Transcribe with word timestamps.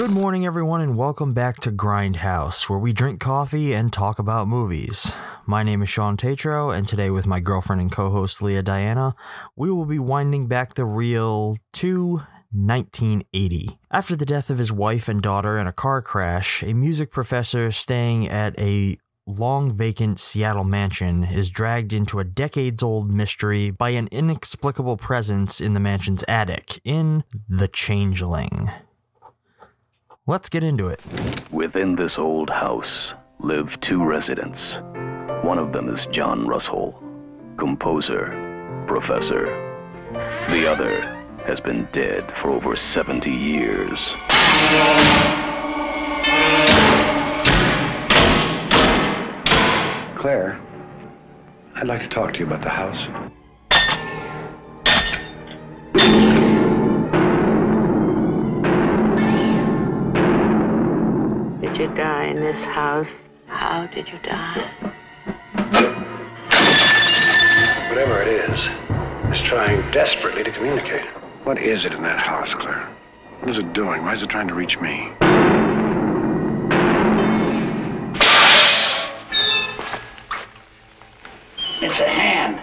Good 0.00 0.12
morning, 0.12 0.46
everyone, 0.46 0.80
and 0.80 0.96
welcome 0.96 1.34
back 1.34 1.60
to 1.60 1.70
Grindhouse, 1.70 2.70
where 2.70 2.78
we 2.78 2.94
drink 2.94 3.20
coffee 3.20 3.74
and 3.74 3.92
talk 3.92 4.18
about 4.18 4.48
movies. 4.48 5.12
My 5.44 5.62
name 5.62 5.82
is 5.82 5.90
Shawn 5.90 6.16
Tetrault, 6.16 6.74
and 6.74 6.88
today, 6.88 7.10
with 7.10 7.26
my 7.26 7.38
girlfriend 7.38 7.82
and 7.82 7.92
co 7.92 8.08
host 8.08 8.40
Lea 8.40 8.62
Diana, 8.62 9.14
we 9.56 9.70
will 9.70 9.84
be 9.84 9.98
winding 9.98 10.46
back 10.46 10.72
the 10.72 10.86
reel 10.86 11.58
to 11.74 12.22
1980. 12.50 13.78
After 13.90 14.16
the 14.16 14.24
death 14.24 14.48
of 14.48 14.56
his 14.56 14.72
wife 14.72 15.06
and 15.06 15.20
daughter 15.20 15.58
in 15.58 15.66
a 15.66 15.72
car 15.72 16.00
crash, 16.00 16.62
a 16.62 16.72
music 16.72 17.10
professor 17.10 17.70
staying 17.70 18.26
at 18.26 18.58
a 18.58 18.96
long 19.26 19.70
vacant 19.70 20.18
Seattle 20.18 20.64
mansion 20.64 21.24
is 21.24 21.50
dragged 21.50 21.92
into 21.92 22.20
a 22.20 22.24
decades 22.24 22.82
old 22.82 23.10
mystery 23.10 23.70
by 23.70 23.90
an 23.90 24.08
inexplicable 24.10 24.96
presence 24.96 25.60
in 25.60 25.74
the 25.74 25.78
mansion's 25.78 26.24
attic 26.26 26.80
in 26.84 27.22
The 27.50 27.68
Changeling. 27.68 28.70
Let's 30.30 30.48
get 30.48 30.62
into 30.62 30.86
it. 30.86 31.02
Within 31.50 31.96
this 31.96 32.16
old 32.16 32.50
house 32.50 33.14
live 33.40 33.80
two 33.80 34.04
residents. 34.04 34.76
One 35.42 35.58
of 35.58 35.72
them 35.72 35.92
is 35.92 36.06
John 36.06 36.46
Russell, 36.46 37.02
composer, 37.56 38.84
professor. 38.86 39.46
The 40.50 40.70
other 40.70 41.00
has 41.46 41.60
been 41.60 41.88
dead 41.90 42.30
for 42.30 42.50
over 42.50 42.76
70 42.76 43.28
years. 43.28 44.14
Claire, 50.16 50.60
I'd 51.74 51.88
like 51.88 52.02
to 52.02 52.08
talk 52.08 52.34
to 52.34 52.38
you 52.38 52.46
about 52.46 52.62
the 52.62 52.68
house. 52.70 53.04
You 61.80 61.94
die 61.94 62.24
in 62.24 62.36
this 62.36 62.62
house? 62.66 63.06
How 63.46 63.86
did 63.86 64.06
you 64.06 64.18
die? 64.18 64.68
Whatever 67.88 68.20
it 68.20 68.28
is, 68.28 68.60
it's 69.30 69.40
trying 69.40 69.90
desperately 69.90 70.44
to 70.44 70.50
communicate. 70.50 71.06
What 71.44 71.56
is 71.56 71.86
it 71.86 71.94
in 71.94 72.02
that 72.02 72.18
house, 72.18 72.52
Claire? 72.52 72.86
What 73.40 73.48
is 73.48 73.56
it 73.56 73.72
doing? 73.72 74.02
Why 74.02 74.14
is 74.14 74.20
it 74.20 74.28
trying 74.28 74.48
to 74.48 74.54
reach 74.54 74.78
me? 74.78 75.10
It's 81.80 81.98
a 81.98 82.08
hand. 82.08 82.60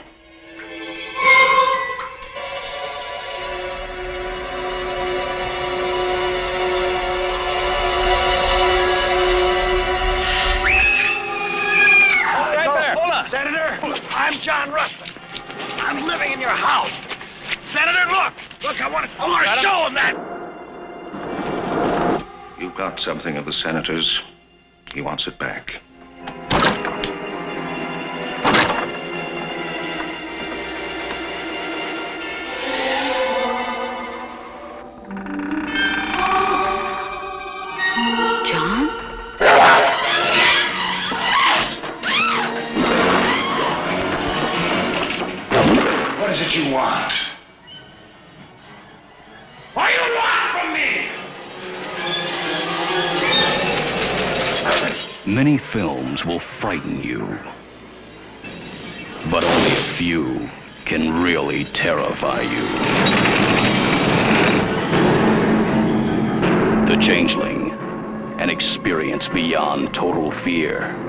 I'm 14.37 14.43
John 14.43 14.71
Russell. 14.71 15.07
I'm 15.79 16.05
living 16.05 16.31
in 16.31 16.39
your 16.39 16.51
house. 16.51 16.91
Senator, 17.73 18.05
look. 18.11 18.33
Look, 18.61 18.79
I 18.79 18.87
want 18.87 19.11
to, 19.11 19.19
I 19.19 19.27
want 19.27 19.47
to 19.47 19.61
show 19.63 19.87
him 19.87 19.95
that. 19.95 20.13
You've 22.59 22.75
got 22.75 22.99
something 22.99 23.35
of 23.35 23.45
the 23.45 23.53
senator's. 23.53 24.21
He 24.93 25.01
wants 25.01 25.25
it 25.25 25.39
back. 25.39 25.81
Want? 46.77 47.11
What 49.73 49.87
do 49.87 49.93
you 49.93 50.15
want 50.15 50.51
from 50.53 50.67
me? 50.77 50.91
Many 55.25 55.57
films 55.57 56.23
will 56.23 56.37
frighten 56.39 57.01
you, 57.01 57.39
but 59.31 59.43
only 59.43 59.71
a 59.71 59.85
few 59.97 60.47
can 60.85 61.23
really 61.23 61.63
terrify 61.63 62.41
you. 62.41 62.67
The 66.87 66.97
Changeling, 67.01 67.71
an 68.37 68.51
experience 68.51 69.27
beyond 69.27 69.95
total 69.95 70.29
fear. 70.29 71.06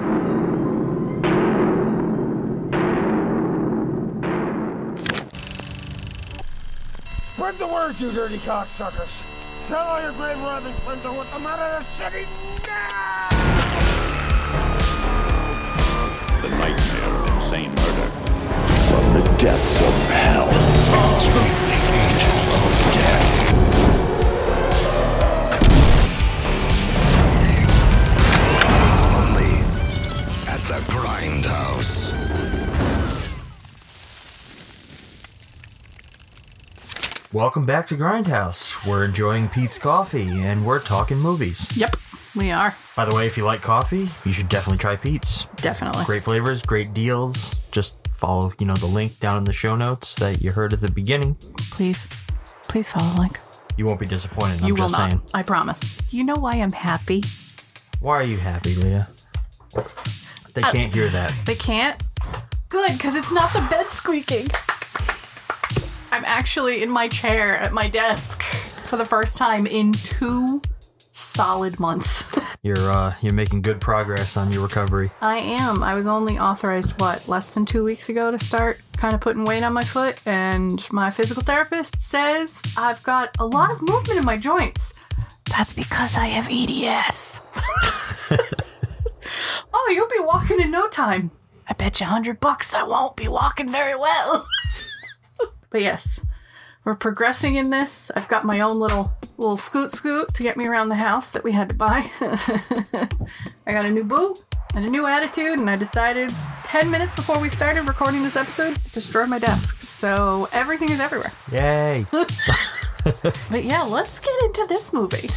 Spread 7.49 7.67
the 7.67 7.75
word, 7.75 7.99
you 7.99 8.13
dirty 8.13 8.37
cocksuckers. 8.37 9.25
Tell 9.69 9.79
all 9.79 10.03
your 10.03 10.13
grave 10.13 10.39
robbing 10.43 10.75
friends 10.85 11.07
I 11.07 11.17
want 11.17 11.31
them 11.31 11.47
out 11.47 11.59
of 11.59 11.79
the 11.79 11.83
city 11.83 12.27
now! 12.67 13.29
The 16.43 16.51
nightmare 16.51 17.25
of 17.25 17.31
insane 17.37 17.71
murder. 17.71 18.11
From 18.91 19.15
the 19.15 19.23
depths 19.39 19.81
of 19.81 19.95
hell. 20.11 20.49
Only 29.17 29.53
at 30.53 30.61
the 30.69 30.81
Grindhouse. 30.93 32.18
Welcome 37.39 37.67
back 37.67 37.87
to 37.87 37.95
Grindhouse. 37.95 38.85
We're 38.85 39.05
enjoying 39.05 39.49
Peet's 39.49 39.79
coffee 39.79 40.29
and 40.43 40.67
we're 40.67 40.81
talking 40.81 41.19
movies. 41.21 41.69
Yep, 41.77 41.95
we 42.35 42.51
are. 42.51 42.75
By 42.97 43.05
the 43.05 43.15
way, 43.15 43.29
if 43.29 43.37
you 43.37 43.45
like 43.45 43.63
coffee, 43.63 44.09
you 44.25 44.33
should 44.33 44.49
definitely 44.49 44.79
try 44.79 44.97
Peet's. 44.97 45.45
Definitely. 45.57 46.05
Great 46.05 46.25
flavors, 46.25 46.63
great 46.63 46.93
deals. 46.93 47.55
Just 47.71 48.09
follow, 48.09 48.53
you 48.59 48.67
know, 48.67 48.75
the 48.75 48.87
link 48.87 49.21
down 49.21 49.37
in 49.39 49.45
the 49.45 49.53
show 49.53 49.77
notes 49.77 50.17
that 50.17 50.43
you 50.43 50.51
heard 50.51 50.73
at 50.73 50.81
the 50.81 50.91
beginning. 50.91 51.37
Please, 51.71 52.09
please 52.65 52.89
follow 52.91 53.09
the 53.15 53.21
link. 53.21 53.39
You 53.77 53.87
won't 53.87 54.01
be 54.01 54.07
disappointed. 54.07 54.59
you 54.61 54.67
I'm 54.67 54.71
will 54.73 54.77
just 54.89 54.99
not. 54.99 55.11
saying. 55.13 55.23
I 55.33 55.45
promise. 55.45 55.79
Do 56.09 56.17
you 56.17 56.25
know 56.25 56.35
why 56.41 56.55
I'm 56.55 56.73
happy? 56.73 57.23
Why 58.01 58.17
are 58.17 58.25
you 58.25 58.39
happy, 58.39 58.75
Lea? 58.75 59.03
They 60.55 60.63
Uh, 60.63 60.73
can't 60.73 60.93
hear 60.93 61.09
that. 61.11 61.33
They 61.47 61.55
can't? 61.55 62.03
Good, 62.69 62.95
because 62.95 63.15
it's 63.15 63.31
not 63.31 63.53
the 63.53 63.65
bed 63.71 63.87
squeaking. 63.87 64.49
I'm 66.19 66.25
actually 66.25 66.83
in 66.83 66.91
my 66.91 67.07
chair 67.07 67.59
at 67.59 67.73
my 67.73 67.87
desk 67.87 68.43
for 68.89 68.97
the 68.97 69.05
first 69.05 69.39
time 69.39 69.69
in 69.69 69.93
two 69.93 70.61
solid 71.13 71.79
months. 71.79 72.29
You're 72.63 72.91
uh 72.91 73.15
you're 73.21 73.35
making 73.35 73.63
good 73.63 73.81
progress 73.81 74.37
on 74.37 74.51
your 74.51 74.63
recovery. 74.63 75.11
I 75.23 75.37
am. 75.37 75.85
I 75.85 75.95
was 75.95 76.09
only 76.09 76.37
authorized, 76.37 77.01
what, 77.01 77.29
less 77.29 77.51
than 77.51 77.65
two 77.65 77.85
weeks 77.85 78.09
ago 78.09 78.33
to 78.33 78.45
start 78.45 78.83
kind 78.97 79.15
of 79.15 79.21
putting 79.21 79.45
weight 79.45 79.63
on 79.63 79.73
my 79.73 79.85
foot, 79.85 80.21
and 80.27 80.85
my 80.91 81.09
physical 81.09 81.45
therapist 81.45 82.01
says 82.01 82.61
I've 82.77 83.05
got 83.05 83.37
a 83.39 83.47
lot 83.47 83.73
of 83.73 83.81
movement 83.81 84.19
in 84.19 84.25
my 84.25 84.37
joints. 84.37 84.95
That's 85.49 85.73
because 85.73 86.17
I 86.17 86.27
have 86.27 86.49
EDS. 86.51 87.43
oh, 89.73 89.93
you'll 89.95 90.09
be 90.09 90.19
walking 90.19 90.61
in 90.61 90.73
no 90.73 90.89
time. 90.89 91.31
I 91.69 91.75
bet 91.75 92.01
you 92.01 92.07
a 92.07 92.09
hundred 92.09 92.41
bucks 92.41 92.75
I 92.75 92.83
won't 92.83 93.15
be 93.15 93.29
walking 93.29 93.71
very 93.71 93.95
well. 93.95 94.49
but 95.71 95.81
yes, 95.81 96.21
we're 96.85 96.95
progressing 96.95 97.57
in 97.57 97.71
this. 97.71 98.11
I've 98.17 98.29
got 98.29 98.45
my 98.45 98.61
own 98.61 98.79
little 98.79 99.13
little 99.37 99.57
scoot 99.57 99.93
scoot 99.93 100.35
to 100.35 100.43
get 100.43 100.57
me 100.57 100.67
around 100.67 100.89
the 100.89 100.97
house 100.97 101.31
that 101.31 101.45
we 101.45 101.53
had 101.53 101.69
to 101.69 101.75
buy. 101.75 102.11
I 103.67 103.73
got 103.73 103.85
a 103.85 103.91
new 103.91 104.05
boo 104.05 104.35
and 104.75 104.85
a 104.85 104.89
new 104.89 105.07
attitude, 105.07 105.59
and 105.59 105.69
I 105.69 105.77
decided 105.77 106.35
10 106.65 106.91
minutes 106.91 107.15
before 107.15 107.39
we 107.39 107.49
started 107.49 107.89
recording 107.89 108.23
this 108.23 108.37
episode, 108.37 108.77
it 108.77 108.93
destroyed 108.93 109.29
my 109.29 109.39
desk. 109.39 109.83
So 109.83 110.49
everything 110.53 110.91
is 110.91 111.01
everywhere. 111.01 111.33
Yay! 111.53 112.07
But 113.51 113.65
yeah, 113.65 113.83
let's 113.83 114.19
get 114.19 114.35
into 114.43 114.67
this 114.69 114.93
movie. 114.93 115.31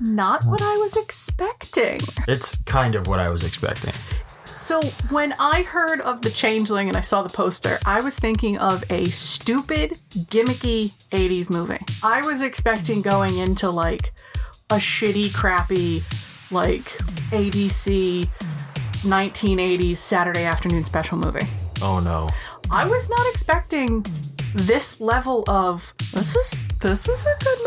Not 0.00 0.44
what 0.46 0.60
I 0.60 0.76
was 0.78 0.96
expecting. 0.96 2.00
it's 2.26 2.56
kind 2.64 2.94
of 2.94 3.06
what 3.06 3.20
I 3.20 3.28
was 3.28 3.44
expecting. 3.44 3.92
So 4.64 4.80
when 5.10 5.34
I 5.38 5.60
heard 5.60 6.00
of 6.00 6.22
the 6.22 6.30
Changeling 6.30 6.88
and 6.88 6.96
I 6.96 7.02
saw 7.02 7.20
the 7.20 7.28
poster, 7.28 7.78
I 7.84 8.00
was 8.00 8.18
thinking 8.18 8.56
of 8.56 8.82
a 8.90 9.04
stupid, 9.10 9.98
gimmicky 10.30 10.92
80s 11.10 11.50
movie. 11.50 11.84
I 12.02 12.22
was 12.22 12.40
expecting 12.40 13.02
going 13.02 13.36
into 13.36 13.68
like 13.68 14.14
a 14.70 14.76
shitty, 14.76 15.34
crappy, 15.34 16.02
like 16.50 16.84
ABC 17.30 18.26
1980s 19.02 19.98
Saturday 19.98 20.44
afternoon 20.44 20.84
special 20.84 21.18
movie. 21.18 21.46
Oh 21.82 22.00
no. 22.00 22.26
I 22.70 22.86
was 22.86 23.10
not 23.10 23.26
expecting 23.32 24.06
this 24.54 24.98
level 24.98 25.44
of 25.46 25.92
this 26.14 26.34
was 26.34 26.64
this 26.80 27.06
was 27.06 27.26
a 27.26 27.44
good 27.44 27.58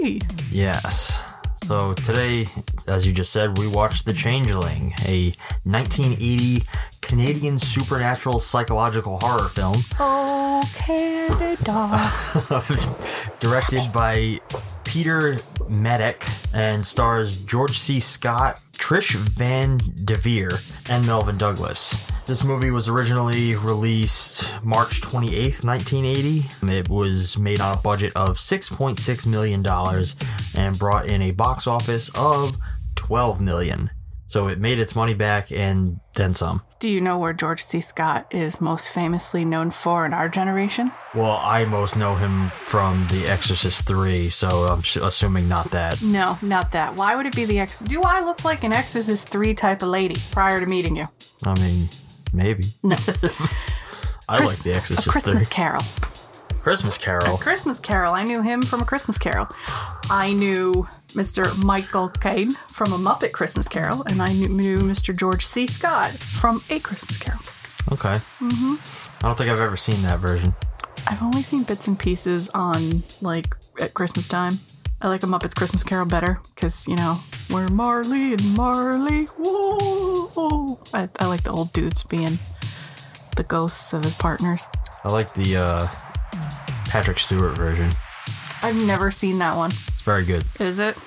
movie. 0.00 0.22
Yes. 0.50 1.20
So 1.66 1.94
today, 1.94 2.46
as 2.86 3.08
you 3.08 3.12
just 3.12 3.32
said, 3.32 3.58
we 3.58 3.66
watched 3.66 4.04
The 4.04 4.12
Changeling, 4.12 4.92
a 5.04 5.32
1980 5.64 6.62
Canadian 7.00 7.58
supernatural 7.58 8.38
psychological 8.38 9.18
horror 9.18 9.48
film 9.48 9.82
Oh, 9.98 10.62
Canada. 10.76 12.08
directed 13.40 13.92
by 13.92 14.38
Peter 14.84 15.34
Medak 15.68 16.28
and 16.54 16.84
stars 16.86 17.44
George 17.44 17.76
C. 17.76 17.98
Scott, 17.98 18.60
Trish 18.74 19.16
Van 19.16 19.78
Devere, 20.04 20.60
and 20.88 21.04
Melvyn 21.04 21.36
Douglas. 21.36 21.96
This 22.26 22.42
movie 22.42 22.72
was 22.72 22.88
originally 22.88 23.54
released 23.54 24.50
March 24.64 25.00
28th, 25.00 25.62
1980. 25.62 26.74
It 26.76 26.88
was 26.88 27.38
made 27.38 27.60
on 27.60 27.76
a 27.76 27.80
budget 27.80 28.12
of 28.16 28.38
$6.6 28.38 29.26
million 29.26 29.64
and 30.56 30.76
brought 30.76 31.08
in 31.08 31.22
a 31.22 31.30
box 31.30 31.68
office 31.68 32.10
of 32.16 32.56
12 32.96 33.40
million. 33.40 33.90
So 34.26 34.48
it 34.48 34.58
made 34.58 34.80
its 34.80 34.96
money 34.96 35.14
back 35.14 35.52
and 35.52 36.00
then 36.14 36.34
some. 36.34 36.62
Do 36.80 36.88
you 36.90 37.00
know 37.00 37.16
where 37.16 37.32
George 37.32 37.62
C. 37.62 37.80
Scott 37.80 38.26
is 38.32 38.60
most 38.60 38.88
famously 38.90 39.44
known 39.44 39.70
for 39.70 40.04
in 40.04 40.12
our 40.12 40.28
generation? 40.28 40.90
Well, 41.14 41.38
I 41.40 41.64
most 41.64 41.96
know 41.96 42.16
him 42.16 42.50
from 42.50 43.06
The 43.08 43.28
Exorcist 43.28 43.86
3, 43.86 44.30
so 44.30 44.64
I'm 44.64 44.80
assuming 45.00 45.48
not 45.48 45.70
that. 45.70 46.02
No, 46.02 46.38
not 46.42 46.72
that. 46.72 46.96
Why 46.96 47.14
would 47.14 47.26
it 47.26 47.36
be 47.36 47.44
the 47.44 47.60
Ex? 47.60 47.78
Do 47.78 48.02
I 48.02 48.20
look 48.24 48.44
like 48.44 48.64
an 48.64 48.72
Exorcist 48.72 49.28
3 49.28 49.54
type 49.54 49.80
of 49.82 49.90
lady 49.90 50.16
prior 50.32 50.58
to 50.58 50.66
meeting 50.66 50.96
you? 50.96 51.06
I 51.44 51.56
mean, 51.60 51.88
maybe. 52.32 52.64
No. 52.82 52.96
I 54.28 54.44
like 54.44 54.58
The 54.62 54.72
A 54.72 54.76
Exorcist 54.76 55.08
Christmas 55.08 55.48
3. 55.48 55.54
Carol. 55.54 55.82
Christmas 56.62 56.98
Carol. 56.98 57.36
Christmas 57.38 57.78
Carol. 57.78 58.12
I 58.12 58.24
knew 58.24 58.42
him 58.42 58.60
from 58.62 58.80
A 58.80 58.84
Christmas 58.84 59.18
Carol. 59.18 59.46
I 60.10 60.32
knew 60.32 60.88
Mr. 61.08 61.56
Michael 61.62 62.08
Caine 62.08 62.50
from 62.50 62.92
A 62.92 62.98
Muppet 62.98 63.30
Christmas 63.30 63.68
Carol, 63.68 64.02
and 64.08 64.20
I 64.20 64.32
knew, 64.32 64.48
knew 64.48 64.78
Mr. 64.80 65.16
George 65.16 65.46
C. 65.46 65.68
Scott 65.68 66.10
from 66.10 66.60
A 66.70 66.80
Christmas 66.80 67.18
Carol. 67.18 67.40
Okay. 67.92 68.14
Mm-hmm. 68.40 68.74
I 69.24 69.28
don't 69.28 69.38
think 69.38 69.48
I've 69.48 69.60
ever 69.60 69.76
seen 69.76 70.02
that 70.02 70.18
version. 70.18 70.54
I've 71.06 71.22
only 71.22 71.42
seen 71.42 71.62
bits 71.62 71.86
and 71.86 71.96
pieces 71.96 72.48
on 72.48 73.04
like 73.22 73.54
at 73.80 73.94
Christmas 73.94 74.26
time. 74.26 74.54
I 75.00 75.08
like 75.08 75.22
a 75.22 75.26
Muppets 75.26 75.54
Christmas 75.54 75.84
Carol 75.84 76.06
better 76.06 76.40
because 76.54 76.88
you 76.88 76.96
know 76.96 77.20
we're 77.50 77.68
Marley 77.68 78.32
and 78.32 78.56
Marley. 78.56 79.26
Whoa! 79.38 80.80
I, 80.92 81.08
I 81.18 81.26
like 81.26 81.42
the 81.42 81.50
old 81.50 81.72
dudes 81.72 82.02
being 82.02 82.38
the 83.36 83.44
ghosts 83.44 83.92
of 83.92 84.04
his 84.04 84.14
partners. 84.14 84.62
I 85.04 85.12
like 85.12 85.32
the 85.34 85.56
uh, 85.56 85.86
Patrick 86.88 87.18
Stewart 87.18 87.56
version. 87.56 87.90
I've 88.62 88.76
never 88.86 89.10
seen 89.10 89.38
that 89.38 89.56
one. 89.56 89.70
It's 89.70 90.02
very 90.02 90.24
good. 90.24 90.44
Is 90.58 90.78
it? 90.78 90.98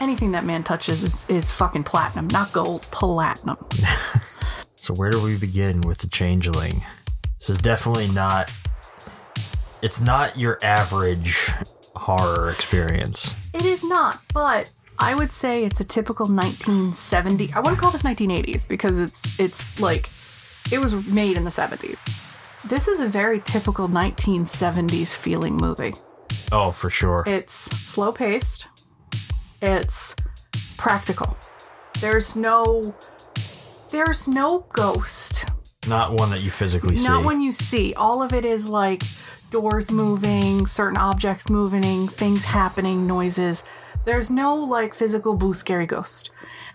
Anything 0.00 0.32
that 0.32 0.44
man 0.44 0.62
touches 0.64 1.02
is, 1.02 1.26
is 1.28 1.50
fucking 1.50 1.84
platinum, 1.84 2.26
not 2.28 2.52
gold, 2.52 2.82
platinum. 2.82 3.56
So 4.82 4.92
where 4.94 5.10
do 5.10 5.22
we 5.22 5.38
begin 5.38 5.80
with 5.82 5.98
the 5.98 6.08
Changeling? 6.08 6.82
This 7.38 7.50
is 7.50 7.58
definitely 7.58 8.08
not. 8.08 8.52
It's 9.80 10.00
not 10.00 10.36
your 10.36 10.58
average 10.64 11.52
horror 11.94 12.50
experience. 12.50 13.32
It 13.54 13.64
is 13.64 13.84
not, 13.84 14.18
but 14.34 14.72
I 14.98 15.14
would 15.14 15.32
say 15.32 15.64
it's 15.64 15.80
a 15.80 15.84
typical 15.84 16.26
1970. 16.26 17.52
I 17.54 17.60
wouldn't 17.60 17.78
call 17.78 17.90
this 17.90 18.02
1980s 18.02 18.68
because 18.68 19.00
it's 19.00 19.38
it's 19.38 19.80
like 19.80 20.08
it 20.70 20.78
was 20.78 21.06
made 21.08 21.36
in 21.36 21.44
the 21.44 21.50
70s. 21.50 22.04
This 22.68 22.86
is 22.86 23.00
a 23.00 23.08
very 23.08 23.40
typical 23.40 23.88
1970s 23.88 25.16
feeling 25.16 25.56
movie. 25.56 25.94
Oh, 26.52 26.70
for 26.70 26.90
sure. 26.90 27.24
It's 27.26 27.54
slow 27.54 28.12
paced. 28.12 28.68
It's 29.60 30.14
practical. 30.76 31.36
There's 32.00 32.36
no 32.36 32.94
there's 33.90 34.28
no 34.28 34.66
ghost. 34.72 35.46
Not 35.86 36.12
one 36.12 36.30
that 36.30 36.40
you 36.42 36.50
physically 36.50 36.96
see. 36.96 37.08
Not 37.08 37.24
one 37.24 37.40
you 37.40 37.52
see. 37.52 37.92
All 37.94 38.22
of 38.22 38.32
it 38.32 38.44
is 38.44 38.68
like 38.68 39.02
doors 39.50 39.90
moving, 39.90 40.66
certain 40.66 40.96
objects 40.96 41.50
moving, 41.50 42.08
things 42.08 42.44
happening, 42.44 43.06
noises. 43.06 43.64
There's 44.04 44.30
no 44.30 44.54
like 44.56 44.94
physical 44.94 45.34
boo 45.34 45.54
scary 45.54 45.86
ghost. 45.86 46.30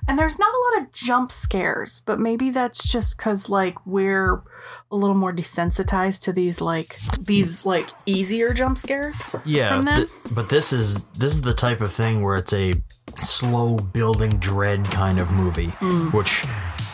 And 0.09 0.17
there's 0.17 0.39
not 0.39 0.53
a 0.53 0.59
lot 0.75 0.83
of 0.87 0.93
jump 0.93 1.31
scares, 1.33 2.01
but 2.05 2.17
maybe 2.19 2.49
that's 2.49 2.89
just 2.89 3.17
cuz 3.17 3.49
like 3.49 3.75
we're 3.85 4.41
a 4.89 4.95
little 4.95 5.15
more 5.15 5.33
desensitized 5.33 6.21
to 6.23 6.31
these 6.33 6.61
like 6.61 6.97
these 7.19 7.65
like 7.65 7.89
easier 8.05 8.53
jump 8.53 8.77
scares. 8.77 9.35
yeah, 9.45 9.81
th- 9.81 10.07
but 10.33 10.47
this 10.47 10.71
is 10.71 11.03
this 11.19 11.33
is 11.33 11.41
the 11.41 11.53
type 11.53 11.81
of 11.81 11.91
thing 11.91 12.21
where 12.23 12.35
it's 12.37 12.53
a 12.53 12.73
slow 13.21 13.77
building 13.77 14.29
dread 14.39 14.89
kind 14.89 15.19
of 15.19 15.29
movie, 15.31 15.67
Mm. 15.81 16.13
which, 16.13 16.45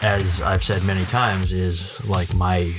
as 0.01 0.41
I've 0.41 0.63
said 0.63 0.83
many 0.83 1.06
times, 1.06 1.51
is 1.53 2.03
like 2.07 2.33
my 2.33 2.74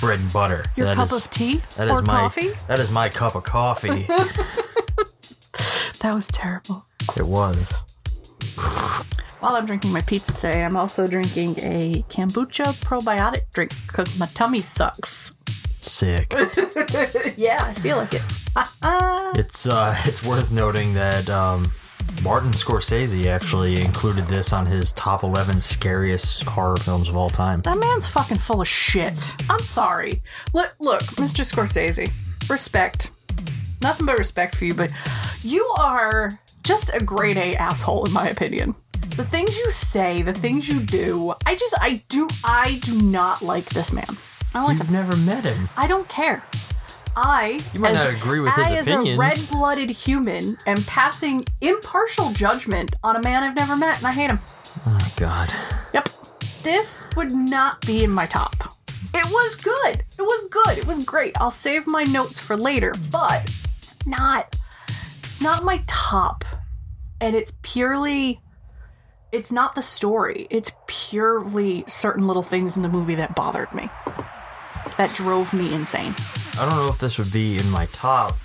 bread 0.00 0.20
and 0.20 0.32
butter. 0.32 0.64
Your 0.76 0.86
That 0.86 0.96
cup 0.96 1.06
is- 1.12 1.24
of 1.26 1.30
tea 1.30 1.60
That 1.76 1.90
is 1.90 1.98
or 2.00 2.02
my 2.02 2.20
coffee? 2.20 2.50
that 2.68 2.78
is 2.78 2.90
my 2.90 3.10
cup 3.10 3.34
of 3.34 3.42
coffee. 3.44 4.08
That 6.00 6.14
was 6.16 6.26
terrible. 6.28 6.86
it 7.16 7.26
was. 7.26 7.70
While 9.38 9.54
I'm 9.54 9.66
drinking 9.66 9.92
my 9.92 10.00
Peet's 10.00 10.40
today, 10.40 10.64
I'm 10.64 10.76
also 10.76 11.06
drinking 11.06 11.56
a 11.60 12.02
kombucha 12.08 12.74
probiotic 12.82 13.44
drink 13.52 13.72
because 13.86 14.18
my 14.18 14.26
tummy 14.26 14.58
sucks. 14.60 15.32
Sick. 15.80 16.32
yeah, 17.36 17.58
I 17.60 17.74
feel 17.74 17.96
like 17.98 18.14
it. 18.14 18.22
It's 19.38 19.68
uh, 19.68 19.94
it's 20.04 20.24
worth 20.24 20.50
noting 20.50 20.94
that 20.94 21.30
um, 21.30 21.70
Martin 22.22 22.52
Scorsese 22.52 23.26
actually 23.26 23.80
included 23.80 24.26
this 24.26 24.52
on 24.52 24.66
his 24.66 24.92
top 24.92 25.22
11 25.22 25.60
scariest 25.60 26.44
horror 26.44 26.76
films 26.76 27.08
of 27.08 27.16
all 27.16 27.30
time. 27.30 27.60
That 27.62 27.78
man's 27.78 28.06
fucking 28.06 28.38
full 28.38 28.60
of 28.60 28.68
shit. 28.68 29.36
I'm 29.50 29.60
sorry. 29.62 30.22
Look, 30.52 30.74
look, 30.80 31.02
Mr. 31.16 31.44
Scorsese. 31.44 32.12
Respect. 32.48 33.10
Nothing 33.82 34.06
but 34.06 34.18
respect 34.18 34.54
for 34.54 34.64
you, 34.64 34.74
but 34.74 34.92
you 35.42 35.66
are 35.78 36.30
just 36.62 36.90
a 36.94 37.02
grade 37.04 37.36
A 37.36 37.54
asshole 37.54 38.04
in 38.06 38.12
my 38.12 38.28
opinion. 38.28 38.74
The 39.16 39.24
things 39.24 39.56
you 39.58 39.70
say, 39.70 40.22
the 40.22 40.32
things 40.32 40.68
you 40.68 40.80
do, 40.80 41.34
I 41.44 41.54
just 41.54 41.74
I 41.80 42.00
do 42.08 42.28
I 42.44 42.78
do 42.84 43.00
not 43.02 43.42
like 43.42 43.64
this 43.66 43.92
man. 43.92 44.04
I 44.54 44.58
don't 44.58 44.68
like 44.68 44.78
You've 44.78 44.86
him. 44.88 44.94
never 44.94 45.16
met 45.16 45.44
him. 45.44 45.64
I 45.76 45.86
don't 45.86 46.08
care. 46.08 46.42
I 47.16 47.60
You 47.74 47.80
might 47.80 47.90
as- 47.90 47.96
not 48.04 48.14
agree 48.14 48.40
with 48.40 48.52
I, 48.56 48.64
his 48.74 48.88
as 48.88 49.06
a 49.06 49.16
red-blooded 49.16 49.90
human, 49.90 50.56
am 50.66 50.82
passing 50.84 51.44
impartial 51.60 52.32
judgment 52.32 52.96
on 53.02 53.16
a 53.16 53.22
man 53.22 53.42
I've 53.42 53.56
never 53.56 53.76
met, 53.76 53.98
and 53.98 54.06
I 54.06 54.12
hate 54.12 54.30
him. 54.30 54.38
Oh 54.86 55.12
God. 55.16 55.52
Yep. 55.92 56.08
This 56.62 57.04
would 57.16 57.32
not 57.32 57.80
be 57.82 58.04
in 58.04 58.10
my 58.10 58.24
top. 58.26 58.54
It 59.14 59.26
was 59.26 59.56
good. 59.56 59.96
It 60.18 60.22
was 60.22 60.48
good. 60.48 60.78
It 60.78 60.86
was 60.86 61.04
great. 61.04 61.36
I'll 61.38 61.50
save 61.50 61.86
my 61.86 62.04
notes 62.04 62.38
for 62.38 62.56
later, 62.56 62.94
but 63.10 63.50
not 64.06 64.56
it's 65.20 65.40
not 65.40 65.64
my 65.64 65.82
top. 65.86 66.44
And 67.20 67.36
it's 67.36 67.56
purely 67.62 68.40
it's 69.30 69.50
not 69.50 69.74
the 69.74 69.82
story. 69.82 70.46
It's 70.50 70.72
purely 70.86 71.84
certain 71.86 72.26
little 72.26 72.42
things 72.42 72.76
in 72.76 72.82
the 72.82 72.88
movie 72.88 73.14
that 73.14 73.34
bothered 73.34 73.72
me. 73.74 73.88
That 74.98 75.14
drove 75.14 75.54
me 75.54 75.72
insane. 75.72 76.14
I 76.58 76.66
don't 76.68 76.76
know 76.76 76.88
if 76.88 76.98
this 76.98 77.16
would 77.18 77.32
be 77.32 77.58
in 77.58 77.70
my 77.70 77.86
top 77.86 78.36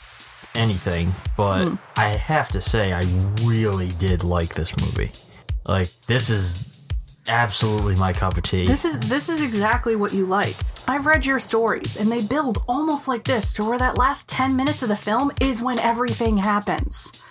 anything, 0.56 1.10
but 1.36 1.64
Hmm. 1.64 1.76
I 1.98 2.08
have 2.10 2.48
to 2.50 2.62
say 2.62 2.94
I 2.94 3.04
really 3.44 3.90
did 4.00 4.24
like 4.24 4.54
this 4.56 4.76
movie. 4.78 5.12
Like 5.66 5.90
this 6.08 6.30
is 6.30 6.82
absolutely 7.28 7.96
my 7.96 8.14
cup 8.14 8.38
of 8.38 8.44
tea. 8.44 8.66
This 8.66 8.86
is 8.86 9.00
this 9.10 9.28
is 9.28 9.42
exactly 9.42 9.96
what 9.96 10.14
you 10.14 10.26
like. 10.26 10.56
I've 10.88 11.06
read 11.06 11.25
your 11.25 11.39
stories 11.39 11.98
and 11.98 12.12
they 12.12 12.22
build 12.25 12.63
almost 12.67 13.08
like 13.08 13.24
this 13.24 13.51
to 13.53 13.63
where 13.65 13.77
that 13.77 13.98
last 13.98 14.29
10 14.29 14.56
minutes 14.56 14.84
of 14.84 14.89
the 14.89 14.96
film 14.96 15.32
is 15.41 15.62
when 15.62 15.77
everything 15.79 16.38
happens. 16.38 17.24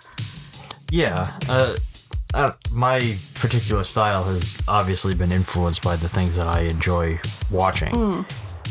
yeah, 0.90 1.30
uh, 1.48 1.76
uh, 2.34 2.52
my 2.70 3.16
particular 3.34 3.82
style 3.84 4.24
has 4.24 4.58
obviously 4.68 5.14
been 5.14 5.32
influenced 5.32 5.82
by 5.82 5.96
the 5.96 6.08
things 6.08 6.36
that 6.36 6.48
I 6.54 6.62
enjoy 6.62 7.18
watching. 7.50 7.94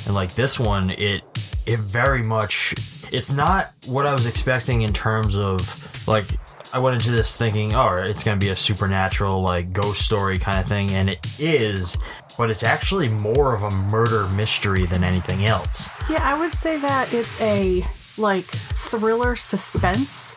And 0.05 0.13
like 0.13 0.33
this 0.35 0.59
one, 0.59 0.91
it 0.91 1.23
it 1.65 1.79
very 1.79 2.21
much 2.21 2.75
it's 3.11 3.31
not 3.31 3.71
what 3.87 4.05
I 4.05 4.13
was 4.13 4.27
expecting 4.27 4.83
in 4.83 4.93
terms 4.93 5.35
of 5.35 6.07
like 6.07 6.25
I 6.73 6.79
went 6.79 6.95
into 6.95 7.11
this 7.11 7.35
thinking, 7.35 7.73
oh, 7.73 8.03
it's 8.05 8.23
gonna 8.23 8.37
be 8.37 8.49
a 8.49 8.55
supernatural 8.55 9.41
like 9.41 9.73
ghost 9.73 10.01
story 10.03 10.37
kind 10.37 10.59
of 10.59 10.67
thing, 10.67 10.91
and 10.91 11.09
it 11.09 11.25
is, 11.39 11.97
but 12.37 12.49
it's 12.49 12.63
actually 12.63 13.09
more 13.09 13.55
of 13.55 13.63
a 13.63 13.71
murder 13.91 14.27
mystery 14.29 14.85
than 14.85 15.03
anything 15.03 15.45
else. 15.45 15.89
Yeah, 16.09 16.21
I 16.21 16.37
would 16.39 16.53
say 16.53 16.79
that 16.79 17.13
it's 17.13 17.39
a 17.41 17.85
like 18.17 18.45
thriller 18.45 19.35
suspense. 19.35 20.35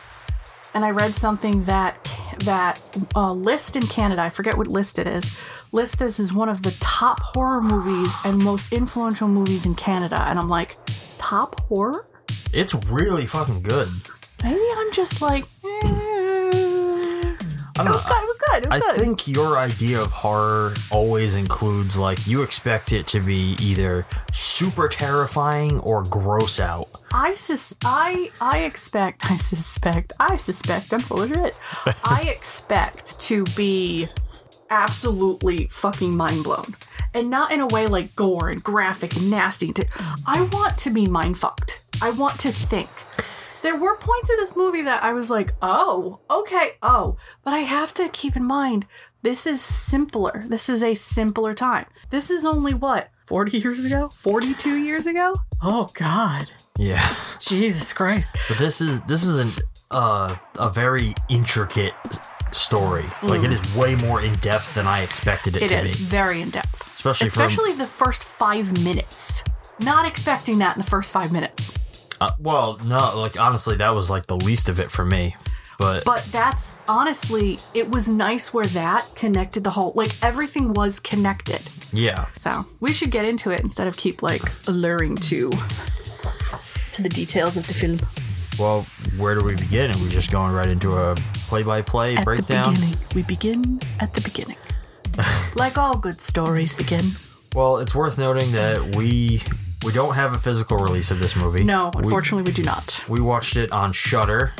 And 0.73 0.85
I 0.85 0.91
read 0.91 1.15
something 1.15 1.63
that 1.63 1.97
that 2.39 2.81
uh, 3.15 3.33
List 3.33 3.75
in 3.75 3.87
Canada, 3.87 4.21
I 4.21 4.29
forget 4.29 4.57
what 4.57 4.67
list 4.67 4.99
it 4.99 5.07
is. 5.07 5.35
List 5.71 5.99
this 5.99 6.19
is 6.19 6.33
one 6.33 6.49
of 6.49 6.63
the 6.63 6.71
top 6.79 7.19
horror 7.19 7.61
movies 7.61 8.15
and 8.23 8.43
most 8.43 8.71
influential 8.71 9.27
movies 9.27 9.65
in 9.65 9.75
Canada, 9.75 10.23
and 10.27 10.37
I'm 10.39 10.49
like, 10.49 10.75
top 11.17 11.59
horror? 11.61 12.07
It's 12.53 12.73
really 12.89 13.25
fucking 13.25 13.63
good. 13.63 13.89
Maybe 14.43 14.61
I'm 14.77 14.91
just 14.93 15.21
like, 15.21 15.45
eh. 15.65 15.79
I 17.77 17.83
don't 17.83 17.91
know. 17.91 17.99
Good. 18.51 18.65
It 18.65 18.69
was 18.69 18.69
good. 18.69 18.69
It 18.69 18.69
was 18.69 18.81
I 18.83 18.91
good. 18.91 18.99
think 19.01 19.27
your 19.27 19.57
idea 19.57 20.01
of 20.01 20.11
horror 20.11 20.73
always 20.91 21.35
includes 21.35 21.97
like 21.97 22.25
you 22.27 22.41
expect 22.41 22.93
it 22.93 23.07
to 23.07 23.21
be 23.21 23.55
either 23.61 24.05
super 24.31 24.87
terrifying 24.87 25.79
or 25.81 26.03
gross 26.03 26.59
out. 26.59 26.89
I 27.13 27.33
sus- 27.35 27.77
I 27.83 28.29
I 28.41 28.59
expect 28.59 29.29
I 29.31 29.37
suspect 29.37 30.13
I 30.19 30.37
suspect 30.37 30.93
I'm 30.93 30.99
full 30.99 31.21
of 31.21 31.31
shit. 31.33 31.57
I 32.03 32.21
expect 32.21 33.19
to 33.21 33.43
be 33.55 34.07
absolutely 34.69 35.67
fucking 35.71 36.15
mind 36.15 36.43
blown. 36.43 36.75
And 37.13 37.29
not 37.29 37.51
in 37.51 37.59
a 37.59 37.67
way 37.67 37.87
like 37.87 38.15
gore 38.15 38.49
and 38.49 38.63
graphic 38.63 39.15
and 39.15 39.31
nasty. 39.31 39.73
I 40.27 40.43
want 40.51 40.77
to 40.79 40.91
be 40.91 41.05
mind 41.07 41.39
fucked. 41.39 41.83
I 42.01 42.11
want 42.11 42.39
to 42.41 42.51
think. 42.51 42.89
There 43.61 43.75
were 43.75 43.97
points 43.97 44.29
in 44.29 44.37
this 44.37 44.55
movie 44.55 44.81
that 44.83 45.03
I 45.03 45.11
was 45.13 45.29
like, 45.29 45.53
oh, 45.61 46.19
okay, 46.29 46.73
oh. 46.81 47.17
But 47.43 47.53
I 47.53 47.59
have 47.59 47.93
to 47.95 48.07
keep 48.09 48.35
in 48.35 48.45
mind, 48.45 48.85
this 49.21 49.45
is 49.45 49.61
simpler. 49.61 50.43
This 50.47 50.69
is 50.69 50.81
a 50.81 50.93
simpler 50.95 51.53
time. 51.53 51.85
This 52.09 52.29
is 52.31 52.45
only 52.45 52.73
what, 52.73 53.09
40 53.27 53.57
years 53.59 53.83
ago? 53.83 54.09
42 54.09 54.77
years 54.77 55.05
ago? 55.05 55.35
Oh, 55.61 55.89
God. 55.93 56.51
Yeah, 56.77 57.13
Jesus 57.39 57.91
Christ. 57.91 58.37
but 58.47 58.57
this 58.57 58.79
is 58.79 59.01
this 59.01 59.25
is 59.25 59.39
an 59.57 59.63
uh, 59.91 60.33
a 60.57 60.69
very 60.69 61.13
intricate 61.27 61.93
story. 62.53 63.03
Like 63.21 63.43
it 63.43 63.51
is 63.51 63.75
way 63.75 63.95
more 63.95 64.21
in 64.21 64.31
depth 64.35 64.73
than 64.75 64.87
I 64.87 65.01
expected 65.01 65.57
it, 65.57 65.61
Mm. 65.61 65.65
It 65.65 65.67
to 65.69 65.75
is 65.79 65.97
be. 65.97 66.03
very 66.05 66.41
in 66.41 66.49
depth. 66.49 66.89
Especially 66.95 67.27
from- 67.27 67.41
Especially 67.43 67.73
the 67.73 67.85
first 67.87 68.23
five 68.23 68.81
minutes. 68.81 69.43
Not 69.81 70.05
expecting 70.07 70.59
that 70.59 70.77
in 70.77 70.81
the 70.81 70.89
first 70.89 71.11
five 71.11 71.33
minutes. 71.33 71.73
Uh, 72.21 72.31
well, 72.39 72.77
no, 72.85 73.17
like 73.19 73.39
honestly, 73.39 73.77
that 73.77 73.91
was 73.95 74.09
like 74.09 74.27
the 74.27 74.35
least 74.35 74.69
of 74.69 74.79
it 74.79 74.91
for 74.91 75.05
me. 75.05 75.35
But, 75.77 76.03
But 76.03 76.23
that's 76.25 76.75
honestly, 76.89 77.57
it 77.73 77.89
was 77.89 78.09
nice 78.09 78.53
where 78.53 78.65
that 78.65 79.09
connected 79.15 79.63
the 79.63 79.69
whole, 79.69 79.93
like 79.95 80.11
everything 80.21 80.73
was 80.73 80.99
connected. 80.99 81.61
yeah, 81.93 82.25
So 82.33 82.65
we 82.81 82.91
should 82.91 83.11
get 83.11 83.23
into 83.23 83.51
it 83.51 83.61
instead 83.61 83.87
of 83.87 83.95
keep 83.95 84.21
like 84.21 84.41
alluring 84.67 85.15
to 85.31 85.49
to 86.91 87.01
the 87.01 87.07
details 87.07 87.55
of 87.55 87.65
the 87.67 87.73
film. 87.73 87.97
well, 88.59 88.81
where 89.17 89.35
do 89.35 89.45
we 89.45 89.55
begin? 89.55 89.91
Are 89.91 89.97
we 90.03 90.09
just 90.09 90.31
going 90.31 90.51
right 90.51 90.67
into 90.67 90.97
a 90.97 91.15
play-by-play 91.47 92.17
At 92.17 92.25
breakdown? 92.25 92.73
the 92.73 92.79
beginning. 92.81 92.95
We 93.15 93.23
begin 93.23 93.79
at 94.01 94.13
the 94.13 94.21
beginning. 94.21 94.57
like 95.55 95.77
all 95.77 95.97
good 95.97 96.19
stories 96.19 96.75
begin. 96.75 97.11
Well, 97.55 97.77
it's 97.77 97.95
worth 97.95 98.17
noting 98.17 98.51
that 98.51 98.95
we 98.97 99.41
we 99.83 99.91
don't 99.93 100.15
have 100.15 100.33
a 100.33 100.37
physical 100.37 100.77
release 100.77 101.11
of 101.11 101.19
this 101.19 101.35
movie. 101.35 101.63
No, 101.63 101.91
unfortunately, 101.95 102.49
we, 102.49 102.53
do 102.53 102.63
not. 102.63 103.03
We, 103.07 103.21
watched 103.21 103.55
it 103.55 103.71
on 103.71 103.93
Shudder. 103.93 104.51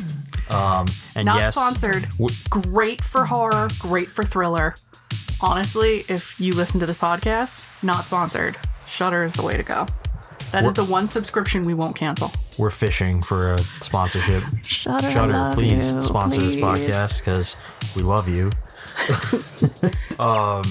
Um, 0.48 0.86
and 1.14 1.26
Not 1.26 1.40
yes, 1.40 1.54
sponsored. 1.54 2.08
w- 2.18 2.34
great 2.48 3.04
for 3.04 3.26
horror, 3.26 3.68
great 3.78 4.08
for 4.08 4.24
thriller. 4.24 4.74
Honestly, 5.40 6.04
if 6.08 6.40
you 6.40 6.54
listen 6.54 6.80
to 6.80 6.86
this 6.86 6.98
podcast, 6.98 7.82
not 7.84 8.04
sponsored. 8.04 8.56
Shudder 8.86 9.24
is 9.24 9.34
the 9.34 9.42
way 9.42 9.56
to 9.56 9.62
go. 9.62 9.86
That 10.52 10.64
is 10.64 10.74
the 10.74 10.84
one 10.84 11.06
subscription 11.06 11.62
we 11.62 11.74
won't 11.74 11.94
cancel. 11.94 12.32
we're 12.58 12.70
fishing 12.70 13.22
for 13.22 13.54
a 13.54 13.58
sponsorship. 13.58 14.42
Shudder, 14.64 15.10
Shudder, 15.10 15.50
please 15.54 16.02
sponsor 16.02 16.40
this 16.40 16.56
podcast 16.56 17.20
because 17.20 17.56
we 17.94 18.02
love 18.02 18.28
you. 18.28 18.50
um, 20.18 20.64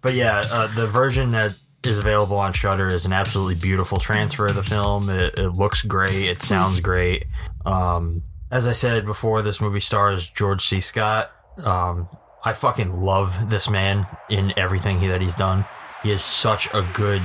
but 0.00 0.14
yeah, 0.14 0.42
uh, 0.50 0.74
the 0.74 0.86
version 0.86 1.28
that 1.30 1.52
is 1.84 1.98
available 1.98 2.38
on 2.38 2.52
Shudder 2.52 2.86
is 2.86 3.06
an 3.06 3.12
absolutely 3.12 3.54
beautiful 3.54 3.98
transfer 3.98 4.46
of 4.46 4.54
the 4.56 4.62
film. 4.62 5.08
It, 5.10 5.38
it 5.38 5.50
looks 5.50 5.82
great. 5.82 6.28
It 6.28 6.42
sounds 6.42 6.80
great. 6.80 7.26
Um, 7.64 8.22
as 8.50 8.66
I 8.66 8.72
said 8.72 9.04
before, 9.06 9.42
this 9.42 9.60
movie 9.60 9.80
stars 9.80 10.28
George 10.28 10.64
C. 10.64 10.80
Scott. 10.80 11.30
Um, 11.58 12.08
I 12.44 12.52
fucking 12.52 13.00
love 13.02 13.50
this 13.50 13.68
man 13.68 14.06
in 14.28 14.52
everything 14.58 15.00
he, 15.00 15.06
that 15.08 15.20
he's 15.20 15.34
done. 15.34 15.64
He 16.02 16.10
is 16.10 16.22
such 16.22 16.72
a 16.72 16.86
good 16.94 17.22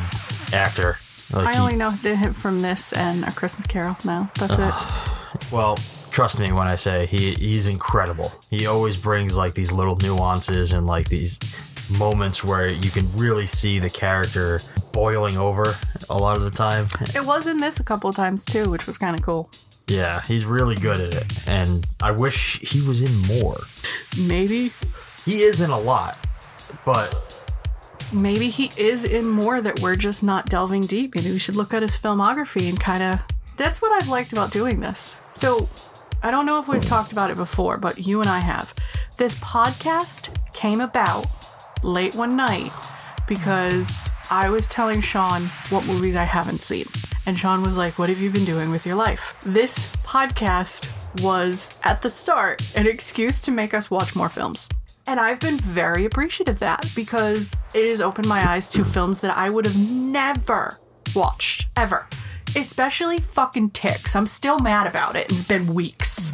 actor. 0.51 0.97
Like 1.31 1.47
I 1.47 1.53
he- 1.53 1.59
only 1.59 1.75
know 1.75 1.89
him 1.89 2.33
from 2.33 2.59
this 2.59 2.93
and 2.93 3.23
A 3.23 3.31
Christmas 3.31 3.67
Carol 3.67 3.95
now. 4.05 4.31
That's 4.39 4.53
it. 4.53 5.51
Well, 5.51 5.77
trust 6.11 6.39
me 6.39 6.51
when 6.51 6.67
I 6.67 6.75
say 6.75 7.05
he 7.07 7.33
he's 7.33 7.67
incredible. 7.67 8.31
He 8.49 8.67
always 8.67 9.01
brings 9.01 9.37
like 9.37 9.53
these 9.53 9.71
little 9.71 9.95
nuances 9.97 10.73
and 10.73 10.85
like 10.85 11.09
these 11.09 11.39
moments 11.97 12.43
where 12.43 12.67
you 12.67 12.89
can 12.89 13.11
really 13.15 13.47
see 13.47 13.79
the 13.79 13.89
character 13.89 14.59
boiling 14.91 15.37
over 15.37 15.75
a 16.09 16.15
lot 16.17 16.37
of 16.37 16.43
the 16.43 16.51
time. 16.51 16.87
It 17.15 17.25
was 17.25 17.47
in 17.47 17.57
this 17.57 17.79
a 17.79 17.83
couple 17.83 18.09
of 18.09 18.15
times 18.15 18.45
too, 18.45 18.69
which 18.69 18.87
was 18.87 18.97
kind 18.97 19.17
of 19.17 19.25
cool. 19.25 19.49
Yeah, 19.87 20.21
he's 20.21 20.45
really 20.45 20.75
good 20.75 20.99
at 20.99 21.13
it. 21.13 21.49
And 21.49 21.87
I 22.01 22.11
wish 22.11 22.59
he 22.59 22.81
was 22.81 23.01
in 23.01 23.37
more. 23.39 23.57
Maybe, 24.17 24.71
He 25.25 25.41
is 25.41 25.61
in 25.61 25.69
a 25.69 25.79
lot, 25.79 26.17
but 26.85 27.53
maybe 28.13 28.49
he 28.49 28.71
is 28.77 29.03
in 29.03 29.27
more 29.27 29.61
that 29.61 29.79
we're 29.79 29.95
just 29.95 30.23
not 30.23 30.47
delving 30.47 30.81
deep. 30.81 31.15
Maybe 31.15 31.31
we 31.31 31.39
should 31.39 31.55
look 31.55 31.73
at 31.73 31.81
his 31.81 31.97
filmography 31.97 32.69
and 32.69 32.79
kind 32.79 33.03
of. 33.03 33.23
That's 33.57 33.81
what 33.81 33.91
I've 34.01 34.09
liked 34.09 34.31
about 34.31 34.51
doing 34.51 34.79
this. 34.79 35.17
So, 35.31 35.69
I 36.21 36.31
don't 36.31 36.45
know 36.45 36.59
if 36.59 36.67
we've 36.67 36.83
talked 36.85 37.11
about 37.11 37.29
it 37.29 37.37
before, 37.37 37.77
but 37.77 37.99
you 37.99 38.21
and 38.21 38.29
I 38.29 38.39
have. 38.39 38.73
This 39.17 39.35
podcast 39.35 40.29
came 40.53 40.81
about 40.81 41.27
late 41.83 42.15
one 42.15 42.35
night 42.35 42.71
because 43.27 44.09
I 44.29 44.49
was 44.49 44.67
telling 44.67 45.01
Shawn 45.01 45.45
what 45.69 45.85
movies 45.87 46.15
I 46.15 46.23
haven't 46.23 46.59
seen. 46.59 46.85
And 47.25 47.37
Shawn 47.37 47.63
was 47.63 47.77
like, 47.77 47.97
What 47.97 48.09
have 48.09 48.21
you 48.21 48.29
been 48.29 48.45
doing 48.45 48.69
with 48.69 48.85
your 48.85 48.95
life? 48.95 49.35
This 49.45 49.85
podcast 50.03 50.89
was, 51.21 51.77
at 51.83 52.01
the 52.01 52.09
start, 52.09 52.61
an 52.75 52.87
excuse 52.87 53.41
to 53.41 53.51
make 53.51 53.73
us 53.73 53.89
watch 53.89 54.15
more 54.15 54.29
films. 54.29 54.67
And 55.07 55.19
I've 55.19 55.39
been 55.39 55.57
very 55.57 56.05
appreciative 56.05 56.55
of 56.55 56.59
that 56.59 56.89
because 56.95 57.53
it 57.73 57.89
has 57.89 58.01
opened 58.01 58.27
my 58.27 58.49
eyes 58.49 58.69
to 58.69 58.85
films 58.85 59.19
that 59.21 59.35
I 59.37 59.49
would 59.49 59.65
have 59.65 59.77
never 59.77 60.79
watched, 61.15 61.67
ever. 61.75 62.07
Especially 62.55 63.17
fucking 63.17 63.71
ticks. 63.71 64.15
I'm 64.15 64.27
still 64.27 64.59
mad 64.59 64.87
about 64.87 65.15
it. 65.15 65.31
It's 65.31 65.43
been 65.43 65.73
weeks. 65.73 66.31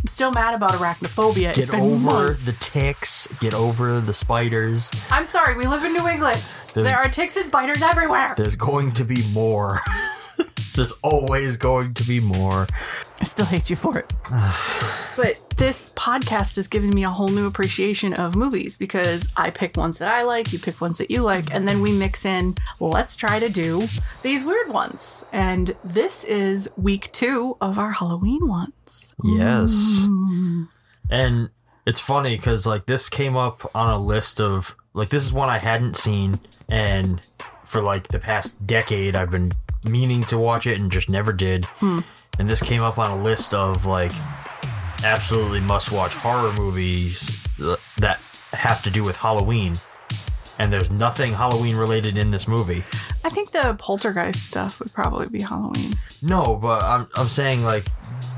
I'm 0.00 0.06
still 0.06 0.30
mad 0.32 0.54
about 0.54 0.70
arachnophobia. 0.72 1.52
get 1.54 1.58
it's 1.58 1.70
been 1.70 1.80
over 1.80 1.96
months. 1.98 2.46
the 2.46 2.52
ticks, 2.52 3.26
get 3.38 3.52
over 3.52 4.00
the 4.00 4.14
spiders. 4.14 4.90
I'm 5.10 5.26
sorry, 5.26 5.56
we 5.56 5.66
live 5.66 5.84
in 5.84 5.92
New 5.92 6.08
England. 6.08 6.42
There's- 6.72 6.88
there 6.88 6.98
are 6.98 7.08
ticks 7.08 7.36
and 7.36 7.46
spiders 7.46 7.82
everywhere. 7.82 8.32
There's 8.36 8.56
going 8.56 8.92
to 8.92 9.04
be 9.04 9.22
more. 9.32 9.80
There's 10.74 10.92
always 11.02 11.56
going 11.56 11.94
to 11.94 12.04
be 12.04 12.20
more. 12.20 12.66
I 13.20 13.24
still 13.24 13.46
hate 13.46 13.70
you 13.70 13.76
for 13.76 13.98
it. 13.98 14.12
but 15.16 15.40
this 15.56 15.92
podcast 15.92 16.56
has 16.56 16.68
given 16.68 16.90
me 16.90 17.04
a 17.04 17.10
whole 17.10 17.28
new 17.28 17.46
appreciation 17.46 18.14
of 18.14 18.36
movies 18.36 18.76
because 18.76 19.28
I 19.36 19.50
pick 19.50 19.76
ones 19.76 19.98
that 19.98 20.12
I 20.12 20.22
like, 20.22 20.52
you 20.52 20.58
pick 20.58 20.80
ones 20.80 20.98
that 20.98 21.10
you 21.10 21.22
like, 21.22 21.54
and 21.54 21.68
then 21.68 21.80
we 21.80 21.92
mix 21.92 22.24
in, 22.24 22.54
let's 22.78 23.16
try 23.16 23.38
to 23.38 23.48
do 23.48 23.88
these 24.22 24.44
weird 24.44 24.68
ones. 24.68 25.24
And 25.32 25.76
this 25.84 26.24
is 26.24 26.70
week 26.76 27.10
two 27.12 27.56
of 27.60 27.78
our 27.78 27.92
Halloween 27.92 28.46
ones. 28.48 29.14
Yes. 29.22 30.06
And 31.10 31.50
it's 31.86 32.00
funny 32.00 32.36
because 32.36 32.66
like 32.66 32.86
this 32.86 33.08
came 33.08 33.36
up 33.36 33.68
on 33.74 33.90
a 33.90 33.98
list 33.98 34.40
of 34.40 34.76
like 34.94 35.08
this 35.08 35.24
is 35.24 35.32
one 35.32 35.48
I 35.48 35.58
hadn't 35.58 35.96
seen, 35.96 36.40
and 36.68 37.26
for 37.64 37.82
like 37.82 38.08
the 38.08 38.18
past 38.18 38.66
decade 38.66 39.16
I've 39.16 39.30
been 39.30 39.52
meaning 39.84 40.22
to 40.24 40.38
watch 40.38 40.66
it 40.66 40.78
and 40.78 40.90
just 40.90 41.08
never 41.08 41.32
did. 41.32 41.66
Hmm. 41.78 42.00
And 42.38 42.48
this 42.48 42.62
came 42.62 42.82
up 42.82 42.98
on 42.98 43.10
a 43.10 43.22
list 43.22 43.54
of 43.54 43.86
like 43.86 44.12
absolutely 45.04 45.60
must 45.60 45.92
watch 45.92 46.14
horror 46.14 46.52
movies 46.52 47.44
that 47.98 48.20
have 48.52 48.82
to 48.82 48.90
do 48.90 49.04
with 49.04 49.16
Halloween. 49.16 49.74
And 50.58 50.70
there's 50.72 50.90
nothing 50.90 51.34
Halloween 51.34 51.76
related 51.76 52.18
in 52.18 52.30
this 52.30 52.46
movie. 52.46 52.84
I 53.24 53.30
think 53.30 53.50
the 53.50 53.74
poltergeist 53.78 54.46
stuff 54.46 54.78
would 54.78 54.92
probably 54.92 55.28
be 55.28 55.40
Halloween. 55.40 55.94
No, 56.22 56.58
but 56.60 56.82
I'm 56.82 57.08
I'm 57.16 57.28
saying 57.28 57.64
like 57.64 57.86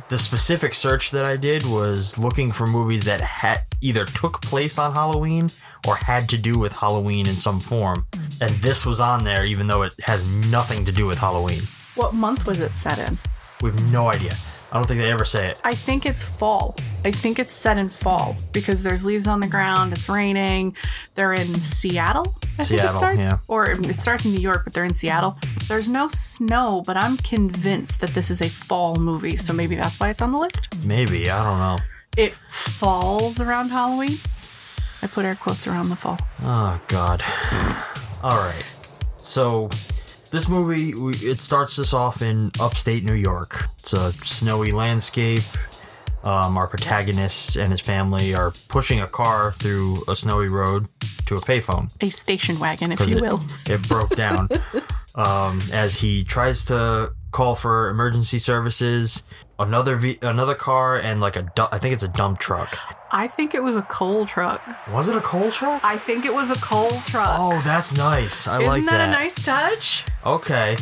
the 0.09 0.19
specific 0.19 0.75
search 0.75 1.11
that 1.13 1.27
I 1.27 1.37
did 1.37 1.65
was 1.65 2.19
looking 2.19 2.53
for 2.53 2.67
movies 2.67 3.05
that 3.05 3.21
had 3.21 3.63
either 3.81 4.05
took 4.05 4.41
place 4.43 4.79
on 4.79 4.93
Halloween 4.93 5.49
or 5.87 5.97
had 5.97 6.29
to 6.31 6.41
do 6.41 6.59
with 6.59 6.73
Halloween 6.73 7.29
in 7.29 7.37
some 7.37 7.61
form. 7.61 8.07
And 8.41 8.51
this 8.57 8.87
was 8.87 9.01
on 9.01 9.25
there, 9.25 9.45
even 9.45 9.67
though 9.67 9.83
it 9.83 9.95
has 10.03 10.25
nothing 10.51 10.85
to 10.85 10.93
do 10.93 11.07
with 11.07 11.19
Halloween. 11.19 11.63
What 11.95 12.15
month 12.15 12.47
was 12.47 12.61
it 12.61 12.75
set 12.75 12.99
in? 12.99 13.19
We 13.63 13.71
have 13.71 13.93
no 13.93 14.09
idea. 14.09 14.37
I 14.73 14.77
don't 14.77 14.87
think 14.87 15.01
they 15.01 15.13
ever 15.13 15.27
say 15.27 15.51
it. 15.51 15.61
I 15.65 15.75
think 15.75 16.07
it's 16.07 16.23
fall. 16.23 16.77
I 17.05 17.11
think 17.11 17.39
it's 17.39 17.53
set 17.53 17.77
in 17.77 17.91
fall 17.91 18.37
because 18.53 18.83
there's 18.83 19.05
leaves 19.05 19.29
on 19.29 19.41
the 19.41 19.47
ground. 19.47 19.93
It's 19.93 20.09
raining. 20.09 20.75
They're 21.15 21.35
in 21.35 21.61
Seattle. 21.61 22.37
I 22.59 22.65
think 22.65 22.81
it 22.81 22.85
Seattle, 22.85 22.99
starts, 22.99 23.19
yeah. 23.19 23.39
or 23.49 23.71
it 23.71 24.01
starts 24.01 24.25
in 24.25 24.33
New 24.33 24.41
York, 24.41 24.65
but 24.65 24.73
they're 24.73 24.87
in 24.87 24.95
Seattle. 24.95 25.37
There's 25.69 25.91
no 25.91 26.09
snow, 26.09 26.83
but 26.87 26.97
I'm 26.97 27.19
convinced 27.19 28.01
that 28.01 28.11
this 28.11 28.31
is 28.31 28.41
a 28.41 28.49
fall 28.49 28.97
movie, 28.97 29.37
so 29.37 29.53
maybe 29.53 29.77
that's 29.77 30.01
why 30.01 30.09
it's 30.09 30.23
on 30.23 30.33
the 30.33 30.39
list. 30.39 30.75
Maybe, 30.85 31.29
I 31.29 31.45
don't 31.45 31.59
know. 31.59 31.77
It 32.17 32.33
falls 32.33 33.41
around 33.41 33.71
Halloween. 33.73 34.19
I 35.03 35.07
put 35.09 35.25
air 35.25 35.35
quotes 35.35 35.67
around 35.67 35.89
the 35.89 35.97
fall. 35.97 36.19
Oh 36.43 36.81
God. 36.89 37.23
All 38.23 38.39
right. 38.39 38.79
So 39.17 39.69
this 40.31 40.49
movie 40.49 40.93
it 41.27 41.41
starts 41.41 41.79
us 41.79 41.93
off 41.93 42.23
in 42.23 42.51
upstate 42.61 43.05
New 43.05 43.15
York. 43.15 43.65
It's 43.81 43.93
a 43.93 44.13
snowy 44.25 44.71
landscape. 44.73 45.43
Um, 46.25 46.57
our 46.57 46.69
protagonist 46.69 47.57
and 47.57 47.73
his 47.73 47.81
family 47.81 48.33
are 48.33 48.53
pushing 48.69 49.01
a 49.01 49.09
car 49.09 49.53
through 49.55 50.05
a 50.07 50.15
snowy 50.15 50.47
road 50.47 50.87
to 51.27 51.35
a 51.35 51.41
payphone 51.41 51.93
A 52.01 52.07
station 52.07 52.61
wagon, 52.61 52.93
if 52.93 53.01
you 53.01 53.17
it, 53.17 53.23
will. 53.23 53.41
it 53.69 53.87
broke 53.89 54.15
down. 54.15 54.49
um, 55.17 55.61
as 55.73 55.97
he 55.97 56.23
tries 56.23 56.65
to 56.67 57.13
call 57.33 57.57
for 57.57 57.89
emergency 57.89 58.39
services, 58.39 59.25
another 59.59 59.97
ve- 59.97 60.19
another 60.23 60.55
car 60.55 60.97
and 60.97 61.21
like 61.21 61.35
a 61.35 61.43
du- 61.57 61.69
I 61.73 61.79
think 61.79 61.93
it's 61.93 62.05
a 62.05 62.09
dump 62.09 62.39
truck. 62.39 62.79
I 63.15 63.29
think 63.29 63.55
it 63.55 63.63
was 63.63 63.77
a 63.77 63.83
coal 63.83 64.25
truck. 64.27 64.63
Was 64.91 65.09
it 65.09 65.17
a 65.17 65.21
coal 65.21 65.51
truck? 65.51 65.85
I 65.85 65.99
think 65.99 66.25
it 66.25 66.33
was 66.33 66.51
a 66.51 66.55
coal 66.57 66.91
truck. 67.05 67.29
Oh, 67.39 67.61
that's 67.65 67.95
nice. 67.97 68.49
I 68.49 68.57
Isn't 68.57 68.67
like 68.67 68.85
that, 68.87 68.99
that. 68.99 69.09
a 69.09 69.13
nice 69.13 69.35
touch? 69.45 70.05
Okay, 70.25 70.77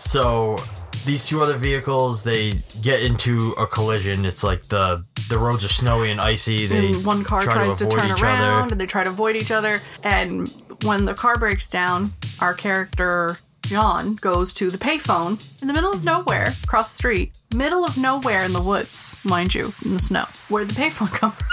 so 0.00 0.56
these 1.04 1.24
two 1.26 1.42
other 1.42 1.56
vehicles 1.56 2.24
they 2.24 2.52
get 2.82 3.02
into 3.02 3.52
a 3.58 3.66
collision. 3.66 4.24
It's 4.24 4.42
like 4.42 4.64
the 4.64 5.04
the 5.28 5.38
roads 5.38 5.64
are 5.64 5.68
snowy 5.68 6.10
and 6.10 6.20
icy. 6.20 6.66
They 6.66 6.94
And 6.94 7.04
one 7.06 7.22
car 7.24 7.42
tries 7.42 7.76
to, 7.76 7.86
avoid 7.86 7.98
turn 8.00 8.10
around 8.10 8.42
other. 8.54 8.72
and 8.72 8.80
they 8.80 8.86
try 8.86 9.04
to 9.04 9.10
avoid 9.10 9.36
each 9.36 9.50
other. 9.50 9.78
And 10.02 10.48
when 10.82 11.04
the 11.04 11.14
car 11.14 11.36
breaks 11.38 11.68
down, 11.70 12.10
our 12.40 12.54
character 12.54 13.38
John 13.62 14.14
goes 14.16 14.54
to 14.54 14.70
the 14.70 14.78
payphone 14.78 15.40
in 15.60 15.66
the 15.66 15.74
middle 15.74 15.90
of 15.92 16.04
nowhere, 16.04 16.54
across 16.62 16.92
the 16.92 16.96
street, 16.98 17.36
middle 17.54 17.84
of 17.84 17.98
nowhere 17.98 18.44
in 18.44 18.52
the 18.52 18.62
woods, 18.62 19.16
mind 19.24 19.54
you, 19.56 19.72
in 19.84 19.94
the 19.94 20.00
snow, 20.00 20.26
where 20.48 20.64
the 20.64 20.72
payphone 20.74 21.10
comes 21.18 21.34
from. 21.34 21.46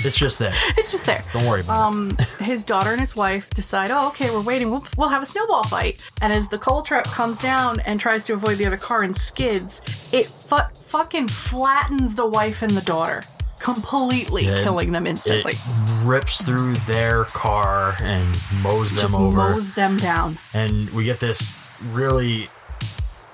It's 0.00 0.18
just 0.18 0.38
there. 0.38 0.52
It's 0.76 0.90
just 0.92 1.06
there. 1.06 1.22
Don't 1.32 1.46
worry 1.46 1.60
about 1.60 1.74
it. 1.92 1.96
Um, 1.96 2.16
his 2.40 2.64
daughter 2.64 2.90
and 2.92 3.00
his 3.00 3.14
wife 3.16 3.48
decide, 3.50 3.90
oh, 3.90 4.08
okay, 4.08 4.30
we're 4.30 4.40
waiting. 4.42 4.70
We'll, 4.70 4.84
we'll 4.98 5.08
have 5.08 5.22
a 5.22 5.26
snowball 5.26 5.62
fight. 5.64 6.02
And 6.20 6.32
as 6.32 6.48
the 6.48 6.58
coal 6.58 6.82
truck 6.82 7.04
comes 7.04 7.40
down 7.40 7.80
and 7.80 7.98
tries 8.00 8.24
to 8.26 8.32
avoid 8.34 8.58
the 8.58 8.66
other 8.66 8.76
car 8.76 9.02
and 9.02 9.16
skids, 9.16 9.80
it 10.12 10.26
fu- 10.26 10.56
fucking 10.88 11.28
flattens 11.28 12.14
the 12.16 12.26
wife 12.26 12.62
and 12.62 12.72
the 12.72 12.82
daughter, 12.82 13.22
completely 13.60 14.46
And 14.46 14.62
killing 14.62 14.92
them 14.92 15.06
instantly. 15.06 15.52
It 15.52 16.06
rips 16.06 16.42
through 16.44 16.74
their 16.86 17.24
car 17.26 17.96
and 18.02 18.36
mows 18.62 18.90
them 18.90 18.98
Just 19.10 19.14
over. 19.14 19.36
mows 19.36 19.74
them 19.74 19.96
down. 19.98 20.38
and 20.54 20.90
we 20.90 21.04
get 21.04 21.20
this 21.20 21.56
really 21.92 22.46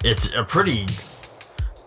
it's 0.05 0.33
a 0.35 0.43
pretty 0.45 0.87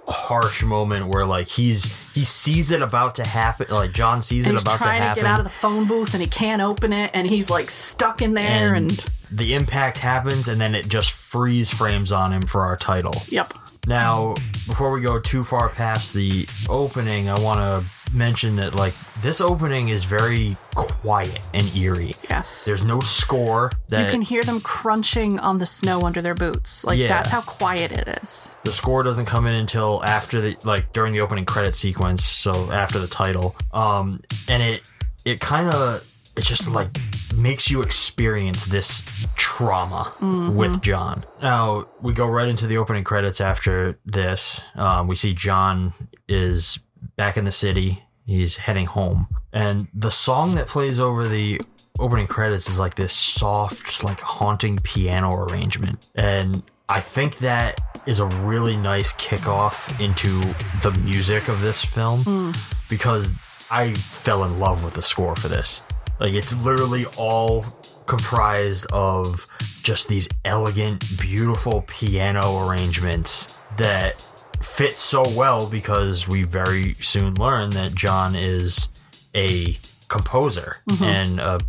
harsh 0.07 0.63
moment 0.63 1.07
where 1.07 1.25
like 1.25 1.48
he's 1.48 1.93
he 2.13 2.24
sees 2.25 2.72
it 2.72 2.81
about 2.81 3.15
to 3.15 3.24
happen 3.25 3.67
like 3.69 3.93
john 3.93 4.22
sees 4.22 4.45
And 4.48 4.57
it 4.57 4.62
about 4.62 4.79
to 4.79 4.83
happen. 4.83 5.00
trying 5.00 5.15
to, 5.15 5.22
get 5.22 5.29
out 5.29 5.39
of 5.39 5.45
the 5.45 5.50
phone 5.51 5.86
booth 5.86 6.13
and 6.13 6.22
he 6.22 6.27
can't 6.27 6.62
open 6.62 6.91
it 6.91 7.12
and 7.13 7.25
he's 7.27 7.50
like 7.50 7.69
stuck 7.69 8.22
in 8.22 8.33
there 8.33 8.74
and, 8.74 9.03
the 9.31 9.55
impact 9.55 9.98
happens 9.98 10.48
and 10.48 10.62
then 10.62 10.75
it 10.75 10.88
just 10.88 11.12
freeze 11.12 11.69
frames 11.69 12.12
on 12.12 12.31
him 12.31 12.41
for 12.43 12.62
our 12.62 12.75
title 12.75 13.13
yep. 13.29 13.53
Now 13.88 14.34
before 14.68 14.92
we 14.92 15.02
go 15.02 15.20
too 15.20 15.44
far 15.44 15.70
past 15.70 16.13
the 16.13 16.48
opening 16.70 17.30
i 17.30 17.38
want 17.40 17.60
to 17.60 17.96
mention 18.16 18.56
that 18.56 18.75
like 18.75 18.94
this 19.22 19.42
opening 19.42 19.90
is 19.90 20.03
very 20.05 20.55
quiet 20.75 21.48
and 21.53 21.75
eerie 21.75 22.14
Yes. 22.29 22.64
there's 22.64 22.84
no 22.84 23.00
score 23.00 23.72
that 23.90 24.05
you 24.05 24.12
can 24.12 24.22
hear 24.22 24.44
them 24.44 24.62
crunching 24.62 25.40
on 25.40 25.57
the 25.60 25.66
snow 25.66 26.01
under 26.01 26.22
their 26.22 26.36
boots. 26.36 26.84
Like 26.86 26.98
Yeah. 27.00 27.07
that's 27.07 27.29
how 27.29 27.42
quiet 27.42 27.92
it 27.92 28.07
is. 28.24 28.50
the 28.64 28.72
score 28.72 29.01
doesn't 29.03 29.25
come 29.25 29.48
in 29.48 29.55
until 29.55 30.03
after 30.03 30.40
the 30.42 30.55
like 30.64 30.94
during 30.94 31.12
the 31.12 31.22
opening 31.22 31.46
credit 31.46 31.75
sequence 31.75 32.24
so 32.24 32.72
after 32.72 33.00
the 33.00 33.07
title 33.07 33.55
um 33.74 34.22
and 34.48 34.62
it 34.64 34.88
it 35.25 35.40
kind 35.40 35.70
of 35.70 36.03
it's 36.38 36.48
just 36.48 36.70
like 36.72 36.90
makes 37.37 37.69
you 37.69 37.81
experience 37.81 38.65
this 38.65 39.03
trauma 39.35 40.13
with 40.55 40.81
john. 40.81 41.25
Now 41.41 41.87
we 42.01 42.13
go 42.13 42.27
right 42.27 42.48
into 42.48 42.67
the 42.67 42.77
opening 42.77 43.03
credits 43.03 43.41
after 43.41 44.00
this. 44.05 44.63
Um, 44.75 45.07
we 45.07 45.15
see 45.15 45.33
john 45.33 45.93
is 46.27 46.79
back 47.15 47.37
in 47.37 47.43
the 47.46 47.51
city. 47.51 48.03
He's 48.25 48.57
heading 48.57 48.85
home. 48.85 49.27
And 49.51 49.87
the 49.93 50.11
song 50.11 50.55
that 50.55 50.67
plays 50.67 51.00
over 51.00 51.27
the 51.27 51.59
opening 52.00 52.27
credits 52.27 52.69
is 52.69 52.79
like 52.79 52.96
this 52.96 53.13
soft 53.13 54.03
like 54.03 54.19
haunting 54.22 54.77
piano 54.79 55.29
arrangement. 55.35 56.07
And 56.15 56.63
i 56.89 57.00
think 57.00 57.37
that 57.37 57.79
is 58.05 58.19
a 58.19 58.25
really 58.25 58.75
nice 58.75 59.13
kickoff 59.13 59.98
into 60.00 60.41
the 60.81 60.91
music 61.00 61.48
of 61.48 61.61
this 61.61 61.83
film 61.83 62.53
because 62.89 63.31
i 63.72 63.93
fell 63.93 64.43
in 64.43 64.59
love 64.59 64.83
with 64.83 64.93
the 64.93 65.01
score 65.01 65.35
for 65.35 65.48
this 65.48 65.81
like 66.20 66.34
it's 66.34 66.64
literally 66.64 67.06
all 67.18 67.66
comprised 68.06 68.86
of 68.92 69.48
just 69.82 70.08
these 70.08 70.28
elegant 70.46 71.04
beautiful 71.20 71.84
piano 71.88 72.66
arrangements 72.68 73.60
that 73.78 74.22
fit 74.62 74.94
so 74.94 75.24
well 75.36 75.70
because 75.70 76.28
we 76.28 76.44
very 76.44 76.96
soon 77.00 77.34
learn 77.36 77.70
that 77.72 77.94
john 77.94 78.36
is 78.36 78.90
a 79.36 79.78
composer 80.08 80.76
mm-hmm. 80.90 81.04
and 81.04 81.40
a 81.40 81.60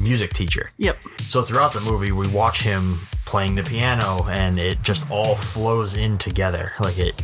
music 0.00 0.32
teacher. 0.32 0.70
Yep. 0.78 1.02
So 1.20 1.42
throughout 1.42 1.72
the 1.72 1.80
movie, 1.80 2.12
we 2.12 2.26
watch 2.26 2.62
him 2.62 2.98
playing 3.26 3.54
the 3.54 3.62
piano, 3.62 4.26
and 4.28 4.58
it 4.58 4.82
just 4.82 5.10
all 5.10 5.36
flows 5.36 5.96
in 5.96 6.18
together. 6.18 6.72
Like 6.80 6.98
it, 6.98 7.22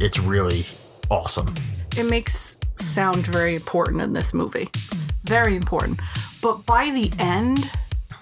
it's 0.00 0.18
really 0.18 0.66
awesome. 1.10 1.54
it 1.96 2.04
makes 2.04 2.55
sound 2.76 3.26
very 3.26 3.54
important 3.54 4.02
in 4.02 4.12
this 4.12 4.32
movie. 4.32 4.68
Very 5.24 5.56
important. 5.56 6.00
But 6.40 6.66
by 6.66 6.90
the 6.90 7.12
end, 7.18 7.70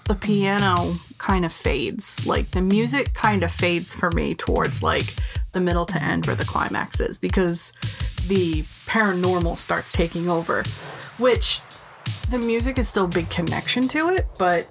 the 0.05 0.15
piano 0.15 0.95
kind 1.17 1.45
of 1.45 1.53
fades. 1.53 2.25
Like 2.25 2.51
the 2.51 2.61
music 2.61 3.13
kind 3.13 3.43
of 3.43 3.51
fades 3.51 3.93
for 3.93 4.11
me 4.11 4.35
towards 4.35 4.81
like 4.83 5.15
the 5.51 5.61
middle 5.61 5.85
to 5.87 6.01
end 6.01 6.27
where 6.27 6.35
the 6.35 6.45
climax 6.45 6.99
is 6.99 7.17
because 7.17 7.73
the 8.27 8.63
paranormal 8.85 9.57
starts 9.57 9.91
taking 9.91 10.29
over, 10.29 10.63
which 11.19 11.61
the 12.29 12.39
music 12.39 12.77
is 12.77 12.87
still 12.87 13.05
a 13.05 13.07
big 13.07 13.29
connection 13.29 13.87
to 13.87 14.09
it, 14.09 14.27
but 14.37 14.67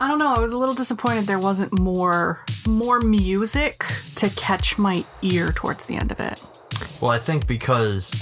I 0.00 0.08
don't 0.08 0.18
know, 0.18 0.34
I 0.34 0.40
was 0.40 0.52
a 0.52 0.58
little 0.58 0.74
disappointed 0.74 1.26
there 1.26 1.38
wasn't 1.38 1.78
more 1.78 2.40
more 2.66 3.00
music 3.00 3.84
to 4.16 4.28
catch 4.30 4.78
my 4.78 5.04
ear 5.20 5.48
towards 5.52 5.86
the 5.86 5.94
end 5.94 6.10
of 6.10 6.20
it. 6.20 6.40
Well, 7.00 7.10
I 7.10 7.18
think 7.18 7.46
because 7.46 8.12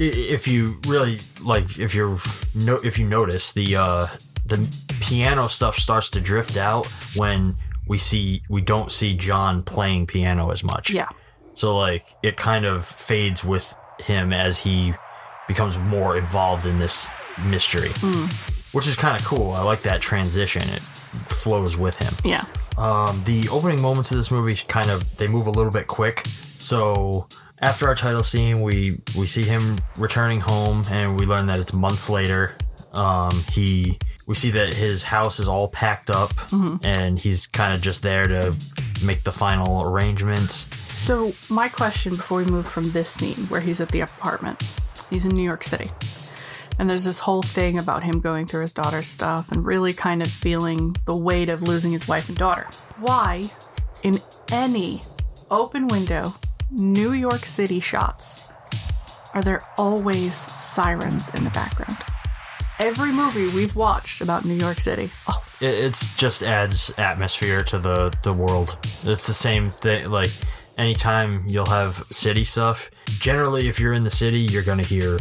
if 0.00 0.48
you 0.48 0.80
really 0.86 1.18
like, 1.42 1.78
if 1.78 1.94
you're 1.94 2.18
no, 2.54 2.78
if 2.82 2.98
you 2.98 3.06
notice 3.06 3.52
the 3.52 3.76
uh, 3.76 4.06
the 4.46 4.68
piano 5.00 5.48
stuff 5.48 5.76
starts 5.76 6.08
to 6.10 6.20
drift 6.20 6.56
out 6.56 6.86
when 7.14 7.56
we 7.86 7.98
see 7.98 8.42
we 8.48 8.60
don't 8.60 8.90
see 8.90 9.14
John 9.16 9.62
playing 9.62 10.06
piano 10.06 10.50
as 10.50 10.64
much. 10.64 10.90
Yeah. 10.90 11.08
So 11.54 11.76
like 11.76 12.06
it 12.22 12.36
kind 12.36 12.64
of 12.64 12.86
fades 12.86 13.44
with 13.44 13.74
him 14.00 14.32
as 14.32 14.60
he 14.60 14.94
becomes 15.48 15.78
more 15.78 16.16
involved 16.16 16.66
in 16.66 16.78
this 16.78 17.08
mystery, 17.44 17.90
which 18.72 18.88
is 18.88 18.96
kind 18.96 19.18
of 19.18 19.26
cool. 19.26 19.52
I 19.52 19.62
like 19.62 19.82
that 19.82 20.00
transition. 20.00 20.62
It 20.62 20.82
flows 21.28 21.76
with 21.76 21.98
him. 21.98 22.14
Yeah. 22.24 22.44
Um, 22.78 23.22
the 23.24 23.48
opening 23.50 23.82
moments 23.82 24.10
of 24.10 24.16
this 24.16 24.30
movie 24.30 24.56
kind 24.66 24.90
of 24.90 25.04
they 25.18 25.28
move 25.28 25.46
a 25.46 25.50
little 25.50 25.72
bit 25.72 25.86
quick. 25.86 26.24
So 26.56 27.28
after 27.62 27.86
our 27.86 27.94
title 27.94 28.22
scene, 28.22 28.60
we 28.60 28.98
we 29.16 29.26
see 29.26 29.44
him 29.44 29.78
returning 29.96 30.40
home, 30.40 30.82
and 30.90 31.18
we 31.18 31.26
learn 31.26 31.46
that 31.46 31.58
it's 31.58 31.72
months 31.72 32.10
later. 32.10 32.56
Um, 32.92 33.44
he 33.52 33.98
we 34.26 34.34
see 34.34 34.50
that 34.50 34.74
his 34.74 35.04
house 35.04 35.38
is 35.38 35.48
all 35.48 35.68
packed 35.68 36.10
up, 36.10 36.32
and 36.84 37.20
he's 37.20 37.46
kind 37.46 37.74
of 37.74 37.80
just 37.80 38.02
there 38.02 38.24
to 38.24 38.54
make 39.02 39.24
the 39.24 39.32
final 39.32 39.86
arrangements. 39.86 40.74
So, 40.76 41.32
my 41.48 41.68
question 41.68 42.16
before 42.16 42.38
we 42.38 42.44
move 42.44 42.66
from 42.66 42.84
this 42.92 43.08
scene 43.08 43.46
where 43.48 43.60
he's 43.60 43.80
at 43.80 43.88
the 43.88 44.00
apartment, 44.00 44.62
he's 45.10 45.24
in 45.24 45.34
New 45.34 45.42
York 45.42 45.64
City. 45.64 45.90
And 46.78 46.88
there's 46.88 47.04
this 47.04 47.18
whole 47.20 47.42
thing 47.42 47.78
about 47.78 48.02
him 48.02 48.20
going 48.20 48.46
through 48.46 48.62
his 48.62 48.72
daughter's 48.72 49.06
stuff 49.06 49.52
and 49.52 49.64
really 49.64 49.92
kind 49.92 50.22
of 50.22 50.28
feeling 50.28 50.96
the 51.04 51.14
weight 51.14 51.50
of 51.50 51.62
losing 51.62 51.92
his 51.92 52.08
wife 52.08 52.28
and 52.28 52.38
daughter. 52.38 52.66
Why, 52.98 53.50
in 54.02 54.16
any 54.50 55.02
open 55.50 55.86
window, 55.88 56.32
New 56.72 57.12
York 57.12 57.46
City 57.46 57.80
shots, 57.80 58.50
are 59.34 59.42
there 59.42 59.62
always 59.78 60.34
sirens 60.34 61.32
in 61.34 61.44
the 61.44 61.50
background? 61.50 61.98
every 62.82 63.12
movie 63.12 63.46
we've 63.54 63.76
watched 63.76 64.20
about 64.20 64.44
New 64.44 64.54
York 64.54 64.78
City. 64.78 65.08
Oh, 65.28 65.42
it 65.60 65.70
it's 65.70 66.14
just 66.16 66.42
adds 66.42 66.92
atmosphere 66.98 67.62
to 67.64 67.78
the 67.78 68.12
the 68.22 68.32
world. 68.32 68.76
It's 69.04 69.26
the 69.26 69.34
same 69.34 69.70
thing. 69.70 70.10
Like 70.10 70.30
anytime 70.76 71.44
you'll 71.48 71.66
have 71.66 72.04
city 72.10 72.44
stuff. 72.44 72.90
Generally, 73.20 73.68
if 73.68 73.78
you're 73.78 73.92
in 73.92 74.04
the 74.04 74.10
city, 74.10 74.40
you're 74.40 74.64
gonna 74.64 74.82
hear 74.82 75.18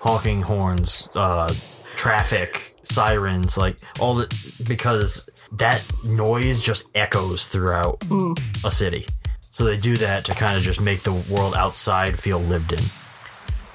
honking 0.00 0.42
horns, 0.42 1.08
uh, 1.14 1.52
traffic, 1.96 2.76
sirens, 2.82 3.56
like 3.56 3.78
all 3.98 4.14
the 4.14 4.54
because 4.66 5.28
that 5.52 5.82
noise 6.04 6.60
just 6.62 6.90
echoes 6.94 7.48
throughout 7.48 8.04
a 8.64 8.70
city. 8.70 9.06
So 9.50 9.64
they 9.64 9.76
do 9.76 9.96
that 9.98 10.24
to 10.26 10.34
kind 10.34 10.56
of 10.56 10.62
just 10.62 10.80
make 10.80 11.00
the 11.00 11.12
world 11.12 11.54
outside 11.56 12.18
feel 12.18 12.38
lived 12.40 12.72
in. 12.72 12.80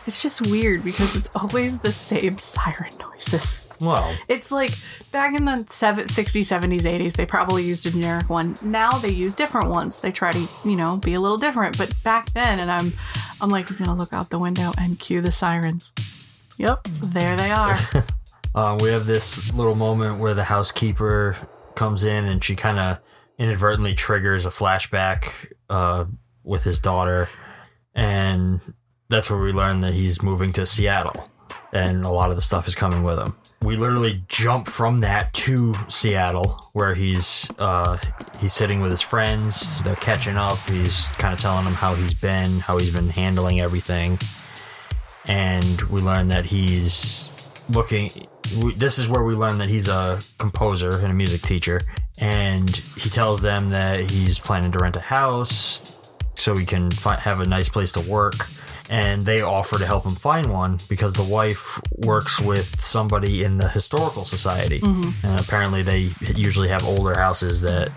it's 0.07 0.21
just 0.21 0.45
weird 0.47 0.83
because 0.83 1.15
it's 1.15 1.29
always 1.35 1.79
the 1.79 1.91
same 1.91 2.37
siren 2.37 2.91
noises. 2.99 3.67
Well, 3.81 4.15
It's 4.29 4.51
like 4.51 4.71
back 5.11 5.33
in 5.35 5.45
the 5.45 5.65
seven- 5.67 6.07
60s, 6.07 6.45
70s, 6.45 6.85
80s, 6.85 7.13
they 7.13 7.25
probably 7.25 7.63
used 7.63 7.85
a 7.87 7.91
generic 7.91 8.29
one. 8.29 8.55
Now 8.61 8.91
they 8.99 9.09
use 9.11 9.33
different 9.35 9.69
ones. 9.69 9.99
They 10.01 10.11
try 10.11 10.31
to, 10.31 10.47
you 10.63 10.75
know, 10.75 10.97
be 10.97 11.13
a 11.15 11.19
little 11.19 11.37
different. 11.37 11.77
But 11.77 11.91
back 12.03 12.31
then, 12.33 12.59
and 12.59 12.71
I'm, 12.71 12.93
I'm 13.41 13.49
like, 13.49 13.67
just 13.67 13.83
gonna 13.83 13.97
look 13.97 14.13
out 14.13 14.29
the 14.29 14.39
window 14.39 14.71
and 14.77 14.97
cue 14.99 15.21
the 15.21 15.31
sirens. 15.31 15.91
Yep, 16.57 16.83
there 17.03 17.35
they 17.35 17.51
are. 17.51 17.75
Uh, 18.55 18.77
we 18.79 18.87
have 18.87 19.05
this 19.05 19.51
little 19.53 19.75
moment 19.75 20.17
where 20.17 20.33
the 20.33 20.45
housekeeper 20.45 21.35
comes 21.75 22.05
in 22.05 22.23
and 22.23 22.41
she 22.41 22.55
kind 22.55 22.79
of 22.79 22.99
inadvertently 23.37 23.93
triggers 23.93 24.45
a 24.45 24.49
flashback 24.49 25.51
uh, 25.69 26.05
with 26.43 26.63
his 26.63 26.79
daughter. 26.79 27.29
And 27.93 28.61
that's 29.09 29.29
where 29.29 29.39
we 29.39 29.51
learn 29.53 29.79
that 29.81 29.93
he's 29.93 30.21
moving 30.21 30.51
to 30.53 30.65
Seattle. 30.65 31.29
And 31.71 32.05
a 32.05 32.11
lot 32.11 32.29
of 32.29 32.35
the 32.35 32.41
stuff 32.41 32.67
is 32.67 32.75
coming 32.75 33.03
with 33.03 33.19
him. 33.19 33.35
We 33.61 33.77
literally 33.77 34.23
jump 34.27 34.67
from 34.67 34.99
that 34.99 35.33
to 35.33 35.73
Seattle, 35.87 36.59
where 36.73 36.93
he's 36.93 37.49
uh, 37.57 37.97
he's 38.39 38.53
sitting 38.53 38.79
with 38.79 38.91
his 38.91 39.01
friends. 39.01 39.81
They're 39.83 39.95
catching 39.95 40.37
up. 40.37 40.59
He's 40.69 41.07
kind 41.17 41.33
of 41.33 41.39
telling 41.39 41.65
them 41.65 41.73
how 41.73 41.95
he's 41.95 42.13
been, 42.13 42.59
how 42.59 42.77
he's 42.77 42.93
been 42.93 43.09
handling 43.09 43.61
everything 43.61 44.19
and 45.27 45.81
we 45.83 46.01
learn 46.01 46.27
that 46.29 46.45
he's 46.45 47.29
looking. 47.69 48.09
We, 48.61 48.73
this 48.73 48.99
is 48.99 49.07
where 49.07 49.23
we 49.23 49.33
learn 49.33 49.57
that 49.57 49.69
he's 49.69 49.87
a 49.87 50.19
composer 50.37 50.97
and 50.97 51.07
a 51.07 51.13
music 51.13 51.41
teacher, 51.41 51.81
and 52.17 52.69
he 52.97 53.09
tells 53.09 53.41
them 53.41 53.69
that 53.71 54.09
he's 54.09 54.39
planning 54.39 54.71
to 54.71 54.79
rent 54.79 54.95
a 54.95 55.01
house 55.01 56.11
so 56.35 56.55
he 56.55 56.65
can 56.65 56.91
fi- 56.91 57.19
have 57.19 57.39
a 57.39 57.45
nice 57.45 57.69
place 57.69 57.91
to 57.93 58.01
work. 58.01 58.35
And 58.87 59.23
they 59.23 59.41
offer 59.41 59.79
to 59.79 59.85
help 59.85 60.05
him 60.05 60.13
find 60.13 60.45
one 60.45 60.77
because 60.87 61.13
the 61.13 61.23
wife 61.23 61.81
works 61.91 62.39
with 62.39 62.79
somebody 62.79 63.43
in 63.43 63.57
the 63.57 63.67
historical 63.67 64.25
society, 64.25 64.79
mm-hmm. 64.79 65.25
and 65.25 65.39
apparently 65.39 65.81
they 65.81 66.11
usually 66.35 66.67
have 66.67 66.85
older 66.85 67.17
houses 67.17 67.61
that 67.61 67.89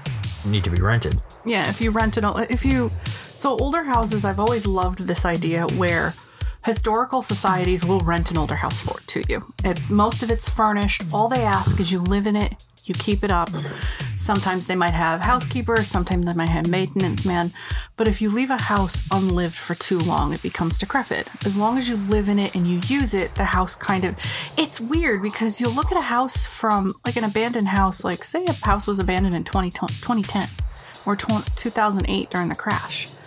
need 0.46 0.64
to 0.64 0.70
be 0.70 0.80
rented. 0.80 1.20
Yeah, 1.44 1.68
if 1.68 1.82
you 1.82 1.90
rent 1.90 2.16
it, 2.16 2.24
if 2.48 2.64
you, 2.64 2.90
so 3.36 3.58
older 3.58 3.82
houses, 3.82 4.24
I've 4.24 4.40
always 4.40 4.66
loved 4.66 5.00
this 5.00 5.26
idea 5.26 5.66
where 5.76 6.14
historical 6.64 7.20
societies 7.22 7.84
will 7.84 8.00
rent 8.00 8.30
an 8.30 8.38
older 8.38 8.56
house 8.56 8.80
for 8.80 8.98
to 9.08 9.22
you. 9.28 9.52
It's 9.64 9.90
most 9.90 10.22
of 10.22 10.30
it's 10.30 10.48
furnished. 10.48 11.02
All 11.12 11.28
they 11.28 11.42
ask 11.42 11.78
is 11.80 11.92
you 11.92 11.98
live 11.98 12.26
in 12.26 12.34
it, 12.34 12.64
you 12.88 12.94
keep 12.94 13.22
it 13.24 13.30
up. 13.30 13.50
Sometimes 14.16 14.66
they 14.66 14.74
might 14.74 14.92
have 14.92 15.20
housekeepers, 15.20 15.86
sometimes 15.86 16.26
they 16.26 16.34
might 16.34 16.48
have 16.48 16.68
maintenance 16.68 17.24
man. 17.24 17.52
But 17.96 18.08
if 18.08 18.20
you 18.20 18.30
leave 18.30 18.50
a 18.50 18.60
house 18.62 19.02
unlived 19.10 19.54
for 19.54 19.74
too 19.74 19.98
long, 19.98 20.32
it 20.32 20.42
becomes 20.42 20.78
decrepit. 20.78 21.28
As 21.46 21.56
long 21.56 21.78
as 21.78 21.88
you 21.88 21.96
live 21.96 22.28
in 22.28 22.38
it 22.38 22.54
and 22.54 22.66
you 22.66 22.80
use 22.86 23.14
it, 23.14 23.34
the 23.34 23.44
house 23.44 23.76
kind 23.76 24.04
of 24.04 24.16
it's 24.56 24.80
weird 24.80 25.22
because 25.22 25.60
you'll 25.60 25.72
look 25.72 25.92
at 25.92 25.98
a 25.98 26.04
house 26.04 26.46
from 26.46 26.92
like 27.04 27.16
an 27.16 27.24
abandoned 27.24 27.68
house, 27.68 28.04
like 28.04 28.24
say 28.24 28.44
a 28.46 28.52
house 28.52 28.86
was 28.86 28.98
abandoned 28.98 29.36
in 29.36 29.44
20, 29.44 29.70
2010 29.70 30.48
or 31.06 31.16
2008 31.16 32.30
during 32.30 32.48
the 32.48 32.54
crash. 32.54 33.17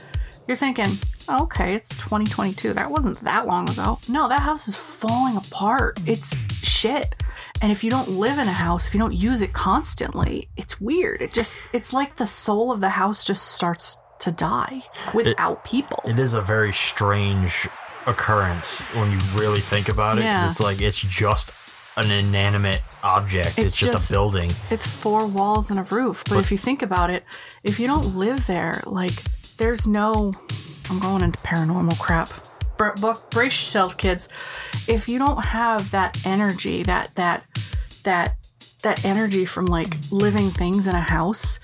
You're 0.52 0.58
thinking, 0.58 0.98
"Oh, 1.30 1.44
okay, 1.44 1.76
it's 1.76 1.88
2022. 1.92 2.74
That 2.74 2.92
wasn't 2.92 3.18
that 3.22 3.48
long 3.48 3.70
ago. 3.70 4.00
No, 4.10 4.28
that 4.28 4.42
house 4.42 4.68
is 4.68 4.76
falling 4.76 5.38
apart. 5.38 5.98
It's 6.06 6.36
shit. 6.62 7.16
And 7.62 7.72
if 7.72 7.86
you 7.86 7.90
don't 7.90 8.10
live 8.10 8.38
in 8.38 8.50
a 8.50 8.52
house, 8.52 8.86
if 8.86 8.94
you 8.94 9.00
don't 9.00 9.14
use 9.14 9.42
it 9.42 9.54
constantly, 9.54 10.50
it's 10.58 10.82
weird. 10.82 11.22
It 11.22 11.32
just, 11.32 11.58
it's 11.72 11.94
like 11.94 12.18
the 12.18 12.26
soul 12.26 12.70
of 12.70 12.82
the 12.82 12.90
house 12.90 13.24
just 13.24 13.44
starts 13.54 13.98
to 14.20 14.32
die 14.34 14.84
without 15.14 15.64
people. 15.64 16.02
It 16.04 16.20
is 16.20 16.34
a 16.34 16.42
very 16.42 16.74
strange 16.74 17.70
occurrence 18.06 18.82
when 18.94 19.10
you 19.10 19.20
really 19.36 19.62
think 19.62 19.88
about 19.88 20.18
it. 20.18 20.26
Yeah. 20.26 20.52
It's 20.52 20.60
like 20.60 20.82
it's 20.82 21.00
just 21.00 21.54
an 21.96 22.12
inanimate 22.12 22.82
object. 23.04 23.58
It's, 23.58 23.68
It's 23.68 23.76
just, 23.78 23.94
just- 23.94 24.12
a 24.12 24.14
building. 24.14 24.52
It's 24.70 24.86
four 24.86 25.26
walls 25.28 25.72
and 25.72 25.80
a 25.80 25.84
roof. 25.84 26.26
But, 26.28 26.40
if 26.40 26.52
you 26.52 26.58
think 26.58 26.82
about 26.82 27.10
it, 27.10 27.24
if 27.64 27.80
you 27.80 27.88
don't 27.88 28.18
live 28.18 28.48
there, 28.48 28.82
like 28.86 29.14
there's 29.62 29.88
no. 29.88 30.34
I'm 30.89 31.00
going 31.00 31.24
into 31.24 31.39
paranormal 31.39 32.00
crap. 32.00 32.30
Br- 32.78 33.13
brace 33.30 33.62
yourselves, 33.62 33.95
kids. 33.95 34.28
If 34.88 35.08
you 35.08 35.19
don't 35.19 35.45
have 35.45 35.91
that 35.91 36.26
energy, 36.26 36.82
that 36.84 37.13
that 37.15 37.45
that 38.04 38.38
that 38.82 39.06
energy 39.06 39.45
from 39.45 39.67
like 39.67 39.95
living 40.12 40.50
things 40.50 40.88
in 40.88 40.95
a 40.95 41.02
house, 41.02 41.60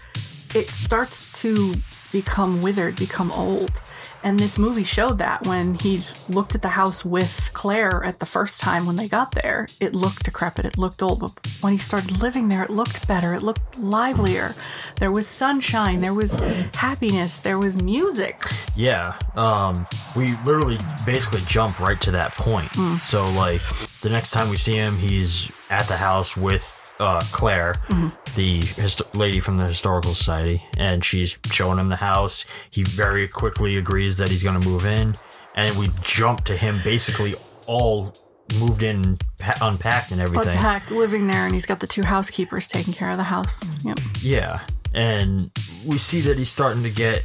it 0.53 0.67
starts 0.67 1.31
to 1.41 1.73
become 2.12 2.62
withered, 2.62 2.95
become 2.97 3.31
old. 3.31 3.81
And 4.23 4.39
this 4.39 4.58
movie 4.58 4.84
showed 4.84 5.17
that 5.19 5.45
when 5.45 5.75
he 5.75 6.01
looked 6.27 6.56
at 6.56 6.62
the 6.62 6.69
house 6.69 7.06
with 7.06 7.51
Claire 7.53 8.03
at 8.03 8.19
the 8.19 8.25
first 8.25 8.60
time 8.60 8.86
when 8.86 8.95
they 8.95 9.08
got 9.08 9.32
there, 9.32 9.67
it 9.80 9.93
looked 9.93 10.25
decrepit, 10.25 10.65
it 10.65 10.77
looked 10.77 11.01
old. 11.01 11.19
But 11.19 11.34
when 11.62 11.73
he 11.73 11.80
started 11.80 12.21
living 12.21 12.47
there, 12.47 12.63
it 12.63 12.69
looked 12.69 13.08
better, 13.08 13.34
it 13.34 13.41
looked 13.41 13.77
livelier. 13.77 14.56
There 14.99 15.12
was 15.12 15.27
sunshine, 15.27 16.01
there 16.01 16.13
was 16.13 16.39
happiness, 16.75 17.39
there 17.39 17.60
was 17.60 17.82
music. 17.82 18.43
Yeah. 18.75 19.17
Um, 19.36 19.88
we 20.15 20.36
literally 20.45 20.77
basically 21.06 21.41
jump 21.47 21.80
right 21.80 21.99
to 22.01 22.12
that 22.12 22.34
point. 22.34 22.71
Mm. 22.71 22.99
So 22.99 23.30
like 23.32 23.62
the 24.01 24.10
next 24.10 24.32
time 24.32 24.49
we 24.49 24.58
see 24.58 24.75
him, 24.75 24.95
he's 24.95 25.51
at 25.69 25.88
the 25.88 25.97
house 25.97 26.36
with 26.36 26.87
uh, 26.99 27.21
Claire, 27.31 27.73
Mm-hmm. 27.89 28.36
the 28.36 28.65
hist- 28.81 29.15
lady 29.15 29.39
from 29.39 29.57
the 29.57 29.67
historical 29.67 30.13
society, 30.13 30.57
and 30.77 31.03
she's 31.05 31.38
showing 31.51 31.79
him 31.79 31.89
the 31.89 31.95
house. 31.97 32.45
He 32.71 32.83
very 32.83 33.27
quickly 33.27 33.77
agrees 33.77 34.17
that 34.17 34.29
he's 34.29 34.43
going 34.43 34.60
to 34.60 34.67
move 34.67 34.86
in, 34.86 35.15
and 35.55 35.77
we 35.77 35.89
jump 36.01 36.43
to 36.45 36.57
him 36.57 36.75
basically 36.83 37.36
all 37.67 38.13
moved 38.60 38.81
in, 38.83 39.17
pa- 39.39 39.55
unpacked, 39.62 40.12
and 40.12 40.21
everything. 40.21 40.55
Unpacked, 40.55 40.89
living 40.91 41.27
there, 41.27 41.45
and 41.45 41.53
he's 41.53 41.65
got 41.65 41.79
the 41.81 41.88
two 41.88 42.03
housekeepers 42.03 42.67
taking 42.67 42.93
care 42.93 43.10
of 43.10 43.17
the 43.17 43.23
house. 43.23 43.69
Yep. 43.83 43.99
Yeah. 44.21 44.62
And 44.93 45.51
we 45.86 45.97
see 45.97 46.21
that 46.21 46.38
he's 46.38 46.49
starting 46.49 46.81
to 46.83 46.89
get 46.89 47.23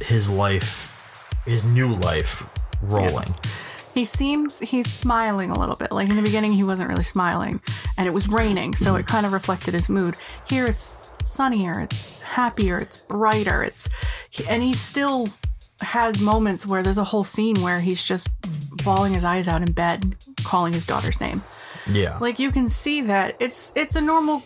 his 0.00 0.30
life, 0.30 1.42
his 1.44 1.70
new 1.70 1.94
life, 1.96 2.46
rolling. 2.80 3.28
He 4.00 4.06
seems 4.06 4.60
he's 4.60 4.90
smiling 4.90 5.50
a 5.50 5.58
little 5.60 5.76
bit. 5.76 5.92
Like 5.92 6.08
in 6.08 6.16
the 6.16 6.22
beginning, 6.22 6.54
he 6.54 6.64
wasn't 6.64 6.88
really 6.88 7.02
smiling, 7.02 7.60
and 7.98 8.06
it 8.06 8.12
was 8.12 8.28
raining, 8.28 8.74
so 8.74 8.96
it 8.96 9.06
kind 9.06 9.26
of 9.26 9.32
reflected 9.34 9.74
his 9.74 9.90
mood. 9.90 10.16
Here, 10.48 10.64
it's 10.64 10.96
sunnier, 11.22 11.80
it's 11.80 12.14
happier, 12.22 12.78
it's 12.78 13.02
brighter, 13.02 13.62
it's 13.62 13.90
and 14.48 14.62
he 14.62 14.72
still 14.72 15.28
has 15.82 16.18
moments 16.18 16.66
where 16.66 16.82
there's 16.82 16.96
a 16.96 17.04
whole 17.04 17.24
scene 17.24 17.60
where 17.60 17.80
he's 17.80 18.02
just 18.02 18.30
bawling 18.82 19.12
his 19.12 19.22
eyes 19.22 19.46
out 19.46 19.60
in 19.60 19.70
bed, 19.70 20.16
calling 20.44 20.72
his 20.72 20.86
daughter's 20.86 21.20
name. 21.20 21.42
Yeah. 21.86 22.16
Like 22.20 22.38
you 22.38 22.50
can 22.52 22.70
see 22.70 23.02
that 23.02 23.36
it's 23.38 23.70
it's 23.76 23.96
a 23.96 24.00
normal 24.00 24.44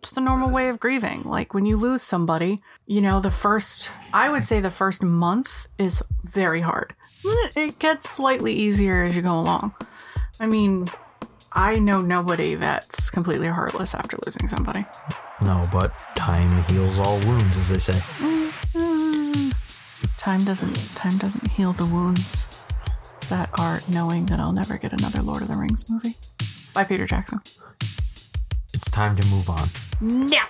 it's 0.00 0.12
the 0.12 0.22
normal 0.22 0.48
way 0.48 0.70
of 0.70 0.80
grieving. 0.80 1.24
Like 1.24 1.52
when 1.52 1.66
you 1.66 1.76
lose 1.76 2.00
somebody, 2.00 2.60
you 2.86 3.02
know, 3.02 3.20
the 3.20 3.30
first 3.30 3.90
I 4.14 4.30
would 4.30 4.46
say 4.46 4.58
the 4.58 4.70
first 4.70 5.02
month 5.02 5.66
is 5.78 6.02
very 6.24 6.62
hard. 6.62 6.94
It 7.56 7.78
gets 7.78 8.08
slightly 8.10 8.52
easier 8.52 9.04
as 9.04 9.16
you 9.16 9.22
go 9.22 9.38
along. 9.40 9.74
I 10.40 10.46
mean, 10.46 10.88
I 11.52 11.78
know 11.78 12.00
nobody 12.02 12.54
that's 12.54 13.08
completely 13.10 13.48
heartless 13.48 13.94
after 13.94 14.16
losing 14.26 14.46
somebody. 14.48 14.84
no, 15.42 15.62
but 15.72 15.96
time 16.14 16.62
heals 16.64 16.98
all 16.98 17.18
wounds, 17.20 17.56
as 17.58 17.68
they 17.70 17.78
say. 17.78 17.98
Time 20.18 20.44
doesn't 20.44 20.74
time 20.94 21.16
doesn't 21.18 21.46
heal 21.52 21.72
the 21.72 21.86
wounds 21.86 22.46
that 23.28 23.48
are 23.58 23.80
knowing 23.90 24.26
that 24.26 24.40
I'll 24.40 24.52
never 24.52 24.76
get 24.76 24.92
another 24.92 25.22
Lord 25.22 25.42
of 25.42 25.48
the 25.48 25.56
Rings 25.56 25.88
movie 25.88 26.14
by 26.74 26.84
Peter 26.84 27.06
Jackson. 27.06 27.40
It's 28.74 28.90
time 28.90 29.16
to 29.16 29.26
move 29.28 29.48
on. 29.48 29.68
No. 30.00 30.42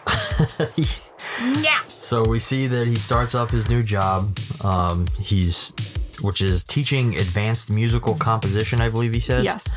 no. 1.62 1.76
So 1.88 2.24
we 2.24 2.38
see 2.38 2.66
that 2.66 2.86
he 2.88 2.96
starts 2.96 3.34
up 3.34 3.50
his 3.50 3.68
new 3.70 3.82
job. 3.82 4.36
Um, 4.64 5.06
he's, 5.18 5.72
which 6.20 6.42
is 6.42 6.64
teaching 6.64 7.16
advanced 7.16 7.72
musical 7.72 8.14
composition, 8.14 8.80
I 8.80 8.88
believe 8.88 9.12
he 9.12 9.20
says. 9.20 9.44
Yes. 9.44 9.68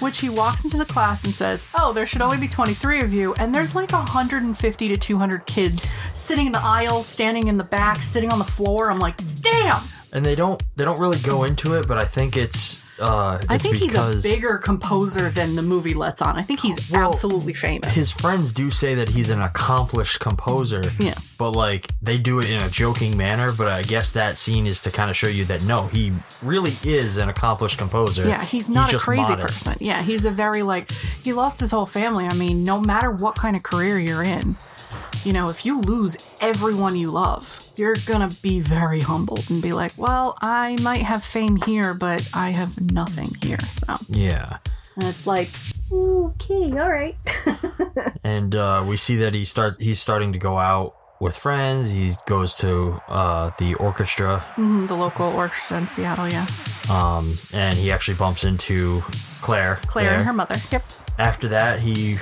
Which 0.00 0.18
he 0.18 0.28
walks 0.28 0.64
into 0.64 0.76
the 0.76 0.84
class 0.84 1.24
and 1.24 1.34
says, 1.34 1.66
Oh, 1.78 1.92
there 1.92 2.06
should 2.06 2.22
only 2.22 2.38
be 2.38 2.48
23 2.48 3.00
of 3.02 3.12
you. 3.12 3.34
And 3.34 3.54
there's 3.54 3.74
like 3.74 3.92
150 3.92 4.88
to 4.88 4.96
200 4.96 5.46
kids 5.46 5.90
sitting 6.12 6.46
in 6.46 6.52
the 6.52 6.62
aisle, 6.62 7.02
standing 7.02 7.48
in 7.48 7.56
the 7.56 7.64
back, 7.64 8.02
sitting 8.02 8.30
on 8.30 8.38
the 8.38 8.44
floor. 8.44 8.90
I'm 8.90 8.98
like, 8.98 9.16
Damn, 9.42 9.82
and 10.12 10.24
they 10.24 10.34
don't 10.34 10.62
they 10.76 10.84
don't 10.84 10.98
really 10.98 11.18
go 11.18 11.44
into 11.44 11.74
it, 11.74 11.86
but 11.86 11.98
I 11.98 12.04
think 12.04 12.36
it's 12.36 12.80
uh, 13.00 13.40
I 13.48 13.58
think 13.58 13.76
he's 13.76 13.94
a 13.94 14.18
bigger 14.22 14.58
composer 14.58 15.30
than 15.30 15.54
the 15.56 15.62
movie 15.62 15.94
lets 15.94 16.20
on. 16.22 16.36
I 16.36 16.42
think 16.42 16.60
he's 16.60 16.90
Well, 16.90 17.08
absolutely 17.10 17.52
famous. 17.54 17.92
his 17.94 18.10
friends 18.10 18.52
do 18.52 18.70
say 18.70 18.94
that 18.96 19.10
he's 19.10 19.30
an 19.30 19.40
accomplished 19.40 20.20
composer. 20.20 20.82
Yeah. 20.98 21.14
But 21.38 21.52
like 21.52 21.86
they 22.02 22.18
do 22.18 22.40
it 22.40 22.50
in 22.50 22.62
a 22.62 22.68
joking 22.68 23.16
manner, 23.16 23.52
but 23.52 23.68
I 23.68 23.82
guess 23.82 24.10
that 24.12 24.36
scene 24.36 24.66
is 24.66 24.80
to 24.82 24.90
kind 24.90 25.10
of 25.10 25.16
show 25.16 25.28
you 25.28 25.44
that 25.46 25.64
no, 25.64 25.86
he 25.88 26.12
really 26.42 26.72
is 26.84 27.16
an 27.18 27.28
accomplished 27.28 27.78
composer. 27.78 28.26
yeah, 28.26 28.44
he's 28.44 28.68
not 28.68 28.88
a 28.88 28.92
just 28.92 29.04
crazy 29.04 29.22
modest. 29.22 29.64
person. 29.66 29.78
Yeah, 29.80 30.02
he's 30.02 30.24
a 30.24 30.30
very 30.30 30.62
like 30.62 30.90
he 31.22 31.32
lost 31.32 31.60
his 31.60 31.70
whole 31.70 31.86
family. 31.86 32.26
I 32.26 32.34
mean, 32.34 32.64
no 32.64 32.80
matter 32.80 33.10
what 33.10 33.36
kind 33.36 33.56
of 33.56 33.62
career 33.62 33.98
you're 33.98 34.22
in, 34.24 34.56
you 35.24 35.32
know, 35.32 35.48
if 35.48 35.64
you 35.66 35.80
lose 35.80 36.16
everyone 36.40 36.96
you 36.96 37.08
love, 37.08 37.60
you're 37.76 37.96
gonna 38.06 38.30
be 38.42 38.58
very 38.60 39.00
humbled 39.00 39.48
and 39.50 39.60
be 39.62 39.72
like, 39.72 39.92
well, 39.96 40.36
I 40.40 40.76
might 40.82 41.02
have 41.02 41.22
fame 41.22 41.56
here, 41.56 41.94
but 41.94 42.28
I 42.34 42.50
have 42.50 42.87
nothing 42.92 43.28
here. 43.42 43.58
So 43.74 43.94
Yeah. 44.08 44.58
and 44.96 45.04
it's 45.04 45.26
like, 45.26 45.48
okay, 45.92 46.72
all 46.78 46.90
right. 46.90 47.16
and 48.24 48.54
uh, 48.54 48.84
we 48.86 48.96
see 48.96 49.16
that 49.16 49.34
he 49.34 49.44
starts 49.44 49.78
he's 49.82 50.00
starting 50.00 50.32
to 50.32 50.38
go 50.38 50.58
out 50.58 50.94
with 51.20 51.36
friends. 51.36 51.90
He 51.90 52.12
goes 52.26 52.54
to 52.58 53.00
uh, 53.08 53.50
the 53.58 53.74
orchestra, 53.74 54.44
Mhm, 54.56 54.86
the 54.88 54.94
local 54.96 55.26
orchestra 55.26 55.78
in 55.78 55.88
Seattle, 55.88 56.28
yeah. 56.28 56.46
um, 56.88 57.34
and 57.52 57.76
he 57.76 57.90
actually 57.90 58.16
bumps 58.16 58.44
into 58.44 59.02
Claire. 59.40 59.80
Claire 59.86 60.14
and 60.14 60.22
her 60.22 60.32
mother. 60.32 60.56
Yep. 60.70 60.84
After 61.18 61.48
that, 61.48 61.80
he 61.80 62.18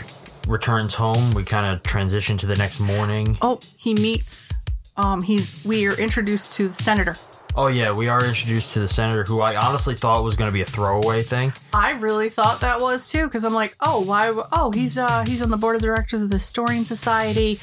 returns 0.48 0.94
home. 0.94 1.32
We 1.32 1.44
kind 1.44 1.70
of 1.70 1.82
transition 1.82 2.38
to 2.38 2.46
the 2.46 2.56
next 2.56 2.80
morning. 2.80 3.36
Oh, 3.42 3.58
he 3.76 3.92
meets. 3.94 4.52
Um, 4.96 5.20
he's 5.22 5.62
we 5.64 5.86
are 5.86 5.98
introduced 5.98 6.54
to 6.54 6.68
the 6.68 6.74
senator. 6.74 7.14
Oh 7.58 7.68
yeah, 7.68 7.90
we 7.90 8.06
are 8.08 8.22
introduced 8.22 8.74
to 8.74 8.80
the 8.80 8.88
senator, 8.88 9.24
who 9.24 9.40
I 9.40 9.56
honestly 9.56 9.94
thought 9.94 10.22
was 10.22 10.36
going 10.36 10.50
to 10.50 10.52
be 10.52 10.60
a 10.60 10.66
throwaway 10.66 11.22
thing. 11.22 11.54
I 11.72 11.92
really 11.92 12.28
thought 12.28 12.60
that 12.60 12.82
was 12.82 13.06
too, 13.06 13.24
because 13.24 13.44
I'm 13.44 13.54
like, 13.54 13.74
oh, 13.80 14.00
why? 14.00 14.30
Oh, 14.52 14.70
he's 14.72 14.98
uh 14.98 15.24
he's 15.26 15.40
on 15.40 15.50
the 15.50 15.56
board 15.56 15.74
of 15.74 15.80
directors 15.80 16.20
of 16.20 16.28
the 16.28 16.36
Historian 16.36 16.84
Society. 16.84 17.58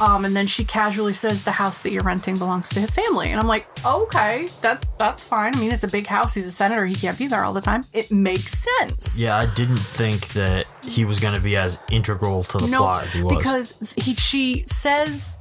Um, 0.00 0.24
and 0.24 0.34
then 0.34 0.46
she 0.46 0.64
casually 0.64 1.12
says 1.12 1.44
the 1.44 1.52
house 1.52 1.82
that 1.82 1.90
you're 1.92 2.02
renting 2.02 2.36
belongs 2.36 2.70
to 2.70 2.80
his 2.80 2.94
family, 2.94 3.30
and 3.30 3.38
I'm 3.38 3.46
like, 3.46 3.66
okay, 3.84 4.48
that 4.62 4.86
that's 4.98 5.22
fine. 5.22 5.54
I 5.54 5.60
mean, 5.60 5.70
it's 5.70 5.84
a 5.84 5.88
big 5.88 6.06
house. 6.06 6.32
He's 6.32 6.46
a 6.46 6.52
senator. 6.52 6.86
He 6.86 6.94
can't 6.94 7.18
be 7.18 7.26
there 7.26 7.44
all 7.44 7.52
the 7.52 7.60
time. 7.60 7.82
It 7.92 8.10
makes 8.10 8.52
sense. 8.52 9.20
Yeah, 9.20 9.36
I 9.36 9.46
didn't 9.54 9.76
think 9.76 10.28
that 10.28 10.66
he 10.82 11.04
was 11.04 11.20
going 11.20 11.34
to 11.34 11.40
be 11.42 11.56
as 11.56 11.78
integral 11.90 12.42
to 12.44 12.58
the 12.58 12.68
no, 12.68 12.78
plot 12.78 13.04
as 13.04 13.12
he 13.12 13.22
was. 13.22 13.36
because 13.36 13.94
he 13.96 14.14
she 14.14 14.64
says 14.66 15.36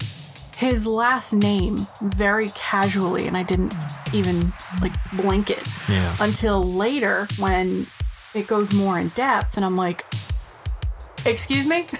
his 0.56 0.86
last 0.88 1.34
name 1.34 1.86
very 2.02 2.50
casually, 2.50 3.28
and 3.28 3.36
I 3.38 3.44
didn't 3.44 3.74
even 4.14 4.54
like 4.82 4.94
blink 5.14 5.50
it 5.50 5.64
Yeah. 5.90 6.16
until 6.20 6.64
later 6.64 7.28
when 7.38 7.86
it 8.34 8.48
goes 8.48 8.74
more 8.74 9.00
in 9.00 9.08
depth, 9.10 9.56
and 9.58 9.66
I'm 9.66 9.76
like, 9.76 10.06
excuse 11.26 11.66
me. 11.66 11.86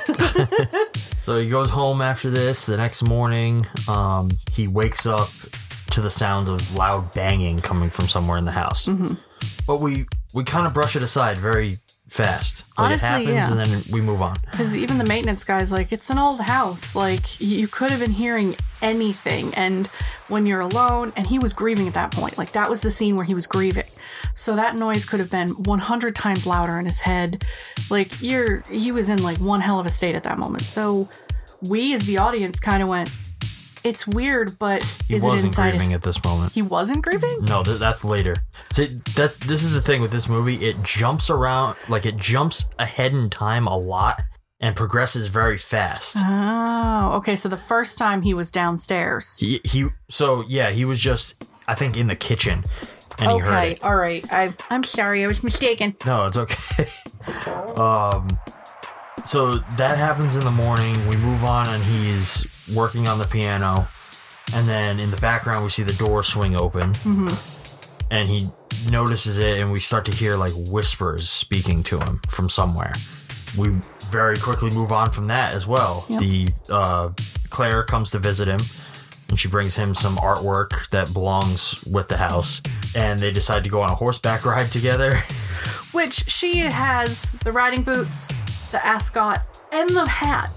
So 1.26 1.40
he 1.40 1.48
goes 1.48 1.72
home 1.72 2.02
after 2.04 2.30
this. 2.30 2.68
The 2.68 2.78
next 2.78 3.02
morning, 3.02 3.66
um, 3.88 4.30
he 4.52 4.68
wakes 4.68 5.08
up 5.08 5.28
to 5.90 6.00
the 6.00 6.10
sounds 6.12 6.50
of 6.50 6.76
loud 6.76 7.12
banging 7.14 7.62
coming 7.62 7.90
from 7.90 8.08
somewhere 8.08 8.38
in 8.38 8.46
the 8.46 8.52
house. 8.52 8.86
Mm-hmm. 8.86 9.16
But 9.66 9.82
we 9.82 10.06
we 10.36 10.44
kind 10.44 10.68
of 10.68 10.76
brush 10.76 10.96
it 10.96 11.02
aside 11.02 11.40
very 11.40 11.78
fast. 12.16 12.64
Like 12.78 12.86
Honestly, 12.86 13.08
it 13.08 13.12
happens, 13.12 13.34
yeah. 13.34 13.52
and 13.52 13.60
then 13.60 13.84
we 13.92 14.02
move 14.02 14.22
on. 14.22 14.36
Because 14.50 14.76
even 14.76 14.98
the 14.98 15.04
maintenance 15.04 15.44
guy's 15.44 15.72
like, 15.72 15.92
it's 15.92 16.10
an 16.10 16.18
old 16.18 16.40
house. 16.40 16.96
Like, 16.96 17.42
you 17.42 17.68
could 17.68 17.92
have 17.92 18.00
been 18.00 18.12
hearing 18.12 18.56
anything. 18.82 19.54
And 19.54 19.88
when 20.30 20.46
you're 20.46 20.62
alone, 20.62 21.12
and 21.16 21.28
he 21.28 21.40
was 21.40 21.52
grieving 21.52 21.88
at 21.88 21.94
that 21.96 22.12
point, 22.12 22.38
like, 22.38 22.54
that 22.54 22.70
was 22.70 22.82
the 22.82 22.92
scene 22.92 23.16
where 23.16 23.26
he 23.26 23.34
was 23.34 23.48
grieving. 23.48 23.90
So 24.34 24.56
that 24.56 24.76
noise 24.76 25.06
could 25.06 25.20
have 25.20 25.30
been 25.30 25.50
100 25.50 26.16
times 26.16 26.46
louder 26.46 26.80
in 26.80 26.86
his 26.86 27.02
head. 27.02 27.46
Like, 27.90 28.22
you're, 28.22 28.62
he 28.72 28.92
was 28.92 29.10
in 29.10 29.22
like 29.22 29.38
one 29.38 29.62
hell 29.62 29.80
of 29.80 29.86
a 29.86 29.90
state 29.92 30.16
at 30.16 30.24
that 30.24 30.38
moment. 30.38 30.64
So 30.64 31.10
we, 31.68 31.94
as 31.94 32.06
the 32.06 32.18
audience, 32.18 32.60
kind 32.60 32.82
of 32.82 32.88
went, 32.90 33.12
it's 33.86 34.06
weird, 34.08 34.58
but 34.60 34.84
He 35.08 35.16
is 35.16 35.24
it 35.24 35.28
wasn't 35.28 35.52
inside 35.52 35.70
grieving 35.72 35.90
his. 35.92 35.94
at 35.98 36.02
this 36.04 36.22
moment. 36.24 36.52
He 36.54 36.62
wasn't 36.62 37.04
grieving? 37.04 37.46
No, 37.46 37.64
th- 37.64 37.80
that's 37.80 38.04
later. 38.04 38.34
See, 38.74 38.88
that's 39.16 39.38
this 39.38 39.64
is 39.64 39.74
the 39.74 39.82
thing 39.82 40.02
with 40.02 40.12
this 40.12 40.28
movie. 40.28 40.66
It 40.68 40.84
jumps 40.84 41.30
around, 41.30 41.78
like 41.88 42.06
it 42.06 42.18
jumps 42.18 42.70
ahead 42.80 43.14
in 43.14 43.30
time 43.30 43.68
a 43.68 43.78
lot 43.78 44.22
and 44.60 44.76
progresses 44.76 45.28
very 45.28 45.58
fast. 45.58 46.18
Oh, 46.20 47.12
okay. 47.18 47.36
So 47.36 47.48
the 47.48 47.58
first 47.58 47.98
time 47.98 48.24
he 48.24 48.34
was 48.34 48.52
downstairs. 48.52 49.38
He, 49.40 49.62
he 49.64 49.88
so 50.10 50.44
yeah, 50.48 50.72
he 50.72 50.84
was 50.86 51.00
just 51.00 51.46
I 51.68 51.76
think 51.76 51.96
in 51.98 52.08
the 52.08 52.16
kitchen 52.16 52.64
and 53.20 53.32
he 53.32 53.38
heard 53.40 53.48
Okay, 53.54 53.70
it. 53.70 53.84
all 53.84 53.96
right. 53.96 54.26
I, 54.34 54.54
I'm 54.70 54.84
sorry, 54.84 55.24
I 55.24 55.28
was 55.28 55.42
mistaken. 55.44 55.96
No, 56.06 56.26
it's 56.26 56.38
okay. 56.38 56.88
um, 57.76 58.28
so 59.24 59.54
that 59.78 59.98
happens 59.98 60.36
in 60.36 60.44
the 60.44 60.52
morning. 60.52 60.96
We 61.08 61.16
move 61.18 61.44
on, 61.44 61.68
and 61.70 61.84
he's 61.84 62.44
working 62.74 63.08
on 63.08 63.20
the 63.20 63.26
piano. 63.26 63.88
And 64.54 64.68
then 64.68 65.00
in 65.00 65.12
the 65.12 65.18
background, 65.18 65.64
we 65.64 65.70
see 65.70 65.84
the 65.84 65.94
door 65.94 66.24
swing 66.24 66.56
open, 66.60 66.94
and 68.12 68.30
he 68.30 68.48
notices 68.92 69.40
it, 69.40 69.60
and 69.60 69.72
we 69.72 69.80
start 69.80 70.06
to 70.06 70.12
hear 70.12 70.38
like 70.38 70.52
whispers 70.56 71.28
speaking 71.30 71.82
to 71.84 72.00
him 72.00 72.22
from 72.30 72.48
somewhere. 72.48 72.94
We 73.58 73.70
very 74.12 74.38
quickly 74.38 74.70
move 74.70 74.92
on 74.92 75.12
from 75.12 75.28
that 75.28 75.54
as 75.54 75.66
well. 75.66 76.06
Yep. 76.10 76.20
The 76.20 76.48
uh, 76.70 77.10
Claire 77.50 77.84
comes 77.84 78.12
to 78.12 78.20
visit 78.20 78.48
him, 78.48 78.60
and 79.30 79.40
she 79.40 79.48
brings 79.48 79.76
him 79.78 79.96
some 79.96 80.18
artwork 80.18 80.90
that 80.90 81.12
belongs 81.12 81.84
with 81.86 82.08
the 82.08 82.18
house. 82.18 82.62
And 82.96 83.20
they 83.20 83.32
decide 83.32 83.64
to 83.64 83.70
go 83.70 83.82
on 83.82 83.90
a 83.90 83.96
horseback 83.96 84.46
ride 84.46 84.72
together. 84.72 85.24
Which 85.92 86.30
she 86.30 86.60
has 86.60 87.32
the 87.44 87.52
riding 87.52 87.82
boots, 87.82 88.32
the 88.72 88.86
ascot, 88.86 89.42
and 89.74 89.90
the 89.90 90.08
hat. 90.08 90.52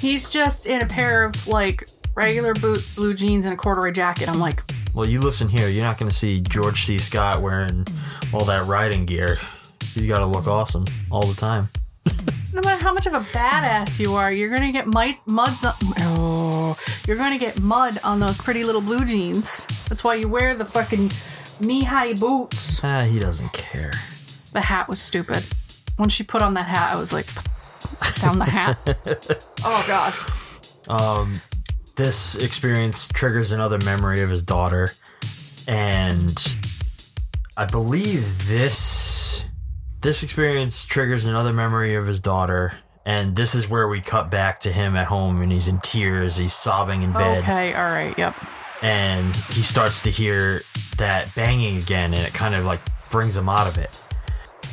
He's 0.00 0.30
just 0.30 0.66
in 0.66 0.82
a 0.82 0.86
pair 0.86 1.24
of 1.24 1.46
like 1.46 1.88
regular 2.14 2.54
boots, 2.54 2.94
blue 2.94 3.14
jeans, 3.14 3.44
and 3.44 3.54
a 3.54 3.56
corduroy 3.56 3.92
jacket. 3.92 4.28
I'm 4.28 4.38
like, 4.38 4.62
Well, 4.94 5.06
you 5.08 5.20
listen 5.20 5.48
here. 5.48 5.68
You're 5.68 5.84
not 5.84 5.98
going 5.98 6.08
to 6.08 6.14
see 6.14 6.40
George 6.40 6.84
C. 6.84 6.98
Scott 6.98 7.42
wearing 7.42 7.86
all 8.32 8.44
that 8.44 8.66
riding 8.66 9.06
gear. 9.06 9.38
He's 9.94 10.06
got 10.06 10.18
to 10.18 10.26
look 10.26 10.46
awesome 10.46 10.84
all 11.10 11.26
the 11.26 11.34
time. 11.34 11.68
no 12.54 12.60
matter 12.62 12.82
how 12.82 12.92
much 12.92 13.06
of 13.06 13.14
a 13.14 13.18
badass 13.18 13.98
you 13.98 14.14
are, 14.14 14.32
you're 14.32 14.50
gonna 14.50 14.72
get 14.72 14.86
muds. 14.86 15.64
On, 15.64 15.74
oh, 15.98 16.78
you're 17.06 17.16
gonna 17.16 17.38
get 17.38 17.60
mud 17.60 17.98
on 18.02 18.20
those 18.20 18.38
pretty 18.38 18.64
little 18.64 18.80
blue 18.80 19.04
jeans. 19.04 19.66
That's 19.88 20.02
why 20.04 20.14
you 20.14 20.28
wear 20.28 20.54
the 20.54 20.64
fucking 20.64 21.10
knee-high 21.60 22.14
boots. 22.14 22.82
Ah, 22.84 23.04
he 23.04 23.18
doesn't 23.18 23.52
care. 23.52 23.92
The 24.52 24.62
hat 24.62 24.88
was 24.88 25.00
stupid. 25.00 25.44
When 25.96 26.08
she 26.08 26.22
put 26.22 26.42
on 26.42 26.54
that 26.54 26.66
hat, 26.68 26.94
I 26.94 26.98
was 26.98 27.12
like, 27.12 27.26
down 28.20 28.38
the 28.38 28.44
hat. 28.44 29.46
oh 29.64 29.84
god. 29.86 30.14
Um, 30.88 31.34
this 31.96 32.36
experience 32.36 33.08
triggers 33.08 33.52
another 33.52 33.78
memory 33.78 34.22
of 34.22 34.30
his 34.30 34.42
daughter, 34.42 34.90
and 35.66 36.56
I 37.56 37.64
believe 37.64 38.48
this 38.48 39.44
this 40.00 40.22
experience 40.22 40.86
triggers 40.86 41.26
another 41.26 41.52
memory 41.52 41.94
of 41.94 42.06
his 42.06 42.20
daughter. 42.20 42.74
And 43.04 43.36
this 43.36 43.54
is 43.54 43.70
where 43.70 43.88
we 43.88 44.02
cut 44.02 44.30
back 44.30 44.60
to 44.60 44.72
him 44.72 44.94
at 44.94 45.06
home, 45.06 45.40
and 45.40 45.50
he's 45.50 45.66
in 45.66 45.78
tears. 45.78 46.36
He's 46.36 46.52
sobbing 46.52 47.00
in 47.00 47.12
bed. 47.12 47.38
Okay, 47.38 47.72
all 47.72 47.86
right, 47.86 48.16
yep. 48.18 48.36
and 48.82 49.34
he 49.50 49.62
starts 49.62 50.02
to 50.02 50.10
hear 50.10 50.60
that 50.98 51.34
banging 51.34 51.78
again 51.78 52.12
and 52.12 52.22
it 52.22 52.34
kind 52.34 52.54
of 52.54 52.64
like 52.64 52.80
brings 53.10 53.36
him 53.36 53.48
out 53.48 53.66
of 53.66 53.78
it 53.78 54.02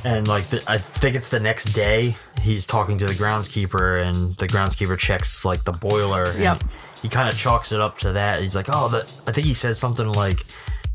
and 0.06 0.28
like 0.28 0.48
the, 0.48 0.64
i 0.68 0.78
think 0.78 1.16
it's 1.16 1.30
the 1.30 1.40
next 1.40 1.66
day 1.74 2.16
he's 2.42 2.66
talking 2.68 2.98
to 2.98 3.06
the 3.06 3.14
groundskeeper 3.14 3.98
and 4.02 4.38
the 4.38 4.48
groundskeeper 4.48 4.98
checks 4.98 5.44
like 5.44 5.64
the 5.64 5.72
boiler 5.74 6.26
and 6.26 6.40
Yep. 6.40 6.64
he 7.02 7.10
kind 7.10 7.28
of 7.28 7.38
chalks 7.38 7.72
it 7.72 7.82
up 7.82 7.98
to 8.00 8.14
that 8.14 8.40
he's 8.40 8.56
like 8.56 8.68
oh 8.70 8.88
the 8.88 9.00
i 9.28 9.32
think 9.32 9.46
he 9.48 9.54
says 9.54 9.78
something 9.80 10.08
like 10.14 10.44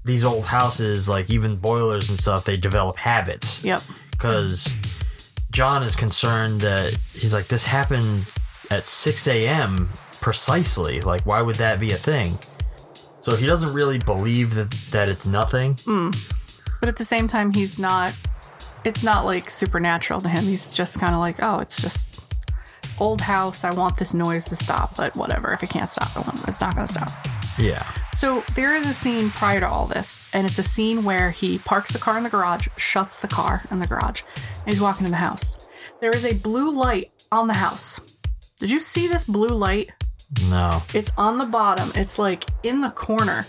these 0.04 0.24
old 0.24 0.46
houses 0.46 1.08
like 1.08 1.28
even 1.28 1.56
boilers 1.56 2.08
and 2.08 2.18
stuff 2.18 2.44
they 2.44 2.54
develop 2.56 2.96
habits 2.96 3.62
Yep. 3.64 3.82
because 4.12 4.74
John 5.50 5.82
is 5.82 5.96
concerned 5.96 6.60
that 6.60 6.96
he's 7.12 7.34
like, 7.34 7.48
this 7.48 7.66
happened 7.66 8.24
at 8.70 8.86
6 8.86 9.26
a.m. 9.26 9.88
precisely. 10.20 11.00
Like, 11.00 11.22
why 11.26 11.42
would 11.42 11.56
that 11.56 11.80
be 11.80 11.90
a 11.90 11.96
thing? 11.96 12.38
So 13.20 13.34
he 13.34 13.48
doesn't 13.48 13.74
really 13.74 13.98
believe 13.98 14.54
that, 14.54 14.70
that 14.92 15.08
it's 15.08 15.26
nothing. 15.26 15.74
Mm. 15.74 16.14
But 16.78 16.88
at 16.88 16.96
the 16.98 17.04
same 17.04 17.26
time, 17.26 17.50
he's 17.52 17.80
not. 17.80 18.14
It's 18.84 19.02
not 19.02 19.24
like 19.24 19.50
supernatural 19.50 20.20
to 20.20 20.28
him. 20.28 20.44
He's 20.44 20.68
just 20.68 20.98
kind 20.98 21.14
of 21.14 21.20
like, 21.20 21.36
oh, 21.42 21.58
it's 21.58 21.80
just 21.80 22.36
old 22.98 23.20
house. 23.20 23.64
I 23.64 23.74
want 23.74 23.98
this 23.98 24.14
noise 24.14 24.44
to 24.46 24.56
stop, 24.56 24.96
but 24.96 25.16
whatever. 25.16 25.52
If 25.52 25.62
it 25.62 25.70
can't 25.70 25.88
stop, 25.88 26.10
it's 26.48 26.60
not 26.60 26.74
going 26.74 26.86
to 26.86 26.92
stop. 26.92 27.10
Yeah. 27.58 27.86
So 28.16 28.42
there 28.54 28.74
is 28.74 28.86
a 28.86 28.92
scene 28.92 29.30
prior 29.30 29.60
to 29.60 29.68
all 29.68 29.86
this, 29.86 30.28
and 30.32 30.46
it's 30.46 30.58
a 30.58 30.62
scene 30.62 31.02
where 31.02 31.30
he 31.30 31.58
parks 31.58 31.90
the 31.92 31.98
car 31.98 32.16
in 32.16 32.24
the 32.24 32.30
garage, 32.30 32.68
shuts 32.76 33.18
the 33.18 33.28
car 33.28 33.62
in 33.70 33.78
the 33.78 33.86
garage, 33.86 34.22
and 34.36 34.68
he's 34.68 34.80
walking 34.80 35.06
in 35.06 35.10
the 35.10 35.18
house. 35.18 35.68
There 36.00 36.14
is 36.14 36.24
a 36.24 36.34
blue 36.34 36.70
light 36.70 37.10
on 37.30 37.46
the 37.48 37.54
house. 37.54 38.00
Did 38.58 38.70
you 38.70 38.80
see 38.80 39.06
this 39.06 39.24
blue 39.24 39.48
light? 39.48 39.90
No. 40.48 40.82
It's 40.94 41.10
on 41.16 41.38
the 41.38 41.46
bottom. 41.46 41.92
It's 41.94 42.18
like 42.18 42.44
in 42.62 42.80
the 42.80 42.90
corner. 42.90 43.46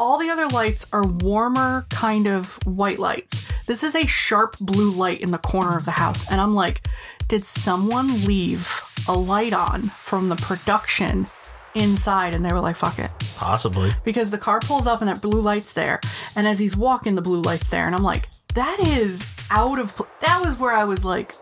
All 0.00 0.18
the 0.18 0.30
other 0.30 0.48
lights 0.48 0.86
are 0.92 1.06
warmer, 1.06 1.86
kind 1.90 2.26
of 2.26 2.58
white 2.64 2.98
lights. 2.98 3.46
This 3.66 3.84
is 3.84 3.94
a 3.94 4.06
sharp 4.06 4.56
blue 4.58 4.90
light 4.90 5.20
in 5.20 5.30
the 5.30 5.38
corner 5.38 5.76
of 5.76 5.84
the 5.84 5.90
house. 5.90 6.28
And 6.30 6.40
I'm 6.40 6.54
like, 6.54 6.80
did 7.28 7.44
someone 7.44 8.24
leave 8.24 8.80
a 9.06 9.12
light 9.12 9.52
on 9.52 9.90
from 10.00 10.30
the 10.30 10.36
production 10.36 11.26
inside? 11.74 12.34
And 12.34 12.44
they 12.44 12.52
were 12.52 12.62
like, 12.62 12.76
fuck 12.76 12.98
it. 12.98 13.10
Possibly. 13.36 13.90
Because 14.02 14.30
the 14.30 14.38
car 14.38 14.58
pulls 14.60 14.86
up 14.86 15.00
and 15.00 15.08
that 15.08 15.20
blue 15.20 15.40
light's 15.40 15.74
there. 15.74 16.00
And 16.34 16.48
as 16.48 16.58
he's 16.58 16.76
walking, 16.76 17.14
the 17.14 17.22
blue 17.22 17.42
light's 17.42 17.68
there. 17.68 17.86
And 17.86 17.94
I'm 17.94 18.02
like, 18.02 18.28
that 18.54 18.80
is 18.80 19.26
out 19.50 19.78
of. 19.78 19.94
Pl- 19.94 20.08
that 20.22 20.42
was 20.42 20.58
where 20.58 20.72
I 20.72 20.84
was 20.84 21.04
like, 21.04 21.34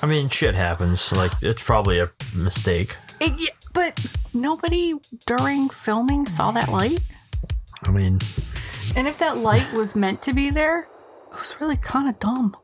I 0.00 0.06
mean, 0.06 0.28
shit 0.28 0.54
happens. 0.54 1.12
Like, 1.12 1.32
it's 1.42 1.62
probably 1.62 1.98
a 1.98 2.08
mistake. 2.40 2.96
it, 3.20 3.52
but 3.74 3.98
nobody 4.32 4.94
during 5.26 5.68
filming 5.70 6.26
saw 6.26 6.52
that 6.52 6.68
light. 6.68 7.00
I 7.84 7.90
mean, 7.90 8.18
And 8.96 9.06
if 9.06 9.18
that 9.18 9.38
light 9.38 9.72
was 9.72 9.94
meant 9.94 10.22
to 10.22 10.32
be 10.32 10.50
there, 10.50 10.88
it 11.32 11.38
was 11.38 11.54
really 11.60 11.76
kind 11.76 12.08
of 12.08 12.18
dumb. 12.18 12.56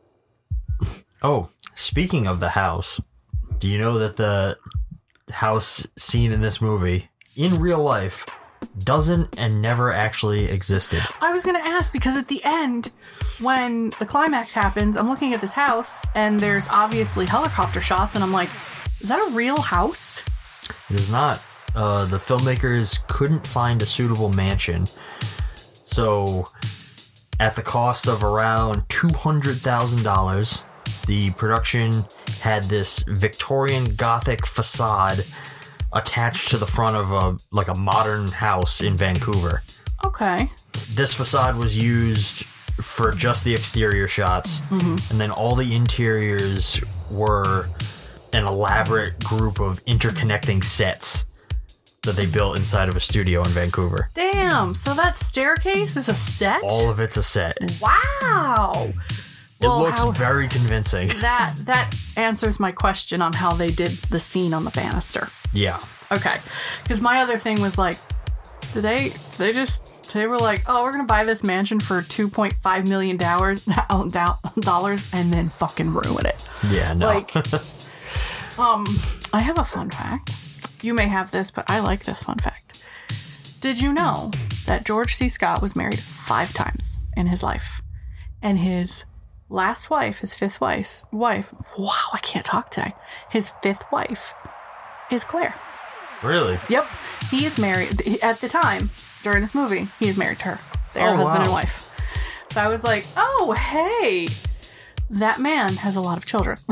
oh, 1.22 1.51
speaking 1.75 2.27
of 2.27 2.40
the 2.40 2.51
house, 2.51 3.01
do 3.59 3.68
you 3.68 3.79
know 3.79 3.98
that 3.98 4.16
the 4.16 4.59
house 5.31 5.87
scene 5.96 6.33
in 6.33 6.40
this 6.40 6.61
movie, 6.61 7.11
in 7.37 7.61
real 7.61 7.83
life, 7.83 8.27
doesn't 8.79 9.38
and 9.38 9.61
never 9.61 9.92
actually 9.92 10.46
existed? 10.46 11.03
I 11.20 11.33
was 11.33 11.44
going 11.44 11.61
to 11.61 11.68
ask 11.68 11.92
because 11.92 12.16
at 12.16 12.29
the 12.29 12.42
end, 12.44 12.90
when 13.40 13.90
the 13.98 14.07
climax 14.07 14.53
happens, 14.53 14.96
I'm 14.96 15.09
looking 15.09 15.35
at 15.35 15.40
this 15.40 15.53
house 15.53 16.05
and 16.14 16.40
there's 16.40 16.68
obviously 16.68 17.27
helicopter 17.27 17.81
shots, 17.81 18.14
and 18.14 18.25
I'm 18.25 18.33
like, 18.33 18.48
is 19.01 19.09
that 19.09 19.20
a 19.20 19.33
real 19.35 19.61
house? 19.61 20.22
It 20.90 20.98
is 20.98 21.11
not. 21.11 21.44
Uh, 21.75 22.05
the 22.05 22.19
filmmakers 22.19 23.07
couldn't 23.09 23.47
find 23.47 23.81
a 23.83 23.87
suitable 23.87 24.29
mansion. 24.31 24.85
So, 25.85 26.45
at 27.41 27.57
the 27.57 27.63
cost 27.63 28.07
of 28.07 28.23
around 28.23 28.89
$200,000, 28.89 30.65
the 31.07 31.31
production 31.33 32.05
had 32.41 32.65
this 32.65 33.03
Victorian 33.09 33.95
Gothic 33.95 34.47
facade 34.47 35.25
attached 35.93 36.49
to 36.51 36.59
the 36.59 36.67
front 36.67 36.97
of 36.97 37.11
a 37.13 37.37
like 37.51 37.69
a 37.69 37.75
modern 37.75 38.29
house 38.29 38.81
in 38.81 38.97
Vancouver. 38.97 39.63
Okay. 40.05 40.49
This 40.95 41.13
facade 41.15 41.57
was 41.57 41.77
used 41.77 42.45
for 42.45 43.13
just 43.13 43.45
the 43.45 43.55
exterior 43.55 44.09
shots, 44.09 44.63
and 45.11 45.21
then 45.21 45.31
all 45.31 45.55
the 45.55 45.75
interiors 45.75 46.83
were 47.11 47.69
an 48.33 48.47
elaborate 48.47 49.23
group 49.23 49.61
of 49.61 49.85
interconnecting 49.85 50.65
sets 50.65 51.27
that 52.03 52.17
they 52.17 52.27
built 52.27 52.57
inside 52.57 52.88
of 52.88 52.97
a 52.97 53.01
studio 53.01 53.43
in 53.43 53.51
Vancouver. 53.51 54.11
Damn. 54.15 54.75
So 54.75 54.93
that 54.95 55.17
staircase 55.17 55.97
is 55.97 56.09
a 56.09 56.15
set? 56.15 56.61
All 56.65 56.91
of 56.91 56.99
it's 57.01 57.17
a 57.17 57.23
set. 57.23 57.57
wow. 57.81 58.93
It 59.61 59.67
Well, 59.69 59.79
looks 59.83 59.99
how- 59.99 60.11
very 60.11 60.49
convincing. 60.49 61.07
That 61.21 61.55
that 61.65 61.95
answers 62.17 62.59
my 62.59 62.73
question 62.73 63.23
on 63.23 63.33
how 63.35 63.53
they 63.53 63.71
did 63.71 63.93
the 64.11 64.19
scene 64.19 64.53
on 64.53 64.65
the 64.65 64.71
banister. 64.73 65.29
Yeah. 65.53 65.79
Okay. 66.11 66.38
Because 66.83 67.01
my 67.01 67.21
other 67.21 67.38
thing 67.38 67.61
was 67.61 67.79
like, 67.79 67.97
did 68.73 68.83
they 68.83 69.11
they 69.38 69.53
just 69.53 69.88
they 70.12 70.27
were 70.27 70.38
like, 70.38 70.62
oh, 70.67 70.83
we're 70.83 70.91
gonna 70.93 71.05
buy 71.05 71.23
this 71.23 71.45
mansion 71.45 71.79
for 71.79 72.03
two 72.03 72.29
point 72.29 72.55
five 72.61 72.88
million 72.88 73.17
dollars 73.17 73.65
dollars 74.61 75.11
and 75.15 75.33
then 75.33 75.49
fucking 75.49 75.95
ruin 75.95 76.27
it. 76.27 76.49
Yeah, 76.69 76.93
no. 76.95 77.07
Like, 77.07 77.35
um, 78.59 78.85
I 79.33 79.41
have 79.41 79.59
a 79.59 79.65
fun 79.65 79.91
fact. 79.91 80.31
You 80.83 80.95
may 80.95 81.07
have 81.07 81.31
this, 81.31 81.51
but 81.51 81.68
I 81.71 81.79
like 81.81 82.05
this 82.05 82.23
fun 82.23 82.38
fact. 82.38 82.87
Did 83.61 83.81
you 83.81 83.92
know 83.92 84.31
that 84.66 84.85
George 84.85 85.14
C. 85.14 85.29
Scott 85.29 85.62
was 85.62 85.77
married 85.77 86.01
five 86.01 86.53
times 86.53 86.99
in 87.16 87.27
his 87.29 87.42
life, 87.42 87.81
and 88.40 88.59
his 88.59 89.05
last 89.49 89.90
wife, 89.90 90.18
his 90.21 90.35
fifth 90.35 90.61
wife, 90.61 91.05
wife. 91.12 91.55
Wow, 91.79 91.92
I 92.12 92.18
can't 92.18 92.45
talk 92.45 92.71
today. 92.71 92.95
His 93.31 93.51
fifth 93.62 93.85
wife 93.92 94.35
is 95.11 95.25
Claire. 95.25 95.55
really? 96.23 96.59
Yep. 96.68 96.87
He 97.31 97.45
is 97.45 97.59
married 97.59 98.18
at 98.23 98.40
the 98.40 98.49
time 98.49 98.90
during 99.23 99.40
this 99.42 99.55
movie. 99.55 99.87
He 100.01 100.09
is 100.09 100.16
married 100.16 100.38
to 100.40 100.49
her. 100.51 100.59
They're 100.92 101.09
Oh, 101.11 101.16
husband 101.16 101.38
wow. 101.38 101.45
and 101.45 101.53
wife. 101.53 101.95
So 102.51 102.61
I 102.61 102.68
was 102.71 102.83
like, 102.83 103.05
oh, 103.16 103.53
hey, 103.59 104.27
that 105.11 105.38
man 105.38 105.75
has 105.77 105.97
a 105.97 106.01
lot 106.01 106.16
of 106.18 106.27
children. 106.27 106.59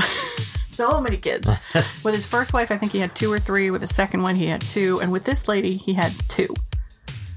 so 0.81 0.99
many 0.99 1.19
kids. 1.19 1.47
with 2.05 2.15
his 2.15 2.25
first 2.25 2.55
wife, 2.55 2.71
I 2.71 2.79
think 2.79 2.93
he 2.93 3.01
had 3.01 3.15
two 3.15 3.31
or 3.31 3.39
three. 3.39 3.71
With 3.71 3.83
his 3.83 3.95
second 3.95 4.23
one, 4.23 4.35
he 4.35 4.47
had 4.47 4.63
two. 4.63 4.99
And 5.03 5.13
with 5.13 5.25
this 5.25 5.47
lady, 5.47 5.77
he 5.77 5.93
had 5.93 6.13
two. 6.29 6.55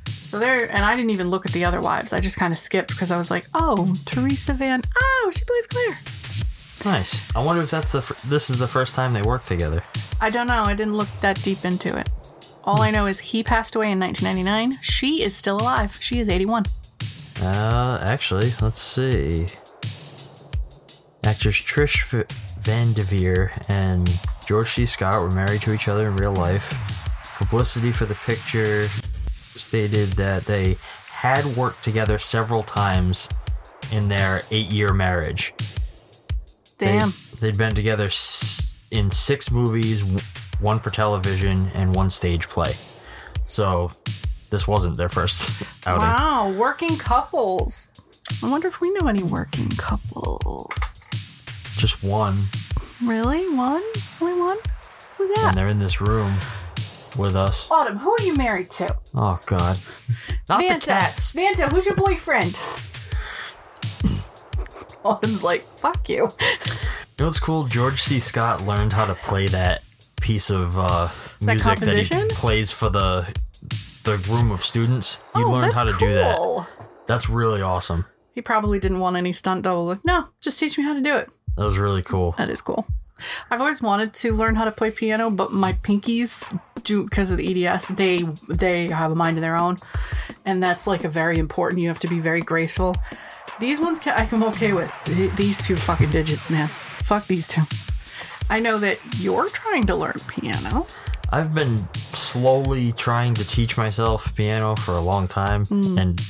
So 0.08 0.40
there, 0.40 0.72
and 0.72 0.86
I 0.86 0.96
didn't 0.96 1.12
even 1.12 1.30
look 1.30 1.46
at 1.46 1.52
the 1.52 1.66
other 1.66 1.82
wives. 1.82 2.14
I 2.14 2.22
just 2.22 2.38
kind 2.38 2.54
of 2.54 2.58
skipped 2.58 2.90
because 2.90 3.12
I 3.12 3.18
was 3.18 3.30
like, 3.30 3.46
oh, 3.54 3.94
Teresa 4.06 4.54
Van, 4.54 4.82
oh, 4.98 5.32
she 5.36 5.44
plays 5.44 5.68
Claire. 5.68 6.00
Nice. 6.86 7.36
I 7.36 7.44
wonder 7.44 7.62
if 7.62 7.70
that's 7.70 7.92
the 7.92 8.02
fir- 8.02 8.30
this 8.30 8.50
is 8.50 8.60
the 8.60 8.68
first 8.68 8.96
time 8.96 9.12
they 9.12 9.22
work 9.22 9.44
together. 9.44 9.84
I 10.22 10.30
don't 10.30 10.48
know. 10.48 10.64
I 10.64 10.74
didn't 10.74 10.96
look 10.96 11.10
that 11.18 11.42
deep 11.44 11.66
into 11.66 11.98
it. 11.98 12.10
All 12.64 12.82
I 12.82 12.92
know 12.92 13.08
is 13.08 13.20
he 13.20 13.44
passed 13.44 13.76
away 13.76 13.92
in 13.92 14.00
1999. 14.00 14.82
She 14.82 15.22
is 15.22 15.36
still 15.36 15.58
alive. 15.58 15.98
She 16.02 16.20
is 16.20 16.30
81. 16.30 16.64
Uh, 17.42 18.00
actually, 18.02 18.54
let's 18.62 18.80
see. 18.80 19.48
Actress 21.26 21.58
Trish 21.58 22.26
Van 22.64 22.94
Devere 22.94 23.52
and 23.70 24.10
George 24.48 24.70
C. 24.72 24.86
Scott 24.86 25.22
were 25.22 25.32
married 25.32 25.62
to 25.64 25.74
each 25.74 25.88
other 25.88 26.08
in 26.08 26.16
real 26.18 26.34
life. 26.34 26.74
Publicity 27.38 27.92
for 27.92 28.06
the 28.06 28.16
picture 28.16 28.88
stated 29.32 30.14
that 30.14 30.46
they 30.46 30.78
had 31.10 31.46
worked 31.58 31.84
together 31.84 32.18
several 32.18 32.64
times 32.64 33.28
in 33.92 34.08
their 34.10 34.44
eight-year 34.52 34.94
marriage. 34.94 35.54
They- 36.78 36.88
Damn. 36.98 37.14
They'd 37.40 37.58
been 37.58 37.74
together 37.74 38.08
in 38.92 39.12
six 39.12 39.52
movies, 39.52 40.04
one 40.62 40.80
for 40.80 40.90
television, 40.90 41.70
and 41.76 41.94
one 41.94 42.10
stage 42.10 42.48
play. 42.48 42.76
So, 43.46 43.92
this 44.50 44.66
wasn't 44.68 44.96
their 44.96 45.10
first 45.10 45.52
outing. 45.86 46.08
Wow, 46.08 46.54
working 46.58 46.98
couples. 46.98 47.90
I 48.42 48.50
wonder 48.50 48.70
if 48.70 48.80
we 48.80 48.92
know 48.94 49.08
any 49.08 49.24
working 49.24 49.68
couples. 49.72 51.03
Just 51.78 52.04
one. 52.04 52.44
Really? 53.04 53.50
One? 53.50 53.82
Only 54.22 54.40
one? 54.40 54.58
Who's 55.18 55.36
that? 55.36 55.46
And 55.50 55.58
they're 55.58 55.68
in 55.68 55.80
this 55.80 56.00
room 56.02 56.34
with 57.18 57.36
us. 57.36 57.70
Autumn, 57.70 57.98
who 57.98 58.12
are 58.12 58.22
you 58.22 58.34
married 58.36 58.70
to? 58.72 58.96
Oh, 59.16 59.40
God. 59.46 59.78
Not 60.50 60.64
Vanta. 60.64 60.80
the 60.80 60.86
cats. 60.86 61.34
Vanta, 61.34 61.72
who's 61.72 61.86
your 61.86 61.96
boyfriend? 61.96 62.60
Autumn's 65.04 65.44
like, 65.44 65.64
fuck 65.78 66.08
you. 66.10 66.30
You 66.44 67.20
know 67.20 67.26
what's 67.26 67.40
cool? 67.40 67.66
George 67.66 68.02
C. 68.02 68.20
Scott 68.20 68.66
learned 68.66 68.94
how 68.94 69.06
to 69.06 69.14
play 69.14 69.48
that 69.48 69.84
piece 70.22 70.50
of 70.50 70.78
uh, 70.78 71.10
That 71.42 71.56
music 71.56 71.80
that 71.80 71.98
he 71.98 72.36
plays 72.36 72.72
for 72.72 72.90
the 72.90 73.28
the 74.04 74.18
room 74.18 74.52
of 74.52 74.64
students. 74.66 75.16
He 75.36 75.44
oh, 75.44 75.52
learned 75.52 75.74
how 75.74 75.84
to 75.84 75.94
do 75.98 76.14
that. 76.14 76.38
cool. 76.38 76.68
That's 77.08 77.30
really 77.30 77.62
awesome. 77.62 78.06
He 78.34 78.42
probably 78.42 78.80
didn't 78.80 79.00
want 79.00 79.16
any 79.16 79.32
stunt 79.32 79.64
double. 79.64 79.98
No, 80.04 80.28
just 80.42 80.60
teach 80.60 80.78
me 80.78 80.84
how 80.84 80.94
to 80.94 81.02
do 81.02 81.16
it. 81.16 81.30
That 81.58 81.64
was 81.66 81.78
really 81.78 82.02
cool. 82.02 82.34
That 82.38 82.50
is 82.50 82.62
cool. 82.62 82.86
I've 83.50 83.62
always 83.62 83.82
wanted 83.82 84.14
to 84.16 84.34
learn 84.34 84.56
how 84.56 84.66
to 84.66 84.72
play 84.72 84.92
piano, 84.92 85.30
but 85.30 85.52
my 85.54 85.74
pinkies 85.74 86.50
do 86.84 87.04
because 87.06 87.32
of 87.32 87.38
the 87.38 87.66
EDS. 87.66 87.88
They 87.90 88.24
they 88.50 88.90
have 88.90 89.12
a 89.12 89.16
mind 89.16 89.38
of 89.38 89.42
their 89.44 89.56
own, 89.56 89.78
and 90.46 90.62
that's 90.62 90.88
like 90.88 91.04
a 91.04 91.10
very 91.10 91.38
important. 91.40 91.82
You 91.82 91.88
have 91.88 92.00
to 92.00 92.08
be 92.08 92.20
very 92.20 92.42
graceful. 92.42 92.96
These 93.60 93.80
ones 93.80 94.00
ca- 94.00 94.16
I 94.18 94.28
am 94.36 94.44
okay 94.46 94.74
with. 94.74 94.92
These 95.38 95.66
two 95.66 95.76
fucking 95.78 96.10
digits, 96.10 96.50
man. 96.50 96.68
Fuck 96.68 97.28
these 97.28 97.48
two. 97.48 97.62
I 98.50 98.60
know 98.60 98.78
that 98.78 99.00
you're 99.20 99.48
trying 99.48 99.84
to 99.84 99.96
learn 99.96 100.16
piano. 100.28 100.86
I've 101.30 101.54
been 101.56 101.78
slowly 102.14 102.92
trying 102.92 103.36
to 103.36 103.46
teach 103.46 103.78
myself 103.78 104.36
piano 104.36 104.76
for 104.76 104.96
a 104.96 105.02
long 105.02 105.28
time, 105.28 105.66
Hmm. 105.66 105.98
and 105.98 106.22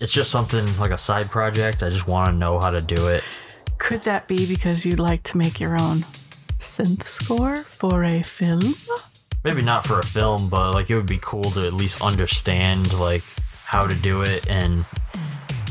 it's 0.00 0.12
just 0.12 0.30
something 0.30 0.64
like 0.78 0.90
a 0.90 0.98
side 0.98 1.30
project. 1.30 1.82
I 1.82 1.88
just 1.90 2.06
want 2.08 2.26
to 2.28 2.32
know 2.32 2.58
how 2.58 2.70
to 2.70 2.80
do 2.80 3.08
it. 3.08 3.22
Could 3.88 4.02
that 4.02 4.28
be 4.28 4.46
because 4.46 4.84
you'd 4.84 4.98
like 4.98 5.22
to 5.22 5.38
make 5.38 5.58
your 5.58 5.72
own 5.72 6.00
synth 6.58 7.04
score 7.04 7.56
for 7.56 8.04
a 8.04 8.20
film? 8.20 8.74
maybe 9.42 9.62
not 9.62 9.86
for 9.86 9.98
a 9.98 10.04
film, 10.04 10.50
but 10.50 10.74
like 10.74 10.90
it 10.90 10.94
would 10.94 11.06
be 11.06 11.18
cool 11.22 11.44
to 11.52 11.66
at 11.66 11.72
least 11.72 12.02
understand 12.02 12.92
like 13.00 13.22
how 13.64 13.86
to 13.86 13.94
do 13.94 14.20
it 14.20 14.46
and 14.46 14.84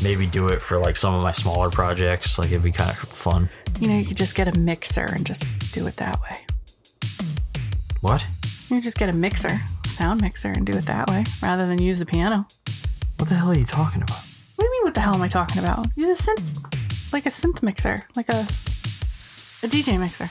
maybe 0.01 0.25
do 0.25 0.47
it 0.47 0.63
for 0.63 0.79
like 0.79 0.95
some 0.95 1.13
of 1.13 1.21
my 1.21 1.31
smaller 1.31 1.69
projects. 1.69 2.39
Like 2.39 2.47
it'd 2.47 2.63
be 2.63 2.71
kind 2.71 2.89
of 2.89 2.97
fun. 2.97 3.49
You 3.79 3.89
know, 3.89 3.97
you 3.99 4.05
could 4.05 4.17
just 4.17 4.33
get 4.33 4.47
a 4.47 4.59
mixer 4.59 5.05
and 5.05 5.23
just 5.23 5.45
do 5.71 5.85
it 5.85 5.97
that 5.97 6.19
way. 6.21 6.39
What? 8.01 8.25
You 8.71 8.81
just 8.81 8.97
get 8.97 9.09
a 9.09 9.13
mixer, 9.13 9.61
sound 9.85 10.21
mixer, 10.21 10.49
and 10.49 10.65
do 10.65 10.75
it 10.75 10.87
that 10.87 11.07
way 11.11 11.23
rather 11.43 11.67
than 11.67 11.79
use 11.79 11.99
the 11.99 12.05
piano. 12.07 12.47
What 13.17 13.29
the 13.29 13.35
hell 13.35 13.51
are 13.51 13.55
you 13.55 13.63
talking 13.63 14.01
about? 14.01 14.23
What 14.55 14.63
do 14.63 14.65
you 14.65 14.71
mean? 14.71 14.83
What 14.85 14.95
the 14.95 15.01
hell 15.01 15.13
am 15.13 15.21
I 15.21 15.27
talking 15.27 15.61
about? 15.61 15.85
Use 15.95 16.27
a 16.27 16.31
synth, 16.31 16.76
like 17.11 17.25
a 17.25 17.29
synth 17.29 17.61
mixer, 17.63 17.97
like 18.15 18.29
a 18.29 18.47
a 19.63 19.67
DJ 19.67 19.99
mixer. 19.99 20.27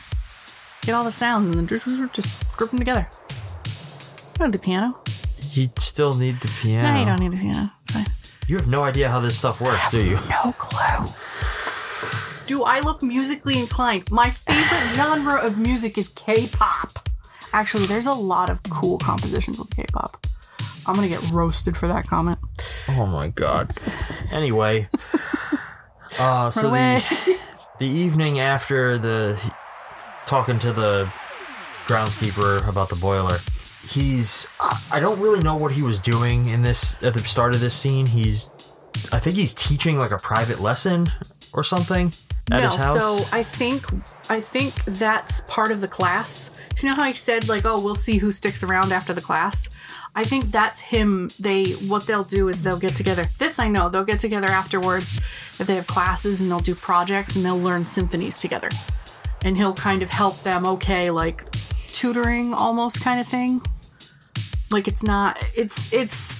Get 0.83 0.95
all 0.95 1.05
the 1.05 1.11
sounds 1.11 1.47
and 1.47 1.55
then 1.55 1.67
just, 1.67 1.87
just 2.13 2.57
group 2.57 2.71
them 2.71 2.79
together. 2.79 3.09
You 3.65 4.39
don't 4.39 4.51
do 4.53 4.59
piano. 4.59 4.99
It's 5.37 5.57
You 5.57 5.69
still 5.79 6.13
need 6.13 6.35
the 6.35 6.49
piano. 6.63 6.93
No, 6.93 6.99
you 7.01 7.05
don't 7.07 7.21
need 7.21 7.35
a 7.35 7.41
piano. 7.43 7.73
It's 7.81 7.91
fine. 7.91 8.07
You 8.47 8.57
have 8.57 8.69
no 8.69 8.85
idea 8.85 9.11
how 9.11 9.19
this 9.19 9.37
stuff 9.37 9.61
works, 9.61 9.91
do 9.91 10.05
you? 10.05 10.15
No 10.31 10.53
clue. 10.57 11.07
Do 12.47 12.63
I 12.63 12.79
look 12.81 13.03
musically 13.03 13.59
inclined? 13.59 14.09
My 14.13 14.31
favorite 14.31 14.89
genre 14.95 15.41
of 15.45 15.59
music 15.59 15.99
is 15.99 16.09
K-pop. 16.11 17.09
Actually, 17.53 17.87
there's 17.87 18.07
a 18.07 18.13
lot 18.13 18.49
of 18.49 18.63
cool 18.65 18.99
compositions 18.99 19.59
with 19.59 19.75
K-pop. 19.75 20.25
I'm 20.87 20.95
gonna 20.95 21.09
get 21.09 21.29
roasted 21.33 21.77
for 21.77 21.89
that 21.89 22.07
comment. 22.07 22.39
Oh 22.91 23.07
my 23.07 23.29
god. 23.29 23.73
Anyway, 24.31 24.89
uh, 26.19 26.51
so 26.51 26.71
the 26.71 27.39
the 27.79 27.87
evening 27.87 28.41
after 28.41 28.99
the 28.99 29.39
talking 30.27 30.59
to 30.61 30.73
the 30.73 31.11
groundskeeper 31.87 32.67
about 32.69 32.89
the 32.89 32.97
boiler, 32.97 33.39
he's 33.89 34.47
I 34.91 35.01
don't 35.01 35.21
really 35.21 35.41
know 35.41 35.57
what 35.57 35.73
he 35.73 35.83
was 35.83 36.01
doing 36.01 36.49
in 36.49 36.63
this 36.63 37.03
at 37.03 37.15
the 37.15 37.21
start 37.21 37.55
of 37.55 37.61
this 37.61 37.75
scene. 37.75 38.07
He's 38.07 38.51
I 39.13 39.19
think 39.19 39.37
he's 39.37 39.55
teaching 39.55 39.99
like 39.99 40.11
a 40.11 40.19
private 40.19 40.61
lesson 40.61 41.09
or 41.53 41.63
something 41.63 42.13
at 42.51 42.59
no, 42.59 42.65
his 42.65 42.77
house. 42.77 43.01
so 43.01 43.37
I 43.37 43.43
think 43.43 43.85
I 44.31 44.41
think 44.41 44.75
that's 44.85 45.43
part 45.43 45.71
of 45.71 45.81
the 45.81 45.89
class. 45.89 46.61
Do 46.75 46.87
you 46.87 46.91
know 46.91 46.97
how 46.97 47.03
I 47.03 47.13
said 47.13 47.49
like, 47.49 47.65
oh, 47.65 47.83
we'll 47.83 47.95
see 47.95 48.19
who 48.19 48.31
sticks 48.31 48.63
around 48.63 48.93
after 48.93 49.13
the 49.13 49.21
class? 49.21 49.69
I 50.17 50.25
think 50.25 50.51
that's 50.51 50.81
him. 50.81 51.29
They 51.39 51.73
what 51.73 52.07
they'll 52.07 52.25
do 52.25 52.49
is 52.49 52.63
they'll 52.63 52.79
get 52.79 52.97
together. 52.97 53.27
This 53.39 53.59
I 53.59 53.69
know. 53.69 53.91
They'll 53.91 54.03
get 54.05 54.19
together 54.19 54.49
afterwards 54.49 55.19
if 55.61 55.67
they 55.67 55.75
have 55.75 55.87
classes 55.87 56.41
and 56.41 56.51
they'll 56.51 56.59
do 56.59 56.75
projects 56.75 57.37
and 57.37 57.45
they'll 57.45 57.59
learn 57.59 57.85
symphonies 57.85 58.41
together. 58.41 58.71
And 59.45 59.59
he'll 59.59 59.75
kind 59.75 60.03
of 60.03 60.09
help 60.09 60.43
them. 60.43 60.65
Okay, 60.65 61.11
like 61.11 61.45
tutoring 61.89 62.55
almost 62.55 63.03
kind 63.03 63.21
of 63.21 63.29
thing. 63.29 63.61
Like 64.71 64.89
it's 64.89 65.03
not. 65.03 65.39
It's 65.55 65.93
it's 65.93 66.35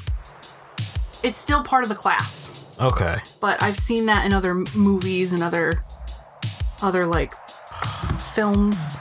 it's 1.23 1.37
still 1.37 1.63
part 1.63 1.83
of 1.83 1.91
the 1.91 1.95
class 1.95 2.67
okay. 2.81 3.17
but 3.41 3.63
I've 3.63 3.79
seen 3.79 4.07
that 4.07 4.27
in 4.27 4.33
other 4.33 4.55
movies 4.75 5.33
and 5.33 5.43
other 5.43 5.85
other 6.83 7.07
like 7.07 7.33
films. 8.35 8.97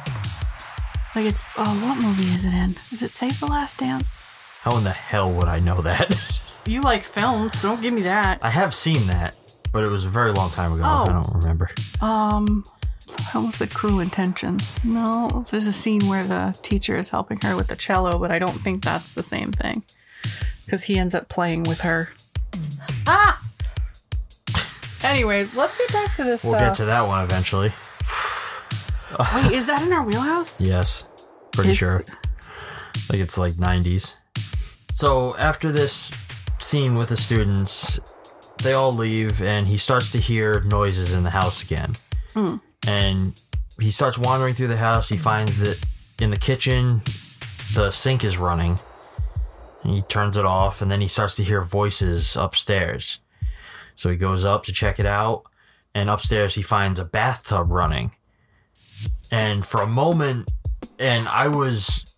Like 1.15 1.25
it's 1.25 1.45
oh, 1.57 1.87
what 1.87 2.01
movie 2.01 2.33
is 2.33 2.43
it 2.43 2.53
in? 2.53 2.75
Is 2.91 3.01
it 3.01 3.13
Save 3.13 3.39
the 3.39 3.47
Last 3.47 3.77
Dance? 3.79 4.17
How 4.65 4.75
in 4.77 4.83
the 4.83 4.89
hell 4.91 5.31
would 5.31 5.47
I 5.47 5.59
know 5.59 5.75
that? 5.77 6.15
You 6.67 6.81
like 6.81 7.03
films, 7.03 7.59
so 7.59 7.69
don't 7.69 7.81
give 7.83 7.93
me 7.93 8.01
that. 8.01 8.43
I 8.43 8.49
have 8.49 8.73
seen 8.73 9.05
that, 9.05 9.35
but 9.71 9.83
it 9.83 9.87
was 9.87 10.03
a 10.03 10.09
very 10.09 10.31
long 10.31 10.49
time 10.49 10.71
ago. 10.73 10.81
Oh. 10.83 11.03
I 11.03 11.11
don't 11.21 11.35
remember. 11.35 11.69
Um, 12.01 12.65
I 13.19 13.29
almost 13.35 13.59
said 13.59 13.71
Cruel 13.71 13.99
Intentions. 13.99 14.83
No, 14.83 15.45
there's 15.51 15.67
a 15.67 15.71
scene 15.71 16.07
where 16.07 16.25
the 16.25 16.57
teacher 16.63 16.97
is 16.97 17.11
helping 17.11 17.39
her 17.43 17.55
with 17.55 17.67
the 17.67 17.75
cello, 17.75 18.17
but 18.17 18.31
I 18.31 18.39
don't 18.39 18.61
think 18.61 18.83
that's 18.83 19.13
the 19.13 19.21
same 19.21 19.51
thing 19.51 19.83
because 20.65 20.85
he 20.85 20.97
ends 20.97 21.13
up 21.13 21.29
playing 21.29 21.65
with 21.65 21.81
her. 21.81 22.09
Ah. 23.05 23.39
Anyways, 25.03 25.55
let's 25.55 25.77
get 25.77 25.93
back 25.93 26.15
to 26.15 26.23
this. 26.23 26.43
We'll 26.43 26.55
uh, 26.55 26.59
get 26.61 26.73
to 26.77 26.85
that 26.85 27.01
one 27.01 27.23
eventually. 27.23 27.71
Wait, 29.35 29.51
is 29.51 29.67
that 29.67 29.83
in 29.83 29.93
our 29.93 30.03
wheelhouse? 30.03 30.59
Yes, 30.59 31.07
pretty 31.51 31.69
Is- 31.69 31.77
sure. 31.77 32.03
Like 33.07 33.19
it's 33.19 33.37
like 33.37 33.51
90s. 33.51 34.15
So 34.95 35.35
after 35.35 35.73
this 35.73 36.15
scene 36.59 36.95
with 36.95 37.09
the 37.09 37.17
students, 37.17 37.99
they 38.63 38.71
all 38.71 38.93
leave, 38.93 39.41
and 39.41 39.67
he 39.67 39.75
starts 39.75 40.09
to 40.13 40.19
hear 40.19 40.61
noises 40.61 41.13
in 41.13 41.23
the 41.23 41.31
house 41.31 41.61
again. 41.61 41.95
Hmm. 42.33 42.55
And 42.87 43.41
he 43.77 43.91
starts 43.91 44.17
wandering 44.17 44.53
through 44.53 44.69
the 44.69 44.77
house. 44.77 45.09
He 45.09 45.17
finds 45.17 45.59
that 45.59 45.83
in 46.21 46.29
the 46.29 46.37
kitchen, 46.37 47.01
the 47.73 47.91
sink 47.91 48.23
is 48.23 48.37
running. 48.37 48.79
And 49.83 49.95
he 49.95 50.01
turns 50.01 50.37
it 50.37 50.45
off, 50.45 50.81
and 50.81 50.89
then 50.89 51.01
he 51.01 51.09
starts 51.09 51.35
to 51.35 51.43
hear 51.43 51.61
voices 51.61 52.37
upstairs. 52.37 53.19
So 53.95 54.09
he 54.09 54.15
goes 54.15 54.45
up 54.45 54.63
to 54.63 54.71
check 54.71 54.97
it 54.97 55.05
out, 55.05 55.43
and 55.93 56.09
upstairs 56.09 56.55
he 56.55 56.61
finds 56.61 56.99
a 56.99 57.05
bathtub 57.05 57.69
running. 57.69 58.15
And 59.29 59.65
for 59.65 59.81
a 59.81 59.87
moment, 59.87 60.49
and 60.99 61.27
I 61.27 61.49
was 61.49 62.14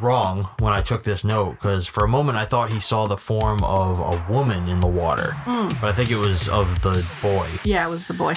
wrong 0.00 0.42
when 0.58 0.72
I 0.72 0.80
took 0.80 1.02
this 1.04 1.24
note 1.24 1.52
because 1.52 1.86
for 1.86 2.04
a 2.04 2.08
moment 2.08 2.38
I 2.38 2.44
thought 2.44 2.72
he 2.72 2.80
saw 2.80 3.06
the 3.06 3.16
form 3.16 3.62
of 3.62 3.98
a 3.98 4.24
woman 4.30 4.68
in 4.68 4.80
the 4.80 4.86
water, 4.86 5.36
but 5.44 5.84
I 5.84 5.92
think 5.92 6.10
it 6.10 6.16
was 6.16 6.48
of 6.48 6.82
the 6.82 7.06
boy. 7.22 7.48
Yeah, 7.64 7.86
it 7.86 7.90
was 7.90 8.06
the 8.06 8.14
boy. 8.14 8.34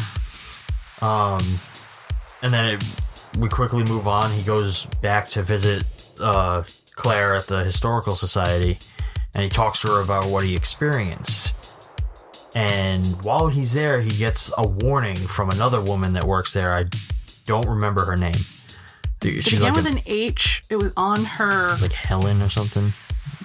Um, 1.01 1.60
and 2.41 2.53
then 2.53 2.76
it, 2.76 2.84
we 3.39 3.49
quickly 3.49 3.84
move 3.84 4.08
on. 4.08 4.32
He 4.32 4.43
goes 4.43 4.86
back 5.01 5.28
to 5.30 5.41
visit 5.41 5.84
uh, 6.22 6.64
Claire 6.95 7.36
at 7.36 7.47
the 7.47 7.64
Historical 7.64 8.16
Society, 8.16 8.80
and 9.34 9.43
he 9.43 9.49
talks 9.49 9.82
to 9.82 9.88
her 9.89 10.01
about 10.01 10.26
what 10.26 10.43
he 10.43 10.55
experienced. 10.55 11.53
And 12.55 13.05
while 13.24 13.47
he's 13.49 13.74
there, 13.74 14.01
he 14.01 14.10
gets 14.18 14.51
a 14.58 14.68
warning 14.68 15.16
from 15.16 15.49
another 15.49 15.80
woman 15.82 16.14
that 16.14 16.24
works 16.24 16.53
there. 16.53 16.74
I 16.74 16.86
don't 17.45 17.68
remember 17.68 18.05
her 18.05 18.16
name. 18.16 18.34
It 19.24 19.41
She's 19.43 19.59
began 19.59 19.74
like, 19.74 19.84
with 19.84 19.86
a- 19.93 19.97
an 19.97 20.01
H. 20.05 20.63
It 20.70 20.76
was 20.78 20.93
on 20.97 21.26
her, 21.26 21.78
like 21.82 21.91
Helen 21.93 22.41
or 22.41 22.49
something. 22.49 22.93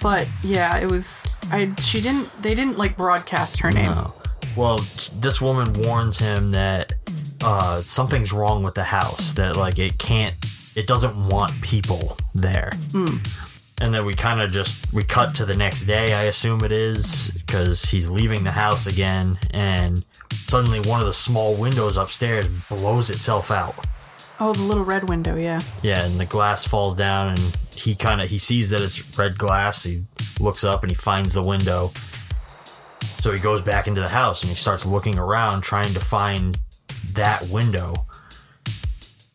but 0.01 0.27
yeah, 0.43 0.77
it 0.77 0.89
was. 0.89 1.25
I 1.51 1.73
she 1.81 2.01
didn't. 2.01 2.29
They 2.43 2.55
didn't 2.55 2.77
like 2.77 2.95
broadcast 2.97 3.59
her 3.61 3.71
name. 3.71 3.91
No. 3.91 4.13
Well, 4.55 4.77
this 5.13 5.41
woman 5.41 5.73
warns 5.73 6.19
him 6.19 6.51
that 6.51 6.93
uh, 7.41 7.81
something's 7.81 8.31
wrong 8.31 8.61
with 8.63 8.75
the 8.75 8.83
house. 8.83 9.33
That 9.33 9.57
like 9.57 9.79
it 9.79 9.97
can't, 9.97 10.35
it 10.75 10.85
doesn't 10.85 11.29
want 11.29 11.59
people 11.61 12.17
there. 12.35 12.71
And 13.81 13.93
then 13.93 14.05
we 14.05 14.13
kind 14.13 14.39
of 14.41 14.51
just 14.51 14.93
we 14.93 15.03
cut 15.03 15.33
to 15.35 15.45
the 15.45 15.55
next 15.55 15.85
day. 15.85 16.13
I 16.13 16.23
assume 16.23 16.63
it 16.63 16.71
is 16.71 17.31
because 17.45 17.83
he's 17.89 18.09
leaving 18.09 18.43
the 18.43 18.51
house 18.51 18.85
again, 18.85 19.39
and 19.51 20.05
suddenly 20.45 20.79
one 20.81 20.99
of 20.99 21.07
the 21.07 21.13
small 21.13 21.55
windows 21.55 21.97
upstairs 21.97 22.45
blows 22.69 23.09
itself 23.09 23.49
out. 23.49 23.73
Oh, 24.39 24.53
the 24.53 24.61
little 24.61 24.83
red 24.83 25.09
window. 25.09 25.35
Yeah. 25.35 25.61
Yeah, 25.81 26.05
and 26.05 26.19
the 26.19 26.25
glass 26.25 26.67
falls 26.67 26.95
down, 26.95 27.29
and 27.29 27.57
he 27.75 27.95
kind 27.95 28.21
of 28.21 28.29
he 28.29 28.37
sees 28.37 28.69
that 28.71 28.81
it's 28.81 29.17
red 29.17 29.37
glass. 29.37 29.83
He 29.83 30.05
looks 30.39 30.63
up 30.63 30.83
and 30.83 30.91
he 30.91 30.95
finds 30.95 31.33
the 31.33 31.41
window. 31.41 31.91
So 33.17 33.31
he 33.31 33.39
goes 33.39 33.61
back 33.61 33.87
into 33.87 34.01
the 34.01 34.09
house 34.09 34.41
and 34.41 34.49
he 34.49 34.55
starts 34.55 34.85
looking 34.85 35.17
around, 35.17 35.61
trying 35.61 35.93
to 35.93 35.99
find 35.99 36.57
that 37.13 37.47
window. 37.47 37.93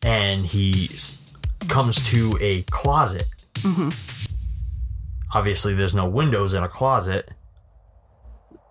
And 0.03 0.39
he 0.39 0.89
comes 1.67 2.07
to 2.09 2.37
a 2.39 2.61
closet. 2.63 3.25
Mm-hmm. 3.55 3.89
Obviously, 5.33 5.73
there's 5.73 5.95
no 5.95 6.07
windows 6.07 6.53
in 6.53 6.63
a 6.63 6.69
closet, 6.69 7.31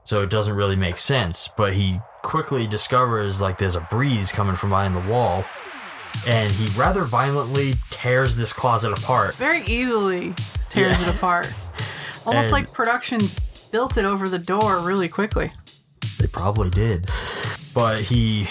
so 0.05 0.23
it 0.23 0.31
doesn't 0.31 0.55
really 0.55 0.77
make 0.77 0.99
sense. 0.99 1.49
But 1.57 1.75
he 1.75 2.01
quickly 2.23 2.67
discovers 2.67 3.41
like 3.41 3.59
there's 3.59 3.77
a 3.77 3.87
breeze 3.91 4.33
coming 4.33 4.57
from 4.57 4.71
behind 4.71 4.97
the 4.97 5.11
wall 5.13 5.45
and 6.27 6.51
he 6.53 6.67
rather 6.79 7.05
violently 7.05 7.75
tears 7.91 8.37
this 8.37 8.53
closet 8.53 8.93
apart. 8.93 9.35
Very 9.35 9.63
easily 9.65 10.35
tears 10.71 11.01
Yeah. 11.01 11.09
it 11.09 11.15
apart. 11.17 11.47
Almost 12.27 12.45
And- 12.45 12.53
like 12.53 12.73
production 12.73 13.21
built 13.73 13.97
it 13.97 14.05
over 14.05 14.29
the 14.29 14.39
door 14.39 14.81
really 14.81 15.09
quickly. 15.09 15.51
They 16.19 16.27
probably 16.27 16.71
did. 16.71 17.09
But 17.75 18.01
he 18.01 18.49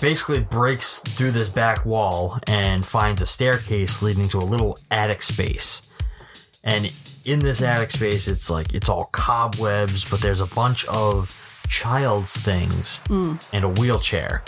basically 0.00 0.40
breaks 0.40 0.98
through 1.00 1.32
this 1.32 1.48
back 1.48 1.84
wall 1.84 2.38
and 2.46 2.84
finds 2.84 3.22
a 3.22 3.26
staircase 3.26 4.02
leading 4.02 4.28
to 4.28 4.38
a 4.38 4.46
little 4.46 4.78
attic 4.90 5.22
space. 5.22 5.88
And 6.64 6.92
in 7.24 7.40
this 7.40 7.62
attic 7.62 7.90
space, 7.90 8.28
it's 8.28 8.50
like 8.50 8.74
it's 8.74 8.88
all 8.88 9.06
cobwebs, 9.12 10.08
but 10.08 10.20
there's 10.20 10.40
a 10.40 10.46
bunch 10.46 10.86
of 10.86 11.34
child's 11.68 12.36
things 12.36 13.02
hmm. 13.08 13.34
and 13.52 13.64
a 13.64 13.68
wheelchair, 13.68 14.42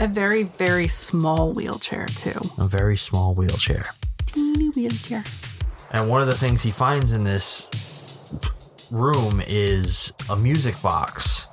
A 0.00 0.06
very, 0.08 0.42
very 0.44 0.88
small 0.88 1.52
wheelchair, 1.52 2.06
too. 2.06 2.38
a 2.58 2.66
very 2.66 2.96
small 2.96 3.34
wheelchair. 3.34 3.84
Teeny 4.26 4.68
wheelchair. 4.70 5.24
And 5.92 6.08
one 6.10 6.20
of 6.20 6.26
the 6.26 6.36
things 6.36 6.62
he 6.62 6.70
finds 6.70 7.12
in 7.12 7.24
this 7.24 7.70
room 8.90 9.42
is 9.46 10.12
a 10.28 10.36
music 10.36 10.80
box 10.82 11.46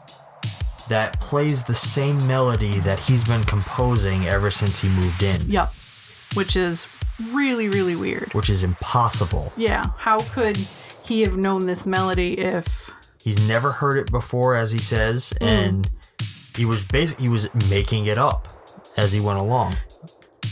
that 0.90 1.20
plays 1.22 1.64
the 1.64 1.74
same 1.76 2.26
melody 2.28 2.80
that 2.82 3.00
he's 3.00 3.24
been 3.24 3.44
composing 3.46 4.28
ever 4.28 4.50
since 4.50 4.82
he 4.82 4.90
moved 4.90 5.24
in, 5.24 5.50
Yep. 5.50 5.74
Which 6.34 6.56
is 6.56 6.90
really, 7.32 7.70
really 7.70 7.96
weird. 7.96 8.34
which 8.34 8.50
is 8.50 8.64
impossible. 8.64 9.54
Yeah. 9.56 9.84
How 9.98 10.20
could 10.20 10.58
he 11.06 11.22
have 11.22 11.38
known 11.38 11.66
this 11.66 11.86
melody 11.86 12.38
if. 12.40 12.92
He's 13.24 13.40
never 13.48 13.72
heard 13.72 13.98
it 13.98 14.12
before, 14.12 14.56
as 14.56 14.74
he 14.74 14.80
says, 14.80 15.34
and 15.40 15.86
mm. 15.88 15.92
He 16.56 16.66
was 16.66 16.84
basic. 16.84 17.20
He 17.20 17.30
was 17.30 17.54
making 17.70 18.06
it 18.06 18.18
up 18.18 18.48
as 18.98 19.14
he 19.14 19.20
went 19.20 19.40
along. 19.40 19.76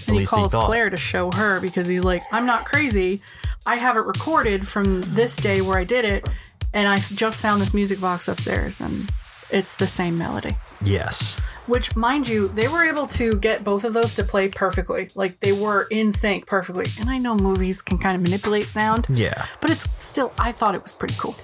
And 0.08 0.16
he 0.16 0.22
he 0.22 0.26
calls 0.26 0.52
thought. 0.52 0.66
Claire 0.66 0.90
to 0.90 0.98
show 0.98 1.32
her 1.32 1.60
because 1.60 1.88
he's 1.88 2.04
like, 2.04 2.22
I'm 2.32 2.46
not 2.46 2.66
crazy. 2.66 3.22
I 3.66 3.76
have 3.76 3.96
it 3.98 4.06
recorded 4.06 4.68
from 4.68 5.02
this 5.02 5.36
day 5.36 5.62
where 5.62 5.78
I 5.78 5.84
did 5.84 6.04
it, 6.06 6.28
and 6.74 6.88
I 6.88 6.98
just 6.98 7.40
found 7.40 7.62
this 7.62 7.74
music 7.74 8.02
box 8.02 8.28
upstairs. 8.28 8.82
And 8.82 9.10
It's 9.52 9.76
the 9.76 9.86
same 9.88 10.18
melody. 10.18 10.56
Yes. 10.84 11.38
Which, 11.68 11.96
mind 11.96 12.28
you, 12.28 12.46
they 12.48 12.68
were 12.68 12.84
able 12.84 13.06
to 13.08 13.34
get 13.34 13.64
both 13.64 13.84
of 13.84 13.94
those 13.94 14.16
to 14.16 14.24
play 14.24 14.50
perfectly. 14.50 15.10
Like 15.16 15.40
they 15.42 15.52
were 15.52 15.88
in 15.92 16.12
sync 16.12 16.48
perfectly. 16.48 16.86
And 17.00 17.10
I 17.10 17.20
know 17.20 17.36
movies 17.36 17.82
can 17.82 17.98
kind 18.00 18.16
of 18.16 18.22
manipulate 18.22 18.66
sound, 18.66 19.08
Yeah. 19.10 19.46
but 19.60 19.70
it's 19.70 19.88
still, 20.00 20.34
I 20.40 20.52
thought 20.54 20.76
it 20.76 20.82
was 20.84 20.96
pretty 20.96 21.14
cool. 21.18 21.36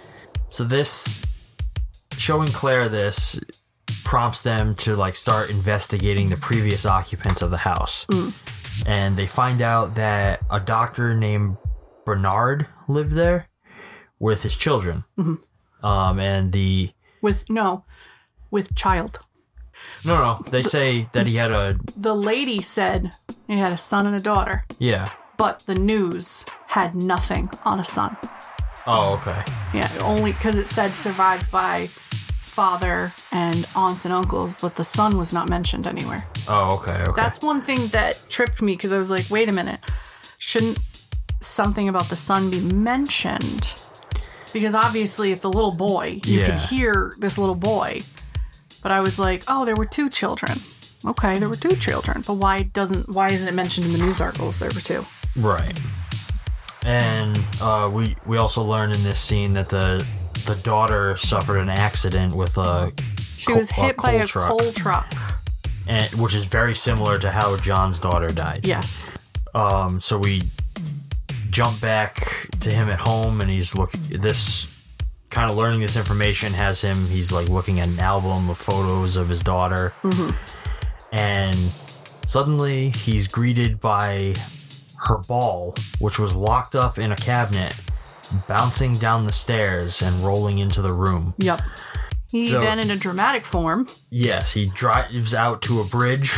So 0.50 0.64
this 0.64 1.24
showing 2.18 2.48
Claire 2.48 2.90
this 2.90 3.40
prompts 4.04 4.42
them 4.44 4.74
to 4.76 4.96
like 4.96 5.14
start 5.14 5.50
investigating 5.50 6.30
the 6.30 6.36
previous 6.38 6.86
occupants 6.86 7.42
of 7.42 7.52
the 7.52 7.58
house. 7.58 8.06
And 8.86 9.18
they 9.18 9.28
find 9.28 9.62
out 9.62 9.96
that 9.96 10.42
a 10.50 10.60
doctor 10.60 11.16
named 11.16 11.58
Bernard 12.06 12.68
lived 12.88 13.14
there 13.14 13.48
with 14.20 14.44
his 14.44 14.56
children. 14.56 15.04
Um, 15.84 16.20
and 16.20 16.52
the 16.52 16.92
With, 17.22 17.46
no, 17.50 17.86
with 18.52 18.76
child. 18.76 19.20
no, 20.06 20.18
no, 20.18 20.44
they 20.52 20.64
say 20.64 21.08
that 21.14 21.28
he 21.28 21.36
had 21.36 21.52
a 21.52 21.78
The 21.96 22.16
lady 22.16 22.62
said 22.62 23.12
he 23.48 23.58
had 23.58 23.72
a 23.72 23.78
son 23.78 24.06
and 24.08 24.16
a 24.16 24.20
daughter, 24.20 24.66
yeah. 24.80 25.08
but 25.38 25.60
the 25.68 25.76
news 25.76 26.46
had 26.68 26.96
nothing 26.96 27.50
on 27.66 27.80
a 27.80 27.86
son. 27.86 28.18
Oh, 28.88 29.14
okay. 29.16 29.44
Yeah, 29.74 29.92
only 30.02 30.32
because 30.32 30.58
it 30.58 30.70
said 30.70 30.96
survived 30.96 31.52
by 31.52 31.90
father 32.58 33.14
and 33.32 33.68
aunts 33.76 34.04
and 34.04 34.12
uncles, 34.12 34.56
but 34.60 34.76
the 34.78 34.84
son 34.84 35.16
was 35.16 35.32
not 35.32 35.48
mentioned 35.48 35.86
anywhere. 35.86 36.28
Oh, 36.48 36.80
okay. 36.82 37.04
Okay. 37.04 37.12
That's 37.16 37.40
one 37.44 37.62
thing 37.62 37.86
that 37.90 38.20
tripped 38.30 38.64
me 38.64 38.76
because 38.76 38.92
I 38.92 38.96
was 38.96 39.12
like, 39.12 39.30
wait 39.30 39.48
a 39.48 39.54
minute, 39.54 39.80
shouldn't 40.40 40.80
something 41.40 41.88
about 41.88 42.06
the 42.10 42.16
son 42.16 42.50
be 42.50 42.60
mentioned? 42.60 43.80
Because 44.54 44.74
obviously 44.74 45.32
it's 45.32 45.44
a 45.44 45.50
little 45.50 45.76
boy. 45.76 46.20
You 46.26 46.42
can 46.42 46.58
hear 46.58 47.14
this 47.20 47.38
little 47.38 47.54
boy. 47.54 48.02
But 48.82 48.92
I 48.92 49.02
was 49.02 49.20
like, 49.20 49.44
oh, 49.48 49.64
there 49.64 49.76
were 49.76 49.86
two 49.86 50.10
children. 50.10 50.58
Okay, 51.06 51.38
there 51.38 51.50
were 51.50 51.62
two 51.68 51.76
children. 51.76 52.24
But 52.26 52.38
why 52.38 52.64
doesn't 52.64 53.14
why 53.14 53.28
isn't 53.28 53.48
it 53.48 53.54
mentioned 53.54 53.86
in 53.86 53.92
the 53.94 54.00
news 54.00 54.20
articles 54.20 54.58
there 54.58 54.72
were 54.74 54.82
two? 54.82 55.06
Right. 55.36 55.80
And 56.84 57.40
uh, 57.62 57.88
we 57.94 58.16
we 58.26 58.38
also 58.38 58.64
learn 58.64 58.92
in 58.92 59.04
this 59.04 59.20
scene 59.20 59.54
that 59.54 59.70
the 59.70 60.04
the 60.46 60.56
daughter 60.56 61.16
suffered 61.18 61.62
an 61.62 61.70
accident 61.70 62.34
with 62.36 62.58
a 62.58 62.92
She 63.38 63.48
coal- 63.48 63.58
was 63.60 63.72
hit 63.72 63.98
by 63.98 64.12
coal 64.14 64.22
a 64.22 64.26
truck, 64.26 64.48
coal 64.50 64.72
truck. 64.74 65.14
and, 65.88 66.10
which 66.16 66.36
is 66.36 66.46
very 66.46 66.76
similar 66.76 67.18
to 67.20 67.32
how 67.32 67.56
John's 67.58 68.00
daughter 68.00 68.30
died. 68.30 68.66
Yes. 68.68 69.04
Um. 69.54 70.00
So 70.02 70.18
we 70.18 70.44
jump 71.50 71.80
back 71.82 72.48
to 72.60 72.70
him 72.72 72.90
at 72.90 73.00
home, 73.00 73.42
and 73.42 73.50
he's 73.50 73.76
look 73.76 73.92
this 73.92 74.68
kind 75.30 75.50
of 75.50 75.58
learning 75.58 75.80
this 75.82 75.96
information 75.98 76.54
has 76.54 76.82
him. 76.82 77.08
He's 77.08 77.32
like 77.32 77.50
looking 77.50 77.80
at 77.80 77.88
an 77.88 78.00
album 78.00 78.50
of 78.50 78.58
photos 78.58 79.16
of 79.16 79.28
his 79.30 79.42
daughter, 79.44 79.94
and 81.12 81.56
suddenly 82.28 82.90
he's 82.90 83.28
greeted 83.28 83.80
by 83.80 84.36
her 85.06 85.18
ball, 85.20 85.74
which 86.00 86.20
was 86.20 86.36
locked 86.36 86.76
up 86.76 86.98
in 86.98 87.12
a 87.12 87.16
cabinet, 87.16 87.76
bouncing 88.48 88.94
down 88.94 89.26
the 89.26 89.32
stairs 89.34 90.02
and 90.02 90.24
rolling 90.26 90.60
into 90.60 90.82
the 90.82 90.92
room. 90.94 91.34
Yep. 91.38 91.62
He 92.30 92.50
So- 92.50 92.62
then, 92.62 92.80
in 92.80 92.92
a 92.92 92.96
dramatic 92.98 93.46
form, 93.46 93.88
Yes, 94.10 94.54
he 94.54 94.70
drives 94.74 95.34
out 95.34 95.62
to 95.64 95.80
a 95.80 95.84
bridge 95.86 96.34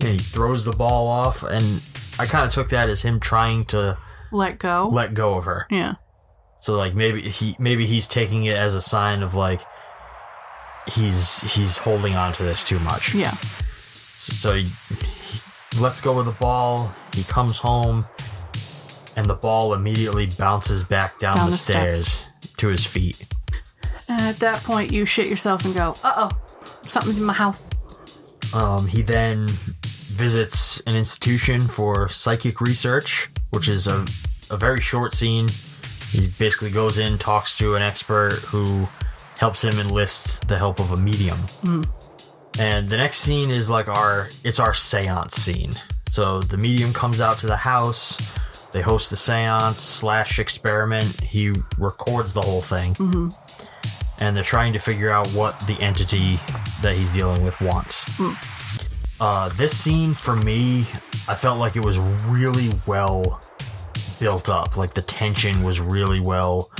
and 0.00 0.10
he 0.10 0.18
throws 0.18 0.64
the 0.64 0.72
ball 0.72 1.08
off, 1.08 1.42
and 1.42 1.80
I 2.18 2.26
kind 2.26 2.44
of 2.46 2.52
took 2.52 2.68
that 2.70 2.88
as 2.90 3.02
him 3.02 3.20
trying 3.20 3.64
to 3.66 3.96
let 4.32 4.58
go. 4.58 4.88
let 4.92 5.14
go 5.14 5.34
of 5.34 5.44
her. 5.46 5.66
yeah. 5.70 5.94
So 6.60 6.76
like 6.76 6.94
maybe 6.94 7.22
he 7.22 7.56
maybe 7.58 7.86
he's 7.86 8.06
taking 8.06 8.44
it 8.44 8.54
as 8.56 8.74
a 8.74 8.82
sign 8.82 9.22
of 9.22 9.34
like 9.34 9.62
he's 10.88 11.40
he's 11.54 11.78
holding 11.78 12.14
on 12.16 12.32
to 12.34 12.42
this 12.42 12.66
too 12.66 12.78
much. 12.78 13.14
Yeah. 13.14 13.34
So 14.18 14.54
he, 14.54 14.64
he 14.64 15.80
lets 15.80 16.00
go 16.02 16.18
of 16.18 16.26
the 16.26 16.32
ball. 16.32 16.94
He 17.14 17.24
comes 17.24 17.58
home, 17.58 18.04
and 19.16 19.26
the 19.26 19.34
ball 19.34 19.74
immediately 19.74 20.26
bounces 20.38 20.84
back 20.84 21.18
down, 21.18 21.36
Down 21.36 21.46
the, 21.46 21.52
the 21.52 21.58
stairs 21.58 22.22
to 22.56 22.68
his 22.68 22.86
feet. 22.86 23.26
And 24.08 24.20
at 24.20 24.38
that 24.40 24.62
point, 24.62 24.92
you 24.92 25.06
shit 25.06 25.28
yourself 25.28 25.64
and 25.64 25.74
go, 25.74 25.94
uh 26.02 26.12
oh, 26.16 26.30
something's 26.82 27.18
in 27.18 27.24
my 27.24 27.32
house. 27.32 27.68
Um, 28.52 28.86
he 28.86 29.02
then 29.02 29.46
visits 29.48 30.80
an 30.80 30.96
institution 30.96 31.60
for 31.60 32.08
psychic 32.08 32.60
research, 32.60 33.28
which 33.50 33.68
is 33.68 33.86
a, 33.86 34.04
a 34.50 34.56
very 34.56 34.80
short 34.80 35.14
scene. 35.14 35.48
He 36.10 36.26
basically 36.38 36.70
goes 36.70 36.98
in, 36.98 37.18
talks 37.18 37.56
to 37.58 37.76
an 37.76 37.82
expert 37.82 38.34
who 38.48 38.84
helps 39.38 39.64
him 39.64 39.78
enlist 39.78 40.48
the 40.48 40.58
help 40.58 40.80
of 40.80 40.92
a 40.92 40.96
medium. 40.96 41.38
And 42.58 42.88
the 42.90 42.96
next 42.96 43.18
scene 43.18 43.50
is 43.50 43.70
like 43.70 43.88
our 43.88 44.28
it's 44.44 44.58
our 44.58 44.74
seance 44.74 45.36
scene. 45.36 45.70
So 46.08 46.40
the 46.40 46.56
medium 46.56 46.92
comes 46.92 47.20
out 47.20 47.38
to 47.38 47.46
the 47.46 47.56
house. 47.56 48.18
They 48.72 48.80
host 48.80 49.10
the 49.10 49.16
seance 49.16 49.80
slash 49.80 50.38
experiment. 50.38 51.20
He 51.20 51.52
records 51.78 52.34
the 52.34 52.42
whole 52.42 52.62
thing. 52.62 52.94
Mm-hmm. 52.94 53.28
And 54.22 54.36
they're 54.36 54.44
trying 54.44 54.72
to 54.74 54.78
figure 54.78 55.10
out 55.10 55.26
what 55.28 55.58
the 55.60 55.76
entity 55.80 56.38
that 56.82 56.94
he's 56.94 57.12
dealing 57.12 57.42
with 57.42 57.60
wants. 57.60 58.04
Hmm. 58.16 58.34
Uh, 59.20 59.48
this 59.50 59.76
scene 59.76 60.14
for 60.14 60.36
me, 60.36 60.80
I 61.28 61.34
felt 61.34 61.58
like 61.58 61.76
it 61.76 61.84
was 61.84 61.98
really 61.98 62.70
well 62.86 63.40
built 64.18 64.48
up. 64.48 64.76
Like 64.76 64.94
the 64.94 65.02
tension 65.02 65.62
was 65.62 65.80
really 65.80 66.20
well 66.20 66.70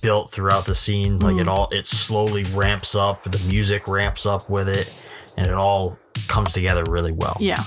built 0.00 0.30
throughout 0.30 0.66
the 0.66 0.74
scene. 0.74 1.18
Like 1.18 1.36
it 1.36 1.44
hmm. 1.44 1.48
all, 1.48 1.68
it 1.72 1.86
slowly 1.86 2.44
ramps 2.44 2.94
up. 2.94 3.24
The 3.24 3.38
music 3.48 3.88
ramps 3.88 4.26
up 4.26 4.48
with 4.48 4.68
it, 4.68 4.92
and 5.36 5.46
it 5.46 5.54
all 5.54 5.98
comes 6.28 6.52
together 6.52 6.84
really 6.88 7.12
well. 7.12 7.36
Yeah. 7.40 7.64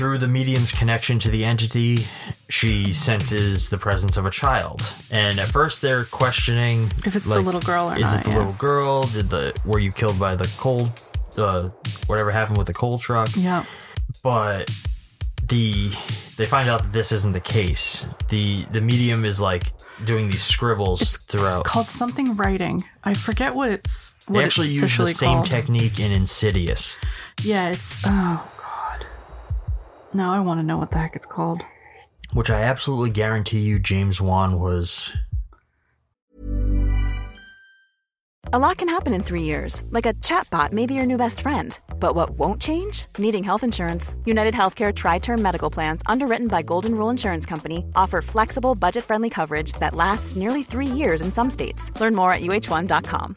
Through 0.00 0.16
the 0.16 0.28
medium's 0.28 0.72
connection 0.72 1.18
to 1.18 1.28
the 1.28 1.44
entity, 1.44 2.06
she 2.48 2.90
senses 2.94 3.68
the 3.68 3.76
presence 3.76 4.16
of 4.16 4.24
a 4.24 4.30
child. 4.30 4.94
And 5.10 5.38
at 5.38 5.48
first, 5.48 5.82
they're 5.82 6.04
questioning 6.06 6.90
If 7.04 7.16
it's 7.16 7.28
the 7.28 7.38
little 7.38 7.60
girl 7.60 7.90
or 7.90 7.96
is 7.96 8.00
not, 8.04 8.20
it 8.20 8.24
the 8.24 8.30
yeah. 8.30 8.38
little 8.38 8.52
girl? 8.54 9.02
Did 9.02 9.28
the 9.28 9.52
were 9.66 9.78
you 9.78 9.92
killed 9.92 10.18
by 10.18 10.36
the 10.36 10.48
coal? 10.56 10.88
Uh, 11.36 11.68
whatever 12.06 12.30
happened 12.30 12.56
with 12.56 12.66
the 12.66 12.72
coal 12.72 12.96
truck? 12.96 13.28
Yeah. 13.36 13.62
but 14.22 14.70
the 15.48 15.90
they 16.38 16.46
find 16.46 16.70
out 16.70 16.82
that 16.82 16.94
this 16.94 17.12
isn't 17.12 17.32
the 17.32 17.40
case. 17.40 18.08
The 18.30 18.64
the 18.72 18.80
medium 18.80 19.26
is 19.26 19.38
like 19.38 19.64
doing 20.06 20.30
these 20.30 20.42
scribbles 20.42 21.02
It's 21.02 21.16
throughout. 21.18 21.64
called 21.64 21.88
something 21.88 22.36
writing. 22.36 22.80
I 23.04 23.12
forget 23.12 23.54
what 23.54 23.70
it's. 23.70 24.14
What 24.28 24.38
they 24.38 24.44
actually 24.46 24.68
it's 24.78 24.80
use 24.80 24.96
the 24.96 25.06
same 25.08 25.28
called. 25.34 25.46
technique 25.46 26.00
in 26.00 26.10
Insidious, 26.10 26.96
Yeah, 27.42 27.68
it's. 27.72 27.98
Oh. 28.06 28.50
Now 30.12 30.32
I 30.32 30.40
want 30.40 30.58
to 30.60 30.64
know 30.64 30.76
what 30.76 30.90
the 30.90 30.98
heck 30.98 31.16
it's 31.16 31.26
called. 31.26 31.64
which 32.32 32.50
I 32.50 32.62
absolutely 32.62 33.10
guarantee 33.10 33.60
you 33.60 33.78
James 33.78 34.20
Wan 34.20 34.60
was 34.60 35.12
A 38.52 38.58
lot 38.58 38.78
can 38.78 38.88
happen 38.88 39.14
in 39.14 39.22
three 39.22 39.44
years, 39.44 39.84
like 39.90 40.06
a 40.06 40.14
chatbot 40.14 40.72
may 40.72 40.84
be 40.86 40.94
your 40.94 41.06
new 41.06 41.16
best 41.16 41.40
friend. 41.40 41.78
But 42.00 42.16
what 42.16 42.30
won't 42.30 42.60
change? 42.60 43.06
Needing 43.16 43.44
health 43.44 43.62
insurance. 43.62 44.16
United 44.24 44.54
Healthcare 44.54 44.92
TriTerm 44.92 45.38
Medical 45.38 45.70
Plans, 45.70 46.02
underwritten 46.06 46.48
by 46.48 46.62
Golden 46.62 46.96
Rule 46.96 47.10
Insurance 47.10 47.46
Company, 47.46 47.84
offer 47.94 48.20
flexible, 48.22 48.74
budget 48.74 49.04
friendly 49.04 49.30
coverage 49.30 49.72
that 49.74 49.94
lasts 49.94 50.34
nearly 50.34 50.64
three 50.64 50.86
years 50.86 51.20
in 51.20 51.30
some 51.30 51.48
states. 51.50 51.92
Learn 52.00 52.14
more 52.14 52.32
at 52.32 52.40
uh1.com. 52.40 53.36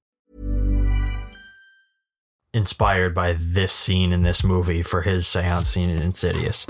Inspired 2.53 3.15
by 3.15 3.33
this 3.33 3.71
scene 3.71 4.11
in 4.11 4.23
this 4.23 4.43
movie 4.43 4.83
for 4.83 5.01
his 5.01 5.27
seance 5.27 5.69
scene 5.69 5.89
in 5.89 6.01
Insidious. 6.01 6.67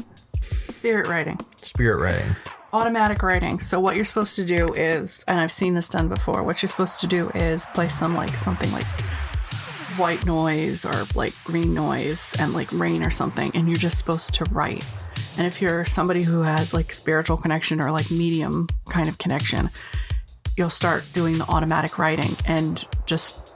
Spirit 0.69 1.07
writing. 1.07 1.39
Spirit 1.55 2.01
writing. 2.01 2.35
Automatic 2.73 3.21
writing. 3.23 3.59
So 3.59 3.79
what 3.79 3.95
you're 3.95 4.05
supposed 4.05 4.35
to 4.35 4.45
do 4.45 4.73
is, 4.73 5.23
and 5.27 5.39
I've 5.39 5.51
seen 5.51 5.73
this 5.73 5.89
done 5.89 6.07
before. 6.07 6.43
What 6.43 6.61
you're 6.61 6.69
supposed 6.69 7.01
to 7.01 7.07
do 7.07 7.29
is 7.31 7.65
play 7.73 7.89
some 7.89 8.15
like 8.15 8.37
something 8.37 8.71
like 8.71 8.85
white 9.97 10.25
noise 10.25 10.85
or 10.85 11.05
like 11.15 11.33
green 11.43 11.73
noise 11.73 12.33
and 12.39 12.53
like 12.53 12.71
rain 12.71 13.05
or 13.05 13.09
something, 13.09 13.51
and 13.53 13.67
you're 13.67 13.75
just 13.77 13.97
supposed 13.97 14.33
to 14.35 14.45
write. 14.51 14.85
And 15.37 15.45
if 15.45 15.61
you're 15.61 15.83
somebody 15.85 16.23
who 16.23 16.41
has 16.41 16.73
like 16.73 16.93
spiritual 16.93 17.37
connection 17.37 17.81
or 17.81 17.91
like 17.91 18.09
medium 18.09 18.67
kind 18.89 19.07
of 19.07 19.17
connection, 19.17 19.69
you'll 20.55 20.69
start 20.69 21.03
doing 21.13 21.37
the 21.37 21.45
automatic 21.45 21.97
writing 21.97 22.35
and 22.45 22.85
just 23.05 23.50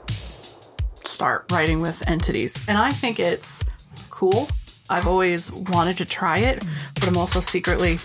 start 1.06 1.50
writing 1.50 1.80
with 1.80 2.06
entities. 2.08 2.62
And 2.68 2.76
I 2.76 2.90
think 2.90 3.18
it's 3.20 3.64
cool. 4.10 4.48
I've 4.88 5.06
always 5.06 5.50
wanted 5.50 5.98
to 5.98 6.04
try 6.04 6.38
it, 6.38 6.64
but 6.94 7.08
I'm 7.08 7.16
also 7.16 7.40
secretly 7.40 7.98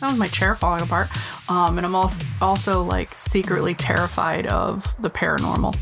that 0.00 0.10
was 0.10 0.18
my 0.18 0.28
chair 0.28 0.54
falling 0.54 0.82
apart. 0.82 1.08
Um, 1.48 1.78
and 1.78 1.86
I'm 1.86 1.94
also 1.94 2.26
also 2.42 2.82
like 2.82 3.10
secretly 3.10 3.74
terrified 3.74 4.46
of 4.46 4.84
the 5.00 5.08
paranormal. 5.08 5.76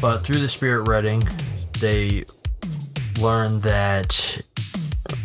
But 0.00 0.18
through 0.24 0.38
the 0.38 0.48
spirit 0.48 0.88
reading, 0.88 1.26
they 1.80 2.24
learn 3.18 3.60
that 3.60 4.38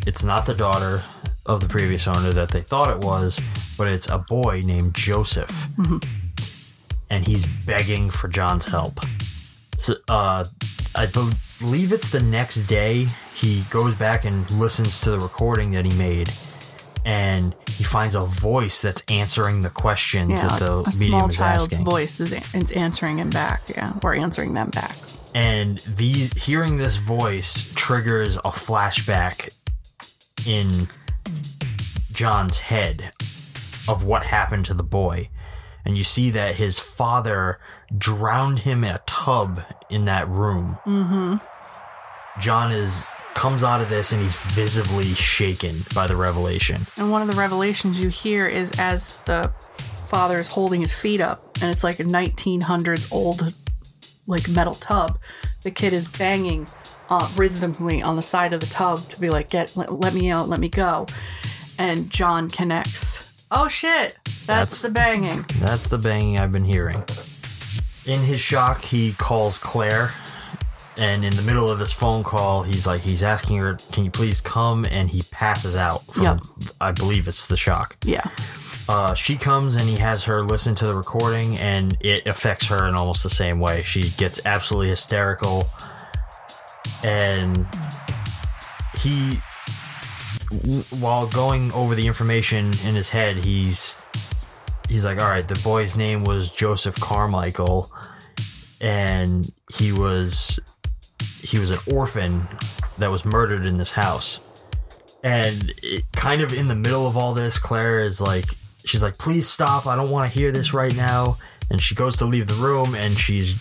it's 0.08 0.24
not 0.24 0.45
the 0.45 0.56
daughter 0.56 1.04
of 1.45 1.62
the 1.62 1.68
previous 1.68 2.08
owner 2.08 2.32
that 2.32 2.49
they 2.49 2.62
thought 2.62 2.89
it 2.89 2.99
was, 2.99 3.39
but 3.78 3.88
it's 3.88 4.10
a 4.10 4.18
boy 4.18 4.62
named 4.66 4.95
Joseph. 4.95 5.68
And 7.10 7.28
he's 7.28 7.45
begging 7.45 8.10
for 8.10 8.28
John's 8.28 8.66
help. 8.66 8.99
So, 9.84 9.96
uh, 10.08 10.46
I 10.96 11.08
believe 11.08 11.92
it's 11.92 12.10
the 12.10 12.22
next 12.24 12.62
day 12.62 13.08
he 13.36 13.64
goes 13.70 13.96
back 14.00 14.24
and 14.24 14.50
listens 14.52 15.02
to 15.02 15.12
the 15.12 15.20
recording 15.20 15.72
that 15.72 15.84
he 15.84 15.94
made. 15.98 16.30
And 17.04 17.54
he 17.68 17.84
finds 17.84 18.16
a 18.16 18.22
voice 18.22 18.82
that's 18.82 19.04
answering 19.10 19.60
the 19.60 19.70
questions 19.70 20.42
Yeah, 20.42 20.48
that 20.48 20.60
the 20.60 20.72
a 20.84 20.90
medium 21.00 21.20
small 21.20 21.28
is 21.30 21.38
child's 21.38 21.64
asking. 21.74 21.84
voice 21.86 22.20
is, 22.22 22.32
is 22.54 22.72
answering 22.72 23.18
him 23.20 23.30
back, 23.30 23.64
yeah, 23.76 23.92
or 24.06 24.16
answering 24.16 24.54
them 24.54 24.70
back. 24.70 24.96
and 25.36 25.80
the 25.80 26.30
hearing 26.38 26.78
this 26.78 26.96
voice 26.96 27.70
triggers 27.76 28.38
a 28.38 28.52
flashback 28.52 29.54
in 30.48 30.88
John's 32.12 32.60
head 32.60 33.12
of 33.90 34.06
what 34.06 34.24
happened 34.24 34.64
to 34.66 34.74
the 34.74 34.84
boy. 34.84 35.28
And 35.86 35.98
you 35.98 36.06
see 36.06 36.30
that 36.30 36.56
his 36.56 36.80
father 36.80 37.60
drowned 37.98 38.60
him 38.60 38.84
in 38.84 38.91
a 38.96 39.02
tub 39.06 39.62
in 39.89 40.06
that 40.06 40.28
room. 40.28 40.78
Mm-hmm. 40.86 41.36
John 42.39 42.72
is 42.72 43.06
comes 43.34 43.64
out 43.64 43.82
of 43.82 43.89
this 43.89 44.12
and 44.12 44.22
he's 44.22 44.36
visibly 44.36 45.14
shaken 45.16 45.84
by 45.96 46.06
the 46.06 46.16
revelation. 46.16 46.86
And 46.98 47.10
one 47.12 47.22
of 47.22 47.28
the 47.28 47.36
revelations 47.36 48.02
you 48.02 48.10
hear 48.10 48.48
is 48.48 48.72
as 48.78 49.18
the 49.24 49.52
father 50.06 50.39
is 50.39 50.48
holding 50.48 50.82
his 50.82 50.94
feet 50.94 51.22
up, 51.22 51.58
and 51.62 51.72
it's 51.72 51.84
like 51.84 52.00
a 52.00 52.04
1900s 52.04 53.12
old, 53.12 53.56
like 54.28 54.48
metal 54.48 54.76
tub. 54.76 55.18
The 55.64 55.72
kid 55.72 55.94
is 55.94 56.08
banging 56.08 56.68
uh, 57.10 57.30
rhythmically 57.36 58.02
on 58.02 58.16
the 58.16 58.22
side 58.22 58.54
of 58.54 58.60
the 58.60 58.68
tub 58.68 59.00
to 59.10 59.20
be 59.20 59.30
like, 59.30 59.50
"Get, 59.50 59.76
let, 59.76 59.91
let 59.91 60.14
me 60.14 60.30
out, 60.30 60.50
let 60.50 60.60
me 60.60 60.70
go." 60.70 61.08
And 61.80 62.10
John 62.10 62.50
connects. 62.50 63.34
Oh 63.50 63.68
shit! 63.68 64.18
That's, 64.24 64.46
That's- 64.46 64.82
the 64.84 64.91
banging. 64.91 65.46
That's 65.60 65.88
the 65.88 65.98
banging 65.98 66.39
I've 66.39 66.52
been 66.52 66.66
hearing. 66.66 67.04
In 68.06 68.20
his 68.22 68.39
shock, 68.41 68.82
he 68.82 69.14
calls 69.14 69.58
Claire, 69.60 70.12
and 70.97 71.24
in 71.24 71.36
the 71.36 71.41
middle 71.41 71.70
of 71.70 71.80
this 71.80 71.93
phone 71.93 72.24
call, 72.24 72.64
he's 72.64 72.86
like, 72.86 73.01
he's 73.01 73.24
asking 73.24 73.58
her, 73.62 73.78
"Can 73.91 74.04
you 74.04 74.12
please 74.12 74.41
come?" 74.41 74.86
And 74.89 75.10
he 75.10 75.22
passes 75.32 75.78
out 75.78 76.06
from, 76.12 76.24
Yep. 76.24 76.39
I 76.82 76.91
believe 76.91 77.28
it's 77.28 77.47
the 77.47 77.58
shock. 77.58 77.95
Yeah. 78.06 78.22
Uh, 78.89 79.14
she 79.14 79.38
comes 79.38 79.78
and 79.78 79.88
he 79.88 79.95
has 79.95 80.26
her 80.26 80.41
listen 80.43 80.76
to 80.76 80.86
the 80.86 80.93
recording, 80.93 81.58
and 81.58 81.95
it 82.01 82.28
affects 82.28 82.68
her 82.68 82.86
in 82.88 82.95
almost 82.95 83.24
the 83.24 83.30
same 83.30 83.60
way. 83.62 83.84
She 83.84 84.10
gets 84.10 84.45
absolutely 84.45 84.89
hysterical, 84.89 85.70
and 87.04 87.66
he, 88.97 89.39
w- 90.49 90.84
while 90.99 91.28
going 91.28 91.72
over 91.72 91.95
the 91.95 92.06
information 92.08 92.74
in 92.86 92.95
his 92.95 93.10
head, 93.10 93.45
he's 93.45 94.10
he's 94.90 95.06
like, 95.06 95.20
"All 95.22 95.28
right, 95.30 95.48
the 95.48 95.60
boy's 95.64 95.96
name 95.96 96.24
was 96.24 96.50
Joseph 96.50 97.00
Carmichael, 97.00 97.92
and 98.82 99.48
he 99.76 99.92
was 99.92 100.60
he 101.42 101.60
was 101.60 101.72
an 101.72 101.80
orphan 101.92 102.48
that 102.98 103.10
was 103.10 103.26
murdered 103.26 103.66
in 103.66 103.78
this 103.78 103.92
house." 103.92 104.44
And 105.24 105.74
it, 105.82 106.04
kind 106.14 106.42
of 106.42 106.54
in 106.54 106.66
the 106.66 106.76
middle 106.76 107.08
of 107.08 107.16
all 107.16 107.34
this, 107.34 107.58
Claire 107.58 108.02
is 108.02 108.20
like, 108.20 108.44
she's 108.86 109.02
like, 109.02 109.18
please 109.18 109.48
stop. 109.48 109.88
I 109.88 109.96
don't 109.96 110.10
want 110.10 110.26
to 110.26 110.30
hear 110.30 110.52
this 110.52 110.74
right 110.74 110.94
now. 110.94 111.38
And 111.72 111.82
she 111.82 111.96
goes 111.96 112.18
to 112.18 112.26
leave 112.26 112.48
the 112.48 112.56
room 112.56 112.94
and 112.94 113.18
she's 113.18 113.58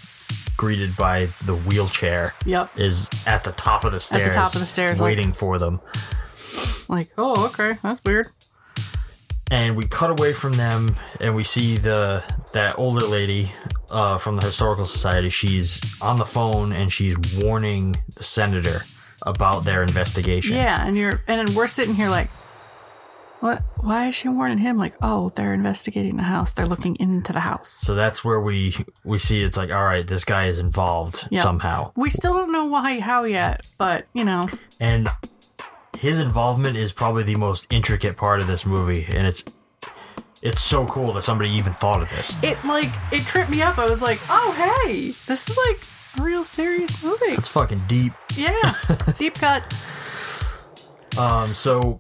greeted 0.57 0.97
by 0.97 1.27
the 1.47 1.55
wheelchair. 1.55 2.35
Yep. 2.47 2.81
Is 2.81 3.09
at 3.27 3.45
the 3.45 3.53
top 3.53 3.85
of 3.85 3.93
the 3.93 4.01
stairs. 4.01 4.23
At 4.23 4.33
the 4.33 4.35
top 4.35 4.55
of 4.55 4.61
the 4.61 4.67
stairs, 4.67 4.99
like- 4.99 5.07
Waiting 5.17 5.33
for 5.33 5.57
them. 5.59 5.81
Like, 6.89 7.11
oh, 7.17 7.47
okay, 7.47 7.79
that's 7.81 8.03
weird. 8.05 8.27
And 9.53 9.77
we 9.77 9.87
cut 9.87 10.11
away 10.11 10.33
from 10.33 10.55
them 10.55 10.97
and 11.21 11.37
we 11.37 11.45
see 11.45 11.77
the 11.77 12.25
that 12.55 12.79
older 12.79 13.07
lady 13.07 13.53
uh, 13.91 14.17
from 14.17 14.37
the 14.37 14.45
historical 14.47 14.87
society. 14.87 15.29
She's 15.29 15.81
on 16.01 16.17
the 16.17 16.25
phone 16.25 16.73
and 16.73 16.91
she's 16.91 17.15
warning 17.43 17.95
the 18.17 18.23
senator 18.23 18.85
about 19.27 19.65
their 19.65 19.83
investigation. 19.83 20.57
Yeah, 20.57 20.85
and 20.85 20.97
you're 20.97 21.23
and 21.29 21.47
then 21.47 21.55
we're 21.55 21.69
sitting 21.69 21.95
here 21.95 22.09
like, 22.09 22.29
what? 23.41 23.63
Why 23.77 24.09
is 24.09 24.15
she 24.15 24.29
warning 24.29 24.57
him? 24.59 24.79
Like, 24.79 24.95
oh, 25.03 25.33
they're 25.35 25.53
investigating 25.53 26.17
the 26.17 26.23
house. 26.23 26.55
They're 26.55 26.67
looking 26.67 26.97
into 26.97 27.33
the 27.35 27.41
house. 27.41 27.69
So 27.69 27.95
that's 27.95 28.25
where 28.25 28.41
we 28.41 28.75
we 29.05 29.19
see 29.19 29.43
it's 29.45 29.59
like, 29.59 29.71
all 29.71 29.85
right, 29.85 30.07
this 30.07 30.25
guy 30.25 30.47
is 30.47 30.61
involved 30.61 31.29
Yep. 31.31 31.43
somehow. 31.43 31.93
We 31.95 32.09
still 32.09 32.33
don't 32.33 32.53
know 32.53 32.65
why, 32.65 33.01
how 33.01 33.25
yet, 33.25 33.69
but 33.77 34.07
you 34.15 34.25
know, 34.25 34.45
and 34.81 35.11
his 35.99 36.19
involvement 36.19 36.77
is 36.77 36.93
probably 36.93 37.23
the 37.23 37.37
most 37.37 37.67
intricate 37.73 38.17
part 38.17 38.41
of 38.41 38.47
this 38.47 38.65
movie 38.67 39.07
and 39.09 39.27
it's 39.27 39.45
it's 40.43 40.61
so 40.61 40.87
cool 40.87 41.13
that 41.13 41.23
somebody 41.23 41.51
even 41.51 41.73
thought 41.73 42.03
of 42.03 42.11
this 42.11 42.37
it 42.43 42.63
like 42.65 42.91
it 43.13 43.23
tripped 43.27 43.51
me 43.51 43.63
up. 43.63 43.79
I 43.79 43.87
was 43.87 44.03
like, 44.03 44.19
oh 44.29 44.53
hey, 44.87 45.07
this 45.27 45.49
is 45.49 45.57
like 45.69 45.79
a 46.19 46.23
real 46.25 46.45
serious 46.45 47.03
movie. 47.03 47.27
it's 47.27 47.49
fucking 47.49 47.81
deep 47.87 48.13
yeah, 48.37 48.75
deep 49.19 49.35
cut. 49.35 49.63
um 51.19 51.49
so 51.49 51.99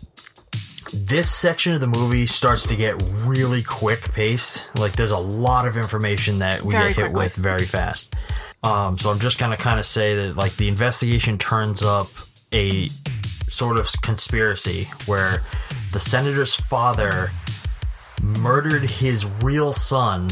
this 0.95 1.31
section 1.35 1.73
of 1.73 1.81
the 1.81 1.87
movie 1.87 2.27
starts 2.27 2.67
to 2.67 2.77
get 2.77 2.95
really 3.25 3.63
quick 3.63 4.13
paced 4.13 4.67
like 4.77 4.93
there's 4.93 5.11
a 5.11 5.19
lot 5.19 5.67
of 5.67 5.77
information 5.79 6.41
that 6.41 6.61
we 6.63 6.73
Very 6.73 6.89
get 6.89 6.97
hit 6.97 7.05
quickly. 7.07 7.19
with 7.21 7.35
very 7.37 7.65
fast 7.65 8.15
um 8.63 8.99
so 8.99 9.11
i'm 9.11 9.19
just 9.19 9.39
gonna 9.39 9.57
kind 9.57 9.79
of 9.79 9.87
say 9.87 10.15
that 10.15 10.37
like 10.37 10.55
the 10.57 10.69
investigation 10.69 11.39
turns 11.39 11.83
up 11.83 12.09
a 12.53 12.89
sort 13.53 13.79
of 13.79 13.89
conspiracy 14.01 14.89
where 15.07 15.43
the 15.93 16.01
senator's 16.01 16.55
father 16.55 17.29
murdered 18.23 18.89
his 18.89 19.27
real 19.43 19.73
son 19.73 20.31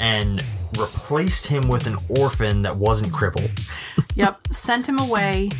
and 0.00 0.42
replaced 0.78 1.46
him 1.46 1.68
with 1.68 1.86
an 1.86 1.96
orphan 2.08 2.62
that 2.62 2.76
wasn't 2.76 3.12
crippled. 3.12 3.50
Yep, 4.14 4.48
sent 4.50 4.88
him 4.88 4.98
away 4.98 5.50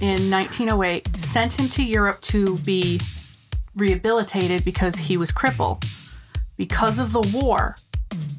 in 0.00 0.28
1908. 0.28 1.16
Sent 1.16 1.60
him 1.60 1.68
to 1.68 1.84
Europe 1.84 2.20
to 2.22 2.58
be 2.58 3.00
rehabilitated 3.76 4.64
because 4.64 4.96
he 4.96 5.16
was 5.16 5.30
crippled. 5.30 5.84
Because 6.56 6.98
of 6.98 7.12
the 7.12 7.20
war, 7.32 7.76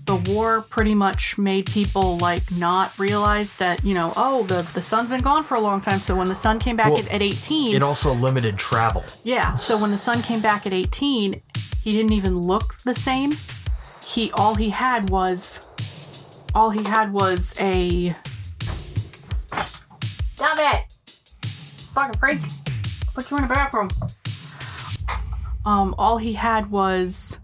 the 0.05 0.15
war 0.15 0.61
pretty 0.61 0.93
much 0.93 1.37
made 1.37 1.65
people 1.65 2.17
like 2.17 2.51
not 2.51 2.97
realize 2.99 3.55
that 3.55 3.83
you 3.83 3.93
know, 3.93 4.13
oh, 4.15 4.43
the 4.43 4.61
the 4.73 4.81
son's 4.81 5.09
been 5.09 5.21
gone 5.21 5.43
for 5.43 5.55
a 5.55 5.59
long 5.59 5.81
time. 5.81 5.99
So 5.99 6.15
when 6.15 6.27
the 6.29 6.35
son 6.35 6.59
came 6.59 6.75
back 6.75 6.91
Well, 6.91 6.99
at, 6.99 7.11
at 7.11 7.21
18, 7.21 7.75
It 7.75 7.81
also 7.83 8.13
limited 8.13 8.57
travel. 8.57 9.03
Yeah. 9.23 9.55
So 9.55 9.79
when 9.79 9.91
the 9.91 9.97
son 9.97 10.21
came 10.21 10.41
back 10.41 10.65
at 10.65 10.73
18, 10.73 11.41
he 11.81 11.91
didn't 11.91 12.13
even 12.13 12.37
look 12.37 12.77
the 12.83 12.93
same. 12.93 13.33
He 14.05 14.31
all 14.33 14.55
he 14.55 14.69
had 14.69 15.09
was 15.09 15.67
all 16.53 16.69
he 16.69 16.83
had 16.87 17.11
was 17.11 17.55
a 17.59 18.15
Stop 20.35 20.57
it! 20.59 20.83
Fucking 21.93 22.19
freak. 22.19 22.39
Put 23.13 23.31
you 23.31 23.37
in 23.37 23.47
the 23.47 23.53
bathroom. 23.53 23.89
Um, 25.65 25.95
all 25.97 26.17
he 26.17 26.33
had 26.33 26.69
was 26.69 27.39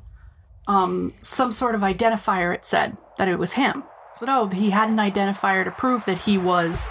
um 0.68 1.14
some 1.22 1.52
sort 1.52 1.76
of 1.76 1.82
identifier, 1.82 2.54
it 2.54 2.66
said 2.66 2.98
that 3.18 3.28
it 3.28 3.38
was 3.40 3.54
him. 3.54 3.84
So 4.16 4.26
no, 4.26 4.48
he 4.48 4.70
had 4.72 4.90
an 4.90 4.98
identifier 4.98 5.64
to 5.64 5.72
prove 5.72 6.06
that 6.06 6.20
he 6.20 6.38
was 6.38 6.90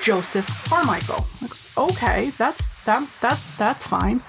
Joseph 0.00 0.46
Carmichael. 0.68 1.26
Like, 1.42 1.52
okay, 1.76 2.30
that's 2.30 2.74
that 2.84 3.10
that 3.20 3.40
that's 3.58 3.86
fine. 3.86 4.20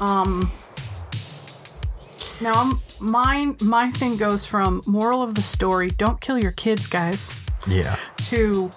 Um 0.00 0.50
now 2.40 2.52
I'm, 2.54 2.80
mine 3.00 3.56
my 3.62 3.90
thing 3.90 4.16
goes 4.16 4.44
from 4.44 4.82
moral 4.86 5.22
of 5.22 5.34
the 5.34 5.42
story, 5.42 5.88
don't 5.88 6.20
kill 6.20 6.38
your 6.38 6.52
kids, 6.52 6.86
guys, 6.86 7.34
Yeah. 7.66 7.96
to 8.24 8.70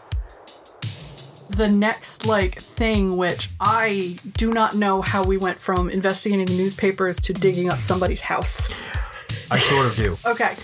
the 1.50 1.68
next 1.70 2.26
like 2.26 2.60
thing 2.60 3.18
which 3.18 3.50
I 3.60 4.18
do 4.38 4.52
not 4.54 4.74
know 4.76 5.02
how 5.02 5.24
we 5.24 5.38
went 5.38 5.62
from 5.62 5.90
investigating 5.90 6.46
the 6.46 6.58
newspapers 6.58 7.20
to 7.22 7.34
digging 7.34 7.70
up 7.70 7.80
somebody's 7.82 8.22
house. 8.22 8.74
I 9.52 9.58
sort 9.60 9.86
of 9.86 9.95
do. 9.95 10.18
Okay. 10.26 10.56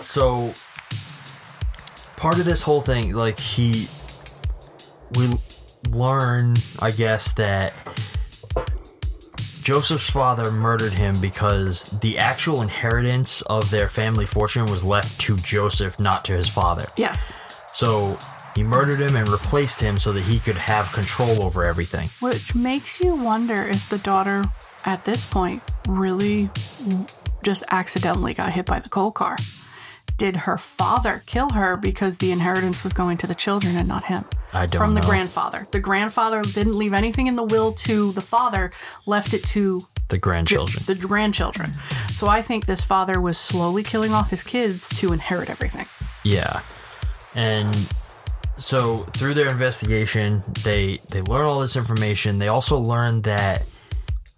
So 0.00 0.54
part 2.16 2.38
of 2.38 2.44
this 2.44 2.62
whole 2.62 2.80
thing, 2.80 3.14
like 3.14 3.38
he 3.38 3.88
we 5.16 5.28
learn, 5.90 6.56
I 6.78 6.92
guess, 6.92 7.32
that 7.32 7.72
Joseph's 9.62 10.08
father 10.08 10.50
murdered 10.50 10.92
him 10.94 11.20
because 11.20 11.90
the 12.00 12.18
actual 12.18 12.62
inheritance 12.62 13.42
of 13.42 13.70
their 13.70 13.88
family 13.88 14.26
fortune 14.26 14.66
was 14.66 14.84
left 14.84 15.20
to 15.22 15.36
Joseph, 15.36 15.98
not 15.98 16.24
to 16.26 16.32
his 16.34 16.48
father. 16.48 16.86
Yes. 16.96 17.32
So 17.74 18.16
He 18.54 18.64
murdered 18.64 19.00
him 19.00 19.16
and 19.16 19.28
replaced 19.28 19.80
him 19.80 19.96
so 19.96 20.12
that 20.12 20.22
he 20.22 20.38
could 20.38 20.56
have 20.56 20.92
control 20.92 21.42
over 21.42 21.64
everything. 21.64 22.10
Which 22.20 22.54
makes 22.54 23.00
you 23.00 23.14
wonder 23.14 23.62
if 23.62 23.88
the 23.88 23.98
daughter, 23.98 24.42
at 24.84 25.04
this 25.04 25.24
point, 25.24 25.62
really 25.88 26.50
just 27.42 27.64
accidentally 27.70 28.34
got 28.34 28.52
hit 28.52 28.66
by 28.66 28.78
the 28.80 28.88
coal 28.88 29.10
car. 29.12 29.36
Did 30.16 30.36
her 30.36 30.58
father 30.58 31.22
kill 31.24 31.48
her 31.50 31.78
because 31.78 32.18
the 32.18 32.30
inheritance 32.30 32.84
was 32.84 32.92
going 32.92 33.16
to 33.18 33.26
the 33.26 33.34
children 33.34 33.76
and 33.76 33.88
not 33.88 34.04
him? 34.04 34.24
I 34.52 34.66
don't 34.66 34.84
From 34.84 34.94
the 34.94 35.00
know. 35.00 35.06
grandfather. 35.08 35.66
The 35.70 35.80
grandfather 35.80 36.42
didn't 36.42 36.76
leave 36.76 36.92
anything 36.92 37.26
in 37.26 37.36
the 37.36 37.42
will 37.42 37.70
to 37.72 38.12
the 38.12 38.20
father, 38.20 38.70
left 39.06 39.32
it 39.32 39.42
to 39.44 39.80
The 40.08 40.18
grandchildren. 40.18 40.84
the 40.86 40.94
grandchildren. 40.94 41.72
So 42.12 42.26
I 42.28 42.42
think 42.42 42.66
this 42.66 42.82
father 42.82 43.18
was 43.18 43.38
slowly 43.38 43.82
killing 43.82 44.12
off 44.12 44.28
his 44.28 44.42
kids 44.42 44.90
to 45.00 45.14
inherit 45.14 45.48
everything. 45.48 45.86
Yeah. 46.22 46.60
And 47.34 47.74
so 48.58 48.98
through 48.98 49.32
their 49.34 49.48
investigation, 49.48 50.42
they 50.64 51.00
they 51.10 51.22
learn 51.22 51.46
all 51.46 51.60
this 51.60 51.76
information. 51.76 52.38
They 52.38 52.48
also 52.48 52.76
learn 52.76 53.22
that 53.22 53.62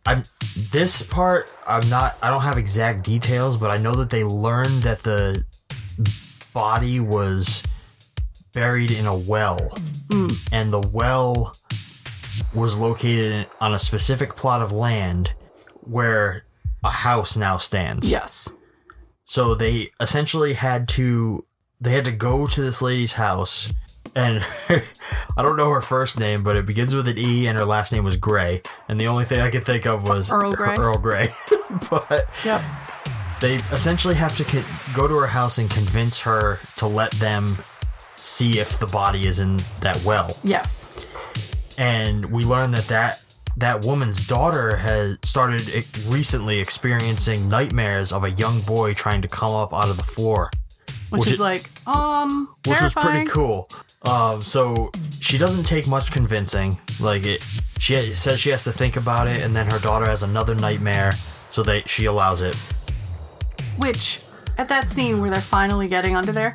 I'm 0.05 0.23
this 0.71 1.03
part 1.03 1.53
I'm 1.67 1.89
not 1.89 2.19
I 2.23 2.31
don't 2.31 2.43
have 2.43 2.59
exact 2.59 3.05
details, 3.05 3.57
but 3.57 3.71
I 3.71 3.77
know 3.83 3.95
that 3.95 4.11
they 4.11 4.25
learned 4.25 4.83
that 4.83 5.03
the 5.03 5.45
body 6.53 7.01
was 7.01 7.63
buried 8.53 8.91
in 8.91 9.07
a 9.07 9.15
well. 9.17 9.59
Hmm. 10.11 10.29
And 10.51 10.73
the 10.73 10.81
well 10.93 11.55
was 12.55 12.77
located 12.77 13.33
in- 13.33 13.47
on 13.61 13.75
a 13.75 13.79
specific 13.79 14.37
plot 14.37 14.63
of 14.63 14.73
land 14.73 15.35
where 15.81 16.45
a 16.85 16.91
house 16.91 17.37
now 17.37 17.57
stands. 17.57 18.11
Yes. 18.11 18.49
So 19.25 19.55
they 19.55 19.91
essentially 20.01 20.55
had 20.55 20.89
to 20.91 21.45
they 21.81 21.93
had 21.93 22.05
to 22.05 22.13
go 22.13 22.47
to 22.47 22.61
this 22.61 22.83
lady's 22.83 23.15
house 23.15 23.73
and 24.15 24.45
I 24.69 25.43
don't 25.43 25.57
know 25.57 25.71
her 25.71 25.81
first 25.81 26.19
name, 26.19 26.43
but 26.43 26.57
it 26.57 26.67
begins 26.67 26.95
with 26.95 27.09
an 27.09 27.19
E 27.19 27.47
and 27.47 27.57
her 27.59 27.65
last 27.65 27.93
name 27.93 28.05
was 28.05 28.17
Gray. 28.17 28.63
And 28.89 29.01
the 29.01 29.07
only 29.09 29.25
thing 29.25 29.41
I 29.41 29.51
could 29.51 29.65
think 29.65 29.87
of 29.87 30.09
was 30.09 30.31
Earl 30.31 30.55
Grey? 30.55 30.77
Earl 30.77 30.99
Grey. 30.99 31.29
but 31.91 32.27
Yep. 32.45 32.63
they 33.41 33.55
essentially 33.73 34.15
have 34.15 34.37
to 34.37 34.45
con- 34.45 34.65
go 34.95 35.09
to 35.09 35.15
her 35.19 35.27
house 35.29 35.59
and 35.59 35.71
convince 35.71 36.21
her 36.21 36.59
to 36.77 36.87
let 36.87 37.11
them 37.13 37.57
see 38.17 38.59
if 38.59 38.79
the 38.79 38.87
body 38.87 39.27
is 39.27 39.41
in 39.41 39.57
that 39.81 40.03
well. 40.05 40.37
Yes. 40.45 40.89
And 41.79 42.27
we 42.27 42.45
learn 42.45 42.71
that 42.73 42.85
that 42.89 43.25
that 43.57 43.85
woman's 43.85 44.27
daughter 44.27 44.77
has 44.77 45.19
started 45.23 45.85
recently 46.07 46.59
experiencing 46.59 47.49
nightmares 47.51 48.11
of 48.11 48.25
a 48.25 48.31
young 48.31 48.61
boy 48.63 48.95
trying 48.95 49.21
to 49.21 49.29
come 49.29 49.51
up 49.51 49.75
out 49.75 49.91
of 49.91 49.99
the 49.99 50.03
floor 50.05 50.51
Which, 51.21 51.31
is 51.33 51.41
i- 51.41 51.45
like, 51.45 51.69
um, 51.87 52.49
which 52.67 52.81
was 52.83 52.93
pretty 52.95 53.27
cool. 53.27 53.69
Um, 54.03 54.41
so 54.41 54.91
she 55.21 55.39
doesn't 55.39 55.65
take 55.65 55.87
much 55.87 56.11
convincing. 56.11 56.77
Like 57.01 57.25
it, 57.25 57.41
she 57.79 58.13
says 58.15 58.41
she 58.41 58.51
has 58.51 58.65
to 58.65 58.73
think 58.73 58.97
about 58.97 59.29
it, 59.29 59.39
and 59.43 59.55
then 59.55 59.71
her 59.71 59.79
daughter 59.79 60.07
has 60.07 60.23
another 60.23 60.55
nightmare, 60.55 61.13
so 61.51 61.63
they 61.63 61.83
she 61.87 62.07
allows 62.07 62.41
it. 62.41 62.57
Which, 63.79 64.21
at 64.59 64.69
that 64.69 64.89
scene 64.89 65.19
where 65.21 65.31
they're 65.31 65.41
finally 65.41 65.87
getting 65.87 66.17
under 66.17 66.33
there, 66.33 66.55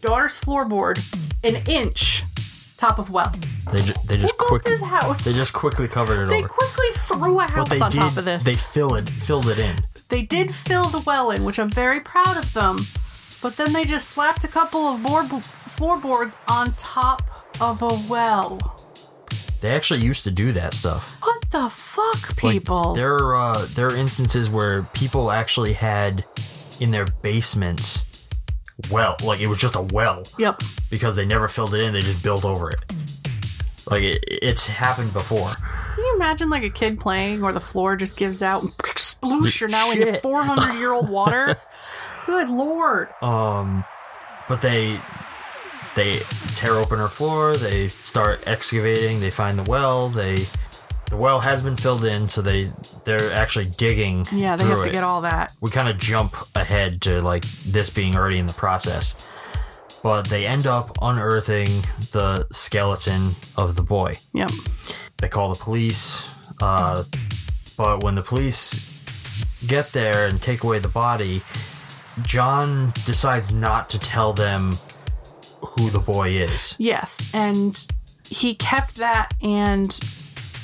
daughter's 0.00 0.38
floorboard, 0.40 0.98
an 1.44 1.62
inch, 1.68 2.24
top 2.76 2.98
of 2.98 3.10
well. 3.10 3.32
They 3.72 3.82
ju- 3.82 3.94
they 4.06 4.16
just 4.16 4.34
Who 4.38 4.38
built 4.48 4.48
quick 4.48 4.64
this 4.64 4.84
house? 4.86 5.24
they 5.24 5.32
just 5.32 5.52
quickly 5.52 5.86
covered 5.86 6.22
it 6.22 6.28
They 6.28 6.38
over. 6.40 6.48
quickly 6.48 6.86
threw 6.94 7.38
a 7.40 7.44
house 7.44 7.80
on 7.80 7.90
did 7.90 7.98
top 8.00 8.16
of 8.16 8.24
this. 8.24 8.42
they 8.44 8.54
fill 8.54 8.94
it 8.94 9.08
filled 9.08 9.48
it 9.48 9.58
in. 9.58 9.76
They 10.08 10.22
did 10.22 10.50
fill 10.52 10.86
the 10.88 11.00
well 11.00 11.30
in, 11.30 11.44
which 11.44 11.58
I'm 11.58 11.70
very 11.70 12.00
proud 12.00 12.36
of 12.36 12.52
them. 12.52 12.86
But 13.42 13.56
then 13.56 13.72
they 13.72 13.84
just 13.84 14.08
slapped 14.08 14.44
a 14.44 14.48
couple 14.48 14.80
of 14.88 15.02
board 15.02 15.26
floorboards 15.42 16.36
on 16.48 16.74
top 16.74 17.22
of 17.60 17.80
a 17.82 17.88
well. 18.08 18.58
They 19.60 19.70
actually 19.74 20.00
used 20.00 20.24
to 20.24 20.30
do 20.30 20.52
that 20.52 20.74
stuff. 20.74 21.18
What 21.22 21.50
the 21.50 21.68
fuck, 21.70 22.42
Like, 22.42 22.52
people? 22.54 22.94
there 22.94 23.14
are 23.16 23.34
uh, 23.36 23.66
there 23.74 23.88
are 23.88 23.96
instances 23.96 24.48
where 24.50 24.82
people 24.94 25.32
actually 25.32 25.72
had 25.74 26.24
in 26.80 26.90
their 26.90 27.06
basements 27.22 28.06
well, 28.90 29.14
like 29.22 29.40
it 29.40 29.46
was 29.46 29.58
just 29.58 29.74
a 29.76 29.82
well. 29.92 30.22
Yep. 30.38 30.62
Because 30.90 31.14
they 31.16 31.26
never 31.26 31.48
filled 31.48 31.74
it 31.74 31.86
in, 31.86 31.92
they 31.92 32.00
just 32.00 32.22
built 32.22 32.46
over 32.46 32.70
it. 32.70 32.80
Like 33.90 34.02
it, 34.02 34.24
it's 34.26 34.66
happened 34.66 35.12
before. 35.12 35.50
Can 35.94 36.04
you 36.04 36.14
imagine 36.16 36.48
like 36.48 36.62
a 36.62 36.70
kid 36.70 36.98
playing 36.98 37.42
where 37.42 37.52
the 37.52 37.60
floor 37.60 37.96
just 37.96 38.16
gives 38.16 38.40
out 38.40 38.62
and 38.62 38.72
sploosh, 38.78 39.60
you're 39.60 39.68
now 39.68 39.90
in 39.90 39.98
Shit. 39.98 40.22
400 40.22 40.78
year 40.78 40.92
old 40.92 41.08
water? 41.10 41.56
Good 42.30 42.48
lord. 42.48 43.08
Um, 43.22 43.84
but 44.48 44.62
they 44.62 45.00
they 45.96 46.20
tear 46.54 46.74
open 46.74 47.00
her 47.00 47.08
floor. 47.08 47.56
They 47.56 47.88
start 47.88 48.46
excavating. 48.46 49.18
They 49.18 49.30
find 49.30 49.58
the 49.58 49.68
well. 49.68 50.08
They 50.08 50.46
the 51.10 51.16
well 51.16 51.40
has 51.40 51.64
been 51.64 51.76
filled 51.76 52.04
in, 52.04 52.28
so 52.28 52.40
they 52.40 52.68
they're 53.04 53.32
actually 53.32 53.68
digging. 53.70 54.26
Yeah, 54.32 54.54
they 54.54 54.62
have 54.62 54.84
to 54.84 54.88
it. 54.88 54.92
get 54.92 55.02
all 55.02 55.22
that. 55.22 55.52
We 55.60 55.72
kind 55.72 55.88
of 55.88 55.98
jump 55.98 56.36
ahead 56.54 57.00
to 57.02 57.20
like 57.20 57.42
this 57.66 57.90
being 57.90 58.14
already 58.14 58.38
in 58.38 58.46
the 58.46 58.52
process, 58.52 59.16
but 60.00 60.28
they 60.28 60.46
end 60.46 60.68
up 60.68 60.96
unearthing 61.02 61.82
the 62.12 62.46
skeleton 62.52 63.34
of 63.56 63.74
the 63.74 63.82
boy. 63.82 64.12
Yep. 64.34 64.52
They 65.18 65.28
call 65.28 65.52
the 65.52 65.58
police, 65.58 66.32
uh, 66.62 67.02
but 67.76 68.04
when 68.04 68.14
the 68.14 68.22
police 68.22 68.86
get 69.66 69.90
there 69.90 70.28
and 70.28 70.40
take 70.40 70.62
away 70.62 70.78
the 70.78 70.88
body, 70.88 71.42
John 72.22 72.92
decides 73.04 73.52
not 73.52 73.90
to 73.90 73.98
tell 73.98 74.32
them 74.32 74.72
who 75.60 75.90
the 75.90 75.98
boy 75.98 76.30
is. 76.30 76.76
Yes, 76.78 77.30
and 77.34 77.86
he 78.28 78.54
kept 78.54 78.96
that, 78.96 79.34
and 79.42 79.90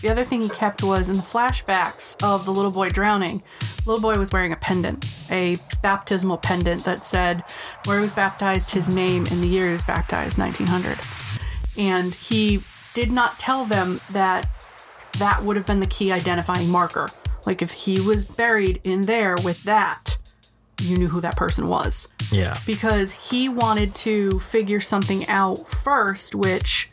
the 0.03 0.11
other 0.11 0.25
thing 0.25 0.43
he 0.43 0.49
kept 0.49 0.83
was 0.83 1.09
in 1.09 1.17
the 1.17 1.23
flashbacks 1.23 2.23
of 2.23 2.45
the 2.45 2.53
little 2.53 2.71
boy 2.71 2.91
drowning. 2.91 3.43
The 3.85 3.91
little 3.91 4.03
boy 4.03 4.19
was 4.19 4.31
wearing 4.31 4.53
a 4.53 4.57
pendant, 4.57 5.05
a 5.31 5.57
baptismal 5.83 6.39
pendant 6.39 6.85
that 6.85 7.01
said 7.03 7.43
where 7.85 7.97
he 7.99 8.03
was 8.03 8.13
baptized, 8.13 8.71
his 8.71 8.89
name, 8.89 9.27
and 9.31 9.43
the 9.43 9.49
year 9.49 9.67
he 9.67 9.73
was 9.73 9.85
baptized, 9.85 10.39
1900. 10.39 10.99
And 11.79 12.15
he 12.15 12.63
did 12.95 13.11
not 13.13 13.39
tell 13.39 13.65
them 13.65 14.01
that 14.11 14.47
that 15.19 15.43
would 15.43 15.57
have 15.57 15.67
been 15.67 15.81
the 15.81 15.87
key 15.87 16.13
identifying 16.13 16.69
marker. 16.69 17.09
Like 17.45 17.63
if 17.63 17.73
he 17.73 18.01
was 18.01 18.25
buried 18.25 18.81
in 18.85 19.03
there 19.03 19.37
with 19.43 19.63
that, 19.65 20.19
you 20.81 20.97
knew 20.97 21.09
who 21.09 21.21
that 21.23 21.37
person 21.37 21.67
was 21.69 22.09
Yeah. 22.31 22.59
because 22.67 23.13
he 23.31 23.49
wanted 23.49 23.95
to 23.97 24.39
figure 24.41 24.81
something 24.81 25.27
out 25.29 25.69
first, 25.71 26.35
which 26.35 26.91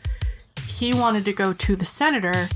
he 0.66 0.92
wanted 0.94 1.24
to 1.26 1.32
go 1.32 1.52
to 1.52 1.76
the 1.76 1.84
senator. 1.84 2.48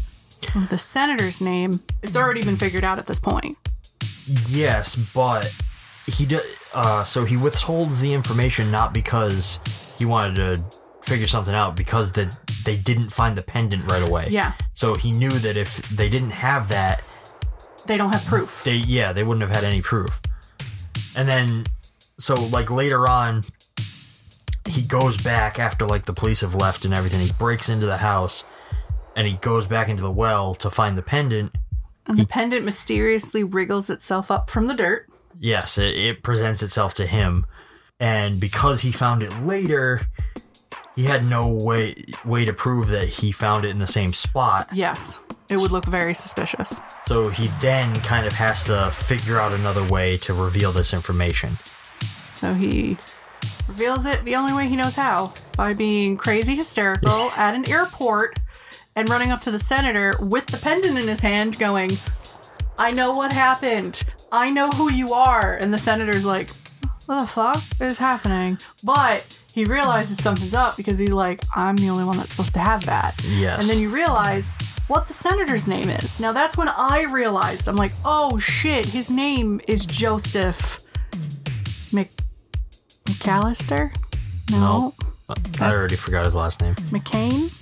The 0.71 0.79
senator's 0.79 1.41
name, 1.41 1.81
it's 2.03 2.17
already 2.17 2.43
been 2.43 2.57
figured 2.57 2.85
out 2.85 2.99
at 2.99 3.07
this 3.07 3.19
point. 3.21 3.57
Yes, 4.47 4.95
but 4.97 5.53
he 6.07 6.25
do, 6.27 6.41
uh 6.75 7.05
so 7.05 7.25
he 7.25 7.37
withholds 7.37 8.01
the 8.01 8.13
information 8.15 8.71
not 8.71 8.93
because 8.95 9.61
he 9.99 10.05
wanted 10.05 10.37
to 10.37 10.65
figure 11.03 11.27
something 11.27 11.55
out 11.55 11.77
because 11.77 12.13
that 12.13 12.37
they 12.65 12.77
didn't 12.77 13.11
find 13.13 13.37
the 13.37 13.43
pendant 13.43 13.91
right 13.91 14.07
away. 14.09 14.29
Yeah. 14.31 14.53
So 14.75 14.95
he 14.95 15.13
knew 15.13 15.31
that 15.31 15.57
if 15.57 15.77
they 15.89 16.09
didn't 16.09 16.31
have 16.33 16.69
that, 16.69 17.03
They 17.87 17.97
don't 17.97 18.13
have 18.13 18.25
proof. 18.27 18.63
they 18.65 18.77
yeah 18.77 19.13
they 19.13 19.23
wouldn't 19.25 19.43
have 19.43 19.55
had 19.55 19.65
any 19.65 19.83
proof 19.83 20.21
and 21.17 21.29
then 21.29 21.65
so 22.19 22.35
like 22.35 22.71
later 22.71 23.09
on 23.09 23.43
he 24.67 24.83
goes 24.83 25.17
back 25.17 25.59
after 25.59 25.87
like 25.87 26.05
the 26.05 26.13
police 26.13 26.41
have 26.43 26.55
left 26.55 26.85
and 26.85 26.93
everything. 26.93 27.21
He 27.21 27.33
breaks 27.33 27.69
into 27.69 27.87
the 27.87 27.99
house 27.99 28.45
and 29.17 29.27
he 29.27 29.35
goes 29.35 29.67
back 29.67 29.89
into 29.89 30.03
the 30.03 30.11
well 30.11 30.55
to 30.57 30.71
find 30.71 30.97
the 30.97 31.03
pendant. 31.03 31.53
And 32.07 32.19
the 32.19 32.27
pendant 32.27 32.65
mysteriously 32.65 33.45
wriggles 33.45 33.91
itself 33.91 34.31
up 34.31 34.51
from 34.51 34.67
the 34.67 34.75
dirt. 34.75 35.09
yes 35.41 35.79
it, 35.79 35.95
it 35.97 36.23
presents 36.23 36.63
itself 36.63 36.95
to 36.95 37.07
him. 37.07 37.47
And 38.01 38.39
because 38.39 38.83
he 38.83 38.93
found 38.93 39.23
it 39.23 39.37
later 39.41 40.03
he 40.95 41.05
had 41.05 41.29
no 41.29 41.47
way 41.49 41.95
way 42.25 42.45
to 42.45 42.53
prove 42.53 42.89
that 42.89 43.09
he 43.09 43.31
found 43.33 43.65
it 43.65 43.69
in 43.71 43.79
the 43.79 43.87
same 43.87 44.13
spot. 44.13 44.69
Yes, 44.73 45.21
it 45.51 45.57
would 45.61 45.71
look 45.71 45.87
very 45.87 46.15
suspicious. 46.15 46.81
so 47.07 47.29
he 47.29 47.49
then 47.61 47.95
kind 48.01 48.27
of 48.27 48.33
has 48.35 48.65
to 48.65 48.91
figure 48.93 49.39
out 49.39 49.53
another 49.53 49.85
way 49.85 50.17
to 50.19 50.33
reveal 50.35 50.73
this 50.73 50.93
information 50.93 51.57
So 52.35 52.55
he 52.55 52.97
reveals 53.69 54.07
it 54.07 54.25
the 54.25 54.35
only 54.37 54.53
way 54.53 54.69
he 54.69 54.77
knows 54.77 54.95
how 54.95 55.33
by 55.57 55.75
being 55.75 56.17
crazy 56.17 56.55
hysterical 56.57 57.31
at 57.37 57.55
an 57.55 57.69
airport 57.69 58.39
and 58.97 59.09
running 59.09 59.31
up 59.31 59.41
to 59.43 59.51
the 59.51 59.59
senator 59.59 60.13
with 60.21 60.47
the 60.47 60.57
pendant 60.59 60.99
in 60.99 61.07
his 61.07 61.21
hand, 61.21 61.57
going, 61.59 61.99
I 62.77 62.91
know 62.91 63.13
what 63.13 63.31
happened. 63.33 64.03
I 64.33 64.51
know 64.51 64.71
who 64.71 64.93
you 64.93 65.13
are. 65.13 65.55
And 65.55 65.73
the 65.73 65.79
senator's 65.79 66.25
like, 66.25 66.51
What 67.07 67.21
the 67.21 67.27
fuck 67.29 67.63
is 67.81 67.97
happening? 67.99 68.59
But 68.83 69.23
he 69.55 69.65
realizes 69.65 70.17
something's 70.21 70.55
up 70.55 70.77
because 70.77 70.99
he's 70.99 71.13
like, 71.13 71.43
I'm 71.55 71.77
the 71.77 71.91
only 71.91 72.03
one 72.05 72.17
that's 72.17 72.31
supposed 72.31 72.55
to 72.55 72.61
have 72.61 72.87
that. 72.87 73.15
Yes. 73.25 73.61
And 73.63 73.71
then 73.71 73.81
you 73.81 73.89
realize 73.91 74.51
what 74.89 75.07
the 75.09 75.15
senator's 75.15 75.69
name 75.69 75.89
is. 75.89 76.19
Now 76.21 76.33
that's 76.33 76.57
when 76.57 76.69
I 76.69 77.07
realized, 77.11 77.69
I'm 77.69 77.77
like, 77.77 77.93
oh 78.05 78.39
shit, 78.39 78.87
his 78.87 79.11
name 79.11 79.61
is 79.69 79.85
Joseph 79.87 80.81
Mc- 81.93 82.11
McAllister? 83.05 83.95
No. 84.51 84.95
I 85.61 85.71
already 85.73 85.97
forgot 85.97 86.25
his 86.25 86.35
last 86.35 86.61
name. 86.63 86.75
McCain? 86.91 87.53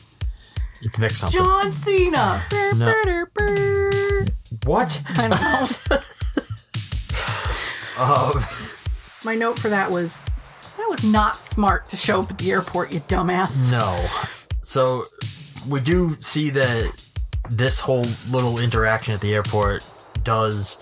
It's 0.82 0.96
Vic 0.98 1.12
something. 1.12 1.42
John 1.42 1.72
Cena. 1.72 2.42
No. 2.74 2.94
What? 4.64 5.02
I 5.16 5.28
know. 5.28 5.98
Um, 7.98 8.44
My 9.24 9.34
note 9.34 9.58
for 9.58 9.70
that 9.70 9.90
was 9.90 10.20
that 10.76 10.86
was 10.90 11.02
not 11.02 11.34
smart 11.34 11.86
to 11.86 11.96
show 11.96 12.20
up 12.20 12.30
at 12.30 12.36
the 12.36 12.52
airport, 12.52 12.92
you 12.92 13.00
dumbass. 13.00 13.72
no. 13.72 14.06
So 14.60 15.04
we 15.66 15.80
do 15.80 16.10
see 16.20 16.50
that 16.50 16.92
this 17.50 17.80
whole 17.80 18.04
little 18.30 18.58
interaction 18.58 19.14
at 19.14 19.20
the 19.20 19.34
airport 19.34 19.84
does 20.24 20.78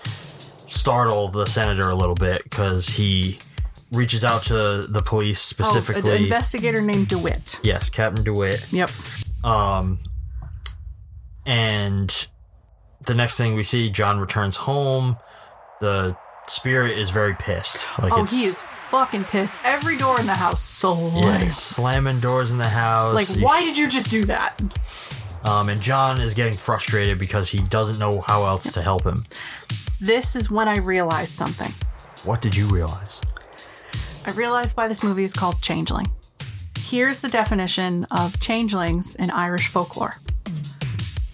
startle 0.67 1.27
the 1.27 1.45
senator 1.45 1.89
a 1.89 1.95
little 1.95 2.15
bit 2.15 2.43
because 2.43 2.87
he 2.89 3.37
reaches 3.91 4.25
out 4.25 4.43
to 4.43 4.81
the 4.89 5.01
police 5.05 5.53
Oh, 5.59 5.63
an 5.63 5.69
specifically. 5.69 6.23
investigator 6.23 6.81
named 6.81 7.07
DeWitt. 7.07 7.59
yes, 7.63 7.89
Captain 7.89 8.23
DeWitt. 8.23 8.71
Yep. 8.73 8.89
Um, 9.43 9.99
and 11.45 12.27
the 13.05 13.13
next 13.13 13.37
thing 13.37 13.53
we 13.55 13.63
see, 13.63 13.89
John 13.89 14.19
returns 14.19 14.57
home. 14.57 15.17
The 15.81 16.17
spirit 16.47 16.97
is 16.97 17.09
very 17.09 17.35
pissed. 17.35 17.85
Like 17.99 18.13
oh, 18.13 18.23
it's 18.23 18.35
he 18.35 18.45
is 18.45 18.61
fucking 18.89 19.25
pissed. 19.25 19.55
Every 19.63 19.97
door 19.97 20.19
in 20.19 20.25
the 20.25 20.33
house 20.35 20.83
yeah, 20.83 21.47
slamming 21.49 22.19
doors 22.19 22.51
in 22.51 22.57
the 22.57 22.69
house. 22.69 23.13
like, 23.13 23.37
You- 23.37 23.43
why 23.45 23.63
did 23.63 23.77
you 23.77 23.89
just 23.89 24.09
do 24.09 24.23
that? 24.25 24.59
Um, 25.45 25.69
and 25.69 25.79
John 25.79 26.19
is 26.19 26.33
getting 26.33 26.57
frustrated 26.57 27.19
because 27.19 27.49
he 27.49 27.59
doesn't 27.59 27.99
know 27.99 28.21
how 28.21 28.45
else 28.45 28.73
to 28.73 28.81
help 28.81 29.03
him. 29.03 29.25
This 30.01 30.35
is 30.35 30.49
when 30.49 30.67
I 30.67 30.77
realized 30.77 31.33
something. 31.33 31.71
What 32.23 32.41
did 32.41 32.55
you 32.55 32.67
realize? 32.67 33.21
I 34.25 34.31
realized 34.31 34.75
why 34.75 34.87
this 34.87 35.03
movie 35.03 35.23
is 35.23 35.33
called 35.33 35.61
Changeling. 35.61 36.07
Here's 36.79 37.19
the 37.19 37.29
definition 37.29 38.05
of 38.05 38.39
changelings 38.39 39.15
in 39.15 39.29
Irish 39.29 39.67
folklore 39.67 40.15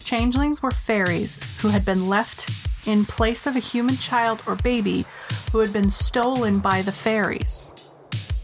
Changelings 0.04 0.62
were 0.62 0.72
fairies 0.72 1.62
who 1.62 1.70
had 1.70 1.86
been 1.86 2.10
left 2.10 2.50
in 2.86 3.06
place 3.06 3.48
of 3.48 3.56
a 3.56 3.60
human 3.60 3.96
child 3.96 4.42
or 4.46 4.56
baby 4.56 5.06
who 5.54 5.60
had 5.60 5.72
been 5.72 5.90
stolen 5.90 6.60
by 6.60 6.82
the 6.82 6.92
fairies. 6.92 7.92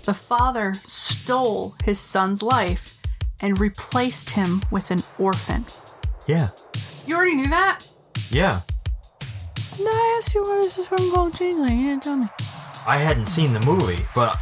The 0.03 0.13
father 0.13 0.73
stole 0.75 1.75
his 1.83 1.99
son's 1.99 2.41
life 2.41 2.96
and 3.41 3.59
replaced 3.59 4.31
him 4.31 4.61
with 4.71 4.91
an 4.91 4.99
orphan. 5.19 5.65
Yeah, 6.27 6.49
You 7.05 7.15
already 7.15 7.35
knew 7.35 7.47
that? 7.47 7.79
yeah. 8.31 8.61
No, 9.79 9.85
I 9.91 10.15
asked 10.17 10.33
you 10.33 10.41
why 10.41 10.55
this 10.61 10.77
is 10.79 10.87
from 10.87 11.11
called 11.11 11.37
Changeling. 11.37 11.79
You 11.79 11.85
didn't 11.85 12.03
tell 12.03 12.17
me. 12.17 12.25
I 12.87 12.97
hadn't 12.97 13.27
seen 13.27 13.53
the 13.53 13.59
movie, 13.59 14.03
but 14.15 14.35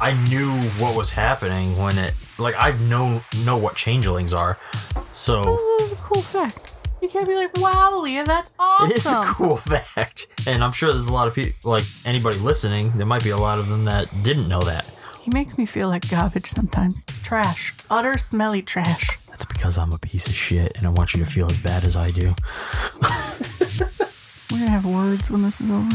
I 0.00 0.12
knew 0.28 0.50
what 0.82 0.96
was 0.96 1.10
happening 1.12 1.76
when 1.78 1.98
it. 1.98 2.14
Like 2.38 2.54
I 2.58 2.72
know 2.88 3.20
know 3.44 3.56
what 3.58 3.76
changelings 3.76 4.34
are, 4.34 4.58
so 5.12 5.42
Oh, 5.46 5.76
that 5.78 5.90
was 5.90 6.00
a 6.00 6.02
cool 6.02 6.22
fact. 6.22 6.74
You 7.00 7.08
can't 7.08 7.26
be 7.28 7.34
like, 7.36 7.56
wow, 7.58 8.00
Lea, 8.02 8.22
that's 8.22 8.50
awesome. 8.58 8.90
it 8.90 8.96
is 8.96 9.06
a 9.06 9.22
cool 9.24 9.56
fact. 9.56 10.26
And 10.46 10.64
I'm 10.64 10.72
sure 10.72 10.90
there's 10.90 11.06
a 11.08 11.12
lot 11.12 11.28
of 11.28 11.34
people, 11.34 11.70
like 11.70 11.84
anybody 12.04 12.38
listening, 12.38 12.90
there 12.96 13.06
might 13.06 13.22
be 13.22 13.30
a 13.30 13.36
lot 13.36 13.58
of 13.58 13.68
them 13.68 13.84
that 13.84 14.08
didn't 14.24 14.48
know 14.48 14.60
that. 14.62 14.84
He 15.22 15.30
makes 15.30 15.56
me 15.56 15.66
feel 15.66 15.88
like 15.88 16.08
garbage 16.10 16.46
sometimes. 16.46 17.04
Trash. 17.22 17.72
Utter 17.88 18.18
smelly 18.18 18.60
trash. 18.62 19.18
That's 19.28 19.44
because 19.44 19.78
I'm 19.78 19.92
a 19.92 19.98
piece 19.98 20.26
of 20.26 20.34
shit, 20.34 20.72
and 20.76 20.86
I 20.86 20.90
want 20.90 21.14
you 21.14 21.24
to 21.24 21.30
feel 21.30 21.48
as 21.50 21.56
bad 21.58 21.84
as 21.84 21.96
I 21.96 22.10
do. 22.10 22.34
We're 24.50 24.58
gonna 24.58 24.70
have 24.70 24.84
words 24.84 25.30
when 25.30 25.42
this 25.42 25.60
is 25.60 25.70
over. 25.70 25.88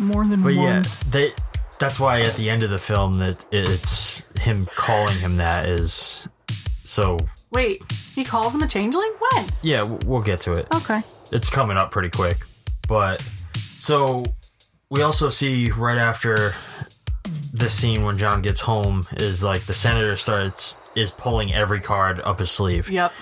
More 0.00 0.26
than 0.26 0.42
But 0.42 0.54
one. 0.54 0.64
yeah, 0.64 0.84
they. 1.08 1.30
That's 1.78 1.98
why 1.98 2.20
at 2.22 2.34
the 2.36 2.50
end 2.50 2.62
of 2.62 2.70
the 2.70 2.78
film 2.78 3.18
that 3.18 3.44
it's 3.52 4.26
him 4.40 4.66
calling 4.66 5.16
him 5.18 5.36
that 5.38 5.64
is 5.64 6.28
so. 6.82 7.16
Wait, 7.52 7.80
he 8.14 8.24
calls 8.24 8.54
him 8.54 8.62
a 8.62 8.66
changeling? 8.66 9.12
When? 9.32 9.46
Yeah, 9.62 9.84
we'll 10.04 10.22
get 10.22 10.40
to 10.42 10.52
it. 10.52 10.66
Okay. 10.74 11.02
It's 11.32 11.48
coming 11.48 11.76
up 11.76 11.90
pretty 11.92 12.10
quick, 12.10 12.38
but 12.88 13.24
so 13.78 14.24
we 14.90 15.02
also 15.02 15.28
see 15.28 15.70
right 15.70 15.98
after 15.98 16.54
this 17.56 17.72
scene 17.72 18.02
when 18.04 18.18
John 18.18 18.42
gets 18.42 18.62
home 18.62 19.02
is 19.12 19.44
like 19.44 19.66
the 19.66 19.72
senator 19.74 20.16
starts 20.16 20.76
is 20.96 21.12
pulling 21.12 21.54
every 21.54 21.80
card 21.80 22.20
up 22.22 22.40
his 22.40 22.50
sleeve. 22.50 22.90
Yep. 22.90 23.12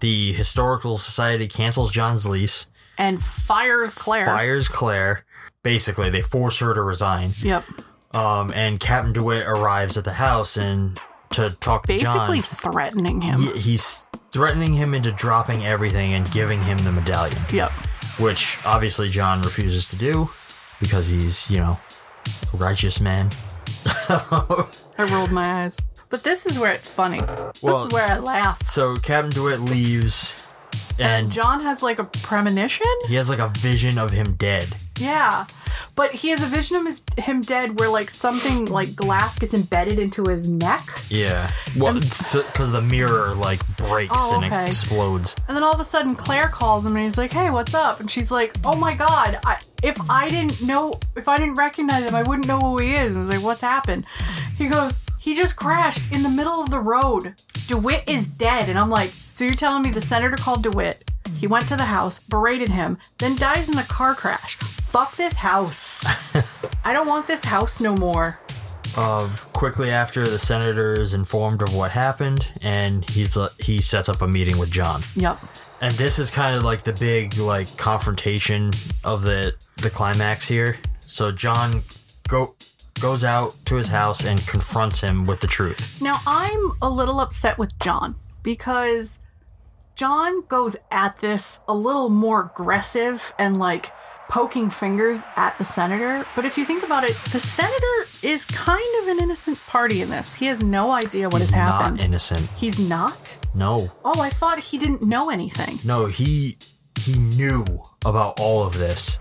The 0.00 0.32
historical 0.32 0.96
society 0.98 1.46
cancels 1.46 1.92
John's 1.92 2.26
lease, 2.26 2.66
And 2.98 3.22
fires 3.22 3.94
Claire. 3.94 4.26
fires 4.26 4.68
Claire. 4.68 5.24
Basically, 5.62 6.10
they 6.10 6.22
force 6.22 6.58
her 6.58 6.74
to 6.74 6.82
resign. 6.82 7.32
Yep. 7.40 7.64
Um, 8.14 8.52
and 8.54 8.80
Captain 8.80 9.12
DeWitt 9.12 9.46
arrives 9.46 9.96
at 9.96 10.04
the 10.04 10.14
house 10.14 10.56
and 10.56 11.00
to 11.30 11.48
talk 11.50 11.82
to 11.84 11.88
Basically 11.88 12.40
John. 12.40 12.72
threatening 12.72 13.20
him. 13.22 13.42
He- 13.42 13.58
he's 13.60 14.02
threatening 14.32 14.74
him 14.74 14.92
into 14.94 15.12
dropping 15.12 15.64
everything 15.64 16.14
and 16.14 16.28
giving 16.30 16.62
him 16.62 16.78
the 16.78 16.90
medallion. 16.92 17.42
Yep. 17.52 17.70
Which 18.18 18.58
obviously 18.64 19.08
John 19.08 19.42
refuses 19.42 19.88
to 19.88 19.96
do 19.96 20.30
because 20.80 21.08
he's, 21.08 21.48
you 21.50 21.58
know, 21.58 21.78
a 22.52 22.56
righteous 22.56 23.00
man. 23.00 23.30
I 24.08 25.08
rolled 25.10 25.30
my 25.30 25.62
eyes. 25.62 25.78
But 26.10 26.24
this 26.24 26.46
is 26.46 26.58
where 26.58 26.72
it's 26.72 26.88
funny. 26.88 27.20
Well, 27.62 27.84
this 27.84 27.86
is 27.86 27.92
where 27.92 28.12
I 28.12 28.18
laugh. 28.18 28.62
So 28.62 28.96
Captain 28.96 29.30
DeWitt 29.30 29.60
leaves 29.60 30.47
and 30.98 31.30
John 31.30 31.60
has 31.62 31.82
like 31.82 31.98
a 31.98 32.04
premonition? 32.04 32.86
he 33.06 33.14
has 33.14 33.30
like 33.30 33.38
a 33.38 33.48
vision 33.48 33.98
of 33.98 34.10
him 34.10 34.34
dead. 34.34 34.68
Yeah. 34.98 35.46
But 35.94 36.12
he 36.12 36.28
has 36.30 36.42
a 36.42 36.46
vision 36.46 36.76
of 36.76 36.86
his, 36.86 37.04
him 37.18 37.40
dead 37.40 37.78
where 37.78 37.88
like 37.88 38.10
something 38.10 38.66
like 38.66 38.94
glass 38.96 39.38
gets 39.38 39.54
embedded 39.54 39.98
into 39.98 40.24
his 40.28 40.48
neck. 40.48 40.84
Yeah. 41.08 41.50
Well, 41.76 41.94
because 41.94 42.34
uh, 42.68 42.70
the 42.72 42.82
mirror 42.82 43.34
like 43.34 43.60
breaks 43.76 44.14
Oh, 44.16 44.36
and 44.36 44.44
okay. 44.52 44.62
it 44.64 44.66
explodes. 44.68 45.34
And 45.46 45.56
then 45.56 45.62
all 45.62 45.72
of 45.72 45.80
a 45.80 45.84
sudden, 45.84 46.14
Claire 46.14 46.48
calls 46.48 46.84
him 46.86 46.94
and 46.96 47.04
he's 47.04 47.18
like, 47.18 47.32
"Hey, 47.32 47.50
what's 47.50 47.74
up?" 47.74 48.00
And 48.00 48.10
she's 48.10 48.30
like, 48.30 48.54
"Oh 48.64 48.76
my 48.76 48.94
god, 48.94 49.38
I, 49.44 49.58
if 49.82 49.98
I 50.10 50.28
didn't 50.28 50.62
know, 50.62 50.98
if 51.16 51.28
I 51.28 51.36
didn't 51.36 51.54
recognize 51.54 52.04
him, 52.04 52.14
I 52.14 52.22
wouldn't 52.22 52.46
know 52.48 52.58
who 52.58 52.78
he 52.78 52.92
is." 52.94 53.14
And 53.14 53.18
I 53.18 53.20
was 53.26 53.30
like, 53.36 53.44
"What's 53.44 53.62
happened?" 53.62 54.04
He 54.56 54.66
goes, 54.68 54.98
"He 55.28 55.36
just 55.36 55.56
crashed 55.56 56.10
in 56.10 56.22
the 56.22 56.30
middle 56.30 56.58
of 56.58 56.70
the 56.70 56.80
road. 56.80 57.34
DeWitt 57.66 58.04
is 58.08 58.26
dead." 58.26 58.70
And 58.70 58.78
I'm 58.78 58.88
like, 58.88 59.12
"So 59.30 59.44
you're 59.44 59.52
telling 59.52 59.82
me 59.82 59.90
the 59.90 60.00
senator 60.00 60.38
called 60.38 60.62
DeWitt? 60.62 61.10
He 61.36 61.46
went 61.46 61.68
to 61.68 61.76
the 61.76 61.84
house, 61.84 62.18
berated 62.18 62.70
him, 62.70 62.96
then 63.18 63.36
dies 63.36 63.68
in 63.68 63.76
a 63.76 63.82
car 63.82 64.14
crash? 64.14 64.56
Fuck 64.56 65.16
this 65.16 65.34
house. 65.34 66.02
I 66.82 66.94
don't 66.94 67.06
want 67.06 67.26
this 67.26 67.44
house 67.44 67.78
no 67.78 67.94
more." 67.94 68.40
Uh, 68.96 69.28
quickly 69.52 69.90
after, 69.90 70.26
the 70.26 70.38
senator 70.38 70.98
is 70.98 71.12
informed 71.12 71.60
of 71.60 71.74
what 71.74 71.90
happened, 71.90 72.50
and 72.62 73.08
he's 73.10 73.36
uh, 73.36 73.50
he 73.58 73.82
sets 73.82 74.08
up 74.08 74.22
a 74.22 74.26
meeting 74.26 74.56
with 74.56 74.70
John. 74.70 75.02
Yep. 75.14 75.40
And 75.82 75.92
this 75.96 76.18
is 76.18 76.30
kind 76.30 76.56
of 76.56 76.64
like 76.64 76.84
the 76.84 76.94
big 76.94 77.36
like 77.36 77.76
confrontation 77.76 78.70
of 79.04 79.24
the 79.24 79.54
the 79.76 79.90
climax 79.90 80.48
here. 80.48 80.78
So 81.00 81.32
John 81.32 81.82
go 82.28 82.54
goes 83.00 83.24
out 83.24 83.54
to 83.66 83.76
his 83.76 83.88
house 83.88 84.24
and 84.24 84.44
confronts 84.46 85.00
him 85.00 85.24
with 85.24 85.40
the 85.40 85.46
truth. 85.46 86.00
Now, 86.00 86.18
I'm 86.26 86.72
a 86.82 86.88
little 86.90 87.20
upset 87.20 87.58
with 87.58 87.78
John 87.80 88.16
because 88.42 89.20
John 89.96 90.44
goes 90.46 90.76
at 90.90 91.18
this 91.18 91.62
a 91.68 91.74
little 91.74 92.08
more 92.08 92.50
aggressive 92.54 93.32
and 93.38 93.58
like 93.58 93.90
poking 94.28 94.68
fingers 94.68 95.24
at 95.36 95.56
the 95.58 95.64
senator. 95.64 96.26
But 96.36 96.44
if 96.44 96.58
you 96.58 96.64
think 96.64 96.82
about 96.82 97.02
it, 97.04 97.16
the 97.32 97.40
senator 97.40 98.06
is 98.22 98.44
kind 98.44 98.84
of 99.02 99.08
an 99.08 99.22
innocent 99.22 99.58
party 99.66 100.02
in 100.02 100.10
this. 100.10 100.34
He 100.34 100.46
has 100.46 100.62
no 100.62 100.90
idea 100.90 101.28
what 101.30 101.40
He's 101.40 101.50
has 101.50 101.68
happened. 101.68 101.96
not 101.96 102.04
innocent. 102.04 102.48
He's 102.58 102.78
not? 102.78 103.38
No, 103.54 103.88
Oh, 104.04 104.20
I 104.20 104.28
thought 104.30 104.58
he 104.58 104.76
didn't 104.78 105.02
know 105.02 105.30
anything. 105.30 105.78
no, 105.84 106.06
he 106.06 106.58
he 107.00 107.16
knew 107.18 107.64
about 108.04 108.38
all 108.40 108.66
of 108.66 108.76
this 108.76 109.18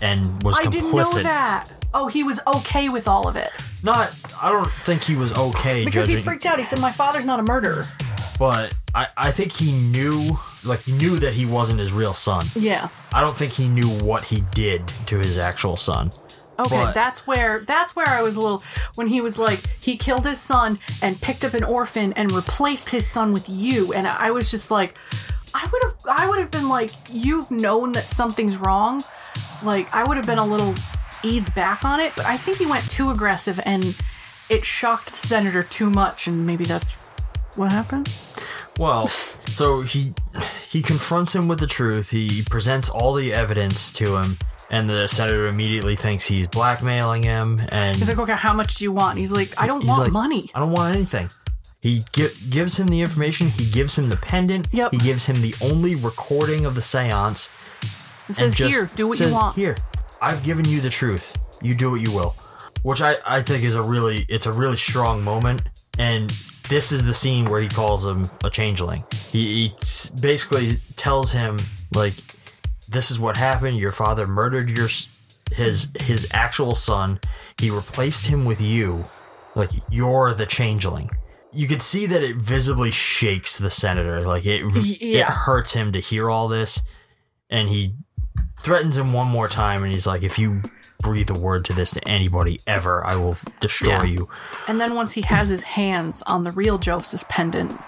and 0.00 0.42
was 0.42 0.58
I 0.58 0.64
complicit. 0.64 0.70
didn't 0.72 0.92
know 0.94 1.22
that. 1.22 1.70
Oh, 1.92 2.06
he 2.06 2.22
was 2.22 2.40
okay 2.46 2.88
with 2.88 3.08
all 3.08 3.26
of 3.28 3.36
it. 3.36 3.50
Not, 3.82 4.12
I 4.40 4.50
don't 4.52 4.70
think 4.70 5.02
he 5.02 5.16
was 5.16 5.32
okay 5.36 5.84
Because 5.84 6.06
he 6.06 6.16
freaked 6.16 6.46
out. 6.46 6.58
He 6.58 6.64
said, 6.64 6.78
My 6.80 6.92
father's 6.92 7.24
not 7.26 7.40
a 7.40 7.42
murderer. 7.42 7.84
but 8.38 8.74
I 8.94 9.06
I 9.16 9.32
think 9.32 9.52
he 9.52 9.72
knew 9.72 10.38
like 10.64 10.80
he 10.80 10.92
knew 10.92 11.18
that 11.18 11.34
he 11.34 11.46
wasn't 11.46 11.80
his 11.80 11.92
real 11.92 12.12
son. 12.12 12.46
Yeah. 12.54 12.88
I 13.12 13.20
don't 13.20 13.36
think 13.36 13.52
he 13.52 13.68
knew 13.68 13.88
what 14.04 14.24
he 14.24 14.42
did 14.52 14.86
to 15.06 15.18
his 15.18 15.36
actual 15.38 15.76
son. 15.76 16.10
Okay, 16.58 16.76
But- 16.76 16.92
that's 16.94 17.26
where 17.26 17.60
that's 17.66 17.96
where 17.96 18.08
I 18.08 18.20
was 18.22 18.36
a 18.36 18.40
little 18.40 18.62
when 18.94 19.06
he 19.08 19.20
was 19.20 19.38
like 19.38 19.60
he 19.82 19.96
killed 19.96 20.26
his 20.26 20.38
son 20.40 20.78
and 21.02 21.20
picked 21.20 21.44
up 21.44 21.54
an 21.54 21.64
orphan 21.64 22.12
and 22.14 22.30
replaced 22.32 22.90
his 22.90 23.06
son 23.06 23.32
with 23.32 23.48
you 23.48 23.92
and 23.94 24.06
I 24.06 24.30
was 24.30 24.50
just 24.50 24.70
like 24.70 24.96
I 25.54 25.66
would 25.72 25.82
have 25.84 25.94
I 26.18 26.28
would 26.28 26.38
have 26.38 26.50
been 26.50 26.68
like 26.68 26.90
you've 27.10 27.50
known 27.50 27.92
that 27.92 28.04
something's 28.08 28.56
wrong 28.58 29.02
like 29.64 29.92
I 29.94 30.04
would 30.04 30.16
have 30.16 30.26
been 30.26 30.38
a 30.38 30.44
little 30.44 30.74
eased 31.22 31.54
back 31.54 31.84
on 31.84 32.00
it 32.00 32.12
but 32.16 32.24
I 32.26 32.36
think 32.36 32.58
he 32.58 32.66
went 32.66 32.88
too 32.90 33.10
aggressive 33.10 33.60
and 33.64 33.96
it 34.48 34.64
shocked 34.64 35.12
the 35.12 35.18
senator 35.18 35.62
too 35.62 35.90
much 35.90 36.26
and 36.26 36.46
maybe 36.46 36.64
that's 36.64 36.92
what 37.56 37.70
happened 37.72 38.08
Well, 38.78 39.08
so 39.08 39.82
he 39.82 40.14
he 40.70 40.80
confronts 40.82 41.34
him 41.34 41.48
with 41.48 41.58
the 41.58 41.66
truth. 41.66 42.10
He 42.10 42.42
presents 42.48 42.88
all 42.88 43.12
the 43.12 43.34
evidence 43.34 43.90
to 43.92 44.16
him, 44.16 44.38
and 44.70 44.88
the 44.88 45.08
senator 45.08 45.46
immediately 45.48 45.96
thinks 45.96 46.26
he's 46.26 46.46
blackmailing 46.46 47.24
him. 47.24 47.60
And 47.68 47.96
he's 47.96 48.08
like 48.08 48.18
okay 48.18 48.32
how 48.34 48.54
much 48.54 48.76
do 48.76 48.84
you 48.84 48.92
want 48.92 49.18
he's 49.18 49.32
like 49.32 49.52
I 49.58 49.66
don't 49.66 49.84
want 49.84 50.04
like, 50.04 50.12
money 50.12 50.44
I 50.54 50.60
don't 50.60 50.72
want 50.72 50.96
anything. 50.96 51.28
He 51.82 52.02
gi- 52.12 52.30
gives 52.48 52.78
him 52.78 52.86
the 52.86 53.00
information. 53.00 53.48
He 53.48 53.64
gives 53.70 53.98
him 53.98 54.08
the 54.10 54.16
pendant. 54.16 54.68
Yep. 54.72 54.92
He 54.92 54.98
gives 54.98 55.26
him 55.26 55.40
the 55.42 55.54
only 55.60 55.94
recording 55.94 56.64
of 56.64 56.74
the 56.74 56.82
seance. 56.82 57.52
It 58.30 58.36
says, 58.36 58.54
just 58.54 58.70
"Here, 58.70 58.86
do 58.94 59.06
what 59.08 59.20
you 59.20 59.32
want." 59.32 59.56
Here, 59.56 59.76
I've 60.20 60.42
given 60.42 60.66
you 60.66 60.80
the 60.80 60.90
truth. 60.90 61.32
You 61.62 61.74
do 61.74 61.90
what 61.92 62.00
you 62.00 62.12
will. 62.12 62.34
Which 62.82 63.02
I, 63.02 63.14
I 63.26 63.42
think 63.42 63.64
is 63.64 63.74
a 63.74 63.82
really 63.82 64.24
it's 64.28 64.46
a 64.46 64.52
really 64.52 64.76
strong 64.76 65.22
moment. 65.22 65.62
And 65.98 66.30
this 66.68 66.92
is 66.92 67.04
the 67.04 67.12
scene 67.12 67.50
where 67.50 67.60
he 67.60 67.68
calls 67.68 68.04
him 68.04 68.24
a 68.44 68.48
changeling. 68.48 69.04
He, 69.30 69.64
he 69.64 69.72
basically 70.22 70.78
tells 70.96 71.32
him 71.32 71.58
like, 71.94 72.14
"This 72.88 73.10
is 73.10 73.18
what 73.20 73.36
happened. 73.36 73.76
Your 73.76 73.90
father 73.90 74.26
murdered 74.26 74.70
your 74.70 74.88
his 75.52 75.90
his 76.00 76.26
actual 76.32 76.74
son. 76.74 77.20
He 77.58 77.70
replaced 77.70 78.26
him 78.28 78.44
with 78.44 78.60
you. 78.60 79.04
Like 79.54 79.70
you're 79.90 80.32
the 80.32 80.46
changeling." 80.46 81.10
You 81.52 81.66
could 81.66 81.82
see 81.82 82.06
that 82.06 82.22
it 82.22 82.36
visibly 82.36 82.92
shakes 82.92 83.58
the 83.58 83.70
senator. 83.70 84.22
Like 84.22 84.46
it, 84.46 84.64
Y- 84.64 84.96
it 85.00 85.24
hurts 85.24 85.72
him 85.72 85.92
to 85.92 85.98
hear 85.98 86.30
all 86.30 86.46
this, 86.46 86.80
and 87.50 87.68
he 87.68 87.96
threatens 88.62 88.96
him 88.98 89.12
one 89.12 89.26
more 89.28 89.48
time. 89.48 89.82
And 89.82 89.92
he's 89.92 90.06
like, 90.06 90.22
"If 90.22 90.38
you 90.38 90.62
breathe 91.02 91.30
a 91.30 91.34
word 91.38 91.64
to 91.66 91.72
this 91.72 91.90
to 91.92 92.06
anybody 92.08 92.60
ever, 92.66 93.04
I 93.06 93.16
will 93.16 93.36
destroy 93.60 93.94
Yeah. 93.94 94.02
you." 94.04 94.28
And 94.68 94.80
then 94.80 94.94
once 94.94 95.12
he 95.12 95.22
has 95.22 95.48
his 95.48 95.62
hands 95.64 96.22
on 96.26 96.42
the 96.44 96.52
real 96.52 96.78
Joseph's 96.78 97.24
pendant, 97.28 97.78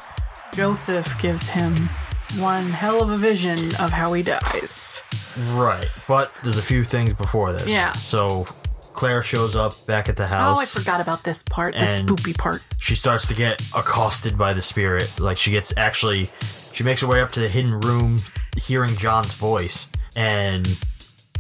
Joseph 0.54 1.18
gives 1.18 1.46
him 1.48 1.88
one 2.36 2.70
hell 2.70 3.02
of 3.02 3.10
a 3.10 3.16
vision 3.16 3.74
of 3.76 3.90
how 3.90 4.12
he 4.12 4.22
dies. 4.22 5.02
Right, 5.50 5.86
but 6.08 6.32
there's 6.42 6.58
a 6.58 6.62
few 6.62 6.84
things 6.84 7.12
before 7.14 7.52
this. 7.52 7.70
Yeah. 7.70 7.92
So 7.92 8.46
Claire 8.94 9.22
shows 9.22 9.56
up 9.56 9.86
back 9.86 10.08
at 10.08 10.16
the 10.16 10.26
house. 10.26 10.58
Oh, 10.58 10.60
I 10.60 10.64
forgot 10.66 11.00
about 11.00 11.22
this 11.24 11.42
part, 11.48 11.74
the 11.74 11.80
And- 11.80 12.08
spoopy 12.08 12.36
part. 12.36 12.62
She 12.78 12.94
starts 12.94 13.26
to 13.28 13.34
get 13.34 13.60
accosted 13.74 14.36
by 14.36 14.52
the 14.52 14.60
spirit. 14.62 15.10
Like 15.18 15.36
she 15.38 15.50
gets 15.50 15.72
actually, 15.76 16.28
she 16.72 16.84
makes 16.84 17.00
her 17.00 17.06
way 17.06 17.20
up 17.22 17.32
to 17.32 17.40
the 17.40 17.48
hidden 17.48 17.80
room, 17.80 18.18
hearing 18.56 18.94
John's 18.96 19.32
voice, 19.32 19.88
and 20.16 20.66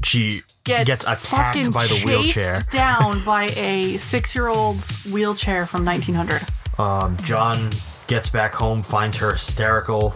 she 0.04 0.42
Gets, 0.64 0.84
gets, 0.84 1.04
attacked 1.06 1.72
by 1.72 1.84
the 1.86 2.02
wheelchair. 2.06 2.54
down 2.70 3.24
by 3.26 3.46
a 3.56 3.96
six-year-old's 3.96 5.04
wheelchair 5.06 5.66
from 5.66 5.84
1900. 5.84 6.42
Um, 6.78 7.16
John 7.24 7.70
gets 8.06 8.28
back 8.28 8.54
home, 8.54 8.78
finds 8.78 9.16
her 9.18 9.32
hysterical, 9.32 10.14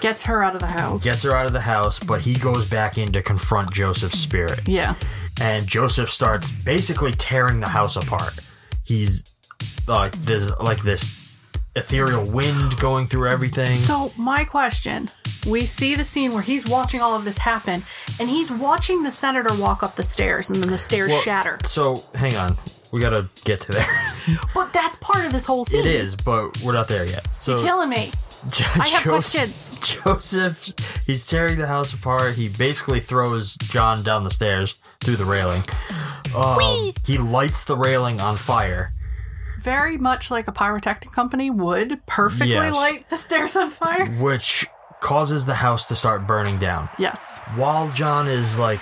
Gets 0.00 0.22
her 0.24 0.42
out 0.42 0.54
of 0.54 0.60
the 0.60 0.66
house. 0.66 1.02
gets 1.04 1.22
her 1.24 1.34
out 1.34 1.44
of 1.46 1.52
the 1.52 1.60
house, 1.60 1.98
but 1.98 2.22
he 2.22 2.34
goes 2.34 2.66
back 2.66 2.96
in 2.98 3.12
to 3.12 3.22
confront 3.22 3.70
Joseph's 3.72 4.18
spirit. 4.18 4.66
Yeah. 4.68 4.94
and 5.40 5.66
Joseph 5.66 6.10
starts 6.10 6.50
basically 6.50 7.12
tearing 7.12 7.60
the 7.60 7.68
house 7.68 7.96
apart. 7.96 8.34
He's 8.84 9.24
like 9.86 10.12
there's 10.24 10.50
like 10.58 10.82
this 10.82 11.04
ethereal 11.80 12.24
wind 12.30 12.76
going 12.78 13.06
through 13.06 13.28
everything. 13.28 13.78
So 13.82 14.12
my 14.16 14.44
question: 14.44 15.08
We 15.46 15.64
see 15.64 15.94
the 15.94 16.04
scene 16.04 16.32
where 16.32 16.42
he's 16.42 16.66
watching 16.66 17.00
all 17.00 17.14
of 17.16 17.24
this 17.24 17.38
happen, 17.38 17.82
and 18.18 18.28
he's 18.28 18.50
watching 18.50 19.02
the 19.02 19.10
senator 19.10 19.54
walk 19.54 19.82
up 19.82 19.96
the 19.96 20.02
stairs, 20.02 20.50
and 20.50 20.62
then 20.62 20.70
the 20.70 20.78
stairs 20.78 21.10
Well, 21.10 21.20
shatter. 21.22 21.58
So 21.64 22.02
hang 22.14 22.36
on, 22.36 22.56
we 22.92 23.00
gotta 23.00 23.28
get 23.44 23.60
to 23.62 23.72
there. 23.72 23.86
But 24.54 24.72
that's 24.72 24.96
part 24.98 25.24
of 25.26 25.32
this 25.32 25.44
whole 25.46 25.64
scene. 25.64 25.80
it 25.80 25.86
is, 25.86 26.14
but 26.14 26.60
we're 26.62 26.72
not 26.74 26.86
there 26.88 27.04
yet. 27.06 27.26
So 27.40 27.52
You're 27.56 27.60
killing 27.66 27.88
me. 27.88 28.12
Jo- 28.52 28.64
I 28.76 28.88
have 28.88 29.02
Joseph- 29.02 29.50
questions. 29.52 30.02
Joseph, 30.04 30.72
he's 31.06 31.26
tearing 31.26 31.58
the 31.58 31.66
house 31.66 31.92
apart. 31.92 32.34
He 32.36 32.48
basically 32.48 33.00
throws 33.00 33.56
John 33.56 34.02
down 34.02 34.24
the 34.24 34.30
stairs 34.30 34.72
through 35.00 35.16
the 35.16 35.24
railing. 35.24 35.60
Um, 36.34 36.92
he 37.04 37.18
lights 37.18 37.64
the 37.64 37.76
railing 37.76 38.20
on 38.20 38.36
fire. 38.36 38.92
Very 39.62 39.98
much 39.98 40.30
like 40.30 40.48
a 40.48 40.52
pyrotechnic 40.52 41.12
company 41.12 41.50
would 41.50 42.04
perfectly 42.06 42.48
Yes. 42.50 42.74
light 42.74 43.08
the 43.10 43.16
stairs 43.16 43.56
on 43.56 43.70
fire. 43.70 44.06
which 44.18 44.66
causes 45.00 45.46
the 45.46 45.54
house 45.56 45.86
to 45.86 45.96
start 45.96 46.26
burning 46.26 46.58
down. 46.58 46.88
Yes. 46.98 47.38
While 47.56 47.88
John 47.90 48.28
is 48.28 48.58
like, 48.58 48.80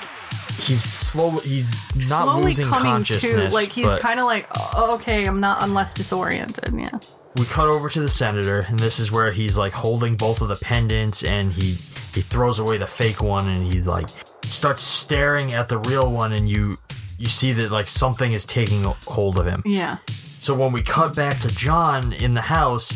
he's 0.58 0.82
slowly, 0.82 1.40
he's 1.44 1.70
not 2.10 2.24
Slowly 2.24 2.42
losing 2.44 2.66
coming 2.66 2.92
consciousness. 2.96 3.52
to, 3.52 3.54
like 3.56 3.68
he's 3.68 3.86
but 3.86 4.00
kind 4.00 4.18
of 4.18 4.26
like, 4.26 4.48
oh, 4.74 4.94
okay, 4.96 5.24
I'm 5.24 5.40
not, 5.40 5.62
I'm 5.62 5.74
disoriented. 5.94 6.74
Yeah. 6.74 6.98
we 7.36 7.44
cut 7.44 7.68
over 7.68 7.88
to 7.88 8.00
the 8.00 8.08
senator, 8.08 8.64
and 8.66 8.78
this 8.80 8.98
is 8.98 9.12
where 9.12 9.30
he's 9.30 9.56
like 9.56 9.72
holding 9.72 10.16
both 10.16 10.40
of 10.40 10.48
the 10.48 10.56
pendants, 10.56 11.22
and 11.22 11.52
he 11.52 11.76
he 12.14 12.20
throws 12.22 12.58
away 12.58 12.78
the 12.78 12.86
fake 12.86 13.22
one, 13.22 13.46
and 13.48 13.72
he's 13.72 13.86
like 13.86 14.08
starts 14.46 14.82
staring 14.82 15.52
at 15.52 15.68
the 15.68 15.78
real 15.78 16.10
one, 16.10 16.32
and 16.32 16.48
you 16.48 16.78
you 17.16 17.26
see 17.28 17.52
that 17.52 17.70
like 17.70 17.86
something 17.86 18.32
is 18.32 18.44
taking 18.44 18.82
hold 19.06 19.38
of 19.38 19.46
him. 19.46 19.62
Yeah. 19.64 19.98
So 20.39 20.55
when 20.55 20.72
we 20.72 20.82
cut 20.82 21.14
back 21.16 21.41
to 21.41 21.49
John 21.49 22.12
in 22.12 22.34
the 22.34 22.41
house, 22.43 22.89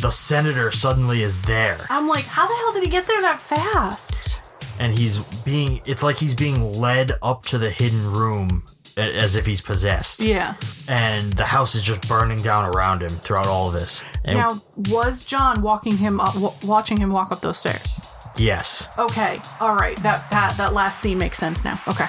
the 0.00 0.10
senator 0.10 0.70
suddenly 0.70 1.22
is 1.22 1.40
there. 1.42 1.78
I'm 1.90 2.08
like, 2.08 2.24
how 2.24 2.48
the 2.48 2.54
hell 2.54 2.72
did 2.72 2.82
he 2.84 2.88
get 2.90 3.06
there 3.06 3.20
that 3.20 3.38
fast? 3.40 4.40
and 4.78 4.96
he's 4.98 5.18
being 5.44 5.82
it's 5.84 6.02
like 6.02 6.16
he's 6.16 6.34
being 6.34 6.72
led 6.72 7.12
up 7.22 7.42
to 7.44 7.58
the 7.58 7.68
hidden 7.68 8.02
room 8.14 8.62
as 8.96 9.36
if 9.36 9.44
he's 9.44 9.60
possessed 9.60 10.20
Yeah. 10.22 10.54
and 10.88 11.34
the 11.34 11.44
house 11.44 11.74
is 11.74 11.82
just 11.82 12.08
burning 12.08 12.38
down 12.40 12.64
around 12.74 13.02
him 13.02 13.10
throughout 13.10 13.46
all 13.46 13.68
of 13.68 13.74
this 13.74 14.02
and 14.24 14.38
now, 14.38 14.62
was 14.88 15.26
John 15.26 15.60
walking 15.60 15.98
him 15.98 16.18
up, 16.18 16.32
w- 16.32 16.54
watching 16.64 16.96
him 16.96 17.10
walk 17.10 17.30
up 17.30 17.42
those 17.42 17.58
stairs? 17.58 18.00
yes 18.38 18.88
Okay. 18.98 19.38
All 19.60 19.74
right. 19.76 19.98
That 20.02 20.30
that 20.30 20.56
that 20.56 20.72
last 20.72 21.00
scene 21.00 21.18
makes 21.18 21.36
sense 21.36 21.62
now. 21.62 21.78
Okay. 21.86 22.06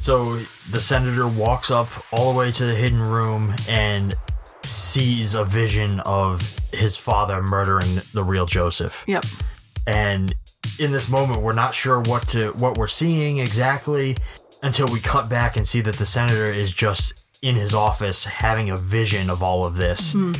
So 0.00 0.36
the 0.70 0.80
senator 0.80 1.28
walks 1.28 1.70
up 1.70 1.88
all 2.10 2.32
the 2.32 2.38
way 2.38 2.50
to 2.50 2.64
the 2.64 2.74
hidden 2.74 3.02
room 3.02 3.54
and 3.68 4.14
sees 4.64 5.34
a 5.34 5.44
vision 5.44 6.00
of 6.00 6.58
his 6.72 6.96
father 6.96 7.42
murdering 7.42 8.00
the 8.14 8.24
real 8.24 8.46
joseph 8.46 9.04
Yep. 9.06 9.24
and 9.86 10.34
in 10.78 10.92
this 10.92 11.08
moment 11.08 11.42
we're 11.42 11.52
not 11.52 11.74
sure 11.74 12.00
what 12.00 12.26
to 12.28 12.52
what 12.52 12.78
we're 12.78 12.86
seeing 12.86 13.38
exactly 13.38 14.16
until 14.62 14.86
we 14.88 15.00
cut 15.00 15.28
back 15.28 15.56
and 15.56 15.66
see 15.66 15.80
that 15.82 15.96
the 15.96 16.06
senator 16.06 16.46
is 16.50 16.72
just 16.74 17.38
in 17.42 17.54
his 17.56 17.74
office 17.74 18.24
having 18.24 18.70
a 18.70 18.76
vision 18.76 19.28
of 19.30 19.42
all 19.42 19.66
of 19.66 19.76
this 19.76 20.12
Hmm. 20.12 20.32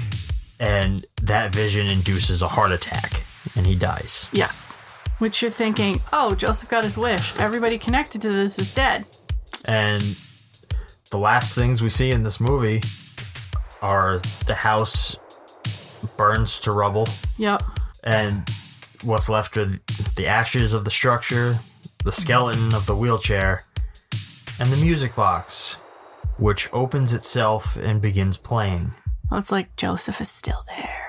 and 0.59 1.05
that 1.23 1.53
vision 1.53 1.87
induces 1.87 2.43
a 2.43 2.49
heart 2.49 2.73
attack 2.73 3.23
and 3.57 3.67
he 3.67 3.75
dies 3.75 4.29
Yes. 4.33 4.77
Which 5.19 5.43
you're 5.43 5.51
thinking, 5.51 6.01
oh, 6.15 6.35
Joseph 6.35 6.71
got 6.71 6.83
his 6.83 6.97
wish. 6.97 7.37
Everybody 7.39 7.77
connected 7.77 8.23
to 8.23 8.31
this 8.31 8.59
is 8.59 8.73
dead. 8.73 9.05
And 9.67 10.17
the 11.11 11.19
last 11.19 11.55
things 11.55 11.83
we 11.83 11.89
see 11.91 12.11
in 12.11 12.23
this 12.23 12.41
movie 12.41 12.83
are 13.83 14.21
the 14.47 14.55
house 14.55 15.17
burns 16.17 16.61
to 16.63 16.73
rubble 16.73 17.09
Yep. 17.39 17.63
and 18.05 18.49
what's 19.05 19.29
left 19.29 19.57
are 19.57 19.67
the 20.17 20.27
ashes 20.27 20.73
of 20.75 20.85
the 20.85 20.91
structure, 20.91 21.59
the 22.05 22.13
skeleton 22.13 22.75
of 22.75 22.87
the 22.87 22.97
wheelchair, 22.97 23.65
and 24.59 24.71
the 24.71 24.77
music 24.77 25.15
box, 25.17 25.75
which 26.39 26.69
opens 26.73 27.13
itself 27.15 27.77
and 27.77 28.01
begins 28.01 28.37
playing. 28.37 28.93
Well, 29.31 29.41
it's 29.41 29.53
like 29.53 29.77
Joseph 29.77 30.21
is 30.21 30.29
still 30.31 30.63
there. 30.69 31.07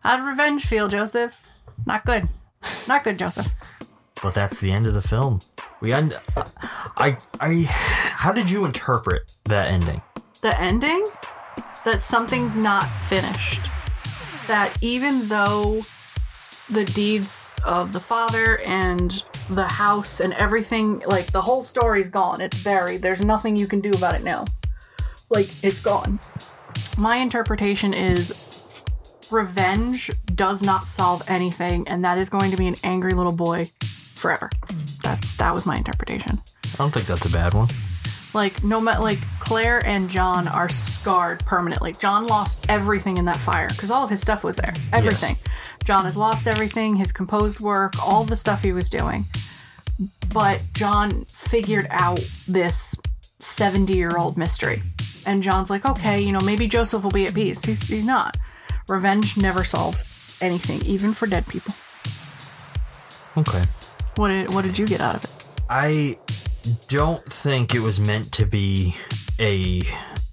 How'd 0.00 0.24
revenge 0.24 0.64
feel, 0.66 0.88
Joseph? 0.88 1.40
Not 1.86 2.04
good. 2.04 2.28
Not 2.88 3.04
good, 3.04 3.18
Joseph. 3.18 3.48
But 4.22 4.34
that's 4.34 4.60
the 4.60 4.70
end 4.72 4.86
of 4.86 4.94
the 4.94 5.02
film. 5.02 5.40
We 5.84 5.92
end. 5.92 6.18
I 6.96 7.18
I. 7.40 7.66
How 7.68 8.32
did 8.32 8.48
you 8.48 8.64
interpret 8.64 9.30
that 9.44 9.70
ending? 9.70 10.00
The 10.40 10.58
ending? 10.58 11.04
That 11.84 12.02
something's 12.02 12.56
not 12.56 12.88
finished. 12.88 13.60
That 14.46 14.74
even 14.80 15.28
though 15.28 15.82
the 16.70 16.86
deeds 16.86 17.52
of 17.66 17.92
the 17.92 18.00
father 18.00 18.62
and 18.64 19.22
the 19.50 19.66
house 19.66 20.20
and 20.20 20.32
everything, 20.32 21.00
like 21.00 21.32
the 21.32 21.42
whole 21.42 21.62
story's 21.62 22.08
gone, 22.08 22.40
it's 22.40 22.64
buried, 22.64 23.02
there's 23.02 23.22
nothing 23.22 23.54
you 23.54 23.66
can 23.66 23.82
do 23.82 23.90
about 23.90 24.14
it 24.14 24.22
now. 24.22 24.46
Like, 25.28 25.50
it's 25.62 25.82
gone. 25.82 26.18
My 26.96 27.16
interpretation 27.16 27.92
is 27.92 28.32
revenge 29.30 30.10
does 30.34 30.62
not 30.62 30.84
solve 30.84 31.22
anything, 31.28 31.86
and 31.88 32.02
that 32.06 32.16
is 32.16 32.30
going 32.30 32.50
to 32.52 32.56
be 32.56 32.68
an 32.68 32.76
angry 32.82 33.12
little 33.12 33.32
boy 33.32 33.66
forever. 34.24 34.48
That's 35.02 35.36
that 35.36 35.52
was 35.52 35.66
my 35.66 35.76
interpretation. 35.76 36.40
I 36.64 36.76
don't 36.78 36.90
think 36.90 37.04
that's 37.04 37.26
a 37.26 37.30
bad 37.30 37.52
one. 37.52 37.68
Like 38.32 38.64
no 38.64 38.80
matter 38.80 39.02
like 39.02 39.18
Claire 39.38 39.86
and 39.86 40.08
John 40.08 40.48
are 40.48 40.70
scarred 40.70 41.44
permanently. 41.44 41.92
John 41.92 42.26
lost 42.26 42.64
everything 42.70 43.18
in 43.18 43.26
that 43.26 43.36
fire 43.36 43.68
because 43.68 43.90
all 43.90 44.02
of 44.02 44.08
his 44.08 44.22
stuff 44.22 44.42
was 44.42 44.56
there. 44.56 44.72
Everything. 44.94 45.36
John 45.84 46.06
has 46.06 46.16
lost 46.16 46.46
everything, 46.46 46.96
his 46.96 47.12
composed 47.12 47.60
work, 47.60 48.02
all 48.02 48.24
the 48.24 48.34
stuff 48.34 48.62
he 48.62 48.72
was 48.72 48.88
doing. 48.88 49.26
But 50.32 50.64
John 50.72 51.26
figured 51.26 51.86
out 51.90 52.20
this 52.48 52.96
70 53.40 53.94
year 53.94 54.16
old 54.16 54.38
mystery. 54.38 54.82
And 55.26 55.42
John's 55.42 55.68
like, 55.68 55.84
okay, 55.84 56.18
you 56.22 56.32
know, 56.32 56.40
maybe 56.40 56.66
Joseph 56.66 57.02
will 57.02 57.10
be 57.10 57.26
at 57.26 57.34
peace. 57.34 57.62
He's, 57.62 57.86
he's 57.88 58.06
not. 58.06 58.38
Revenge 58.88 59.36
never 59.36 59.64
solves 59.64 60.38
anything, 60.40 60.82
even 60.86 61.12
for 61.12 61.26
dead 61.26 61.46
people. 61.46 61.74
Okay. 63.36 63.64
What 64.16 64.28
did, 64.28 64.48
what 64.54 64.62
did 64.62 64.78
you 64.78 64.86
get 64.86 65.00
out 65.00 65.16
of 65.16 65.24
it? 65.24 65.46
I 65.68 66.18
don't 66.88 67.22
think 67.22 67.74
it 67.74 67.80
was 67.80 67.98
meant 67.98 68.32
to 68.32 68.46
be 68.46 68.94
a 69.38 69.82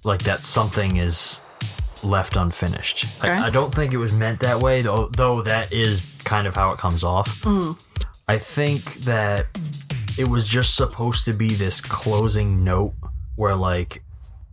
like 0.04 0.22
that 0.22 0.44
something 0.44 0.96
is 0.96 1.42
left 2.04 2.36
unfinished. 2.36 3.06
Okay. 3.18 3.30
I, 3.30 3.46
I 3.46 3.50
don't 3.50 3.74
think 3.74 3.92
it 3.92 3.98
was 3.98 4.12
meant 4.12 4.40
that 4.40 4.60
way, 4.60 4.82
though. 4.82 5.08
Though 5.08 5.42
that 5.42 5.72
is 5.72 6.20
kind 6.24 6.46
of 6.46 6.54
how 6.54 6.70
it 6.70 6.78
comes 6.78 7.04
off. 7.04 7.42
Mm. 7.42 7.82
I 8.28 8.38
think 8.38 8.94
that 9.00 9.46
it 10.18 10.28
was 10.28 10.46
just 10.46 10.76
supposed 10.76 11.24
to 11.24 11.32
be 11.32 11.54
this 11.54 11.80
closing 11.80 12.62
note 12.62 12.94
where 13.36 13.56
like 13.56 14.02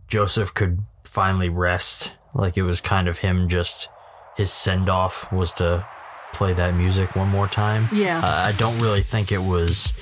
Joseph 0.08 0.54
could 0.54 0.82
finally 1.04 1.48
rest. 1.48 2.12
Like 2.34 2.56
it 2.56 2.62
was 2.62 2.80
kind 2.80 3.08
of 3.08 3.18
him 3.18 3.48
just 3.48 3.88
his 4.36 4.52
send 4.52 4.88
off 4.88 5.30
was 5.32 5.52
to 5.54 5.86
play 6.32 6.52
that 6.54 6.74
music 6.74 7.14
one 7.16 7.28
more 7.28 7.46
time. 7.48 7.88
Yeah. 7.92 8.18
Uh, 8.20 8.44
I 8.48 8.52
don't 8.52 8.78
really 8.78 9.02
think 9.02 9.32
it 9.32 9.42
was 9.42 9.92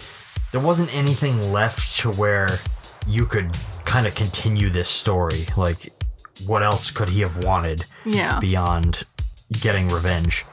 there 0.52 0.60
wasn't 0.60 0.94
anything 0.94 1.52
left 1.52 1.98
to 2.00 2.10
where 2.12 2.58
you 3.06 3.24
could 3.26 3.50
kind 3.84 4.06
of 4.06 4.14
continue 4.14 4.68
this 4.70 4.88
story. 4.88 5.46
Like 5.56 5.88
what 6.46 6.62
else 6.62 6.90
could 6.90 7.08
he 7.08 7.20
have 7.20 7.44
wanted 7.44 7.84
Yeah. 8.04 8.38
beyond 8.40 9.02
getting 9.60 9.88
revenge? 9.88 10.44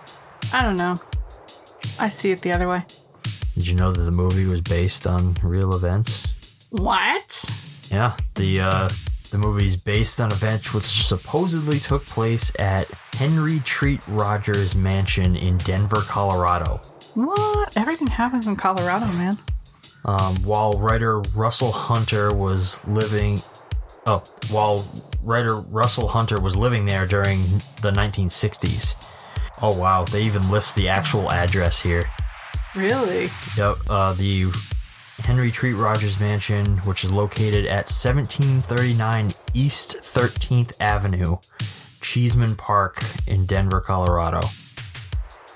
I 0.54 0.62
don't 0.62 0.76
know. 0.76 0.96
I 2.00 2.10
see 2.10 2.32
it 2.32 2.42
the 2.42 2.52
other 2.54 2.68
way. 2.68 2.84
Did 3.56 3.68
you 3.68 3.76
know 3.76 3.92
that 3.92 4.02
the 4.02 4.12
movie 4.12 4.46
was 4.46 4.62
based 4.62 5.08
on 5.08 5.36
real 5.44 5.76
events? 5.76 6.24
What? 6.72 7.46
Yeah, 7.90 8.16
the 8.36 8.60
uh, 8.62 8.90
the 9.36 9.48
movie's 9.48 9.76
based 9.76 10.22
on 10.22 10.32
events 10.32 10.74
which 10.74 10.86
supposedly 10.86 11.78
took 11.78 12.06
place 12.06 12.54
at 12.58 12.90
Henry 13.16 13.60
Treat 13.66 14.00
Rogers 14.08 14.78
Mansion 14.78 15.36
in 15.36 15.58
Denver, 15.58 16.02
Colorado. 16.02 16.80
What? 17.16 17.76
Everything 17.76 18.08
happens 18.08 18.48
in 18.48 18.56
Colorado, 18.56 19.08
man. 19.18 19.38
Um, 20.06 20.38
while 20.38 20.74
writer 20.74 21.20
Russell 21.34 21.74
Hunter 21.74 22.34
was 22.34 22.88
living, 22.88 23.42
oh, 24.06 24.24
while 24.50 24.88
writer 25.22 25.60
Russell 25.60 26.08
Hunter 26.08 26.40
was 26.40 26.56
living 26.56 26.86
there 26.86 27.06
during 27.06 27.42
the 27.82 27.92
1960s. 27.92 28.96
Oh 29.62 29.78
wow, 29.78 30.06
they 30.06 30.24
even 30.24 30.50
list 30.50 30.76
the 30.76 30.88
actual 30.88 31.30
address 31.32 31.82
here. 31.82 32.04
Really? 32.74 33.30
Yep, 33.58 33.78
uh, 33.90 34.14
the 34.14 34.46
Henry 35.24 35.52
Treat 35.52 35.74
Rogers 35.74 36.20
Mansion, 36.20 36.78
which 36.80 37.04
is 37.04 37.12
located 37.12 37.66
at 37.66 37.88
1739 37.90 39.32
East 39.54 39.96
13th 39.96 40.76
Avenue, 40.80 41.38
Cheesman 42.02 42.56
Park 42.56 43.04
in 43.26 43.46
Denver, 43.46 43.80
Colorado. 43.80 44.42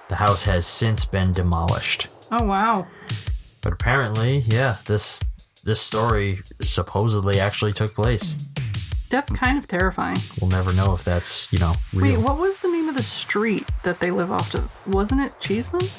The 0.07 0.15
house 0.15 0.43
has 0.45 0.65
since 0.65 1.05
been 1.05 1.31
demolished. 1.31 2.07
Oh 2.31 2.45
wow. 2.45 2.87
But 3.61 3.73
apparently, 3.73 4.39
yeah, 4.39 4.77
this 4.85 5.23
this 5.63 5.81
story 5.81 6.39
supposedly 6.61 7.39
actually 7.39 7.73
took 7.73 7.93
place. 7.93 8.35
That's 9.09 9.31
kind 9.31 9.57
of 9.57 9.67
terrifying. 9.67 10.19
We'll 10.39 10.51
never 10.51 10.71
know 10.73 10.93
if 10.93 11.03
that's, 11.03 11.51
you 11.51 11.59
know, 11.59 11.73
real. 11.93 12.15
Wait, 12.17 12.23
what 12.23 12.37
was 12.37 12.59
the 12.59 12.69
name 12.69 12.87
of 12.87 12.95
the 12.95 13.03
street 13.03 13.67
that 13.83 13.99
they 13.99 14.11
live 14.11 14.31
off 14.31 14.53
of? 14.53 14.87
Wasn't 14.87 15.19
it 15.19 15.39
Cheesman? 15.39 15.89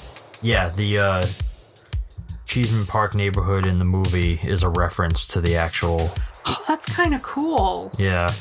Yeah, 0.43 0.69
the 0.71 0.99
uh, 0.99 1.27
Cheesman 2.51 2.85
Park 2.85 3.15
neighborhood 3.15 3.65
in 3.65 3.79
the 3.79 3.85
movie 3.85 4.41
is 4.43 4.65
a 4.65 4.69
reference 4.71 5.25
to 5.29 5.41
the 5.41 5.55
actual. 5.55 6.11
Oh, 6.47 6.65
that's 6.67 6.89
kind 6.93 7.15
of 7.15 7.23
cool. 7.23 7.93
Yeah, 7.97 8.35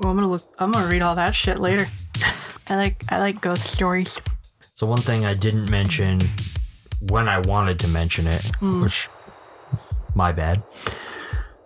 Well, 0.00 0.10
I'm 0.10 0.16
gonna 0.16 0.28
look. 0.28 0.42
I'm 0.58 0.72
gonna 0.72 0.88
read 0.90 1.02
all 1.02 1.14
that 1.14 1.36
shit 1.36 1.60
later. 1.60 1.86
I 2.68 2.74
like 2.74 3.04
I 3.10 3.18
like 3.20 3.40
ghost 3.40 3.62
stories. 3.68 4.20
So 4.74 4.88
one 4.88 5.00
thing 5.00 5.24
I 5.24 5.34
didn't 5.34 5.70
mention 5.70 6.20
when 7.10 7.28
I 7.28 7.38
wanted 7.38 7.78
to 7.78 7.86
mention 7.86 8.26
it, 8.26 8.42
Mm. 8.60 8.82
which 8.82 9.08
my 10.16 10.32
bad. 10.32 10.64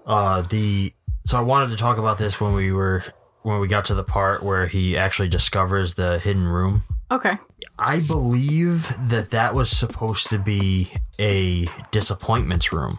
Uh 0.07 0.43
the 0.43 0.93
so 1.25 1.39
I 1.39 1.41
wanted 1.41 1.71
to 1.71 1.79
talk 1.79 1.97
about 1.97 2.19
this 2.19 2.39
when 2.39 2.53
we 2.53 2.71
were 2.71 3.03
when 3.45 3.61
we 3.61 3.67
got 3.67 3.87
to 3.87 3.95
the 3.95 4.05
part 4.05 4.43
where 4.43 4.67
he 4.67 4.95
actually 4.95 5.29
discovers 5.29 5.95
the 5.95 6.19
hidden 6.19 6.49
room. 6.49 6.85
Okay. 7.11 7.39
I 7.79 8.01
believe 8.01 8.93
that 9.09 9.31
that 9.31 9.55
was 9.55 9.71
supposed 9.71 10.29
to 10.31 10.39
be 10.39 10.93
a 11.21 11.67
disappointments 11.91 12.73
room. 12.73 12.99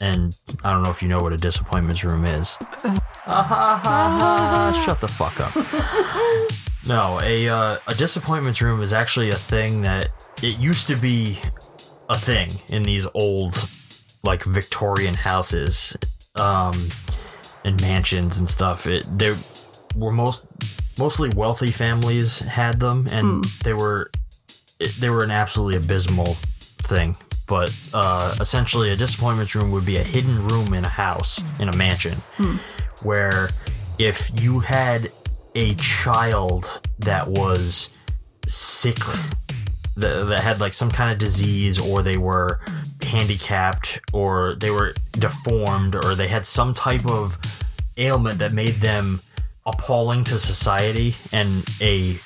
And 0.00 0.36
I 0.62 0.72
don't 0.72 0.82
know 0.82 0.90
if 0.90 1.02
you 1.02 1.08
know 1.08 1.22
what 1.22 1.32
a 1.32 1.36
disappointments 1.36 2.04
room 2.04 2.24
is. 2.24 2.56
Shut 4.84 5.00
the 5.00 5.08
fuck 5.08 5.40
up. 5.40 5.54
No, 6.86 7.18
a 7.22 7.48
uh, 7.48 7.76
a 7.86 7.94
disappointments 7.94 8.60
room 8.60 8.82
is 8.82 8.92
actually 8.92 9.30
a 9.30 9.36
thing 9.36 9.80
that 9.82 10.10
it 10.42 10.60
used 10.60 10.86
to 10.88 10.96
be 10.96 11.38
a 12.10 12.18
thing 12.18 12.50
in 12.70 12.82
these 12.82 13.06
old 13.14 13.68
like 14.22 14.42
Victorian 14.44 15.14
houses 15.14 15.96
um 16.36 16.74
and 17.64 17.80
mansions 17.80 18.38
and 18.38 18.50
stuff. 18.50 18.86
It 18.86 19.06
they 19.16 19.34
were 19.96 20.12
most 20.12 20.46
mostly 20.98 21.30
wealthy 21.34 21.70
families 21.70 22.40
had 22.40 22.80
them 22.80 23.06
and 23.10 23.44
they 23.64 23.72
were 23.72 24.10
they 24.98 25.10
were 25.10 25.22
an 25.22 25.30
absolutely 25.30 25.76
abysmal 25.76 26.34
thing. 26.82 27.16
But 27.46 27.74
uh, 27.92 28.34
essentially, 28.40 28.90
a 28.90 28.96
disappointments 28.96 29.54
room 29.54 29.70
would 29.72 29.84
be 29.84 29.96
a 29.98 30.02
hidden 30.02 30.46
room 30.48 30.72
in 30.72 30.84
a 30.84 30.88
house, 30.88 31.42
in 31.60 31.68
a 31.68 31.76
mansion, 31.76 32.22
where 33.02 33.50
if 33.98 34.30
you 34.40 34.60
had 34.60 35.10
a 35.54 35.74
child 35.74 36.80
that 37.00 37.28
was 37.28 37.96
sick, 38.46 38.96
that, 39.96 40.26
that 40.28 40.40
had 40.40 40.60
like 40.60 40.72
some 40.72 40.90
kind 40.90 41.12
of 41.12 41.18
disease, 41.18 41.78
or 41.78 42.02
they 42.02 42.16
were 42.16 42.60
handicapped, 43.02 44.00
or 44.12 44.54
they 44.54 44.70
were 44.70 44.94
deformed, 45.12 45.94
or 45.94 46.14
they 46.14 46.28
had 46.28 46.46
some 46.46 46.72
type 46.72 47.06
of 47.06 47.38
ailment 47.98 48.38
that 48.38 48.52
made 48.54 48.76
them 48.76 49.20
appalling 49.66 50.24
to 50.24 50.38
society 50.38 51.14
and 51.32 51.64
a 51.80 52.18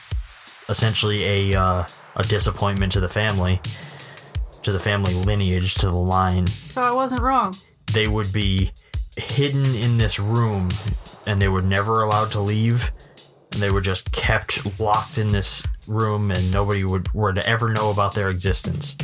essentially 0.68 1.24
a 1.24 1.58
uh, 1.58 1.86
a 2.16 2.22
disappointment 2.24 2.92
to 2.92 3.00
the 3.00 3.08
family, 3.08 3.60
to 4.62 4.72
the 4.72 4.78
family 4.78 5.14
lineage, 5.14 5.74
to 5.74 5.86
the 5.86 5.96
line. 5.96 6.46
So 6.46 6.80
I 6.80 6.92
wasn't 6.92 7.20
wrong. 7.20 7.54
They 7.92 8.08
would 8.08 8.32
be 8.32 8.72
hidden 9.16 9.64
in 9.74 9.98
this 9.98 10.18
room, 10.18 10.68
and 11.26 11.40
they 11.40 11.48
were 11.48 11.62
never 11.62 12.02
allowed 12.02 12.30
to 12.32 12.40
leave. 12.40 12.92
And 13.52 13.62
they 13.62 13.70
were 13.70 13.80
just 13.80 14.12
kept 14.12 14.78
locked 14.78 15.16
in 15.16 15.28
this 15.28 15.66
room, 15.86 16.30
and 16.30 16.52
nobody 16.52 16.84
would 16.84 17.12
were 17.14 17.32
to 17.32 17.46
ever 17.48 17.72
know 17.72 17.90
about 17.90 18.14
their 18.14 18.28
existence. 18.28 18.96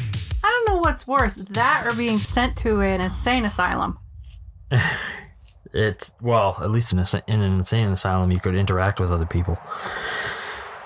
I 0.42 0.48
don't 0.48 0.74
know 0.74 0.80
what's 0.80 1.06
worse, 1.06 1.36
that 1.36 1.86
or 1.86 1.94
being 1.94 2.18
sent 2.18 2.56
to 2.58 2.80
an 2.80 3.00
insane 3.00 3.44
asylum. 3.44 3.98
It's 5.74 6.14
well, 6.20 6.56
at 6.62 6.70
least 6.70 6.92
in, 6.92 7.00
a, 7.00 7.06
in 7.26 7.42
an 7.42 7.58
insane 7.58 7.88
asylum, 7.88 8.30
you 8.30 8.38
could 8.38 8.54
interact 8.54 9.00
with 9.00 9.10
other 9.10 9.26
people. 9.26 9.58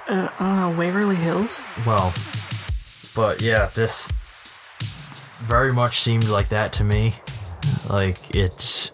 Uh, 0.09 0.29
I 0.39 0.47
don't 0.47 0.57
know, 0.57 0.79
Waverly 0.79 1.17
Hills. 1.17 1.63
Well, 1.87 2.15
but 3.15 3.43
yeah, 3.43 3.67
this 3.75 4.11
very 5.43 5.73
much 5.73 6.01
seemed 6.01 6.29
like 6.29 6.49
that 6.49 6.73
to 6.75 6.85
me. 6.85 7.15
Like 7.91 8.35
it's 8.35 8.91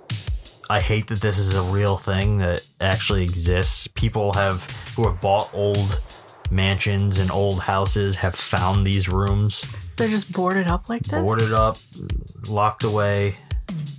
I 0.68 0.80
hate 0.80 1.06
that 1.08 1.20
this 1.20 1.38
is 1.38 1.54
a 1.54 1.62
real 1.62 1.96
thing 1.96 2.38
that 2.38 2.66
actually 2.80 3.22
exists. 3.22 3.86
People 3.86 4.32
have 4.32 4.64
who 4.96 5.08
have 5.08 5.20
bought 5.20 5.54
old 5.54 6.00
mansions 6.50 7.18
and 7.20 7.30
old 7.30 7.60
houses 7.60 8.16
have 8.16 8.34
found 8.34 8.86
these 8.86 9.08
rooms 9.08 9.64
They're 9.96 10.08
just 10.08 10.32
boarded 10.32 10.66
up 10.68 10.88
like 10.88 11.02
this. 11.02 11.22
boarded 11.22 11.52
up, 11.52 11.76
locked 12.48 12.82
away. 12.84 13.34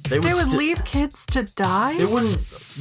They 0.10 0.20
would, 0.20 0.24
They 0.30 0.34
would 0.34 0.48
sti- 0.48 0.58
leave 0.58 0.86
kids 0.86 1.26
to 1.28 1.44
die, 1.44 1.98
They 1.98 2.06
wouldn't 2.06 2.38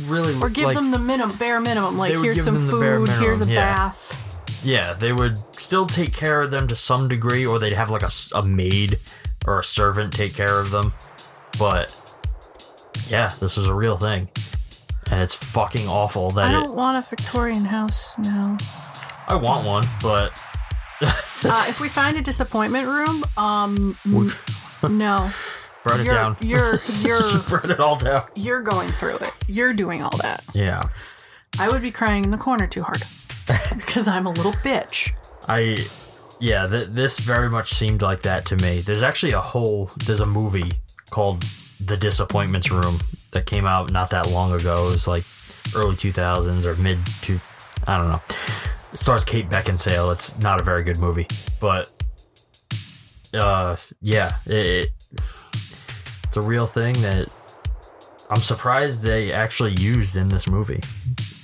really 0.06 0.38
or 0.40 0.48
give 0.50 0.64
like, 0.66 0.76
them 0.76 0.90
the 0.90 0.98
minimum, 0.98 1.36
bare 1.38 1.60
minimum. 1.60 1.96
Like 1.96 2.12
here's 2.12 2.42
some 2.44 2.68
food, 2.68 3.08
here's 3.08 3.40
a 3.40 3.46
yeah. 3.46 3.74
bath. 3.76 4.60
Yeah, 4.64 4.92
they 4.94 5.12
would 5.12 5.38
still 5.54 5.86
take 5.86 6.12
care 6.12 6.40
of 6.40 6.50
them 6.50 6.68
to 6.68 6.76
some 6.76 7.08
degree, 7.08 7.44
or 7.46 7.58
they'd 7.58 7.72
have 7.74 7.90
like 7.90 8.02
a, 8.02 8.10
a 8.34 8.42
maid 8.44 8.98
or 9.46 9.58
a 9.58 9.64
servant 9.64 10.12
take 10.12 10.34
care 10.34 10.58
of 10.58 10.70
them. 10.70 10.92
But 11.58 11.94
yeah, 13.08 13.30
this 13.40 13.56
was 13.56 13.66
a 13.68 13.74
real 13.74 13.96
thing, 13.96 14.28
and 15.10 15.20
it's 15.22 15.34
fucking 15.34 15.86
awful 15.88 16.30
that 16.32 16.48
I 16.50 16.52
don't 16.52 16.74
want 16.74 17.04
a 17.04 17.08
Victorian 17.08 17.64
house 17.66 18.16
now. 18.18 18.56
I 19.28 19.34
want 19.36 19.66
one, 19.66 19.84
but 20.02 20.38
Uh, 21.02 21.64
if 21.68 21.80
we 21.80 21.88
find 21.90 22.16
a 22.16 22.22
disappointment 22.22 22.86
room, 22.88 23.22
um, 23.36 23.96
n- 24.06 24.32
no. 24.98 25.30
Burn 25.84 26.00
it 26.00 26.06
you're, 26.06 26.14
down. 26.14 26.36
You're 26.40 26.78
you're 27.00 27.38
burn 27.48 27.70
it 27.70 27.80
all 27.80 27.96
down. 27.96 28.24
you're 28.34 28.62
going 28.62 28.88
through 28.88 29.16
it. 29.16 29.30
You're 29.46 29.72
doing 29.72 30.02
all 30.02 30.16
that. 30.18 30.44
Yeah, 30.54 30.82
I 31.58 31.68
would 31.68 31.82
be 31.82 31.92
crying 31.92 32.24
in 32.24 32.30
the 32.30 32.38
corner 32.38 32.66
too 32.66 32.82
hard 32.82 33.02
because 33.76 34.08
I'm 34.08 34.26
a 34.26 34.30
little 34.30 34.52
bitch. 34.52 35.12
I. 35.48 35.86
Yeah, 36.40 36.66
th- 36.66 36.88
this 36.88 37.20
very 37.20 37.48
much 37.48 37.70
seemed 37.70 38.02
like 38.02 38.22
that 38.22 38.44
to 38.46 38.56
me. 38.56 38.80
There's 38.80 39.02
actually 39.02 39.32
a 39.32 39.40
whole. 39.40 39.92
There's 40.04 40.20
a 40.20 40.26
movie 40.26 40.72
called 41.10 41.42
The 41.80 41.96
Disappointments 41.96 42.72
Room 42.72 42.98
that 43.30 43.46
came 43.46 43.66
out 43.66 43.92
not 43.92 44.10
that 44.10 44.28
long 44.28 44.52
ago. 44.52 44.88
It 44.88 44.90
was 44.90 45.06
like 45.06 45.24
early 45.76 45.94
2000s 45.94 46.64
or 46.64 46.76
mid 46.82 46.98
to. 47.22 47.38
I 47.86 47.98
don't 47.98 48.10
know. 48.10 48.20
It 48.92 48.98
stars 48.98 49.24
Kate 49.24 49.48
Beckinsale. 49.48 50.12
It's 50.12 50.38
not 50.40 50.60
a 50.60 50.64
very 50.64 50.82
good 50.82 50.98
movie, 50.98 51.28
but 51.60 51.88
uh, 53.34 53.76
yeah, 54.00 54.36
it, 54.46 54.86
it 54.86 54.92
it's 56.36 56.44
a 56.44 56.48
real 56.48 56.66
thing 56.66 56.94
that 56.94 57.28
I'm 58.28 58.40
surprised 58.40 59.02
they 59.04 59.32
actually 59.32 59.70
used 59.74 60.16
in 60.16 60.28
this 60.28 60.48
movie. 60.48 60.80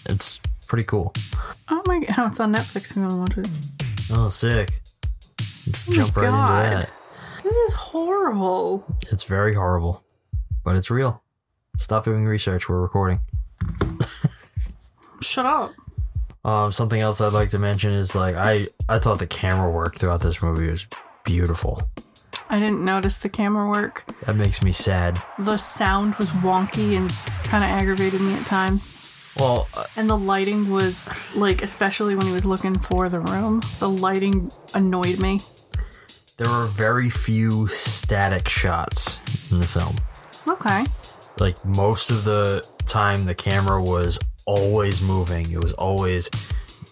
It's 0.07 0.41
pretty 0.67 0.83
cool. 0.85 1.12
Oh 1.71 1.81
my 1.87 2.01
god, 2.01 2.33
it's 2.33 2.41
on 2.41 2.53
Netflix. 2.53 2.91
if 2.91 2.97
you 2.97 3.03
want 3.03 3.12
to 3.12 3.19
watch 3.19 3.39
it. 3.39 3.49
Oh, 4.11 4.29
sick. 4.31 4.81
Let's 5.65 5.89
Oh 5.89 5.93
jump 5.93 6.17
right 6.17 6.25
God. 6.25 6.65
into 6.65 6.77
that. 6.89 6.91
This 7.45 7.55
is 7.55 7.73
horrible. 7.75 8.85
It's 9.12 9.23
very 9.23 9.55
horrible, 9.55 10.03
but 10.65 10.75
it's 10.75 10.91
real. 10.91 11.23
Stop 11.79 12.05
doing 12.05 12.25
research. 12.25 12.69
We're 12.69 12.81
recording. 12.81 13.21
Shut 15.21 15.47
up. 15.47 15.73
Um, 16.45 16.73
something 16.73 17.01
else 17.01 17.21
I'd 17.21 17.33
like 17.33 17.51
to 17.51 17.59
mention 17.61 17.93
is 17.93 18.17
like 18.17 18.35
I 18.35 18.65
I 18.89 18.99
thought 18.99 19.21
the 19.21 19.29
camera 19.29 19.71
work 19.71 19.99
throughout 19.99 20.21
this 20.23 20.43
movie 20.43 20.69
was 20.69 20.85
beautiful. 21.25 21.81
I 22.52 22.59
didn't 22.59 22.85
notice 22.85 23.18
the 23.18 23.28
camera 23.28 23.68
work. 23.70 24.05
That 24.27 24.35
makes 24.36 24.62
me 24.62 24.72
sad. 24.72 25.22
The 25.39 25.56
sound 25.56 26.16
was 26.16 26.28
wonky 26.31 26.97
and 26.97 27.09
kind 27.44 27.62
of 27.64 27.70
aggravated 27.70 28.20
me 28.20 28.35
at 28.35 28.44
times. 28.44 28.97
Well, 29.39 29.68
uh, 29.77 29.85
And 29.97 30.10
the 30.10 30.18
lighting 30.18 30.68
was 30.70 31.09
like, 31.36 31.62
especially 31.62 32.16
when 32.16 32.27
he 32.27 32.32
was 32.32 32.44
looking 32.44 32.74
for 32.74 33.09
the 33.09 33.20
room, 33.20 33.62
the 33.78 33.89
lighting 33.89 34.51
annoyed 34.74 35.20
me. 35.20 35.40
there 36.39 36.51
were 36.51 36.66
very 36.66 37.09
few 37.10 37.68
static 37.68 38.48
shots 38.48 39.18
in 39.52 39.60
the 39.60 39.66
film. 39.66 39.94
Okay. 40.48 40.85
Like 41.39 41.62
most 41.64 42.10
of 42.10 42.24
the 42.24 42.66
time, 42.86 43.27
the 43.27 43.35
camera 43.35 43.81
was 43.82 44.18
always 44.47 45.01
moving. 45.01 45.51
It 45.52 45.62
was 45.62 45.72
always 45.74 46.28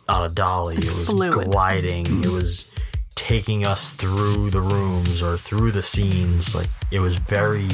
on 0.09 0.25
a 0.25 0.29
dolly. 0.33 0.77
It's 0.77 0.93
it 0.93 0.97
was 0.97 1.09
fluid. 1.09 1.51
gliding. 1.51 2.23
It 2.23 2.31
was 2.31 2.71
taking 3.29 3.67
us 3.67 3.91
through 3.91 4.49
the 4.49 4.61
rooms 4.61 5.23
or 5.23 5.37
through 5.37 5.71
the 5.71 5.83
scenes. 5.83 6.55
Like 6.55 6.69
it 6.91 7.03
was 7.03 7.17
very 7.17 7.69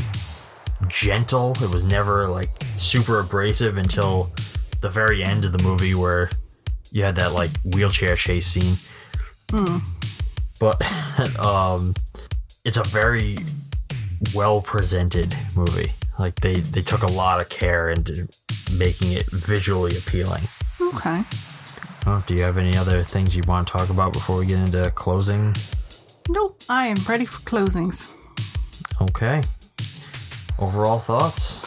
gentle. 0.88 1.52
It 1.62 1.72
was 1.72 1.84
never 1.84 2.26
like 2.26 2.50
super 2.74 3.20
abrasive 3.20 3.78
until 3.78 4.32
the 4.80 4.90
very 4.90 5.22
end 5.22 5.44
of 5.44 5.52
the 5.52 5.62
movie 5.62 5.94
where 5.94 6.28
you 6.90 7.04
had 7.04 7.14
that 7.16 7.32
like 7.32 7.52
wheelchair 7.62 8.16
chase 8.16 8.48
scene. 8.48 8.78
Hmm. 9.50 9.78
But 10.58 11.38
um 11.38 11.94
it's 12.64 12.76
a 12.76 12.82
very 12.82 13.38
well 14.34 14.60
presented 14.60 15.36
movie. 15.54 15.92
Like 16.18 16.34
they 16.40 16.54
they 16.54 16.82
took 16.82 17.04
a 17.04 17.12
lot 17.12 17.40
of 17.40 17.48
care 17.48 17.90
into 17.90 18.28
making 18.72 19.12
it 19.12 19.26
visually 19.26 19.96
appealing. 19.96 20.42
Okay. 20.80 21.22
Oh, 22.06 22.22
do 22.26 22.34
you 22.34 22.42
have 22.42 22.58
any 22.58 22.76
other 22.76 23.02
things 23.02 23.34
you 23.34 23.42
want 23.46 23.66
to 23.66 23.72
talk 23.72 23.88
about 23.88 24.12
before 24.12 24.38
we 24.38 24.46
get 24.46 24.58
into 24.58 24.90
closing? 24.90 25.54
Nope. 26.28 26.60
I 26.68 26.86
am 26.88 26.98
ready 27.08 27.24
for 27.24 27.40
closings. 27.48 28.14
Okay. 29.00 29.42
Overall 30.58 30.98
thoughts? 30.98 31.66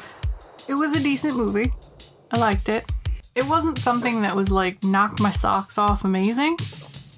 It 0.69 0.75
was 0.75 0.95
a 0.95 1.01
decent 1.01 1.35
movie. 1.35 1.73
I 2.31 2.37
liked 2.37 2.69
it. 2.69 2.91
It 3.33 3.45
wasn't 3.45 3.79
something 3.79 4.21
that 4.21 4.35
was 4.35 4.51
like 4.51 4.83
knocked 4.83 5.19
my 5.19 5.31
socks 5.31 5.77
off 5.77 6.03
amazing, 6.03 6.57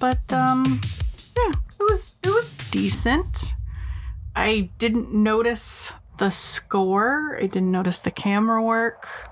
but 0.00 0.32
um 0.32 0.80
yeah, 1.36 1.52
it 1.52 1.82
was 1.90 2.14
it 2.22 2.28
was 2.28 2.50
decent. 2.70 3.54
I 4.34 4.70
didn't 4.78 5.12
notice 5.12 5.92
the 6.18 6.30
score. 6.30 7.36
I 7.36 7.46
didn't 7.46 7.72
notice 7.72 7.98
the 7.98 8.10
camera 8.10 8.62
work. 8.62 9.30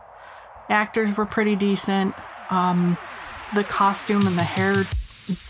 Actors 0.68 1.16
were 1.16 1.26
pretty 1.26 1.56
decent. 1.56 2.14
Um 2.50 2.96
the 3.54 3.64
costume 3.64 4.26
and 4.26 4.38
the 4.38 4.42
hair 4.42 4.84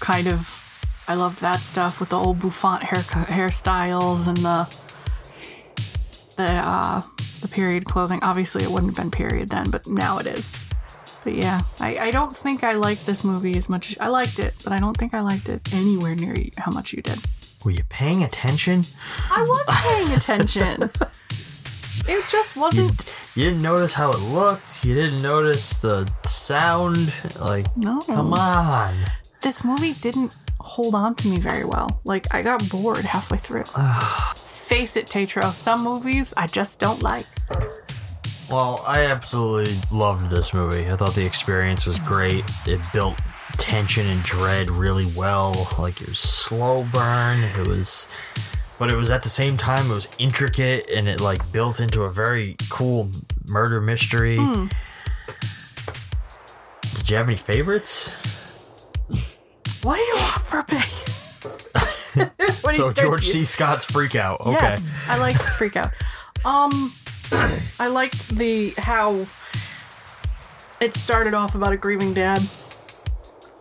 kind 0.00 0.26
of 0.26 0.64
I 1.06 1.14
loved 1.14 1.40
that 1.40 1.60
stuff 1.60 2.00
with 2.00 2.10
the 2.10 2.18
old 2.18 2.40
bouffant 2.40 2.82
hair 2.82 3.02
hairstyles 3.02 4.26
and 4.28 4.36
the 4.38 4.68
the 6.36 6.52
uh 6.52 7.00
the 7.40 7.48
period 7.48 7.84
clothing. 7.84 8.20
Obviously, 8.22 8.62
it 8.62 8.70
wouldn't 8.70 8.96
have 8.96 9.04
been 9.04 9.10
period 9.10 9.48
then, 9.48 9.70
but 9.70 9.86
now 9.86 10.18
it 10.18 10.26
is. 10.26 10.64
But 11.24 11.34
yeah, 11.34 11.60
I, 11.80 11.96
I 11.96 12.10
don't 12.10 12.36
think 12.36 12.62
I 12.62 12.74
liked 12.74 13.06
this 13.06 13.24
movie 13.24 13.56
as 13.56 13.68
much 13.68 13.90
as 13.90 13.98
I 13.98 14.08
liked 14.08 14.38
it, 14.38 14.54
but 14.64 14.72
I 14.72 14.78
don't 14.78 14.96
think 14.96 15.14
I 15.14 15.20
liked 15.20 15.48
it 15.48 15.72
anywhere 15.74 16.14
near 16.14 16.36
how 16.56 16.70
much 16.72 16.92
you 16.92 17.02
did. 17.02 17.18
Were 17.64 17.72
you 17.72 17.84
paying 17.88 18.22
attention? 18.22 18.82
I 19.30 19.42
was 19.42 19.66
paying 19.68 20.16
attention. 20.16 20.90
it 22.08 22.24
just 22.28 22.56
wasn't. 22.56 23.12
You 23.34 23.44
didn't 23.44 23.62
notice 23.62 23.92
how 23.92 24.10
it 24.10 24.18
looked. 24.20 24.84
You 24.84 24.94
didn't 24.94 25.22
notice 25.22 25.76
the 25.78 26.10
sound. 26.24 27.12
Like, 27.40 27.66
No. 27.76 28.00
come 28.00 28.32
on. 28.32 28.92
This 29.42 29.64
movie 29.64 29.92
didn't 29.94 30.34
hold 30.60 30.94
on 30.94 31.14
to 31.16 31.28
me 31.28 31.38
very 31.38 31.64
well. 31.64 32.00
Like, 32.04 32.32
I 32.34 32.42
got 32.42 32.68
bored 32.68 33.04
halfway 33.04 33.38
through. 33.38 33.64
Face 34.36 34.96
it, 34.96 35.06
Tetrault, 35.06 35.54
some 35.54 35.82
movies 35.84 36.34
I 36.36 36.46
just 36.46 36.80
don't 36.80 37.02
like. 37.02 37.24
Well, 38.50 38.82
I 38.86 39.04
absolutely 39.06 39.76
loved 39.90 40.30
this 40.30 40.54
movie. 40.54 40.86
I 40.86 40.90
thought 40.96 41.14
the 41.14 41.24
experience 41.24 41.84
was 41.86 41.98
great. 42.00 42.44
It 42.66 42.80
built 42.92 43.18
tension 43.52 44.06
and 44.06 44.22
dread 44.22 44.70
really 44.70 45.06
well. 45.14 45.68
Like 45.78 46.00
it 46.00 46.08
was 46.08 46.18
slow 46.18 46.82
burn. 46.84 47.44
It 47.44 47.68
was 47.68 48.06
but 48.78 48.90
it 48.90 48.96
was 48.96 49.10
at 49.10 49.22
the 49.22 49.28
same 49.28 49.56
time 49.56 49.90
it 49.90 49.94
was 49.94 50.08
intricate 50.18 50.88
and 50.88 51.08
it 51.08 51.20
like 51.20 51.50
built 51.52 51.80
into 51.80 52.02
a 52.02 52.10
very 52.10 52.56
cool 52.70 53.10
murder 53.46 53.80
mystery. 53.80 54.36
Hmm. 54.38 54.66
Did 56.94 57.10
you 57.10 57.16
have 57.16 57.26
any 57.28 57.36
favorites? 57.36 58.36
What 59.82 59.96
do 59.96 60.02
you 60.02 60.16
want 60.16 60.42
for 60.42 60.64
me? 60.74 60.82
So 62.72 62.92
George 62.92 63.26
C. 63.26 63.44
Scott's 63.44 63.84
freak 63.84 64.14
out. 64.14 64.40
Okay. 64.42 64.52
Yes, 64.52 65.00
I 65.08 65.16
like 65.16 65.36
this 65.38 65.54
freak 65.56 65.76
out. 65.76 65.90
Um, 66.44 66.92
I 67.80 67.88
like 67.88 68.12
the 68.28 68.74
how 68.78 69.26
it 70.80 70.94
started 70.94 71.34
off 71.34 71.54
about 71.54 71.72
a 71.72 71.76
grieving 71.76 72.14
dad 72.14 72.46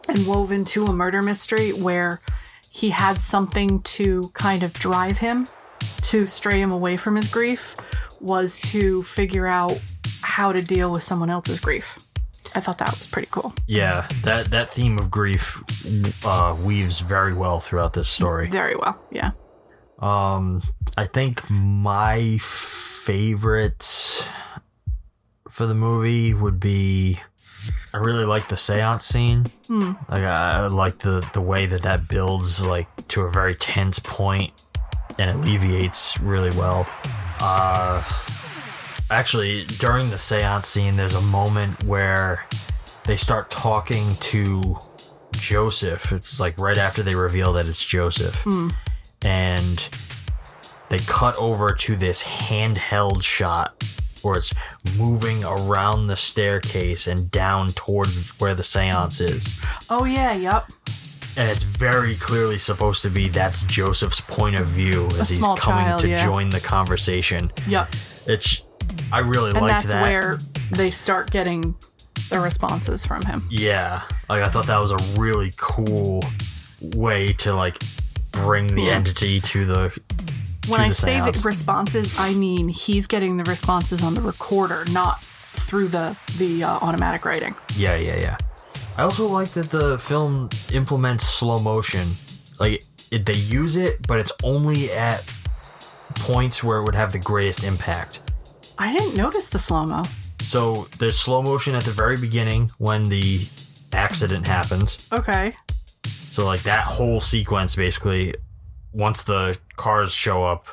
and 0.10 0.28
wove 0.28 0.52
into 0.52 0.86
a 0.86 0.94
murder 0.94 1.24
mystery 1.24 1.72
where 1.72 2.20
he 2.78 2.92
had 2.92 3.20
something 3.20 3.82
to 3.82 4.22
kind 4.34 4.62
of 4.62 4.72
drive 4.74 5.18
him 5.18 5.48
to 6.04 6.28
stray 6.28 6.62
him 6.62 6.72
away 6.72 6.96
from 6.96 7.16
his 7.16 7.28
grief 7.28 7.74
was 8.22 8.60
to 8.60 9.02
figure 9.02 9.48
out 9.48 9.80
how 10.22 10.52
to 10.52 10.62
deal 10.62 10.92
with 10.92 11.02
someone 11.02 11.32
else's 11.32 11.60
grief. 11.60 11.98
I 12.56 12.60
thought 12.60 12.78
that 12.78 12.92
was 12.92 13.08
pretty 13.08 13.30
cool. 13.32 13.52
Yeah, 13.66 14.08
that 14.24 14.52
that 14.52 14.70
theme 14.70 15.00
of 15.00 15.10
grief 15.10 15.64
uh, 16.24 16.56
weaves 16.64 17.00
very 17.00 17.34
well 17.34 17.60
throughout 17.60 17.94
this 17.94 18.08
story. 18.08 18.48
Very 18.48 18.76
well, 18.76 19.00
yeah. 19.12 19.32
Um, 19.98 20.62
I 20.96 21.06
think 21.06 21.50
my 21.50 22.38
favorite 22.42 24.30
for 25.50 25.66
the 25.66 25.76
movie 25.76 26.36
would 26.36 26.60
be. 26.60 27.20
I 27.94 27.98
really 27.98 28.26
like 28.26 28.48
the 28.50 28.58
seance 28.58 29.06
scene. 29.06 29.46
Hmm. 29.68 29.94
Like 30.10 30.24
I, 30.24 30.64
I 30.64 30.68
like 30.68 31.00
the 31.00 31.28
the 31.34 31.42
way 31.42 31.66
that 31.66 31.82
that 31.84 32.08
builds 32.08 32.66
like 32.68 32.88
to 33.10 33.22
a 33.22 33.32
very 33.32 33.56
tense 33.56 34.00
point 34.00 34.52
and 35.18 35.32
alleviates 35.32 36.20
really 36.20 36.52
well. 36.52 36.88
Uh, 37.40 38.04
actually, 39.10 39.66
during 39.80 40.10
the 40.10 40.18
seance 40.18 40.68
scene, 40.68 40.96
there's 40.96 41.16
a 41.16 41.22
moment 41.22 41.84
where 41.86 42.46
they 43.06 43.16
start 43.16 43.50
talking 43.50 44.16
to 44.18 44.78
Joseph. 45.32 46.12
It's 46.12 46.40
like 46.40 46.60
right 46.60 46.78
after 46.78 47.04
they 47.04 47.16
reveal 47.16 47.54
that 47.54 47.66
it's 47.68 47.86
Joseph 47.86 48.36
Hmm. 48.44 48.70
and 49.24 49.88
they 50.90 51.00
cut 51.00 51.36
over 51.38 51.70
to 51.70 51.96
this 51.96 52.24
handheld 52.24 53.24
shot 53.24 53.84
where 54.28 54.38
it's 54.38 54.54
moving 54.98 55.44
around 55.44 56.08
the 56.08 56.18
staircase 56.18 57.08
and 57.08 57.32
down 57.32 57.70
towards 57.70 58.30
where 58.40 58.54
the 58.54 58.64
seance 58.64 59.22
is. 59.22 59.54
Oh 59.90 60.06
yeah, 60.06 60.34
yep. 60.34 60.66
And 61.38 61.50
it's 61.50 61.64
very 61.64 62.16
clearly 62.16 62.58
supposed 62.58 63.02
to 63.04 63.10
be 63.10 63.30
that's 63.30 63.64
Joseph's 63.64 64.20
point 64.22 64.60
of 64.60 64.68
view 64.68 65.08
as 65.20 65.30
he's 65.30 65.46
coming 65.46 65.86
child, 65.86 66.02
to 66.02 66.10
yeah. 66.10 66.26
join 66.26 66.50
the 66.50 66.60
conversation. 66.60 67.52
Yep. 67.68 67.94
It's 68.26 68.64
I 69.12 69.20
really 69.20 69.52
liked 69.52 69.54
that. 69.54 69.58
and 69.58 69.62
liked 69.62 69.88
that's 69.88 69.92
that. 69.92 70.02
where 70.04 70.38
they 70.72 70.92
start 70.92 71.32
getting 71.32 71.76
the 72.30 72.40
responses 72.40 73.06
from 73.06 73.24
him. 73.24 73.46
Yeah, 73.50 74.02
like 74.30 74.42
I 74.44 74.50
thought 74.50 74.68
that 74.68 74.82
was 74.82 74.92
a 74.92 74.98
really 75.20 75.52
cool 75.58 76.24
way 76.96 77.34
to 77.34 77.54
like 77.54 77.78
bring 78.32 78.68
the 78.68 78.84
Yeah. 78.84 78.94
entity 78.94 79.40
to 79.42 79.66
the. 79.66 80.00
When 80.68 80.82
I 80.82 80.90
say 80.90 81.20
the 81.20 81.42
responses, 81.46 82.18
I 82.20 82.34
mean 82.34 82.68
he's 82.68 83.08
getting 83.08 83.38
the 83.38 83.44
responses 83.46 84.04
on 84.04 84.14
the 84.14 84.22
recorder, 84.22 84.86
not 84.92 85.22
through 85.22 85.88
the 85.88 86.18
the 86.38 86.64
uh, 86.64 86.80
automatic 86.82 87.26
writing. 87.26 87.56
Yeah, 87.76 87.96
yeah, 87.96 88.18
yeah. 88.18 88.38
I 88.98 89.04
also 89.04 89.28
like 89.28 89.50
that 89.50 89.70
the 89.70 89.98
film 89.98 90.50
implements 90.74 91.26
slow 91.26 91.58
motion. 91.58 92.10
Like 92.60 92.84
it, 93.12 93.26
they 93.26 93.36
use 93.36 93.78
it, 93.78 94.06
but 94.08 94.20
it's 94.20 94.32
only 94.44 94.92
at 94.92 95.24
points 96.16 96.64
where 96.64 96.80
it 96.80 96.84
would 96.84 96.96
have 96.96 97.12
the 97.12 97.20
greatest 97.20 97.64
impact. 97.64 98.22
I 98.78 98.96
didn't 98.96 99.16
notice 99.16 99.50
the 99.50 99.60
slow 99.60 99.86
mo. 99.86 100.04
So 100.42 100.88
there's 101.00 101.20
slow 101.20 101.42
motion 101.42 101.76
at 101.76 101.84
the 101.84 101.92
very 101.92 102.18
beginning 102.18 102.72
when 102.78 103.04
the 103.04 103.48
accident 103.94 104.48
happens. 104.48 105.08
Okay. 105.12 105.54
So 106.06 106.46
like 106.46 106.64
that 106.64 106.86
whole 106.86 107.20
sequence 107.20 107.76
basically 107.76 108.34
once 108.94 109.24
the 109.24 109.58
cars 109.78 110.12
show 110.12 110.44
up 110.44 110.68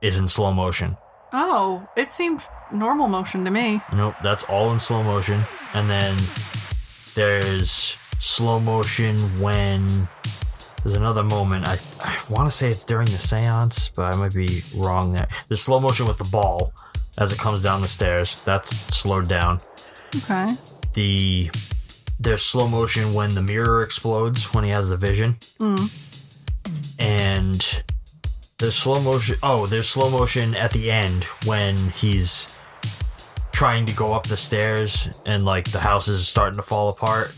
is 0.00 0.20
in 0.20 0.28
slow 0.28 0.52
motion. 0.52 0.96
Oh, 1.32 1.88
it 1.96 2.10
seemed 2.12 2.42
normal 2.72 3.08
motion 3.08 3.44
to 3.44 3.50
me. 3.50 3.80
Nope, 3.92 4.14
that's 4.22 4.44
all 4.44 4.72
in 4.72 4.78
slow 4.78 5.02
motion. 5.02 5.42
And 5.72 5.90
then 5.90 6.16
There's 7.14 7.98
slow 8.18 8.58
motion 8.60 9.16
when 9.40 10.08
there's 10.82 10.96
another 10.96 11.22
moment. 11.22 11.66
I, 11.66 11.78
I 12.00 12.18
want 12.28 12.50
to 12.50 12.56
say 12.56 12.68
it's 12.68 12.84
during 12.84 13.06
the 13.06 13.18
seance, 13.18 13.88
but 13.88 14.12
I 14.12 14.16
might 14.16 14.34
be 14.34 14.62
wrong 14.76 15.12
there. 15.12 15.28
There's 15.48 15.60
slow 15.62 15.80
motion 15.80 16.06
with 16.06 16.18
the 16.18 16.24
ball 16.30 16.72
as 17.18 17.32
it 17.32 17.38
comes 17.38 17.62
down 17.62 17.80
the 17.82 17.88
stairs. 17.88 18.42
That's 18.44 18.70
slowed 18.94 19.28
down. 19.28 19.60
Okay. 20.16 20.54
The 20.94 21.50
there's 22.20 22.42
slow 22.42 22.68
motion 22.68 23.12
when 23.14 23.34
the 23.34 23.42
mirror 23.42 23.82
explodes 23.82 24.52
when 24.54 24.64
he 24.64 24.70
has 24.70 24.88
the 24.90 24.96
vision, 24.96 25.34
Mm. 25.58 25.90
and 26.98 27.82
there's 28.58 28.76
slow 28.76 29.00
motion. 29.00 29.36
Oh, 29.42 29.66
there's 29.66 29.88
slow 29.88 30.10
motion 30.10 30.54
at 30.54 30.70
the 30.72 30.90
end 30.90 31.24
when 31.44 31.76
he's 31.96 32.58
trying 33.52 33.86
to 33.86 33.94
go 33.94 34.06
up 34.14 34.26
the 34.26 34.36
stairs 34.36 35.08
and 35.26 35.44
like 35.44 35.70
the 35.70 35.80
house 35.80 36.08
is 36.08 36.26
starting 36.26 36.56
to 36.56 36.62
fall 36.62 36.88
apart. 36.90 37.34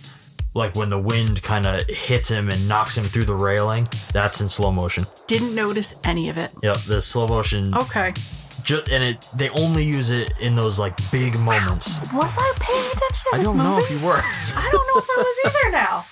Like 0.55 0.75
when 0.75 0.89
the 0.89 0.99
wind 0.99 1.43
kind 1.43 1.67
of 1.67 1.83
hits 1.89 2.31
him 2.31 2.49
and 2.49 2.67
knocks 2.69 2.97
him 2.97 3.05
through 3.05 3.25
the 3.25 3.35
railing. 3.35 3.87
That's 4.13 4.41
in 4.41 4.47
slow 4.47 4.73
motion. 4.73 5.05
Didn't 5.27 5.55
notice 5.55 5.95
any 6.05 6.29
of 6.31 6.39
it. 6.39 6.51
Yep, 6.63 6.77
the 6.87 7.01
slow 7.03 7.27
motion. 7.29 7.75
Okay. 7.75 8.15
Ju- 8.63 8.83
and 8.91 9.03
it 9.05 9.27
they 9.37 9.49
only 9.51 9.85
use 9.85 10.11
it 10.11 10.33
in 10.41 10.57
those 10.57 10.79
like 10.79 10.97
big 11.13 11.39
moments. 11.41 11.99
Was 12.13 12.37
I 12.39 12.53
paying 12.59 12.87
attention 12.87 13.27
I 13.35 13.43
don't 13.43 13.57
movie? 13.59 13.69
know 13.69 13.77
if 13.79 13.91
you 13.91 13.99
were. 14.01 14.21
I 14.23 14.69
don't 14.73 14.87
know 14.87 15.01
if 15.03 15.07
I 15.11 15.23
was 15.23 15.55
either 15.55 15.71
now. 15.73 16.07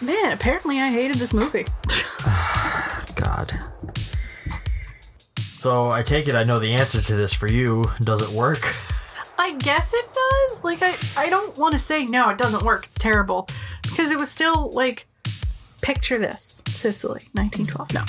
Man, 0.00 0.32
apparently 0.32 0.78
I 0.80 0.90
hated 0.90 1.16
this 1.16 1.34
movie. 1.34 1.66
God. 3.16 3.52
So 5.62 5.92
I 5.92 6.02
take 6.02 6.26
it 6.26 6.34
I 6.34 6.42
know 6.42 6.58
the 6.58 6.72
answer 6.72 7.00
to 7.00 7.14
this 7.14 7.32
for 7.32 7.46
you. 7.46 7.84
Does 8.00 8.20
it 8.20 8.28
work? 8.30 8.74
I 9.38 9.52
guess 9.52 9.94
it 9.94 10.06
does. 10.12 10.64
Like 10.64 10.80
I, 10.82 10.96
I 11.16 11.30
don't 11.30 11.56
want 11.56 11.70
to 11.74 11.78
say 11.78 12.04
no, 12.04 12.30
it 12.30 12.38
doesn't 12.38 12.64
work. 12.64 12.86
It's 12.86 12.98
terrible 12.98 13.48
because 13.84 14.10
it 14.10 14.18
was 14.18 14.28
still 14.28 14.72
like, 14.72 15.06
picture 15.80 16.18
this, 16.18 16.64
Sicily, 16.66 17.20
1912. 17.34 17.94
No, 17.94 18.04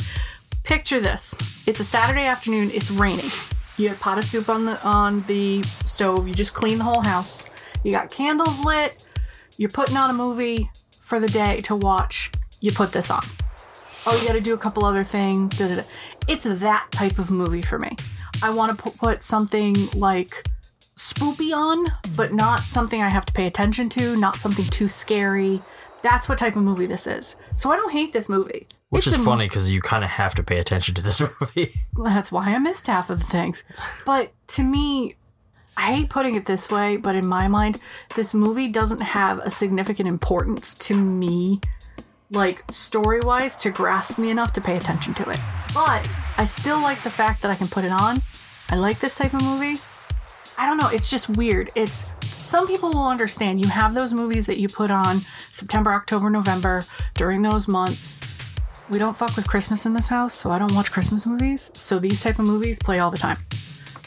picture 0.64 1.00
this. 1.00 1.36
It's 1.68 1.80
a 1.80 1.86
Saturday 1.86 2.26
afternoon. 2.26 2.72
It's 2.72 2.90
raining. 2.90 3.30
You 3.78 3.90
have 3.90 4.00
pot 4.00 4.18
of 4.18 4.24
soup 4.24 4.50
on 4.50 4.66
the 4.66 4.84
on 4.84 5.22
the 5.28 5.64
stove. 5.86 6.28
You 6.28 6.34
just 6.34 6.56
clean 6.56 6.80
the 6.80 6.86
whole 6.86 7.04
house. 7.04 7.46
You 7.84 7.92
got 7.92 8.12
candles 8.12 8.66
lit. 8.66 9.06
You're 9.60 9.70
putting 9.70 9.96
on 9.96 10.10
a 10.10 10.14
movie 10.14 10.72
for 11.04 11.20
the 11.20 11.28
day 11.28 11.62
to 11.62 11.76
watch. 11.76 12.32
You 12.62 12.72
put 12.72 12.94
this 12.94 13.12
on. 13.12 13.22
Oh, 14.06 14.20
you 14.20 14.28
got 14.28 14.34
to 14.34 14.42
do 14.42 14.54
a 14.54 14.58
couple 14.58 14.86
other 14.86 15.04
things. 15.04 15.58
Da, 15.58 15.68
da, 15.68 15.76
da. 15.78 15.84
It's 16.28 16.44
that 16.44 16.88
type 16.92 17.20
of 17.20 17.32
movie 17.32 17.62
for 17.62 17.80
me. 17.80 17.96
I 18.42 18.50
want 18.50 18.78
to 18.78 18.92
put 18.92 19.24
something 19.24 19.90
like 19.92 20.46
spoopy 20.98 21.54
on, 21.56 21.86
but 22.16 22.34
not 22.34 22.62
something 22.62 23.02
I 23.02 23.10
have 23.10 23.26
to 23.26 23.34
pay 23.34 23.48
attention 23.48 23.90
to, 23.90 24.18
not 24.18 24.36
something 24.36 24.66
too 24.66 24.88
scary. 24.88 25.62
That's 26.02 26.28
what 26.28 26.38
type 26.38 26.56
of 26.56 26.64
movie 26.64 26.86
this 26.86 27.08
is. 27.08 27.36
So 27.56 27.72
I 27.72 27.76
don't 27.78 27.92
hate 27.92 28.12
this 28.14 28.28
movie. 28.28 28.68
Which 28.90 29.08
It's 29.08 29.18
is 29.18 29.26
funny 29.26 29.48
because 29.48 29.72
you 29.72 29.82
kind 29.82 30.04
of 30.04 30.10
have 30.12 30.36
to 30.36 30.44
pay 30.44 30.60
attention 30.60 30.94
to 30.96 31.02
this 31.02 31.20
movie. 31.42 31.74
That's 31.96 32.32
why 32.32 32.54
I 32.54 32.60
missed 32.60 32.88
half 32.88 33.10
of 33.10 33.20
the 33.20 33.26
things. 33.26 33.64
But 34.06 34.32
to 34.50 34.64
me, 34.64 35.16
I 35.76 35.94
hate 35.94 36.10
putting 36.10 36.36
it 36.36 36.46
this 36.46 36.70
way, 36.70 36.98
but 36.98 37.16
in 37.16 37.26
my 37.26 37.48
mind, 37.48 37.82
this 38.16 38.34
movie 38.34 38.68
doesn't 38.72 39.02
have 39.02 39.40
a 39.40 39.50
significant 39.50 40.08
importance 40.08 40.74
to 40.76 40.98
me, 40.98 41.60
like 42.34 42.64
story 42.72 43.20
wise, 43.22 43.58
to 43.58 43.70
grasp 43.70 44.18
me 44.18 44.30
enough 44.30 44.54
to 44.54 44.62
pay 44.62 44.78
attention 44.78 45.14
to 45.16 45.30
it. 45.30 45.40
But 45.74 46.10
I 46.38 46.46
still 46.46 46.82
like 46.82 47.04
the 47.04 47.10
fact 47.10 47.42
that 47.42 47.52
I 47.52 47.56
can 47.56 47.68
put 47.68 47.84
it 47.86 47.92
on. 47.92 48.22
I 48.70 48.76
like 48.76 49.00
this 49.00 49.16
type 49.16 49.34
of 49.34 49.44
movie. 49.44 49.80
I 50.58 50.66
don't 50.66 50.78
know, 50.78 50.90
it's 50.90 51.10
just 51.10 51.38
weird. 51.38 51.72
It's 51.76 52.12
some 52.44 52.68
people 52.68 52.92
will 52.92 53.08
understand. 53.08 53.62
You 53.62 53.70
have 53.70 53.94
those 53.94 54.14
movies 54.14 54.46
that 54.48 54.60
you 54.60 54.68
put 54.68 54.92
on 54.92 55.22
September, 55.38 55.92
October, 55.92 56.30
November 56.30 56.84
during 57.16 57.42
those 57.42 57.68
months. 57.68 58.20
We 58.90 59.00
don't 59.00 59.16
fuck 59.16 59.36
with 59.36 59.48
Christmas 59.48 59.86
in 59.86 59.94
this 59.94 60.08
house, 60.08 60.34
so 60.34 60.52
I 60.52 60.60
don't 60.60 60.76
watch 60.76 60.92
Christmas 60.92 61.26
movies. 61.26 61.72
So 61.74 62.00
these 62.00 62.22
type 62.22 62.38
of 62.38 62.46
movies 62.46 62.80
play 62.80 63.00
all 63.00 63.10
the 63.10 63.18
time. 63.18 63.38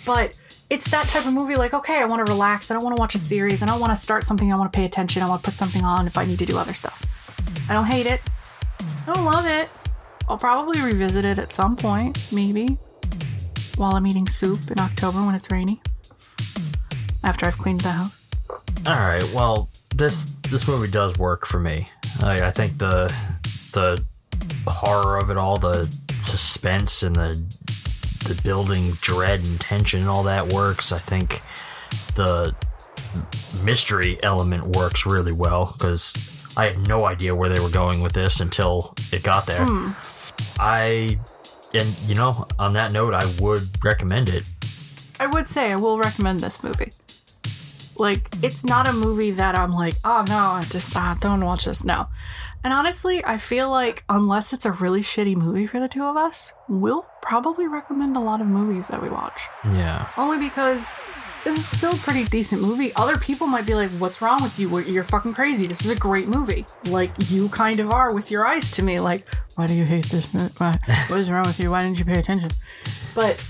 But 0.05 0.39
it's 0.69 0.91
that 0.91 1.09
type 1.09 1.27
of 1.27 1.33
movie 1.33 1.57
like, 1.57 1.73
okay, 1.73 2.01
I 2.01 2.05
want 2.05 2.25
to 2.25 2.31
relax. 2.31 2.71
I 2.71 2.75
don't 2.75 2.85
want 2.85 2.97
to 2.97 3.01
watch 3.01 3.15
a 3.15 3.19
series. 3.19 3.63
I 3.63 3.67
don't 3.67 3.81
want 3.81 3.91
to 3.91 3.97
start 3.97 4.23
something. 4.25 4.53
I 4.53 4.57
want 4.57 4.73
to 4.73 4.77
pay 4.77 4.85
attention. 4.85 5.23
I 5.23 5.29
want 5.29 5.43
to 5.43 5.51
put 5.51 5.57
something 5.57 5.85
on 5.85 6.07
if 6.07 6.19
I 6.19 6.25
need 6.25 6.39
to 6.41 6.47
do 6.47 6.59
other 6.59 6.75
stuff. 6.75 7.05
I 7.69 7.75
don't 7.75 7.87
hate 7.87 8.07
it. 8.07 8.21
I 8.81 9.15
don't 9.15 9.25
love 9.25 9.47
it. 9.47 9.69
I'll 10.29 10.39
probably 10.39 10.81
revisit 10.81 11.25
it 11.25 11.39
at 11.39 11.53
some 11.53 11.77
point, 11.77 12.31
maybe, 12.33 12.79
while 13.77 13.95
I'm 13.95 14.07
eating 14.07 14.29
soup 14.29 14.71
in 14.71 14.81
October 14.81 15.25
when 15.25 15.35
it's 15.35 15.51
rainy. 15.51 15.81
After 17.25 17.47
I've 17.47 17.59
cleaned 17.59 17.81
the 17.81 17.91
house. 17.91 18.21
All 18.87 18.95
right. 18.95 19.25
Well, 19.33 19.69
this 19.95 20.27
this 20.51 20.69
movie 20.69 20.91
does 20.91 21.19
work 21.19 21.47
for 21.47 21.59
me. 21.59 21.87
I, 22.23 22.47
I 22.47 22.51
think 22.51 22.79
the 22.79 23.13
the 23.73 24.03
horror 24.67 25.19
of 25.19 25.31
it 25.31 25.37
all, 25.37 25.57
the 25.57 25.95
suspense 26.21 27.03
and 27.03 27.17
the 27.17 27.33
the 28.27 28.41
building 28.43 28.93
dread 29.01 29.41
and 29.41 29.61
tension 29.61 30.01
and 30.01 30.09
all 30.09 30.25
that 30.25 30.49
works. 30.49 30.93
I 30.93 30.99
think 30.99 31.41
the 32.15 32.55
mystery 33.63 34.19
element 34.23 34.77
works 34.77 35.07
really 35.07 35.33
well 35.33 35.75
because 35.77 36.15
I 36.57 36.69
had 36.69 36.89
no 36.89 37.05
idea 37.05 37.35
where 37.35 37.49
they 37.49 37.61
were 37.61 37.71
going 37.71 38.01
with 38.01 38.13
this 38.13 38.41
until 38.41 38.95
it 39.13 39.23
got 39.23 39.47
there. 39.47 39.65
Hmm. 39.65 39.91
I 40.59 41.19
and 41.75 41.95
you 42.07 42.15
know, 42.15 42.47
on 42.59 42.73
that 42.75 42.93
note, 42.93 43.15
I 43.15 43.27
would 43.41 43.69
recommend 43.85 44.29
it. 44.29 44.49
I 45.21 45.27
would 45.27 45.49
say 45.49 45.73
I 45.73 45.77
will 45.77 45.99
recommend 45.99 46.41
this 46.41 46.63
movie. 46.63 46.93
Like, 47.99 48.29
it's 48.43 48.63
not 48.63 48.87
a 48.87 48.93
movie 48.93 49.31
that 49.33 49.59
I'm 49.59 49.73
like, 49.73 49.95
oh 50.05 50.25
no, 50.29 50.37
I 50.37 50.65
just 50.69 50.97
ah, 50.97 51.17
don't 51.21 51.45
watch 51.45 51.65
this. 51.65 51.85
No. 51.85 52.09
And 52.63 52.73
honestly, 52.73 53.25
I 53.25 53.39
feel 53.39 53.71
like 53.71 54.05
unless 54.09 54.53
it's 54.53 54.67
a 54.67 54.73
really 54.73 55.01
shitty 55.01 55.37
movie 55.37 55.67
for 55.67 55.79
the 55.79 55.89
two 55.89 56.05
of 56.05 56.17
us, 56.17 56.53
we'll 56.69 57.07
probably 57.23 57.67
recommend 57.67 58.17
a 58.17 58.21
lot 58.21 58.41
of 58.41 58.47
movies 58.47 58.89
that 58.89 59.01
we 59.01 59.09
watch. 59.09 59.43
Yeah. 59.65 60.09
Only 60.17 60.39
because 60.39 60.93
this 61.47 61.59
is 61.59 61.65
still 61.65 61.93
a 61.93 61.99
pretty 61.99 62.25
decent 62.25 62.61
movie. 62.61 62.93
Other 62.97 63.17
people 63.17 63.47
might 63.47 63.67
be 63.67 63.75
like, 63.75 63.89
what's 63.91 64.21
wrong 64.21 64.43
with 64.43 64.59
you? 64.59 64.81
You're 64.81 65.05
fucking 65.05 65.33
crazy. 65.33 65.69
This 65.69 65.85
is 65.85 65.93
a 65.93 65.95
great 65.95 66.27
movie. 66.27 66.67
Like, 66.87 67.13
you 67.31 67.49
kind 67.51 67.79
of 67.79 67.93
are 67.93 68.13
with 68.13 68.33
your 68.33 68.45
eyes 68.45 68.69
to 68.73 68.83
me. 68.83 68.99
Like, 68.99 69.25
why 69.55 69.69
do 69.69 69.75
you 69.75 69.85
hate 69.85 70.07
this 70.07 70.35
movie? 70.35 70.53
What 71.09 71.21
is 71.21 71.31
wrong 71.31 71.47
with 71.47 71.61
you? 71.61 71.71
Why 71.71 71.79
didn't 71.79 72.01
you 72.01 72.05
pay 72.05 72.19
attention? 72.19 72.51
But 73.15 73.45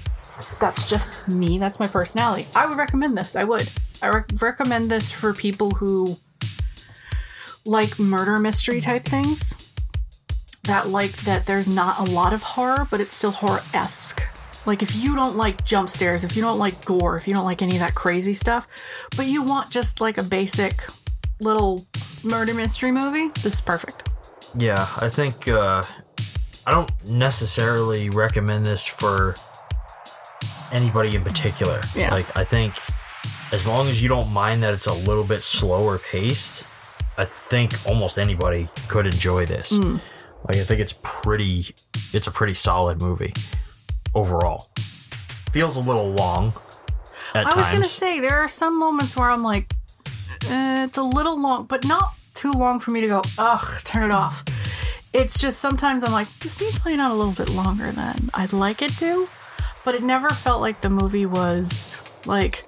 that's 0.60 0.86
just 0.86 1.26
me. 1.30 1.56
That's 1.56 1.80
my 1.80 1.86
personality. 1.86 2.46
I 2.54 2.66
would 2.66 2.76
recommend 2.76 3.16
this. 3.16 3.34
I 3.34 3.44
would. 3.44 3.66
I 4.02 4.10
rec- 4.10 4.42
recommend 4.42 4.90
this 4.90 5.10
for 5.10 5.32
people 5.32 5.70
who 5.70 6.16
like 7.64 7.98
murder 7.98 8.36
mystery 8.38 8.82
type 8.82 9.04
things. 9.04 9.72
That 10.64 10.88
like 10.88 11.12
that 11.22 11.46
there's 11.46 11.66
not 11.66 11.98
a 11.98 12.10
lot 12.10 12.34
of 12.34 12.42
horror, 12.42 12.86
but 12.90 13.00
it's 13.00 13.16
still 13.16 13.30
horror 13.30 13.62
esque. 13.72 14.22
Like 14.66 14.82
if 14.82 14.96
you 14.96 15.14
don't 15.14 15.36
like 15.36 15.64
jump 15.64 15.88
scares, 15.88 16.24
if 16.24 16.34
you 16.34 16.42
don't 16.42 16.58
like 16.58 16.84
gore, 16.84 17.16
if 17.16 17.28
you 17.28 17.34
don't 17.34 17.44
like 17.44 17.62
any 17.62 17.76
of 17.76 17.80
that 17.80 17.94
crazy 17.94 18.34
stuff, 18.34 18.68
but 19.16 19.26
you 19.26 19.42
want 19.42 19.70
just 19.70 20.00
like 20.00 20.18
a 20.18 20.24
basic 20.24 20.82
little 21.40 21.86
murder 22.24 22.52
mystery 22.52 22.90
movie, 22.90 23.28
this 23.42 23.54
is 23.54 23.60
perfect. 23.60 24.10
Yeah, 24.58 24.88
I 24.96 25.08
think 25.08 25.46
uh, 25.46 25.82
I 26.66 26.72
don't 26.72 26.90
necessarily 27.06 28.10
recommend 28.10 28.66
this 28.66 28.84
for 28.84 29.36
anybody 30.72 31.14
in 31.14 31.22
particular. 31.22 31.80
Yeah. 31.94 32.12
Like 32.12 32.36
I 32.36 32.42
think 32.42 32.74
as 33.52 33.68
long 33.68 33.86
as 33.86 34.02
you 34.02 34.08
don't 34.08 34.32
mind 34.32 34.64
that 34.64 34.74
it's 34.74 34.86
a 34.86 34.94
little 34.94 35.24
bit 35.24 35.44
slower 35.44 35.98
paced, 35.98 36.66
I 37.16 37.24
think 37.24 37.72
almost 37.86 38.18
anybody 38.18 38.68
could 38.88 39.06
enjoy 39.06 39.46
this. 39.46 39.72
Mm. 39.72 40.02
Like 40.48 40.56
I 40.56 40.64
think 40.64 40.80
it's 40.80 40.98
pretty 41.04 41.66
it's 42.12 42.26
a 42.26 42.32
pretty 42.32 42.54
solid 42.54 43.00
movie 43.00 43.32
overall. 44.16 44.68
Feels 45.52 45.76
a 45.76 45.80
little 45.80 46.10
long 46.10 46.52
at 47.34 47.46
I 47.46 47.54
was 47.54 47.64
times. 47.66 47.72
gonna 47.72 47.84
say 47.84 48.20
there 48.20 48.38
are 48.38 48.48
some 48.48 48.78
moments 48.78 49.14
where 49.14 49.30
I'm 49.30 49.42
like, 49.42 49.72
eh, 50.48 50.84
it's 50.84 50.98
a 50.98 51.02
little 51.02 51.40
long, 51.40 51.66
but 51.66 51.84
not 51.84 52.14
too 52.34 52.50
long 52.52 52.80
for 52.80 52.90
me 52.90 53.00
to 53.02 53.06
go, 53.06 53.22
ugh, 53.38 53.80
turn 53.84 54.10
it 54.10 54.14
off. 54.14 54.42
It's 55.12 55.38
just 55.38 55.60
sometimes 55.60 56.02
I'm 56.02 56.12
like, 56.12 56.28
this 56.40 56.60
needs 56.60 56.78
playing 56.78 57.00
out 57.00 57.10
a 57.12 57.14
little 57.14 57.32
bit 57.32 57.48
longer 57.50 57.92
than 57.92 58.30
I'd 58.34 58.52
like 58.52 58.82
it 58.82 58.92
to, 58.98 59.28
but 59.84 59.94
it 59.94 60.02
never 60.02 60.28
felt 60.30 60.60
like 60.60 60.80
the 60.80 60.90
movie 60.90 61.26
was 61.26 61.98
like, 62.26 62.64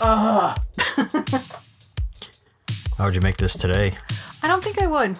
ugh. 0.00 0.58
How 2.98 3.06
would 3.06 3.14
you 3.14 3.22
make 3.22 3.38
this 3.38 3.54
today? 3.54 3.92
I 4.42 4.48
don't 4.48 4.62
think 4.62 4.82
I 4.82 4.86
would. 4.86 5.18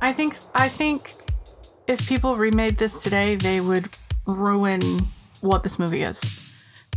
I 0.00 0.12
think 0.12 0.36
I 0.54 0.68
think 0.68 1.12
if 1.86 2.06
people 2.08 2.36
remade 2.36 2.76
this 2.76 3.02
today, 3.02 3.36
they 3.36 3.60
would 3.60 3.88
ruin 4.26 5.00
what 5.40 5.62
this 5.62 5.78
movie 5.78 6.02
is. 6.02 6.22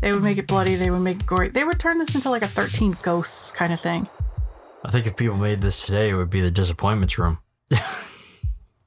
They 0.01 0.11
would 0.13 0.23
make 0.23 0.37
it 0.37 0.47
bloody. 0.47 0.75
They 0.75 0.89
would 0.89 1.01
make 1.01 1.17
it 1.21 1.25
gory. 1.25 1.49
They 1.49 1.63
would 1.63 1.79
turn 1.79 1.97
this 1.97 2.15
into 2.15 2.29
like 2.29 2.41
a 2.41 2.47
Thirteen 2.47 2.95
Ghosts 3.01 3.51
kind 3.51 3.73
of 3.73 3.79
thing, 3.81 4.07
I 4.85 4.91
think 4.91 5.05
if 5.07 5.15
people 5.17 5.35
made 5.37 5.59
this 5.61 5.85
today, 5.85 6.09
it 6.09 6.13
would 6.15 6.29
be 6.29 6.39
the 6.41 6.51
disappointments 6.51 7.17
room. 7.19 7.39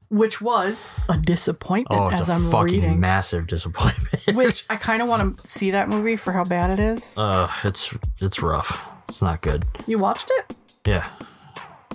which 0.09 0.41
was 0.43 0.91
a 1.09 1.17
disappointment 1.19 2.01
Oh, 2.01 2.09
it's 2.09 2.21
as 2.23 2.29
a 2.29 2.33
I'm 2.35 2.51
fucking 2.51 2.83
reading. 2.83 3.01
massive 3.01 3.47
disappointment. 3.47 4.35
which 4.37 4.65
I 4.71 4.77
kind 4.77 5.01
of 5.03 5.09
want 5.09 5.39
to 5.39 5.47
see 5.49 5.71
that 5.73 5.89
movie 5.89 6.17
for 6.17 6.33
how 6.33 6.45
bad 6.45 6.71
it 6.71 6.79
is. 6.81 7.19
Uh, 7.19 7.51
it's 7.65 7.95
it's 8.21 8.41
rough. 8.43 8.81
It's 9.09 9.21
not 9.23 9.41
good. 9.43 9.65
You 9.87 9.99
watched 9.99 10.31
it? 10.35 10.57
Yeah, 10.87 11.07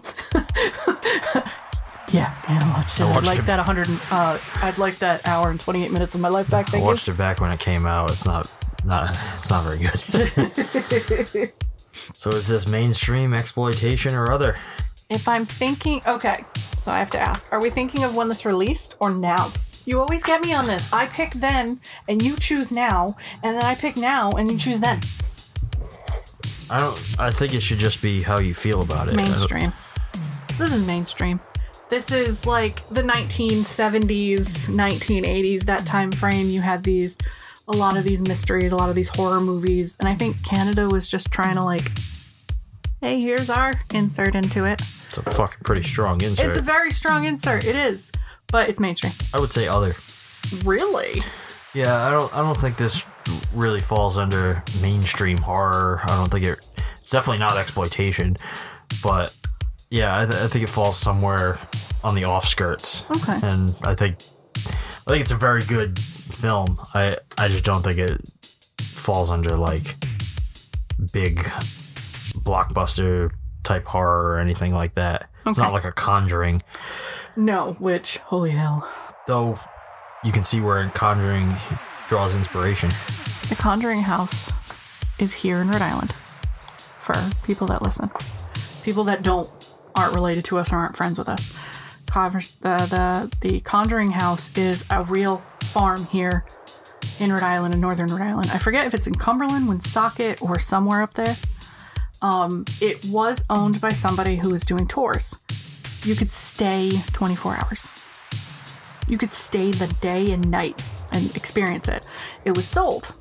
Yeah, 2.11 2.33
man, 2.47 2.63
I 2.63 2.73
watched 2.73 2.99
it. 2.99 3.03
I 3.03 3.15
would 3.15 3.25
like 3.25 3.39
it. 3.39 3.45
that 3.47 3.57
100. 3.57 3.89
and- 3.89 3.99
Uh, 4.11 4.37
I'd 4.61 4.77
like 4.77 4.97
that 4.99 5.27
hour 5.27 5.49
and 5.49 5.59
28 5.59 5.91
minutes 5.91 6.15
of 6.15 6.21
my 6.21 6.29
life 6.29 6.49
back. 6.49 6.73
I 6.73 6.79
watched 6.79 7.07
it 7.09 7.17
back 7.17 7.41
when 7.41 7.51
it 7.51 7.59
came 7.59 7.85
out. 7.85 8.11
It's 8.11 8.25
not 8.25 8.51
not 8.85 9.17
it's 9.33 9.49
not 9.49 9.63
very 9.65 9.79
good. 9.79 9.99
so 11.91 12.29
is 12.29 12.47
this 12.47 12.67
mainstream 12.67 13.33
exploitation 13.33 14.13
or 14.15 14.31
other? 14.31 14.55
if 15.09 15.25
I'm 15.27 15.45
thinking, 15.45 16.01
okay, 16.05 16.43
so 16.77 16.91
I 16.91 16.99
have 16.99 17.11
to 17.11 17.19
ask: 17.19 17.51
Are 17.53 17.61
we 17.61 17.69
thinking 17.69 18.03
of 18.03 18.13
when 18.15 18.27
this 18.29 18.45
released 18.45 18.95
or 18.99 19.09
now? 19.09 19.51
You 19.85 20.01
always 20.01 20.21
get 20.23 20.41
me 20.41 20.53
on 20.53 20.67
this. 20.67 20.91
I 20.91 21.05
pick 21.07 21.31
then, 21.31 21.79
and 22.09 22.21
you 22.21 22.35
choose 22.35 22.71
now, 22.73 23.15
and 23.43 23.55
then 23.55 23.63
I 23.63 23.73
pick 23.75 23.95
now, 23.95 24.31
and 24.31 24.51
you 24.51 24.57
choose 24.57 24.79
then. 24.81 24.99
I 26.69 26.79
don't 26.79 26.99
I 27.19 27.31
think 27.31 27.53
it 27.53 27.61
should 27.61 27.77
just 27.79 28.01
be 28.01 28.21
how 28.21 28.39
you 28.39 28.53
feel 28.53 28.81
about 28.81 29.07
it. 29.07 29.15
Mainstream. 29.15 29.71
This 30.57 30.73
is 30.73 30.83
mainstream. 30.85 31.39
This 31.89 32.11
is 32.11 32.45
like 32.45 32.87
the 32.89 33.01
1970s, 33.01 34.67
1980s, 34.69 35.63
that 35.63 35.85
time 35.85 36.11
frame. 36.11 36.49
You 36.49 36.61
had 36.61 36.83
these, 36.83 37.17
a 37.67 37.71
lot 37.71 37.95
of 37.95 38.03
these 38.03 38.21
mysteries, 38.21 38.71
a 38.71 38.75
lot 38.75 38.89
of 38.89 38.95
these 38.95 39.09
horror 39.09 39.39
movies. 39.39 39.95
And 39.99 40.09
I 40.09 40.13
think 40.13 40.43
Canada 40.45 40.87
was 40.87 41.09
just 41.09 41.31
trying 41.31 41.55
to, 41.55 41.63
like, 41.63 41.91
hey, 43.01 43.21
here's 43.21 43.49
our 43.49 43.73
insert 43.93 44.35
into 44.35 44.65
it. 44.65 44.81
It's 45.07 45.17
a 45.17 45.23
fucking 45.23 45.59
pretty 45.63 45.83
strong 45.83 46.21
insert. 46.21 46.47
It's 46.47 46.57
a 46.57 46.61
very 46.61 46.91
strong 46.91 47.25
insert. 47.25 47.63
It 47.63 47.75
is. 47.75 48.11
But 48.51 48.69
it's 48.69 48.79
mainstream. 48.79 49.13
I 49.33 49.39
would 49.39 49.53
say 49.53 49.67
other. 49.67 49.95
Really? 50.65 51.21
Yeah, 51.73 52.07
I 52.07 52.11
don't 52.11 52.33
I 52.33 52.41
don't 52.41 52.57
think 52.57 52.77
this 52.77 53.05
really 53.53 53.79
falls 53.81 54.17
under 54.17 54.63
mainstream 54.81 55.37
horror. 55.37 56.01
I 56.03 56.15
don't 56.15 56.31
think 56.31 56.45
it 56.45 56.65
it's 56.93 57.11
definitely 57.11 57.39
not 57.39 57.57
exploitation, 57.57 58.37
but 59.03 59.35
yeah, 59.89 60.19
I, 60.19 60.25
th- 60.25 60.39
I 60.41 60.47
think 60.47 60.63
it 60.63 60.69
falls 60.69 60.97
somewhere 60.97 61.59
on 62.03 62.15
the 62.15 62.25
off 62.25 62.45
skirts. 62.45 63.05
Okay. 63.11 63.39
And 63.43 63.75
I 63.83 63.95
think 63.95 64.17
I 65.07 65.11
think 65.11 65.21
it's 65.21 65.31
a 65.31 65.35
very 65.37 65.63
good 65.63 65.97
film. 65.99 66.79
I 66.93 67.17
I 67.37 67.47
just 67.47 67.63
don't 67.65 67.81
think 67.83 67.97
it 67.97 68.21
falls 68.81 69.31
under 69.31 69.55
like 69.57 69.95
big 71.13 71.37
blockbuster 72.35 73.31
type 73.63 73.85
horror 73.85 74.31
or 74.33 74.39
anything 74.39 74.73
like 74.73 74.95
that. 74.95 75.29
It's 75.45 75.57
not 75.57 75.71
like 75.71 75.85
a 75.85 75.91
Conjuring, 75.93 76.61
No, 77.37 77.73
which, 77.79 78.17
holy 78.17 78.51
hell. 78.51 78.87
though. 79.27 79.59
You 80.23 80.31
can 80.33 80.43
see 80.43 80.59
where 80.59 80.85
Conjuring 80.89 81.55
draws 82.09 82.35
inspiration. 82.35 82.89
The 83.49 83.55
Conjuring 83.55 84.01
House 84.01 84.51
is 85.19 85.33
here 85.33 85.61
in 85.61 85.69
Rhode 85.69 85.81
Island 85.81 86.11
for 86.99 87.13
people 87.43 87.65
that 87.67 87.81
listen. 87.81 88.09
People 88.83 89.03
that 89.05 89.21
don't 89.23 89.47
aren't 89.97 90.13
related 90.15 90.45
to 90.45 90.57
us 90.59 90.71
or 90.71 90.77
aren't 90.77 90.95
friends 90.95 91.17
with 91.17 91.27
us. 91.27 91.53
Convers- 92.05 92.55
The, 92.55 92.77
the, 93.41 93.47
the 93.49 93.59
Conjuring 93.61 94.11
House 94.11 94.55
is 94.57 94.85
a 94.89 95.03
real 95.03 95.37
farm 95.61 96.05
here 96.05 96.45
in 97.19 97.31
Rhode 97.33 97.43
Island, 97.43 97.73
in 97.73 97.81
northern 97.81 98.07
Rhode 98.07 98.21
Island. 98.21 98.51
I 98.51 98.59
forget 98.59 98.85
if 98.85 98.93
it's 98.93 99.07
in 99.07 99.15
Cumberland, 99.15 99.67
Woonsocket, 99.67 100.41
or 100.41 100.59
somewhere 100.59 101.01
up 101.01 101.15
there. 101.15 101.35
Um, 102.21 102.65
it 102.81 103.05
was 103.05 103.43
owned 103.49 103.81
by 103.81 103.89
somebody 103.89 104.37
who 104.37 104.49
was 104.51 104.63
doing 104.63 104.87
tours. 104.87 105.39
You 106.03 106.15
could 106.15 106.31
stay 106.31 107.01
24 107.13 107.55
hours. 107.57 107.91
You 109.07 109.17
could 109.17 109.31
stay 109.31 109.71
the 109.71 109.87
day 110.01 110.31
and 110.31 110.49
night 110.49 110.83
and 111.11 111.35
experience 111.35 111.87
it. 111.87 112.07
It 112.45 112.55
was 112.55 112.65
sold. 112.65 113.15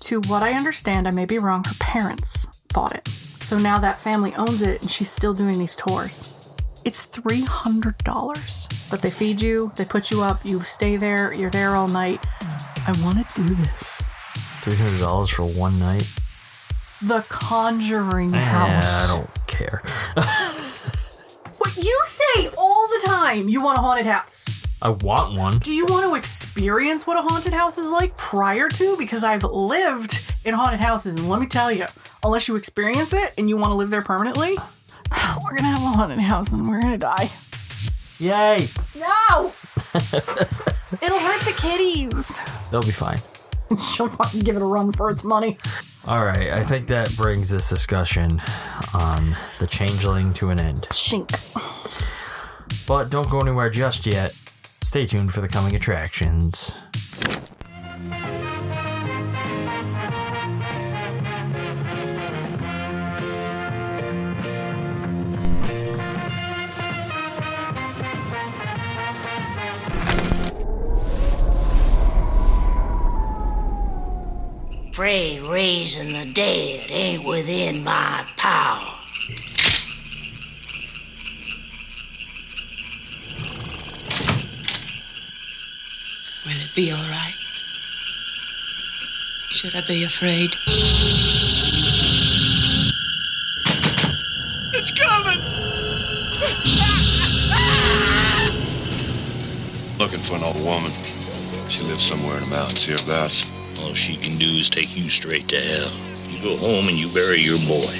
To 0.00 0.20
what 0.22 0.42
I 0.42 0.52
understand, 0.52 1.08
I 1.08 1.10
may 1.10 1.24
be 1.24 1.38
wrong, 1.38 1.64
her 1.64 1.74
parents 1.80 2.46
bought 2.74 2.94
it. 2.94 3.08
So 3.44 3.58
now 3.58 3.78
that 3.78 3.98
family 3.98 4.34
owns 4.36 4.62
it 4.62 4.80
and 4.80 4.90
she's 4.90 5.10
still 5.10 5.34
doing 5.34 5.58
these 5.58 5.76
tours. 5.76 6.34
It's 6.84 7.06
$300. 7.06 8.90
But 8.90 9.02
they 9.02 9.10
feed 9.10 9.40
you, 9.42 9.70
they 9.76 9.84
put 9.84 10.10
you 10.10 10.22
up, 10.22 10.40
you 10.44 10.62
stay 10.62 10.96
there, 10.96 11.32
you're 11.34 11.50
there 11.50 11.76
all 11.76 11.88
night. 11.88 12.24
I 12.86 12.94
want 13.02 13.28
to 13.28 13.44
do 13.46 13.54
this. 13.54 14.02
Three 14.62 14.76
hundred 14.76 14.98
dollars 15.00 15.28
for 15.30 15.44
one 15.44 15.78
night. 15.78 16.08
The 17.02 17.20
Conjuring 17.28 18.34
Eh, 18.34 18.40
House. 18.40 19.10
I 19.10 19.16
don't 19.16 19.46
care. 19.46 19.82
What 21.58 21.76
you 21.76 22.00
say 22.04 22.48
all 22.58 22.86
the 22.88 23.06
time, 23.06 23.48
you 23.48 23.62
want 23.62 23.78
a 23.78 23.80
haunted 23.80 24.06
house. 24.06 24.46
I 24.84 24.90
want 24.90 25.38
one. 25.38 25.58
Do 25.60 25.72
you 25.72 25.86
want 25.86 26.04
to 26.04 26.14
experience 26.14 27.06
what 27.06 27.16
a 27.16 27.22
haunted 27.22 27.54
house 27.54 27.78
is 27.78 27.86
like 27.86 28.14
prior 28.18 28.68
to? 28.68 28.98
Because 28.98 29.24
I've 29.24 29.42
lived 29.42 30.20
in 30.44 30.52
haunted 30.52 30.80
houses, 30.80 31.16
and 31.16 31.26
let 31.26 31.40
me 31.40 31.46
tell 31.46 31.72
you, 31.72 31.86
unless 32.22 32.48
you 32.48 32.54
experience 32.54 33.14
it 33.14 33.32
and 33.38 33.48
you 33.48 33.56
want 33.56 33.70
to 33.70 33.76
live 33.76 33.88
there 33.88 34.02
permanently, 34.02 34.58
we're 35.42 35.56
gonna 35.56 35.74
have 35.74 35.82
a 35.82 35.96
haunted 35.96 36.18
house 36.18 36.52
and 36.52 36.68
we're 36.68 36.82
gonna 36.82 36.98
die. 36.98 37.30
Yay! 38.18 38.68
No! 38.94 39.54
It'll 39.94 41.18
hurt 41.18 41.40
the 41.46 41.54
kitties. 41.56 42.38
They'll 42.70 42.82
be 42.82 42.90
fine. 42.90 43.18
She'll 43.78 44.08
fucking 44.08 44.40
give 44.40 44.54
it 44.54 44.62
a 44.62 44.66
run 44.66 44.92
for 44.92 45.08
its 45.08 45.24
money. 45.24 45.56
All 46.06 46.26
right, 46.26 46.50
I 46.50 46.62
think 46.62 46.88
that 46.88 47.16
brings 47.16 47.48
this 47.48 47.70
discussion 47.70 48.42
on 48.92 49.34
the 49.58 49.66
changeling 49.66 50.34
to 50.34 50.50
an 50.50 50.60
end. 50.60 50.82
Shink. 50.90 51.30
But 52.86 53.08
don't 53.08 53.30
go 53.30 53.40
anywhere 53.40 53.70
just 53.70 54.04
yet. 54.04 54.34
Stay 54.84 55.06
tuned 55.06 55.32
for 55.32 55.40
the 55.40 55.48
coming 55.48 55.74
attractions. 55.74 56.74
Afraid 74.90 75.40
raising 75.40 76.12
the 76.12 76.26
dead 76.26 76.90
ain't 76.90 77.24
within 77.24 77.82
my 77.82 78.26
power. 78.36 78.93
Be 86.74 86.90
all 86.90 86.98
right? 86.98 87.34
Should 89.50 89.76
I 89.76 89.82
be 89.86 90.02
afraid? 90.02 90.50
It's 94.74 94.90
coming! 94.90 95.38
Looking 100.00 100.18
for 100.18 100.34
an 100.34 100.42
old 100.42 100.64
woman. 100.64 100.90
She 101.68 101.84
lives 101.84 102.02
somewhere 102.02 102.38
in 102.38 102.44
the 102.44 102.50
mountains 102.50 102.84
hereabouts. 102.84 103.52
All 103.80 103.94
she 103.94 104.16
can 104.16 104.36
do 104.36 104.46
is 104.46 104.68
take 104.68 104.96
you 104.96 105.08
straight 105.08 105.46
to 105.48 105.56
hell. 105.56 105.92
You 106.28 106.42
go 106.42 106.56
home 106.56 106.88
and 106.88 106.98
you 106.98 107.08
bury 107.14 107.40
your 107.40 107.58
boy. 107.68 107.94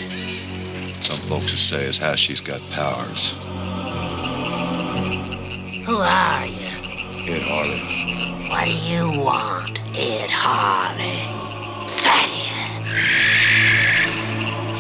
Some 1.01 1.21
folks 1.29 1.53
would 1.53 1.61
say 1.61 1.89
as 1.89 1.99
how 1.99 2.17
she's 2.17 2.41
got 2.41 2.61
powers. 2.73 3.35
Who 5.87 5.99
are 5.99 6.47
you? 6.47 7.33
Ed 7.33 7.43
Harley. 7.43 7.94
What 8.49 8.65
do 8.67 8.73
you 8.73 9.11
want, 9.21 9.81
Ed 9.95 10.31
Harley? 10.31 11.23
Say 11.87 12.11
it. 12.51 12.85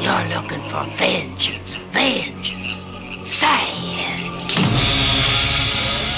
You're 0.02 0.26
looking 0.36 0.62
for 0.68 0.84
vengeance, 0.96 1.76
vengeance. 1.90 2.82
Say 3.26 3.66
it. 4.10 4.24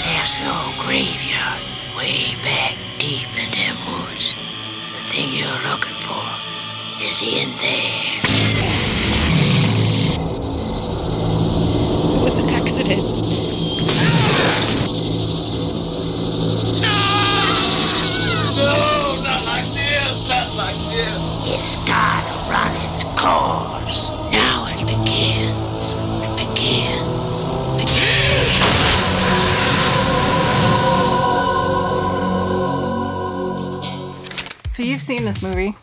There's 0.04 0.34
an 0.36 0.46
old 0.48 0.76
graveyard 0.84 1.62
way 1.96 2.34
back 2.42 2.76
deep 2.98 3.28
in 3.38 3.50
them 3.52 3.76
woods. 3.86 4.34
The 4.92 5.00
thing 5.10 5.30
you're 5.30 5.62
looking 5.70 5.94
for 6.02 6.26
is 7.00 7.22
in 7.22 7.54
there. 7.62 8.20
It 12.16 12.20
was 12.22 12.38
an 12.38 12.48
accident. 12.50 13.04
No, 16.82 17.15
not 18.56 19.44
like 19.46 19.64
this, 19.74 20.28
not 20.28 20.54
like 20.56 20.76
this. 20.90 21.20
It's 21.48 21.76
gotta 21.86 22.50
run 22.50 22.72
its 22.90 23.04
course. 23.04 24.10
Now 24.32 24.66
it 24.68 24.80
begins. 24.86 25.94
It 26.22 26.36
begins. 26.36 27.16
So 34.74 34.82
you've 34.82 35.00
seen 35.00 35.24
this 35.24 35.42
movie, 35.42 35.74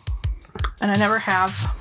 and 0.80 0.90
I 0.90 0.96
never 0.96 1.18
have. 1.18 1.74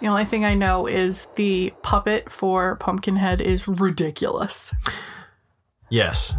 The 0.00 0.08
only 0.08 0.26
thing 0.26 0.44
I 0.44 0.54
know 0.54 0.86
is 0.86 1.28
the 1.36 1.72
puppet 1.82 2.30
for 2.30 2.76
Pumpkinhead 2.76 3.40
is 3.40 3.66
ridiculous. 3.66 4.74
Yes. 5.88 6.34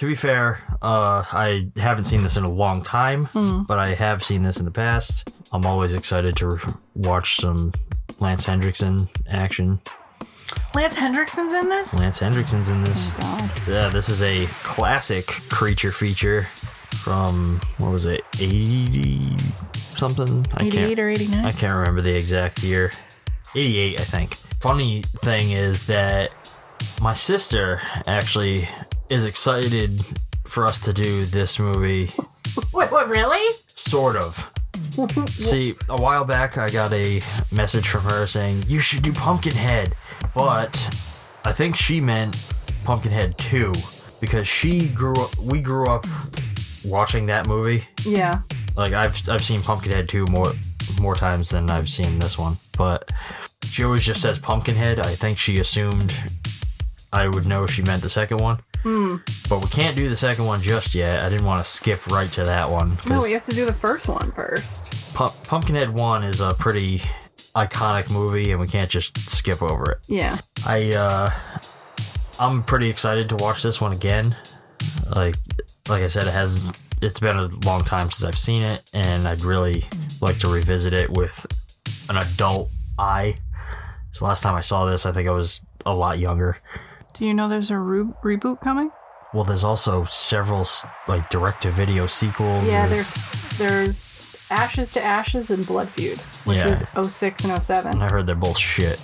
To 0.00 0.06
be 0.06 0.14
fair, 0.14 0.62
uh, 0.80 1.24
I 1.30 1.68
haven't 1.76 2.04
seen 2.04 2.22
this 2.22 2.38
in 2.38 2.44
a 2.44 2.48
long 2.48 2.80
time, 2.80 3.26
Mm. 3.34 3.66
but 3.66 3.78
I 3.78 3.92
have 3.94 4.24
seen 4.24 4.40
this 4.40 4.56
in 4.56 4.64
the 4.64 4.70
past. 4.70 5.30
I'm 5.52 5.66
always 5.66 5.94
excited 5.94 6.36
to 6.36 6.58
watch 6.94 7.36
some 7.36 7.74
Lance 8.18 8.46
Henriksen 8.46 9.10
action. 9.28 9.78
Lance 10.74 10.96
Henriksen's 10.96 11.52
in 11.52 11.68
this? 11.68 11.92
Lance 12.00 12.18
Henriksen's 12.20 12.70
in 12.70 12.82
this. 12.82 13.10
Yeah, 13.68 13.90
this 13.92 14.08
is 14.08 14.22
a 14.22 14.46
classic 14.62 15.26
creature 15.50 15.92
feature 15.92 16.44
from 17.04 17.60
what 17.76 17.92
was 17.92 18.06
it, 18.06 18.22
eighty 18.38 19.36
something? 19.98 20.46
88 20.58 20.78
can't, 20.80 20.98
or 20.98 21.10
89? 21.10 21.44
I 21.44 21.50
can't 21.50 21.74
remember 21.74 22.00
the 22.00 22.16
exact 22.16 22.62
year. 22.62 22.90
Eighty-eight, 23.54 24.00
I 24.00 24.04
think. 24.04 24.32
Funny 24.62 25.02
thing 25.18 25.50
is 25.50 25.84
that 25.88 26.30
my 27.02 27.12
sister 27.12 27.82
actually 28.06 28.66
is 29.10 29.24
excited 29.24 30.00
for 30.46 30.64
us 30.64 30.80
to 30.80 30.92
do 30.92 31.26
this 31.26 31.58
movie. 31.58 32.10
Wait, 32.72 32.90
what, 32.90 33.08
really? 33.08 33.54
Sort 33.66 34.16
of. 34.16 34.50
See, 35.30 35.74
a 35.88 36.00
while 36.00 36.24
back 36.24 36.56
I 36.56 36.70
got 36.70 36.92
a 36.92 37.20
message 37.52 37.88
from 37.88 38.02
her 38.02 38.26
saying 38.26 38.64
you 38.68 38.80
should 38.80 39.02
do 39.02 39.12
Pumpkinhead, 39.12 39.94
but 40.34 40.94
I 41.44 41.52
think 41.52 41.76
she 41.76 42.00
meant 42.00 42.36
Pumpkinhead 42.84 43.36
2 43.38 43.72
because 44.20 44.46
she 44.46 44.88
grew 44.88 45.14
up 45.20 45.36
we 45.38 45.60
grew 45.60 45.86
up 45.86 46.06
watching 46.84 47.26
that 47.26 47.46
movie. 47.46 47.82
Yeah. 48.04 48.40
Like 48.76 48.92
I've 48.92 49.28
I've 49.28 49.44
seen 49.44 49.62
Pumpkinhead 49.62 50.08
2 50.08 50.26
more 50.26 50.52
more 51.00 51.14
times 51.14 51.50
than 51.50 51.70
I've 51.70 51.88
seen 51.88 52.18
this 52.18 52.38
one, 52.38 52.56
but 52.76 53.10
she 53.64 53.84
always 53.84 54.04
just 54.04 54.22
says 54.22 54.38
Pumpkinhead. 54.38 55.00
I 55.00 55.14
think 55.14 55.38
she 55.38 55.58
assumed 55.58 56.14
I 57.12 57.28
would 57.28 57.46
know 57.46 57.64
if 57.64 57.70
she 57.70 57.82
meant 57.82 58.02
the 58.02 58.08
second 58.08 58.38
one. 58.38 58.60
Hmm. 58.82 59.16
But 59.48 59.60
we 59.62 59.68
can't 59.68 59.96
do 59.96 60.08
the 60.08 60.16
second 60.16 60.46
one 60.46 60.62
just 60.62 60.94
yet. 60.94 61.24
I 61.24 61.28
didn't 61.28 61.44
want 61.46 61.62
to 61.64 61.70
skip 61.70 62.06
right 62.06 62.30
to 62.32 62.44
that 62.44 62.70
one. 62.70 62.96
No, 63.06 63.22
we 63.22 63.32
have 63.32 63.44
to 63.44 63.54
do 63.54 63.66
the 63.66 63.72
first 63.72 64.08
one 64.08 64.32
first. 64.32 64.90
Pu- 65.14 65.28
Pumpkinhead 65.48 65.90
1 65.90 66.24
is 66.24 66.40
a 66.40 66.54
pretty 66.54 67.02
iconic 67.54 68.10
movie 68.12 68.52
and 68.52 68.60
we 68.60 68.66
can't 68.66 68.88
just 68.88 69.18
skip 69.28 69.60
over 69.62 69.92
it. 69.92 69.98
Yeah. 70.06 70.38
I 70.64 70.92
uh 70.94 71.30
I'm 72.38 72.62
pretty 72.62 72.88
excited 72.88 73.28
to 73.30 73.36
watch 73.36 73.62
this 73.62 73.80
one 73.80 73.92
again. 73.92 74.34
Like 75.14 75.34
like 75.88 76.02
I 76.02 76.06
said 76.06 76.26
it 76.26 76.32
has 76.32 76.70
it's 77.02 77.20
been 77.20 77.36
a 77.36 77.46
long 77.66 77.80
time 77.82 78.10
since 78.10 78.24
I've 78.24 78.38
seen 78.38 78.62
it 78.62 78.88
and 78.94 79.26
I'd 79.26 79.42
really 79.42 79.84
like 80.20 80.36
to 80.38 80.48
revisit 80.48 80.92
it 80.94 81.10
with 81.10 81.44
an 82.08 82.16
adult 82.16 82.70
eye. 82.98 83.34
So 84.12 84.26
last 84.26 84.42
time 84.42 84.54
I 84.54 84.60
saw 84.60 84.84
this 84.86 85.04
I 85.04 85.12
think 85.12 85.28
I 85.28 85.32
was 85.32 85.60
a 85.84 85.92
lot 85.94 86.18
younger. 86.18 86.58
Do 87.20 87.26
you 87.26 87.34
know 87.34 87.48
there's 87.50 87.70
a 87.70 87.78
re- 87.78 88.12
reboot 88.24 88.60
coming? 88.62 88.90
Well, 89.34 89.44
there's 89.44 89.62
also 89.62 90.04
several 90.06 90.66
like 91.06 91.28
direct 91.28 91.62
to 91.62 91.70
video 91.70 92.06
sequels. 92.06 92.66
Yeah, 92.66 92.86
there's 92.86 93.14
there's 93.58 94.36
Ashes 94.50 94.90
to 94.92 95.04
Ashes 95.04 95.50
and 95.50 95.64
Blood 95.66 95.90
Feud, 95.90 96.18
which 96.46 96.60
Yeah. 96.60 96.70
was 96.70 96.82
06 97.12 97.44
and 97.44 97.52
07. 97.52 98.00
I 98.00 98.08
heard 98.10 98.26
they're 98.26 98.34
both 98.34 98.56
shit. 98.56 98.98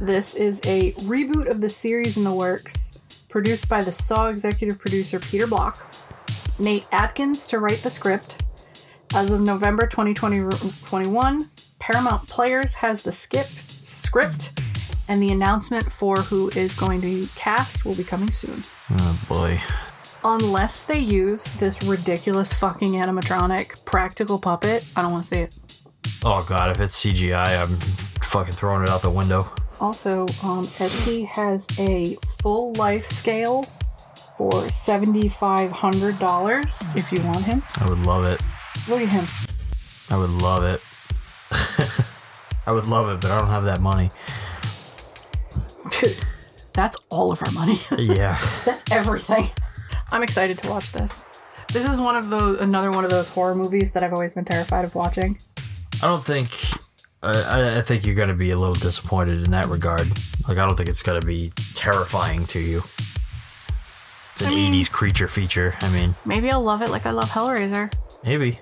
This 0.00 0.34
is 0.34 0.60
a 0.64 0.92
reboot 1.04 1.48
of 1.48 1.60
the 1.60 1.68
series 1.68 2.16
in 2.16 2.24
the 2.24 2.32
works, 2.32 2.98
produced 3.28 3.68
by 3.68 3.80
the 3.84 3.92
Saw 3.92 4.26
executive 4.26 4.80
producer 4.80 5.20
Peter 5.20 5.46
Block, 5.46 5.86
Nate 6.58 6.88
Atkins 6.90 7.46
to 7.46 7.60
write 7.60 7.84
the 7.84 7.90
script. 7.90 8.42
As 9.14 9.30
of 9.30 9.40
November 9.40 9.86
2021, 9.86 11.48
Paramount 11.78 12.28
Players 12.28 12.74
has 12.74 13.04
the 13.04 13.12
skip 13.12 13.46
script, 13.46 14.58
and 15.12 15.22
the 15.22 15.30
announcement 15.30 15.84
for 15.92 16.16
who 16.16 16.48
is 16.56 16.74
going 16.74 17.02
to 17.02 17.06
be 17.06 17.28
cast 17.36 17.84
will 17.84 17.94
be 17.94 18.02
coming 18.02 18.30
soon. 18.30 18.62
Oh 18.92 19.20
boy. 19.28 19.60
Unless 20.24 20.86
they 20.86 21.00
use 21.00 21.44
this 21.44 21.82
ridiculous 21.82 22.54
fucking 22.54 22.92
animatronic 22.92 23.84
practical 23.84 24.38
puppet, 24.38 24.82
I 24.96 25.02
don't 25.02 25.12
want 25.12 25.24
to 25.24 25.34
see 25.34 25.40
it. 25.40 25.54
Oh 26.24 26.42
god, 26.48 26.70
if 26.70 26.80
it's 26.80 27.04
CGI, 27.04 27.62
I'm 27.62 27.76
fucking 28.22 28.54
throwing 28.54 28.84
it 28.84 28.88
out 28.88 29.02
the 29.02 29.10
window. 29.10 29.52
Also, 29.80 30.22
um, 30.42 30.64
Etsy 30.80 31.26
has 31.26 31.66
a 31.78 32.16
full 32.40 32.72
life 32.74 33.04
scale 33.04 33.64
for 34.38 34.50
$7,500 34.52 36.96
if 36.96 37.12
you 37.12 37.20
want 37.22 37.44
him. 37.44 37.62
I 37.80 37.84
would 37.84 38.06
love 38.06 38.24
it. 38.24 38.42
Look 38.88 39.02
at 39.02 39.08
him. 39.08 39.26
I 40.08 40.16
would 40.16 40.30
love 40.30 40.64
it. 40.64 40.80
I 42.66 42.72
would 42.72 42.88
love 42.88 43.10
it, 43.10 43.20
but 43.20 43.30
I 43.30 43.38
don't 43.38 43.48
have 43.48 43.64
that 43.64 43.82
money. 43.82 44.08
That's 46.72 46.96
all 47.10 47.32
of 47.32 47.42
our 47.42 47.50
money. 47.52 47.78
Yeah. 47.98 48.38
That's 48.64 48.82
everything. 48.90 49.50
I'm 50.10 50.22
excited 50.22 50.58
to 50.58 50.70
watch 50.70 50.92
this. 50.92 51.26
This 51.72 51.88
is 51.88 51.98
one 52.00 52.16
of 52.16 52.28
those 52.30 52.60
another 52.60 52.90
one 52.90 53.04
of 53.04 53.10
those 53.10 53.28
horror 53.28 53.54
movies 53.54 53.92
that 53.92 54.02
I've 54.02 54.12
always 54.12 54.34
been 54.34 54.44
terrified 54.44 54.84
of 54.84 54.94
watching. 54.94 55.38
I 56.02 56.06
don't 56.06 56.24
think. 56.24 56.48
I, 57.22 57.78
I 57.78 57.82
think 57.82 58.04
you're 58.04 58.16
going 58.16 58.28
to 58.30 58.34
be 58.34 58.50
a 58.50 58.56
little 58.56 58.74
disappointed 58.74 59.44
in 59.44 59.52
that 59.52 59.66
regard. 59.68 60.08
Like, 60.48 60.58
I 60.58 60.66
don't 60.66 60.76
think 60.76 60.88
it's 60.88 61.02
going 61.04 61.20
to 61.20 61.26
be 61.26 61.52
terrifying 61.76 62.46
to 62.46 62.58
you. 62.58 62.78
It's 64.32 64.40
an 64.42 64.48
I 64.48 64.54
mean- 64.54 64.74
80s 64.74 64.90
creature 64.90 65.28
feature. 65.28 65.74
I 65.82 65.88
mean, 65.90 66.14
Maybe 66.24 66.50
I'll 66.50 66.62
love 66.64 66.82
it 66.82 66.90
like 66.90 67.06
I 67.06 67.10
love 67.12 67.30
Hellraiser. 67.30 67.92
maybe. 68.24 68.58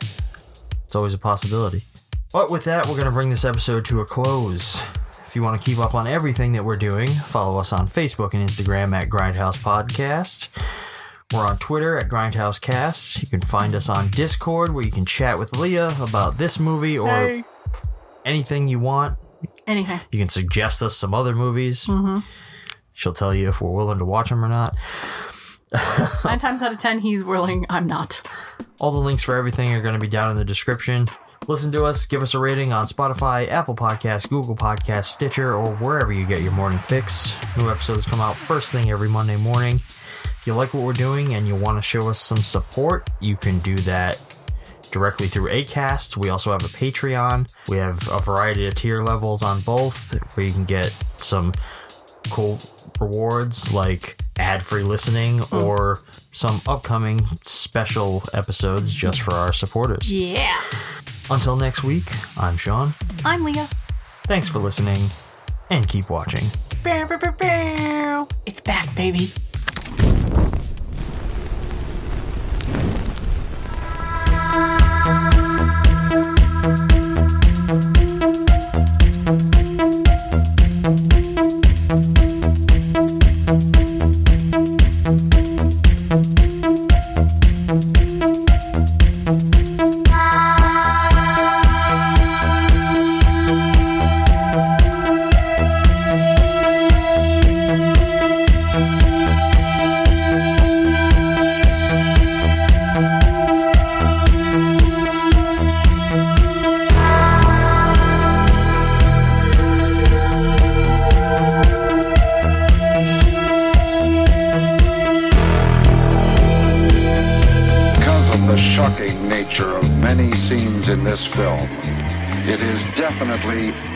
It's 0.84 0.94
always 0.94 1.14
a 1.14 1.18
possibility. 1.18 1.84
But 2.32 2.50
with 2.50 2.64
that, 2.64 2.86
we're 2.86 2.94
going 2.94 3.06
to 3.06 3.10
bring 3.12 3.30
this 3.30 3.44
episode 3.46 3.84
to 3.86 4.00
a 4.00 4.04
close. 4.04 4.82
If 5.30 5.36
you 5.36 5.44
want 5.44 5.62
to 5.62 5.64
keep 5.64 5.78
up 5.78 5.94
on 5.94 6.08
everything 6.08 6.50
that 6.52 6.64
we're 6.64 6.76
doing, 6.76 7.06
follow 7.06 7.56
us 7.56 7.72
on 7.72 7.86
Facebook 7.86 8.34
and 8.34 8.42
Instagram 8.42 8.92
at 9.00 9.08
Grindhouse 9.08 9.56
Podcast. 9.58 10.48
We're 11.32 11.46
on 11.46 11.56
Twitter 11.58 11.96
at 11.96 12.08
Grindhouse 12.08 12.60
Casts. 12.60 13.22
You 13.22 13.28
can 13.28 13.40
find 13.40 13.76
us 13.76 13.88
on 13.88 14.08
Discord 14.08 14.74
where 14.74 14.84
you 14.84 14.90
can 14.90 15.06
chat 15.06 15.38
with 15.38 15.56
Lea 15.56 15.76
about 16.00 16.36
this 16.36 16.58
movie 16.58 16.98
or 16.98 17.08
Hey. 17.14 17.44
anything 18.24 18.66
you 18.66 18.80
want. 18.80 19.18
Anything. 19.68 20.00
You 20.10 20.18
can 20.18 20.28
suggest 20.28 20.82
us 20.82 20.96
some 20.96 21.14
other 21.14 21.36
movies. 21.36 21.84
Mm-hmm. 21.84 22.26
She'll 22.92 23.12
tell 23.12 23.32
you 23.32 23.48
if 23.50 23.60
we're 23.60 23.70
willing 23.70 24.00
to 24.00 24.04
watch 24.04 24.30
them 24.30 24.44
or 24.44 24.48
not. 24.48 24.74
Nine 26.24 26.40
times 26.40 26.60
out 26.60 26.72
of 26.72 26.78
ten, 26.78 26.98
he's 26.98 27.22
willing. 27.22 27.64
I'm 27.70 27.86
not. 27.86 28.20
All 28.80 28.90
the 28.90 28.98
links 28.98 29.22
for 29.22 29.36
everything 29.36 29.72
are 29.74 29.80
going 29.80 29.94
to 29.94 30.00
be 30.00 30.08
down 30.08 30.32
in 30.32 30.36
the 30.36 30.44
description. 30.44 31.06
Listen 31.48 31.72
to 31.72 31.84
us, 31.84 32.04
give 32.06 32.20
us 32.20 32.34
a 32.34 32.38
rating 32.38 32.72
on 32.72 32.84
Spotify, 32.84 33.48
Apple 33.48 33.74
Podcasts, 33.74 34.28
Google 34.28 34.54
Podcasts, 34.54 35.06
Stitcher, 35.06 35.54
or 35.54 35.74
wherever 35.76 36.12
you 36.12 36.26
get 36.26 36.42
your 36.42 36.52
morning 36.52 36.78
fix. 36.78 37.34
New 37.56 37.70
episodes 37.70 38.06
come 38.06 38.20
out 38.20 38.36
first 38.36 38.70
thing 38.70 38.90
every 38.90 39.08
Monday 39.08 39.36
morning. 39.36 39.76
If 39.76 40.42
you 40.46 40.54
like 40.54 40.74
what 40.74 40.82
we're 40.82 40.92
doing 40.92 41.34
and 41.34 41.48
you 41.48 41.56
want 41.56 41.78
to 41.78 41.82
show 41.82 42.08
us 42.08 42.20
some 42.20 42.38
support, 42.38 43.08
you 43.20 43.36
can 43.36 43.58
do 43.58 43.74
that 43.76 44.20
directly 44.90 45.28
through 45.28 45.50
ACAST. 45.50 46.18
We 46.18 46.28
also 46.28 46.52
have 46.52 46.62
a 46.62 46.68
Patreon. 46.68 47.50
We 47.68 47.78
have 47.78 48.06
a 48.10 48.20
variety 48.20 48.66
of 48.66 48.74
tier 48.74 49.02
levels 49.02 49.42
on 49.42 49.60
both 49.62 50.12
where 50.36 50.46
you 50.46 50.52
can 50.52 50.64
get 50.64 50.94
some 51.16 51.52
cool 52.28 52.58
rewards 53.00 53.72
like 53.72 54.20
ad 54.38 54.62
free 54.62 54.82
listening 54.82 55.38
hmm. 55.38 55.56
or 55.56 56.00
some 56.32 56.60
upcoming 56.68 57.26
special 57.44 58.22
episodes 58.34 58.92
just 58.92 59.22
for 59.22 59.32
our 59.32 59.52
supporters. 59.52 60.12
Yeah. 60.12 60.60
Until 61.30 61.54
next 61.54 61.84
week, 61.84 62.10
I'm 62.36 62.56
Shawn. 62.56 62.92
I'm 63.24 63.44
Lea. 63.44 63.66
Thanks 64.24 64.48
for 64.48 64.58
listening 64.58 65.10
and 65.70 65.86
keep 65.86 66.10
watching. 66.10 66.44
It's 68.46 68.60
back, 68.60 68.92
baby. 68.96 69.32